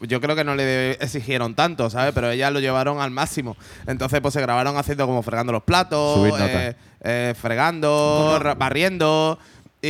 Yo 0.00 0.20
creo 0.20 0.34
que 0.34 0.44
no 0.44 0.54
le 0.54 0.92
exigieron 0.92 1.54
tanto, 1.54 1.90
¿sabes? 1.90 2.12
Pero 2.14 2.30
ellas 2.30 2.52
lo 2.52 2.60
llevaron 2.60 3.00
al 3.00 3.10
máximo. 3.10 3.56
Entonces, 3.86 4.20
pues 4.20 4.34
se 4.34 4.40
grabaron 4.40 4.76
haciendo 4.76 5.06
como 5.06 5.22
fregando 5.22 5.52
los 5.52 5.62
platos, 5.62 6.26
eh, 6.40 6.74
eh, 7.02 7.34
fregando, 7.38 8.40
barriendo 8.56 9.38
y, 9.82 9.88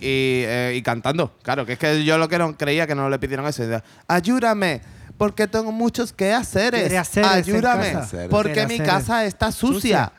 y, 0.00 0.44
eh, 0.46 0.74
y 0.76 0.82
cantando. 0.82 1.32
Claro, 1.42 1.64
que 1.66 1.74
es 1.74 1.78
que 1.78 2.04
yo 2.04 2.18
lo 2.18 2.28
que 2.28 2.38
no 2.38 2.56
creía 2.56 2.86
que 2.86 2.94
no 2.94 3.08
le 3.08 3.18
pidieron 3.18 3.46
eso. 3.46 3.62
Decía, 3.62 3.84
Ayúdame, 4.08 4.80
porque 5.16 5.46
tengo 5.46 5.72
muchos 5.72 6.12
que 6.12 6.32
haceres 6.32 6.92
Ayúdame, 7.24 7.96
porque 8.30 8.66
mi 8.66 8.78
casa 8.78 9.24
está 9.24 9.52
sucia. 9.52 10.12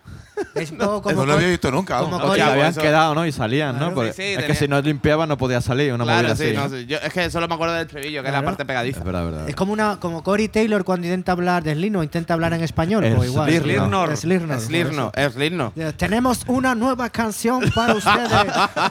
Es 0.54 0.72
un 0.72 0.78
poco 0.78 1.02
como 1.04 1.16
no 1.16 1.26
lo 1.26 1.34
había 1.34 1.48
visto 1.50 1.72
nunca. 1.72 2.00
como 2.00 2.20
que 2.34 2.42
habían 2.42 2.74
quedado, 2.74 3.16
¿no? 3.16 3.26
Y 3.26 3.32
salían, 3.32 3.74
¿no? 3.74 3.80
Claro. 3.80 3.96
Porque 3.96 4.14
Sí, 4.14 4.22
sí, 4.22 4.24
es 4.30 4.36
que 4.38 4.42
tenía- 4.44 4.56
si 4.60 4.68
no 4.68 4.82
limpiaba 4.82 5.26
no 5.28 5.38
podía 5.38 5.62
salir, 5.62 5.94
una 5.94 6.04
Claro, 6.04 6.28
movida 6.30 6.36
sí, 6.36 6.44
así. 6.46 6.54
no 6.56 6.64
¿no? 6.64 6.70
sé, 6.70 6.86
yo- 6.86 6.98
es 6.98 7.14
que 7.14 7.30
solo 7.30 7.48
me 7.48 7.56
acuerdo 7.56 7.74
del 7.76 7.86
estribillo, 7.86 8.22
que 8.22 8.28
es 8.30 8.34
la 8.34 8.44
parte 8.44 8.66
pegadiza. 8.66 9.00
Es 9.00 9.06
verdad, 9.06 9.26
es 9.26 9.32
verdad. 9.32 9.50
Es 9.50 9.56
como 9.56 9.74
una 9.74 9.98
como 10.00 10.24
Cory 10.24 10.48
Taylor 10.50 10.84
cuando 10.84 11.08
intenta 11.08 11.32
hablar 11.32 11.64
de 11.64 11.74
Slino, 11.74 12.04
intenta 12.04 12.34
hablar 12.34 12.54
en 12.54 12.62
español, 12.64 13.04
Es 13.06 13.16
pues 13.16 13.30
igual. 13.30 13.50
Slirnor. 13.50 14.18
Slirnor. 14.18 14.60
Slirno, 14.62 15.12
es 15.16 15.34
Slirno. 15.34 15.74
Eh, 15.76 15.94
Tenemos 15.98 16.42
una 16.48 16.76
nueva 16.76 17.10
canción 17.10 17.64
para 17.74 17.94
ustedes 17.96 18.32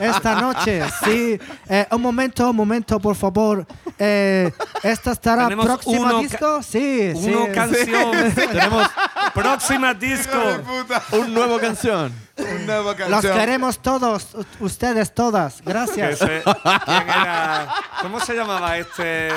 esta 0.00 0.40
noche. 0.40 0.82
Sí, 1.04 1.38
Eh, 1.68 1.86
un 1.90 2.02
momento, 2.02 2.50
un 2.50 2.56
momento, 2.56 2.98
por 3.00 3.16
favor. 3.16 3.66
Eh, 3.98 4.50
¿Esta 4.82 5.12
estará 5.12 5.44
Tenemos 5.44 5.64
próxima 5.66 5.98
uno 6.00 6.18
disco? 6.20 6.62
Sí, 6.62 7.12
sí. 7.14 7.30
Uno 7.34 7.46
canción. 7.54 8.12
Tenemos 8.34 8.86
próxima 9.34 9.92
disco. 9.94 10.38
Un 11.12 11.34
nuevo 11.34 11.58
canción. 11.58 12.12
nueva 12.66 12.94
Los 13.08 13.22
queremos 13.24 13.78
todos, 13.80 14.28
ustedes 14.60 15.14
todas. 15.14 15.62
Gracias. 15.64 16.22
ese- 16.22 16.42
¿Quién 16.42 17.02
era? 17.02 17.68
¿Cómo 18.02 18.20
se 18.20 18.34
llamaba 18.34 18.78
este? 18.78 19.28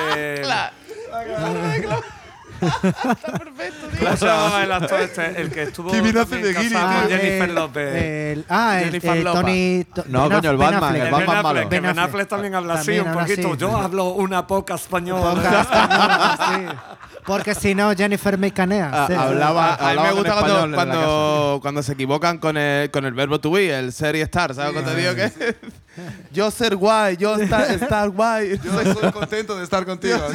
¿Cómo 3.99 4.17
se 4.17 4.25
llamaba 4.25 4.63
el 4.63 4.71
actor 4.71 5.01
este? 5.01 5.41
El 5.41 5.51
que 5.51 5.63
estuvo 5.63 5.89
a 5.89 5.93
también 5.93 6.17
hacer 6.17 6.41
de 6.43 6.53
con 6.53 6.63
tío. 7.09 7.17
Jennifer 7.17 7.49
López. 7.49 7.95
el- 7.95 8.45
ah, 8.49 8.79
el, 8.79 8.85
Jennifer 8.85 9.17
el 9.17 9.23
López. 9.23 9.41
Tony. 9.41 9.83
to- 9.93 10.03
No, 10.07 10.29
Ben 10.29 10.37
coño, 10.39 10.49
el 10.51 10.57
Batman, 10.57 10.95
el 10.95 11.01
Ben 11.01 11.11
Batman 11.11 11.37
Affleck, 11.37 11.43
malo. 11.43 11.69
que 11.69 11.81
Ben 11.81 11.99
Affleck. 11.99 12.27
También 12.27 12.55
habla 12.55 12.73
así 12.75 12.99
un 12.99 13.13
poquito. 13.13 13.47
así. 13.49 13.57
Yo 13.57 13.77
hablo 13.77 14.05
una 14.05 14.47
poca 14.47 14.75
española. 14.75 15.33
Poca 15.35 15.61
española, 15.61 16.37
sí. 16.49 17.06
Porque 17.27 17.53
si 17.53 17.75
no, 17.75 17.93
Jennifer 17.93 18.37
me 18.37 18.51
canea. 18.53 18.89
Ah, 18.91 19.05
sí. 19.07 19.13
hablaba- 19.13 19.75
A, 19.75 19.89
a 19.89 19.93
mí 19.95 20.01
me 20.01 20.11
gusta 20.13 20.33
cuando, 20.39 20.75
cuando, 20.75 21.59
cuando 21.61 21.83
se 21.83 21.91
equivocan 21.91 22.37
con 22.37 22.55
el, 22.55 22.89
con 22.89 23.03
el 23.05 23.13
verbo 23.13 23.37
to 23.41 23.51
be, 23.51 23.77
el 23.77 23.91
ser 23.91 24.15
y 24.15 24.21
estar. 24.21 24.55
¿Sabes 24.55 24.71
cuando 24.71 24.91
te 24.91 24.97
digo 24.97 25.13
que? 25.13 25.55
yo 26.31 26.49
ser 26.49 26.77
guay, 26.77 27.17
yo 27.17 27.35
estar, 27.35 27.69
estar 27.69 28.09
guay. 28.11 28.57
Yo 28.63 28.71
soy 28.93 29.11
contento 29.11 29.57
de 29.57 29.65
estar 29.65 29.85
contigo. 29.85 30.17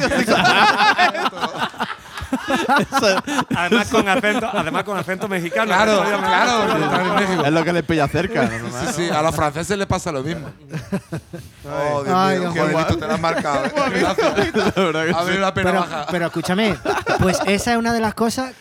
Además 3.55 3.87
con 3.89 4.07
acento, 4.07 4.49
además 4.53 4.83
con 4.83 4.97
acento 4.97 5.27
mexicano. 5.27 5.65
Claro, 5.65 6.03
me- 6.03 6.17
claro. 6.27 7.45
Es 7.45 7.51
lo 7.51 7.63
que 7.63 7.73
le 7.73 7.83
pilla 7.83 8.07
cerca. 8.07 8.43
¿no? 8.43 8.69
Sí, 8.87 8.93
sí, 8.95 9.09
a 9.09 9.21
los 9.21 9.35
franceses 9.35 9.77
les 9.77 9.87
pasa 9.87 10.11
lo 10.11 10.23
mismo. 10.23 10.49
Oh, 11.65 12.03
Dios 12.03 12.15
Ay, 12.15 12.39
mío, 12.39 12.51
Dios 12.51 12.65
qué 12.67 12.73
bonito 12.73 12.97
te 12.97 13.07
lo 13.07 13.13
has 13.13 13.19
marcado. 13.19 13.65
¿eh? 13.65 13.71
Gracias. 13.93 15.15
A 15.15 15.23
ver 15.23 15.39
la 15.39 15.53
pena 15.53 15.69
Pero, 15.71 15.79
baja. 15.81 16.05
pero 16.11 16.25
escúchame, 16.27 16.75
pues 17.19 17.39
esa 17.45 17.71
es 17.73 17.77
una 17.77 17.93
de 17.93 17.99
las 17.99 18.13
cosas 18.13 18.51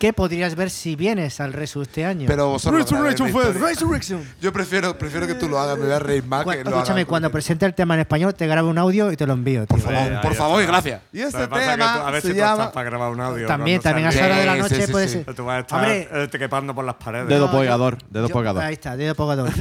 que 0.00 0.14
podrías 0.14 0.54
ver 0.54 0.70
si 0.70 0.96
vienes 0.96 1.40
al 1.40 1.52
Resu 1.52 1.82
este 1.82 2.06
año. 2.06 2.24
Pero 2.26 2.48
vosotros. 2.48 2.80
Resurrection 2.90 3.26
visto. 3.28 3.52
Resurrection. 3.52 4.24
Yo 4.40 4.50
prefiero, 4.50 4.96
prefiero 4.96 5.26
que 5.26 5.34
tú 5.34 5.46
lo 5.46 5.58
hagas, 5.60 5.76
me 5.76 5.84
voy 5.84 5.92
a 5.94 5.98
reír 5.98 6.24
más 6.24 6.40
que 6.46 6.64
lo 6.64 6.70
escúchame, 6.70 7.00
hagas, 7.02 7.04
cuando 7.08 7.30
presente 7.30 7.66
el 7.66 7.74
tema 7.74 7.92
en 7.94 8.00
español, 8.00 8.34
te 8.34 8.46
grabo 8.46 8.70
un 8.70 8.78
audio 8.78 9.12
y 9.12 9.16
te 9.18 9.26
lo 9.26 9.34
envío. 9.34 9.66
Tío. 9.66 9.76
Por 9.76 9.80
favor, 9.80 10.20
por 10.22 10.34
favor 10.34 10.62
y 10.62 10.66
gracias. 10.66 11.02
Y 11.12 11.18
Lo 11.20 11.26
este 11.28 11.46
tú- 11.46 11.54
a 11.54 11.60
tema 11.60 12.10
ver 12.10 12.22
se 12.22 12.28
si 12.28 12.32
tú 12.34 12.38
llama. 12.40 12.52
estás 12.54 12.68
para 12.72 12.84
grabar 12.88 13.10
un 13.10 13.20
audio. 13.20 13.46
También, 13.46 13.80
también 13.82 14.06
a 14.06 14.10
esa 14.10 14.24
hora 14.24 14.36
de 14.38 14.46
la 14.46 14.56
noche 14.56 14.74
sí, 14.76 14.82
sí, 14.86 14.90
puede 14.92 15.08
sí. 15.08 15.22
ser. 15.22 15.34
Tú 15.34 15.44
vas 15.44 15.56
a 15.58 15.60
estar 15.60 15.78
Hombre, 15.80 16.08
eh, 16.10 16.28
trepando 16.28 16.74
por 16.74 16.84
las 16.86 16.94
paredes. 16.94 17.28
Dedo 17.28 17.50
pogador, 17.50 17.98
dedo 18.08 18.28
yo- 18.28 18.32
pogador. 18.32 18.64
Ahí 18.64 18.72
está, 18.72 18.96
dedo 18.96 19.14
pogador. 19.14 19.50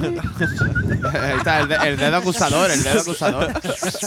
Ahí 1.14 1.38
está, 1.38 1.60
el, 1.60 1.68
de- 1.68 1.76
el 1.76 1.98
dedo 1.98 2.16
acusador, 2.16 2.72
el 2.72 2.82
dedo 2.82 3.02
acusador. 3.02 3.52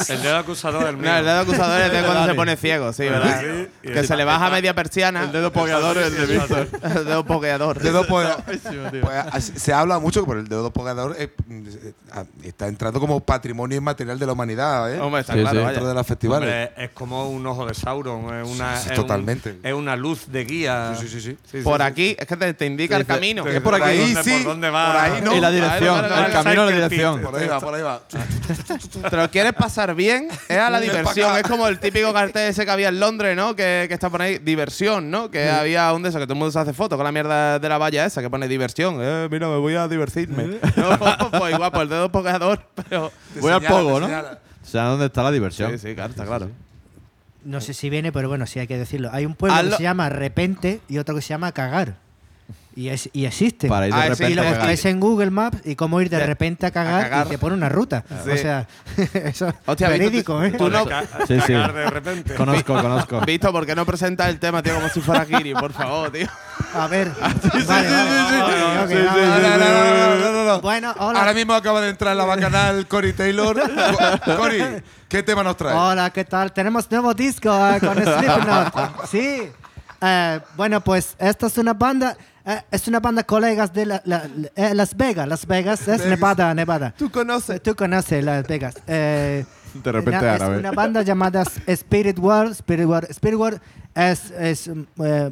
El 0.09 0.23
dedo 0.23 0.37
acusador, 0.39 0.87
el 0.89 0.97
mío. 0.97 1.11
No, 1.11 1.19
el 1.19 1.25
dedo 1.27 1.41
acusador 1.41 1.81
es 1.83 1.93
de 1.93 2.03
cuando 2.03 2.27
se 2.27 2.35
pone 2.35 2.57
ciego, 2.57 2.91
sí, 2.95 3.03
¿verdad? 3.05 3.43
Que 3.83 4.03
se 4.05 4.17
le 4.17 4.25
baja 4.25 4.49
media 4.49 4.75
persiana. 4.75 5.25
El 5.25 5.33
dedo 5.33 5.53
pogador 5.53 5.99
es 5.99 6.22
el 6.22 6.22
de 6.27 6.35
Víctor. 6.39 6.69
El 6.83 7.05
dedo 7.05 7.25
pokeador. 7.25 7.79
Dedo 7.81 8.05
Pues, 8.07 8.29
se 9.57 9.73
habla 9.73 9.99
mucho, 9.99 10.27
pero 10.27 10.41
el 10.41 10.49
dedo 10.49 10.71
pogador 10.73 11.17
eh, 11.19 11.33
eh, 11.51 11.93
ah, 12.13 12.25
está 12.43 12.69
entrando 12.69 13.01
como 13.01 13.21
patrimonio 13.21 13.77
inmaterial 13.79 14.19
de 14.19 14.27
la 14.27 14.33
humanidad, 14.33 14.93
¿eh? 14.93 15.01
Hombre, 15.01 15.21
está 15.23 15.35
Sí, 15.35 15.41
claro, 15.41 15.59
sí. 15.59 15.65
vaya. 15.65 15.71
Dentro 15.73 15.89
de 15.89 15.95
los 15.95 16.07
festivales. 16.07 16.49
Hombre, 16.49 16.85
es 16.85 16.91
como 16.91 17.29
un 17.31 17.47
ojo 17.47 17.67
de 17.67 17.75
Sauron. 17.75 18.35
Es 18.35 18.49
una, 18.49 18.77
Sí, 18.77 18.83
sí, 18.85 18.93
es 18.93 18.99
un- 18.99 19.05
totalmente. 19.07 19.59
es 19.63 19.73
una 19.75 19.97
luz 19.97 20.27
de 20.31 20.45
guía. 20.45 20.95
Sí, 20.99 21.09
sí, 21.09 21.21
sí, 21.21 21.39
sí. 21.51 21.59
Por 21.63 21.81
sí. 21.81 21.87
aquí, 21.87 22.17
es 22.19 22.27
que 22.27 22.37
te, 22.37 22.55
te 22.55 22.67
indica 22.67 22.97
el 22.97 23.07
camino. 23.07 23.47
Es 23.47 23.61
por 23.61 23.75
aquí. 23.75 23.85
ahí 23.85 23.99
¿Dónde- 24.15 24.23
sí, 24.25 24.31
¿Por 24.39 24.45
dónde 24.53 24.71
va? 24.71 24.87
por 24.93 24.97
ahí 25.01 25.23
no. 25.23 25.37
Y 25.37 25.41
la 25.41 25.51
dirección, 25.51 26.05
el 26.05 26.33
camino 26.33 26.65
la 26.67 26.71
dirección. 26.73 27.21
Por 27.23 27.37
ahí 27.37 27.49
va, 27.49 27.61
por 27.61 27.75
ahí 27.75 27.83
va. 27.83 28.03
Te 29.11 29.17
lo 29.17 29.31
quieres 29.31 29.53
pasar 29.55 29.95
bien, 29.95 30.29
es 30.49 30.59
a 30.59 30.71
la 30.71 30.81
diversión. 30.81 31.37
Es 31.37 31.43
como 31.45 31.67
el 31.69 31.79
típico 31.79 32.13
cartel 32.13 32.49
ese 32.51 32.65
que 32.65 32.71
había 32.71 32.89
en 32.89 33.01
Londres, 33.01 33.37
¿no? 33.37 33.55
Que, 33.57 33.87
que 33.89 33.95
está 33.95 34.11
por 34.11 34.23
ahí, 34.23 34.39
diversión, 34.39 35.11
¿no? 35.11 35.31
Que 35.31 35.49
había 35.49 35.93
un 35.93 36.03
que 36.19 36.25
todo 36.27 36.35
el 36.35 36.39
mundo 36.39 36.53
se 36.53 36.59
hace 36.59 36.73
foto 36.73 36.97
con 36.97 37.05
la 37.05 37.13
mierda 37.13 37.59
de 37.59 37.69
la 37.69 37.79
valla 37.79 38.05
esa 38.07 38.21
que 38.23 38.31
pone 38.31 38.49
diversión. 38.49 38.99
Eh, 39.01 39.29
mira, 39.31 39.49
me 39.49 39.57
voy 39.57 39.75
a 39.75 39.89
divertirme. 39.89 40.45
no, 40.77 41.31
pues 41.39 41.55
igual, 41.55 41.71
por 41.73 41.83
el 41.83 41.89
dedo 41.89 42.11
pokeador, 42.13 42.61
pero. 42.89 43.11
Voy 43.41 43.53
al 43.53 43.61
señala, 43.61 43.79
te 43.79 44.01
¿no? 44.01 44.07
señala. 44.07 44.39
O 44.63 44.67
sea, 44.67 44.85
¿dónde 44.85 45.07
está 45.07 45.23
la 45.23 45.31
diversión? 45.33 45.73
Sí, 45.73 45.79
sí, 45.89 45.95
claro, 45.95 46.11
está 46.11 46.25
claro. 46.25 46.51
No 47.45 47.61
sé 47.61 47.75
si 47.75 47.91
viene, 47.91 48.13
pero 48.13 48.29
bueno, 48.29 48.47
sí 48.47 48.61
hay 48.61 48.67
que 48.69 48.79
decirlo. 48.79 49.11
Hay 49.13 49.27
un 49.27 49.35
pueblo 49.35 49.57
Hazlo- 49.59 49.71
que 49.71 49.77
se 49.79 49.83
llama 49.83 50.09
Repente 50.09 50.81
y 50.89 50.99
otro 50.99 51.15
que 51.17 51.23
se 51.23 51.29
llama 51.31 51.51
Cagar. 51.53 51.97
Y, 52.75 52.89
es, 52.89 53.11
y 53.13 53.27
existe. 53.27 53.69
Para 53.69 53.87
ir 53.89 53.93
de 53.95 54.01
Ah, 54.01 54.03
sí, 54.05 54.09
repente 54.11 54.33
y 54.33 54.35
lo 54.35 54.45
buscáis 54.45 54.85
en 54.87 54.99
Google 54.99 55.31
Maps 55.31 55.59
y 55.65 55.77
cómo 55.77 56.01
ir 56.01 56.09
de 56.09 56.25
repente 56.25 56.65
a 56.67 56.71
cagar, 56.71 57.05
a 57.05 57.09
cagar. 57.11 57.27
y 57.27 57.31
te 57.31 57.39
pone 57.39 57.55
una 57.55 57.69
ruta. 57.69 58.03
Sí. 58.25 58.31
O 58.31 58.37
sea, 58.39 58.67
eso 58.97 59.49
es 59.49 59.55
Hostia, 59.67 59.89
Víctor, 59.89 59.91
verídico, 59.91 60.39
tú- 60.39 60.43
¿eh? 60.43 60.51
tú 60.57 60.71
no- 60.71 60.87
Ca- 60.87 61.05
Sí, 61.29 61.39
sí. 61.47 61.53
cagar 61.53 61.73
de 61.75 61.91
repente. 61.91 62.35
Conozco, 62.35 62.81
conozco. 62.81 63.21
Visto, 63.21 63.53
¿por 63.53 63.67
qué 63.67 63.75
no 63.75 63.85
presentas 63.85 64.29
el 64.31 64.39
tema, 64.39 64.63
tío, 64.63 64.75
como 64.75 64.89
si 64.89 65.01
fuera 65.03 65.27
Kiri? 65.27 65.53
Por 65.55 65.73
favor, 65.73 66.11
tío. 66.11 66.27
A 66.75 66.87
ver. 66.87 67.13
Ah. 67.21 67.33
Bueno, 70.63 70.95
hola. 70.99 71.21
Ahora 71.21 71.35
mismo 71.35 71.55
acaba 71.55 71.81
de 71.81 71.91
entrar 71.91 72.13
en 72.13 72.19
la 72.19 72.25
bacanal 72.25 72.87
Cory 72.87 73.13
Taylor. 73.13 73.61
Co- 74.25 74.37
Cory, 74.37 74.63
¿qué 75.09 75.23
tema 75.23 75.43
nos 75.43 75.57
trae? 75.57 75.75
Hola, 75.75 76.11
¿qué 76.11 76.25
tal? 76.25 76.53
Tenemos 76.53 76.91
nuevo 76.91 77.15
disco 77.15 77.51
eh, 77.69 77.81
con 77.81 77.95
Slipknot. 78.03 79.07
Sí. 79.11 79.43
Eh, 80.01 80.41
bueno, 80.57 80.81
pues 80.83 81.15
esta 81.19 81.47
es 81.47 81.59
una 81.59 81.75
banda, 81.75 82.17
eh, 82.45 82.61
es 82.71 82.89
una 82.89 83.01
banda 83.01 83.23
colegas 83.25 83.73
de 83.73 83.87
la- 83.87 84.03
la- 84.05 84.27
eh, 84.57 84.75
Las 84.75 84.97
Vegas. 84.97 85.27
Las 85.29 85.47
Vegas 85.47 85.87
es. 85.89 86.05
Nevada, 86.07 86.53
Nevada. 86.55 86.95
Tú 86.97 87.11
conoces. 87.11 87.63
Tú 87.63 87.75
conoces 87.75 88.25
Las 88.25 88.47
Vegas. 88.47 88.75
Eh, 88.87 89.45
De 89.75 89.91
repente 89.93 90.19
Una- 90.19 90.35
es 90.35 90.41
árabe. 90.43 90.59
una 90.59 90.71
banda 90.73 91.03
llamada 91.03 91.45
Spirit 91.67 92.19
World. 92.19 92.53
Spirit 92.53 92.85
World, 92.87 93.11
Spirit 93.11 93.37
World 93.39 93.61
es, 93.95 94.31
es 94.33 94.69
eh, 94.69 95.31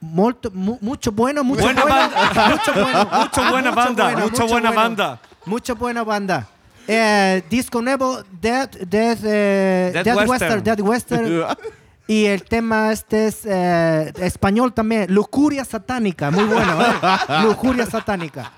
molto- 0.00 0.50
mu- 0.52 0.78
mucho 0.80 1.10
bueno, 1.12 1.42
mucho 1.42 1.62
Buena 1.62 1.82
bueno, 1.82 1.96
banda. 1.96 2.48
mucho 2.50 2.72
bueno, 2.72 3.08
Mucho 3.20 3.50
buena 3.50 3.70
banda, 3.72 4.04
bueno, 4.04 4.20
mucho 4.26 4.46
buena 4.46 4.68
bueno, 4.70 4.80
banda. 4.80 5.20
mucho 5.46 5.74
buena 5.76 6.04
banda. 6.04 6.46
Eh, 6.86 7.42
disco 7.50 7.80
nuevo, 7.82 8.22
Dead, 8.40 8.68
Dead, 8.70 9.18
eh, 9.24 9.90
Dead 9.92 10.04
Dead 10.04 10.16
Western. 10.16 10.30
Western, 10.30 10.62
Dead 10.64 10.80
Western. 10.80 11.44
Y 12.10 12.26
el 12.26 12.42
tema 12.42 12.90
este 12.90 13.28
es 13.28 13.42
eh, 13.44 14.12
español 14.16 14.72
también, 14.74 15.14
Lujuria 15.14 15.64
Satánica, 15.64 16.32
muy 16.32 16.42
bueno, 16.42 16.82
¿eh? 16.82 16.92
Lujuria 17.44 17.86
Satánica. 17.86 18.50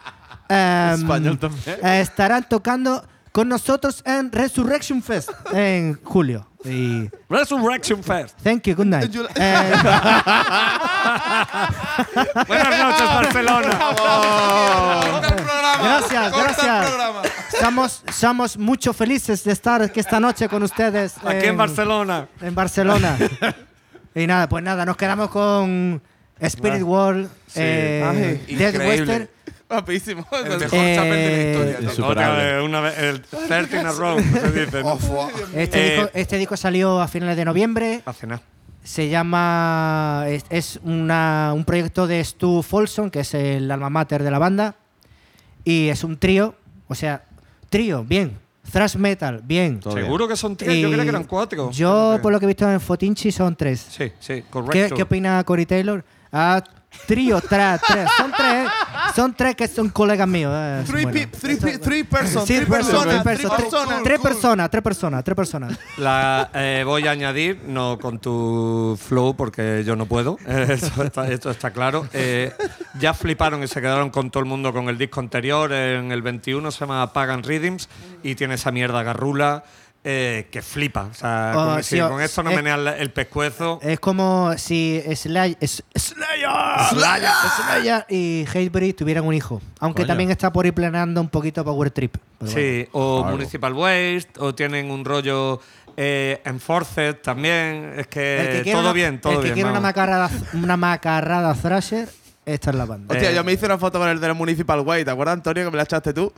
Em, 0.48 0.94
Español 0.94 1.38
también. 1.38 1.76
eh, 1.82 2.00
estarán 2.00 2.48
tocando 2.48 3.06
con 3.30 3.50
nosotros 3.50 4.02
en 4.06 4.32
Resurrection 4.32 5.02
Fest 5.02 5.28
en 5.52 6.00
julio. 6.02 6.48
Y 6.64 7.10
Resurrection 7.28 8.02
Fest. 8.02 8.38
thank 8.42 8.62
you, 8.62 8.74
good 8.74 8.86
night. 8.86 9.14
Eh, 9.34 9.72
Buenas 12.48 12.78
noches, 12.78 13.06
Barcelona. 13.06 13.78
gracias, 15.82 16.32
gracias. 16.32 16.90
Estamos, 17.52 18.02
somos 18.12 18.56
mucho 18.56 18.92
felices 18.92 19.44
de 19.44 19.52
estar 19.52 19.82
aquí 19.82 20.00
esta 20.00 20.18
noche 20.20 20.48
con 20.48 20.62
ustedes. 20.62 21.14
Aquí 21.24 21.46
en 21.46 21.56
Barcelona. 21.56 22.28
En 22.40 22.54
Barcelona. 22.54 23.16
y 24.14 24.26
nada, 24.26 24.48
pues 24.48 24.64
nada, 24.64 24.84
nos 24.84 24.96
quedamos 24.96 25.28
con 25.30 26.02
Spirit 26.40 26.82
World, 26.82 27.28
eh, 27.54 28.02
Ay, 28.48 28.56
Dead 28.56 28.72
increíble. 28.74 28.88
Western. 28.88 29.28
Guapísimo. 29.68 30.26
El 30.32 30.58
mejor 30.58 30.78
Eh, 30.78 30.94
chapel 30.96 31.12
de 31.12 31.76
la 31.82 31.90
historia. 31.90 32.08
Otra 32.08 32.30
vez, 32.34 32.62
una 32.62 32.80
vez, 32.80 32.98
el 32.98 33.22
13 33.22 33.80
in 33.80 33.86
a 33.86 33.92
row, 33.92 34.18
se 34.18 34.50
dice. 34.50 34.82
¿no? 34.82 34.98
Este, 35.54 35.86
Eh, 35.86 35.94
disco, 35.96 36.10
este 36.14 36.38
disco 36.38 36.56
salió 36.56 37.00
a 37.00 37.08
finales 37.08 37.36
de 37.36 37.44
noviembre. 37.44 38.02
A 38.04 38.12
cenar. 38.12 38.40
Se 38.84 39.08
llama. 39.08 40.24
Es, 40.28 40.44
es 40.50 40.80
una- 40.82 41.52
un 41.54 41.64
proyecto 41.64 42.06
de 42.06 42.22
Stu 42.24 42.62
Folsom, 42.62 43.08
que 43.10 43.20
es 43.20 43.32
el 43.34 43.70
alma 43.70 43.88
mater 43.88 44.22
de 44.22 44.30
la 44.30 44.38
banda. 44.38 44.74
Y 45.64 45.88
es 45.88 46.02
un 46.04 46.18
trío. 46.18 46.54
O 46.88 46.94
sea, 46.94 47.24
trío, 47.72 48.04
bien. 48.04 48.38
Thrash 48.70 48.94
metal, 48.94 49.42
bien. 49.44 49.80
Todo 49.80 49.94
bien. 49.94 50.06
Seguro 50.06 50.28
que 50.28 50.36
son 50.36 50.54
tres, 50.56 50.80
yo 50.80 50.88
creía 50.88 51.02
que 51.02 51.08
eran 51.08 51.24
cuatro. 51.24 51.70
Yo, 51.72 52.20
por 52.22 52.30
lo 52.30 52.38
que 52.38 52.44
he 52.44 52.48
visto 52.48 52.70
en 52.70 52.80
Fotinchi, 52.80 53.32
son 53.32 53.56
tres. 53.56 53.84
Sí, 53.90 54.12
sí, 54.20 54.34
¿Qué, 54.34 54.44
correcto. 54.48 54.94
qué 54.94 55.02
opina 55.02 55.42
Cory 55.42 55.66
Taylor? 55.66 56.04
Ah, 56.30 56.62
trío, 57.06 57.40
tra- 57.42 57.80
tres. 57.86 58.08
Son 58.16 58.32
tres. 58.36 58.68
Son 59.16 59.34
tres 59.34 59.56
que 59.56 59.68
son 59.68 59.88
colegas 59.90 60.26
míos. 60.28 60.52
eh, 60.54 60.82
Three, 60.86 61.02
bueno. 61.04 61.20
three, 61.40 61.56
three 61.78 62.04
person, 62.04 62.46
Sí, 62.46 62.54
three 62.56 62.66
personas, 62.66 63.22
personas, 63.22 63.22
tres 63.24 63.38
three 63.38 63.48
personas, 63.48 63.62
personas. 63.62 64.02
tres 64.02 64.20
personas, 64.20 64.70
tres 64.70 64.82
personas, 64.82 65.24
tres 65.24 65.36
personas. 65.36 65.78
La 65.98 66.50
eh, 66.54 66.82
voy 66.86 67.06
a 67.06 67.10
añadir, 67.10 67.60
no 67.66 67.98
con 67.98 68.18
tu 68.18 68.98
flow, 69.02 69.34
porque 69.36 69.82
yo 69.84 69.96
no 69.96 70.06
puedo. 70.06 70.38
Eso 70.46 71.02
está, 71.02 71.28
esto 71.30 71.50
está 71.50 71.70
claro. 71.70 72.06
Eh, 72.12 72.52
ya 72.98 73.12
fliparon 73.14 73.62
y 73.62 73.68
se 73.68 73.80
quedaron 73.80 74.10
con 74.10 74.30
todo 74.30 74.42
el 74.42 74.48
mundo 74.48 74.72
con 74.72 74.88
el 74.88 74.96
disco 74.98 75.20
anterior. 75.20 75.72
En 75.72 76.12
el 76.12 76.22
21 76.22 76.70
se 76.70 76.80
llama 76.80 77.12
Pagan 77.12 77.42
Rhythms 77.42 77.88
y 78.22 78.34
tiene 78.34 78.54
esa 78.54 78.70
mierda 78.70 79.02
garrula 79.02 79.64
eh, 80.04 80.48
que 80.50 80.62
flipa. 80.62 81.08
O 81.10 81.14
sea, 81.14 81.52
Oh, 81.54 81.64
con, 81.74 81.82
sí, 81.84 81.96
si 81.96 82.00
con 82.02 82.20
esto 82.20 82.42
no 82.42 82.50
es- 82.50 82.56
meneas 82.56 82.78
la- 82.78 82.96
el 82.98 83.12
pescuezo. 83.12 83.78
Es 83.82 84.00
como 84.00 84.52
si 84.58 85.00
Slayer, 85.14 85.56
es- 85.60 85.84
Slayer, 85.94 86.50
Slayer 86.90 88.06
y 88.08 88.44
Hatebreed 88.48 88.94
tuvieran 88.96 89.24
un 89.24 89.34
hijo. 89.34 89.60
Aunque 89.80 90.02
Coño. 90.02 90.08
también 90.08 90.30
está 90.30 90.52
por 90.52 90.66
ir 90.66 90.74
planeando 90.74 91.20
un 91.20 91.28
poquito 91.28 91.64
Power 91.64 91.90
Trip. 91.90 92.16
bueno. 92.40 92.54
Sí, 92.54 92.88
o 92.92 93.20
Claro. 93.22 93.36
Municipal 93.36 93.72
Waste, 93.74 94.30
o 94.38 94.54
tienen 94.54 94.90
un 94.90 95.04
rollo 95.04 95.60
eh, 95.96 96.40
Enforced 96.46 97.16
también. 97.16 97.92
Es 97.98 98.06
que, 98.06 98.62
todo 98.72 98.80
una- 98.80 98.92
bien, 98.92 99.20
todo 99.20 99.32
el 99.34 99.38
que 99.38 99.44
bien. 99.44 99.54
quiere 99.54 99.70
una 99.70 99.80
macarrada, 99.80 100.30
una 100.54 100.76
macarrada 100.78 101.52
Thrasher, 101.54 102.08
esta 102.46 102.70
es 102.70 102.76
la 102.76 102.86
banda. 102.86 103.12
Hostia, 103.14 103.30
Eh, 103.30 103.34
yo 103.34 103.44
me 103.44 103.52
hice 103.52 103.66
una 103.66 103.76
foto 103.78 103.98
con 103.98 104.08
el 104.08 104.18
del 104.18 104.34
Municipal 104.34 104.80
Way. 104.80 105.04
¿Te 105.04 105.10
acuerdas, 105.10 105.34
Antonio, 105.34 105.64
que 105.66 105.70
me 105.70 105.76
la 105.76 105.82
echaste 105.82 106.14
tú? 106.14 106.32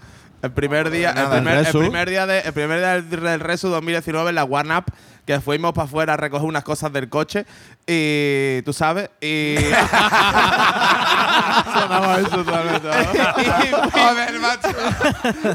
El 0.45 0.53
primer 0.53 0.91
día, 0.91 1.11
el 1.11 1.41
primer, 1.41 1.67
el 1.67 1.73
primer 1.73 2.11
día, 2.11 2.27
de, 2.27 2.41
el 2.41 2.53
primer 2.53 2.79
día 2.79 3.01
del, 3.01 3.09
del 3.09 3.41
Resu 3.41 3.69
2019 3.69 4.29
en 4.29 4.35
la 4.35 4.45
One 4.45 4.77
Up, 4.77 4.85
que 5.27 5.41
fuimos 5.41 5.73
para 5.73 5.87
afuera 5.87 6.15
a 6.15 6.17
recoger 6.17 6.47
unas 6.47 6.65
cosas 6.65 6.93
del 6.93 7.09
coche 7.09 7.47
y 7.87 8.63
tú 8.63 8.73
sabes, 8.73 9.11
y 9.21 9.57
sonaba 11.75 12.19
eso 12.21 12.29
totalmente. 12.45 12.89
¿no? 12.89 13.91
Joder, 13.91 14.41
macho. 14.41 14.69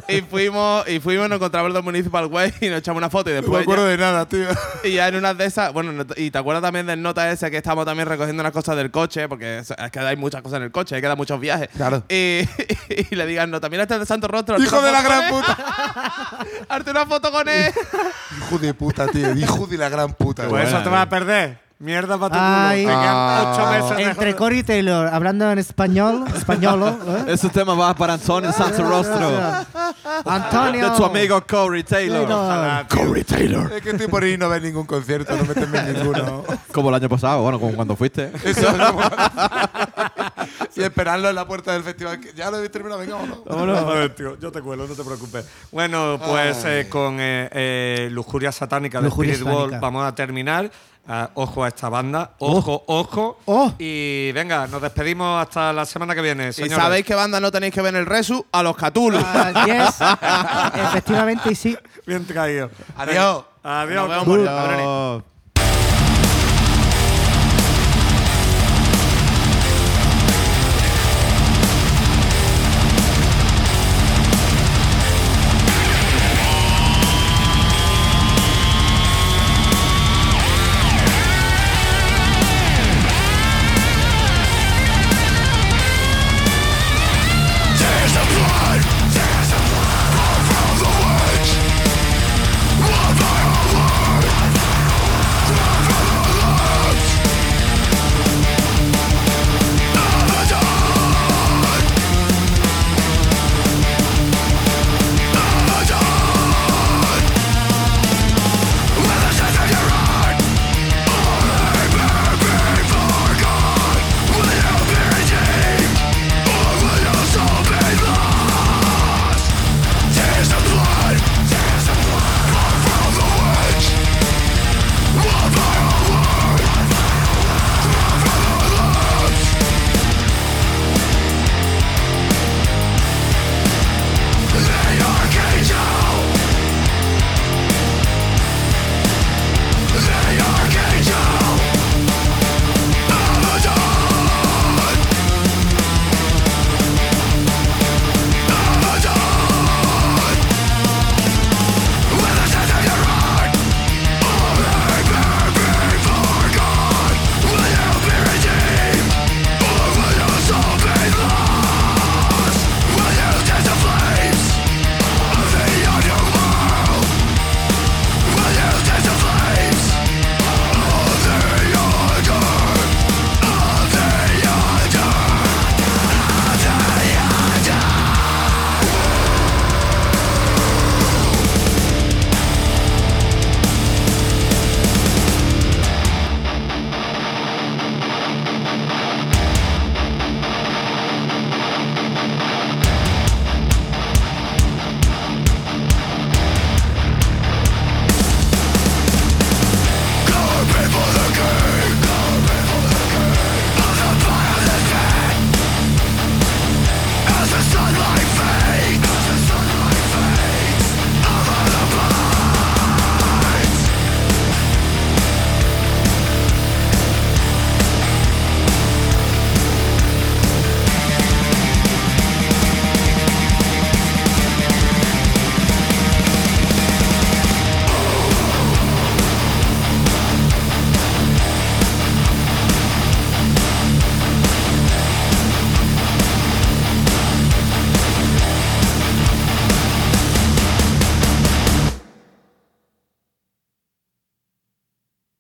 y 0.07 0.21
fuimos 0.21 0.87
y 0.87 0.99
fuimos 0.99 1.29
nos 1.29 1.37
encontramos 1.37 1.71
en 1.71 1.77
el 1.77 1.83
Municipal 1.83 2.25
Way 2.25 2.53
y 2.61 2.69
nos 2.69 2.79
echamos 2.79 2.97
una 2.99 3.09
foto 3.09 3.29
y 3.29 3.33
No 3.33 3.37
me 3.37 3.41
después 3.41 3.61
acuerdo 3.63 3.85
ya- 3.85 3.91
de 3.91 3.97
nada, 3.97 4.25
tío. 4.27 4.47
y 4.83 4.93
ya 4.93 5.07
en 5.07 5.15
una 5.15 5.33
de 5.33 5.45
esas, 5.45 5.73
bueno, 5.73 5.91
no- 5.91 6.05
y 6.15 6.31
te 6.31 6.37
acuerdas 6.37 6.61
también 6.63 6.85
del 6.85 7.01
nota 7.01 7.29
ese 7.31 7.49
que 7.51 7.57
estamos 7.57 7.85
también 7.85 8.07
recogiendo 8.07 8.41
unas 8.41 8.53
cosas 8.53 8.75
del 8.75 8.91
coche, 8.91 9.27
porque 9.27 9.59
es 9.59 9.73
que 9.91 9.99
hay 9.99 10.15
muchas 10.15 10.41
cosas 10.41 10.57
en 10.57 10.63
el 10.63 10.71
coche, 10.71 10.95
hay 10.95 11.01
que 11.01 11.07
dar 11.07 11.17
muchos 11.17 11.39
viajes. 11.39 11.69
Claro. 11.75 12.03
Y, 12.09 12.41
y 12.89 13.15
le 13.15 13.25
digan, 13.25 13.49
no, 13.51 13.59
también 13.61 13.81
este 13.81 13.95
es 13.95 13.99
de 14.01 14.05
Santo 14.05 14.27
Rostro. 14.27 14.57
Hijo 14.61 14.81
de 14.81 14.91
la 14.91 15.01
gran 15.01 15.29
puta. 15.29 15.57
Hazte 16.69 16.91
una 16.91 17.05
foto 17.05 17.31
con 17.31 17.47
él. 17.47 17.71
Hijo 18.37 18.57
de 18.59 18.73
puta, 18.73 19.07
tío. 19.07 19.33
Hijo 19.35 19.59
de 19.68 19.77
la 19.77 19.90
gran 19.90 20.14
puta. 20.14 20.48
Pues 20.48 20.68
eso 20.69 20.77
te 20.84 20.90
vas 20.90 21.03
a 21.06 21.10
perder. 21.10 21.60
Mierda 21.80 22.18
para 22.18 22.36
tu 22.36 22.40
Ay. 22.41 22.84
culo. 22.84 22.94
Te 22.94 23.02
quedan 23.02 23.15
Ah. 23.15 23.52
ocho 23.53 23.72
meses 23.72 23.98
de 23.98 24.03
Entre 24.03 24.36
Cory 24.36 24.64
Taylor, 24.64 25.07
hablando 25.07 25.49
en 25.49 25.60
español, 25.60 26.26
españolo, 26.36 26.90
¿eh? 26.90 27.23
Ese 27.27 27.48
tema 27.48 27.73
va 27.73 27.94
para 27.94 28.15
Antonio 28.15 28.52
Santo 28.52 28.84
Rostro. 28.84 29.31
Antonio. 30.26 30.90
De 30.91 30.98
tu 30.98 31.06
amigo 31.06 31.41
Corey 31.48 31.84
Taylor. 31.84 32.27
Taylor. 32.27 32.86
Corey 32.90 33.23
Taylor. 33.23 33.72
Es 33.72 33.81
que 33.81 33.91
estoy 33.91 34.07
por 34.07 34.26
ir 34.26 34.34
y 34.34 34.38
no 34.38 34.49
ver 34.49 34.61
ningún 34.61 34.86
concierto, 34.86 35.34
no 35.38 35.45
meterme 35.45 35.80
en 35.80 35.94
ninguno. 35.94 36.44
Como 36.73 36.90
el 36.90 36.95
año 36.95 37.07
pasado, 37.07 37.44
bueno, 37.44 37.57
como 37.61 37.73
cuando 37.73 37.95
fuiste. 37.95 38.30
Eso. 38.44 38.68
y 40.76 40.81
esperarlo 40.81 41.30
en 41.30 41.36
la 41.36 41.45
puerta 41.48 41.73
del 41.73 41.84
festival. 41.84 42.19
Ya 42.36 42.52
lo 42.52 42.64
he 42.64 42.69
terminado, 42.69 42.99
venga, 42.99 43.15
vámonos. 43.45 43.80
Joder, 43.80 44.15
tío, 44.15 44.40
yo 44.40 44.52
te 44.52 44.61
cuelo, 44.61 44.88
no 44.88 44.95
te 44.95 45.03
preocupes. 45.03 45.45
Bueno, 45.72 46.19
pues 46.23 46.64
eh, 46.65 46.88
con 46.90 47.18
eh, 47.19 47.49
eh, 47.52 48.10
Lujuria 48.11 48.52
Satánica 48.52 48.99
de 48.99 49.06
Lujuria 49.06 49.34
Spirit 49.34 49.52
World 49.52 49.73
Satánica. 49.73 49.80
vamos 49.80 50.07
a 50.07 50.15
terminar. 50.15 50.72
Ah, 51.11 51.31
ojo 51.34 51.64
a 51.64 51.69
esta 51.69 51.90
banda, 51.90 52.36
ojo, 52.38 52.84
ojo. 52.86 53.40
Oh. 53.45 53.73
Y 53.80 54.31
venga, 54.31 54.68
nos 54.68 54.80
despedimos 54.80 55.41
hasta 55.41 55.73
la 55.73 55.84
semana 55.84 56.14
que 56.14 56.22
viene. 56.22 56.49
Y 56.49 56.53
señores. 56.53 56.77
sabéis 56.77 57.03
qué 57.03 57.15
banda 57.15 57.40
no 57.40 57.52
tenéis 57.52 57.73
que 57.73 57.81
ver 57.81 57.95
en 57.95 58.02
el 58.02 58.06
Resu, 58.06 58.45
a 58.52 58.61
los 58.61 58.76
Catulos. 58.76 59.23
Ah, 59.26 59.65
yes. 59.65 59.95
Efectivamente, 60.90 61.52
y 61.52 61.56
sí. 61.56 61.76
Bien 62.06 62.23
traído. 62.27 62.69
Adiós. 62.95 63.44
Adiós. 63.64 64.07
Nos 64.07 64.27
vemos. 64.27 64.49
Oh. 64.84 65.23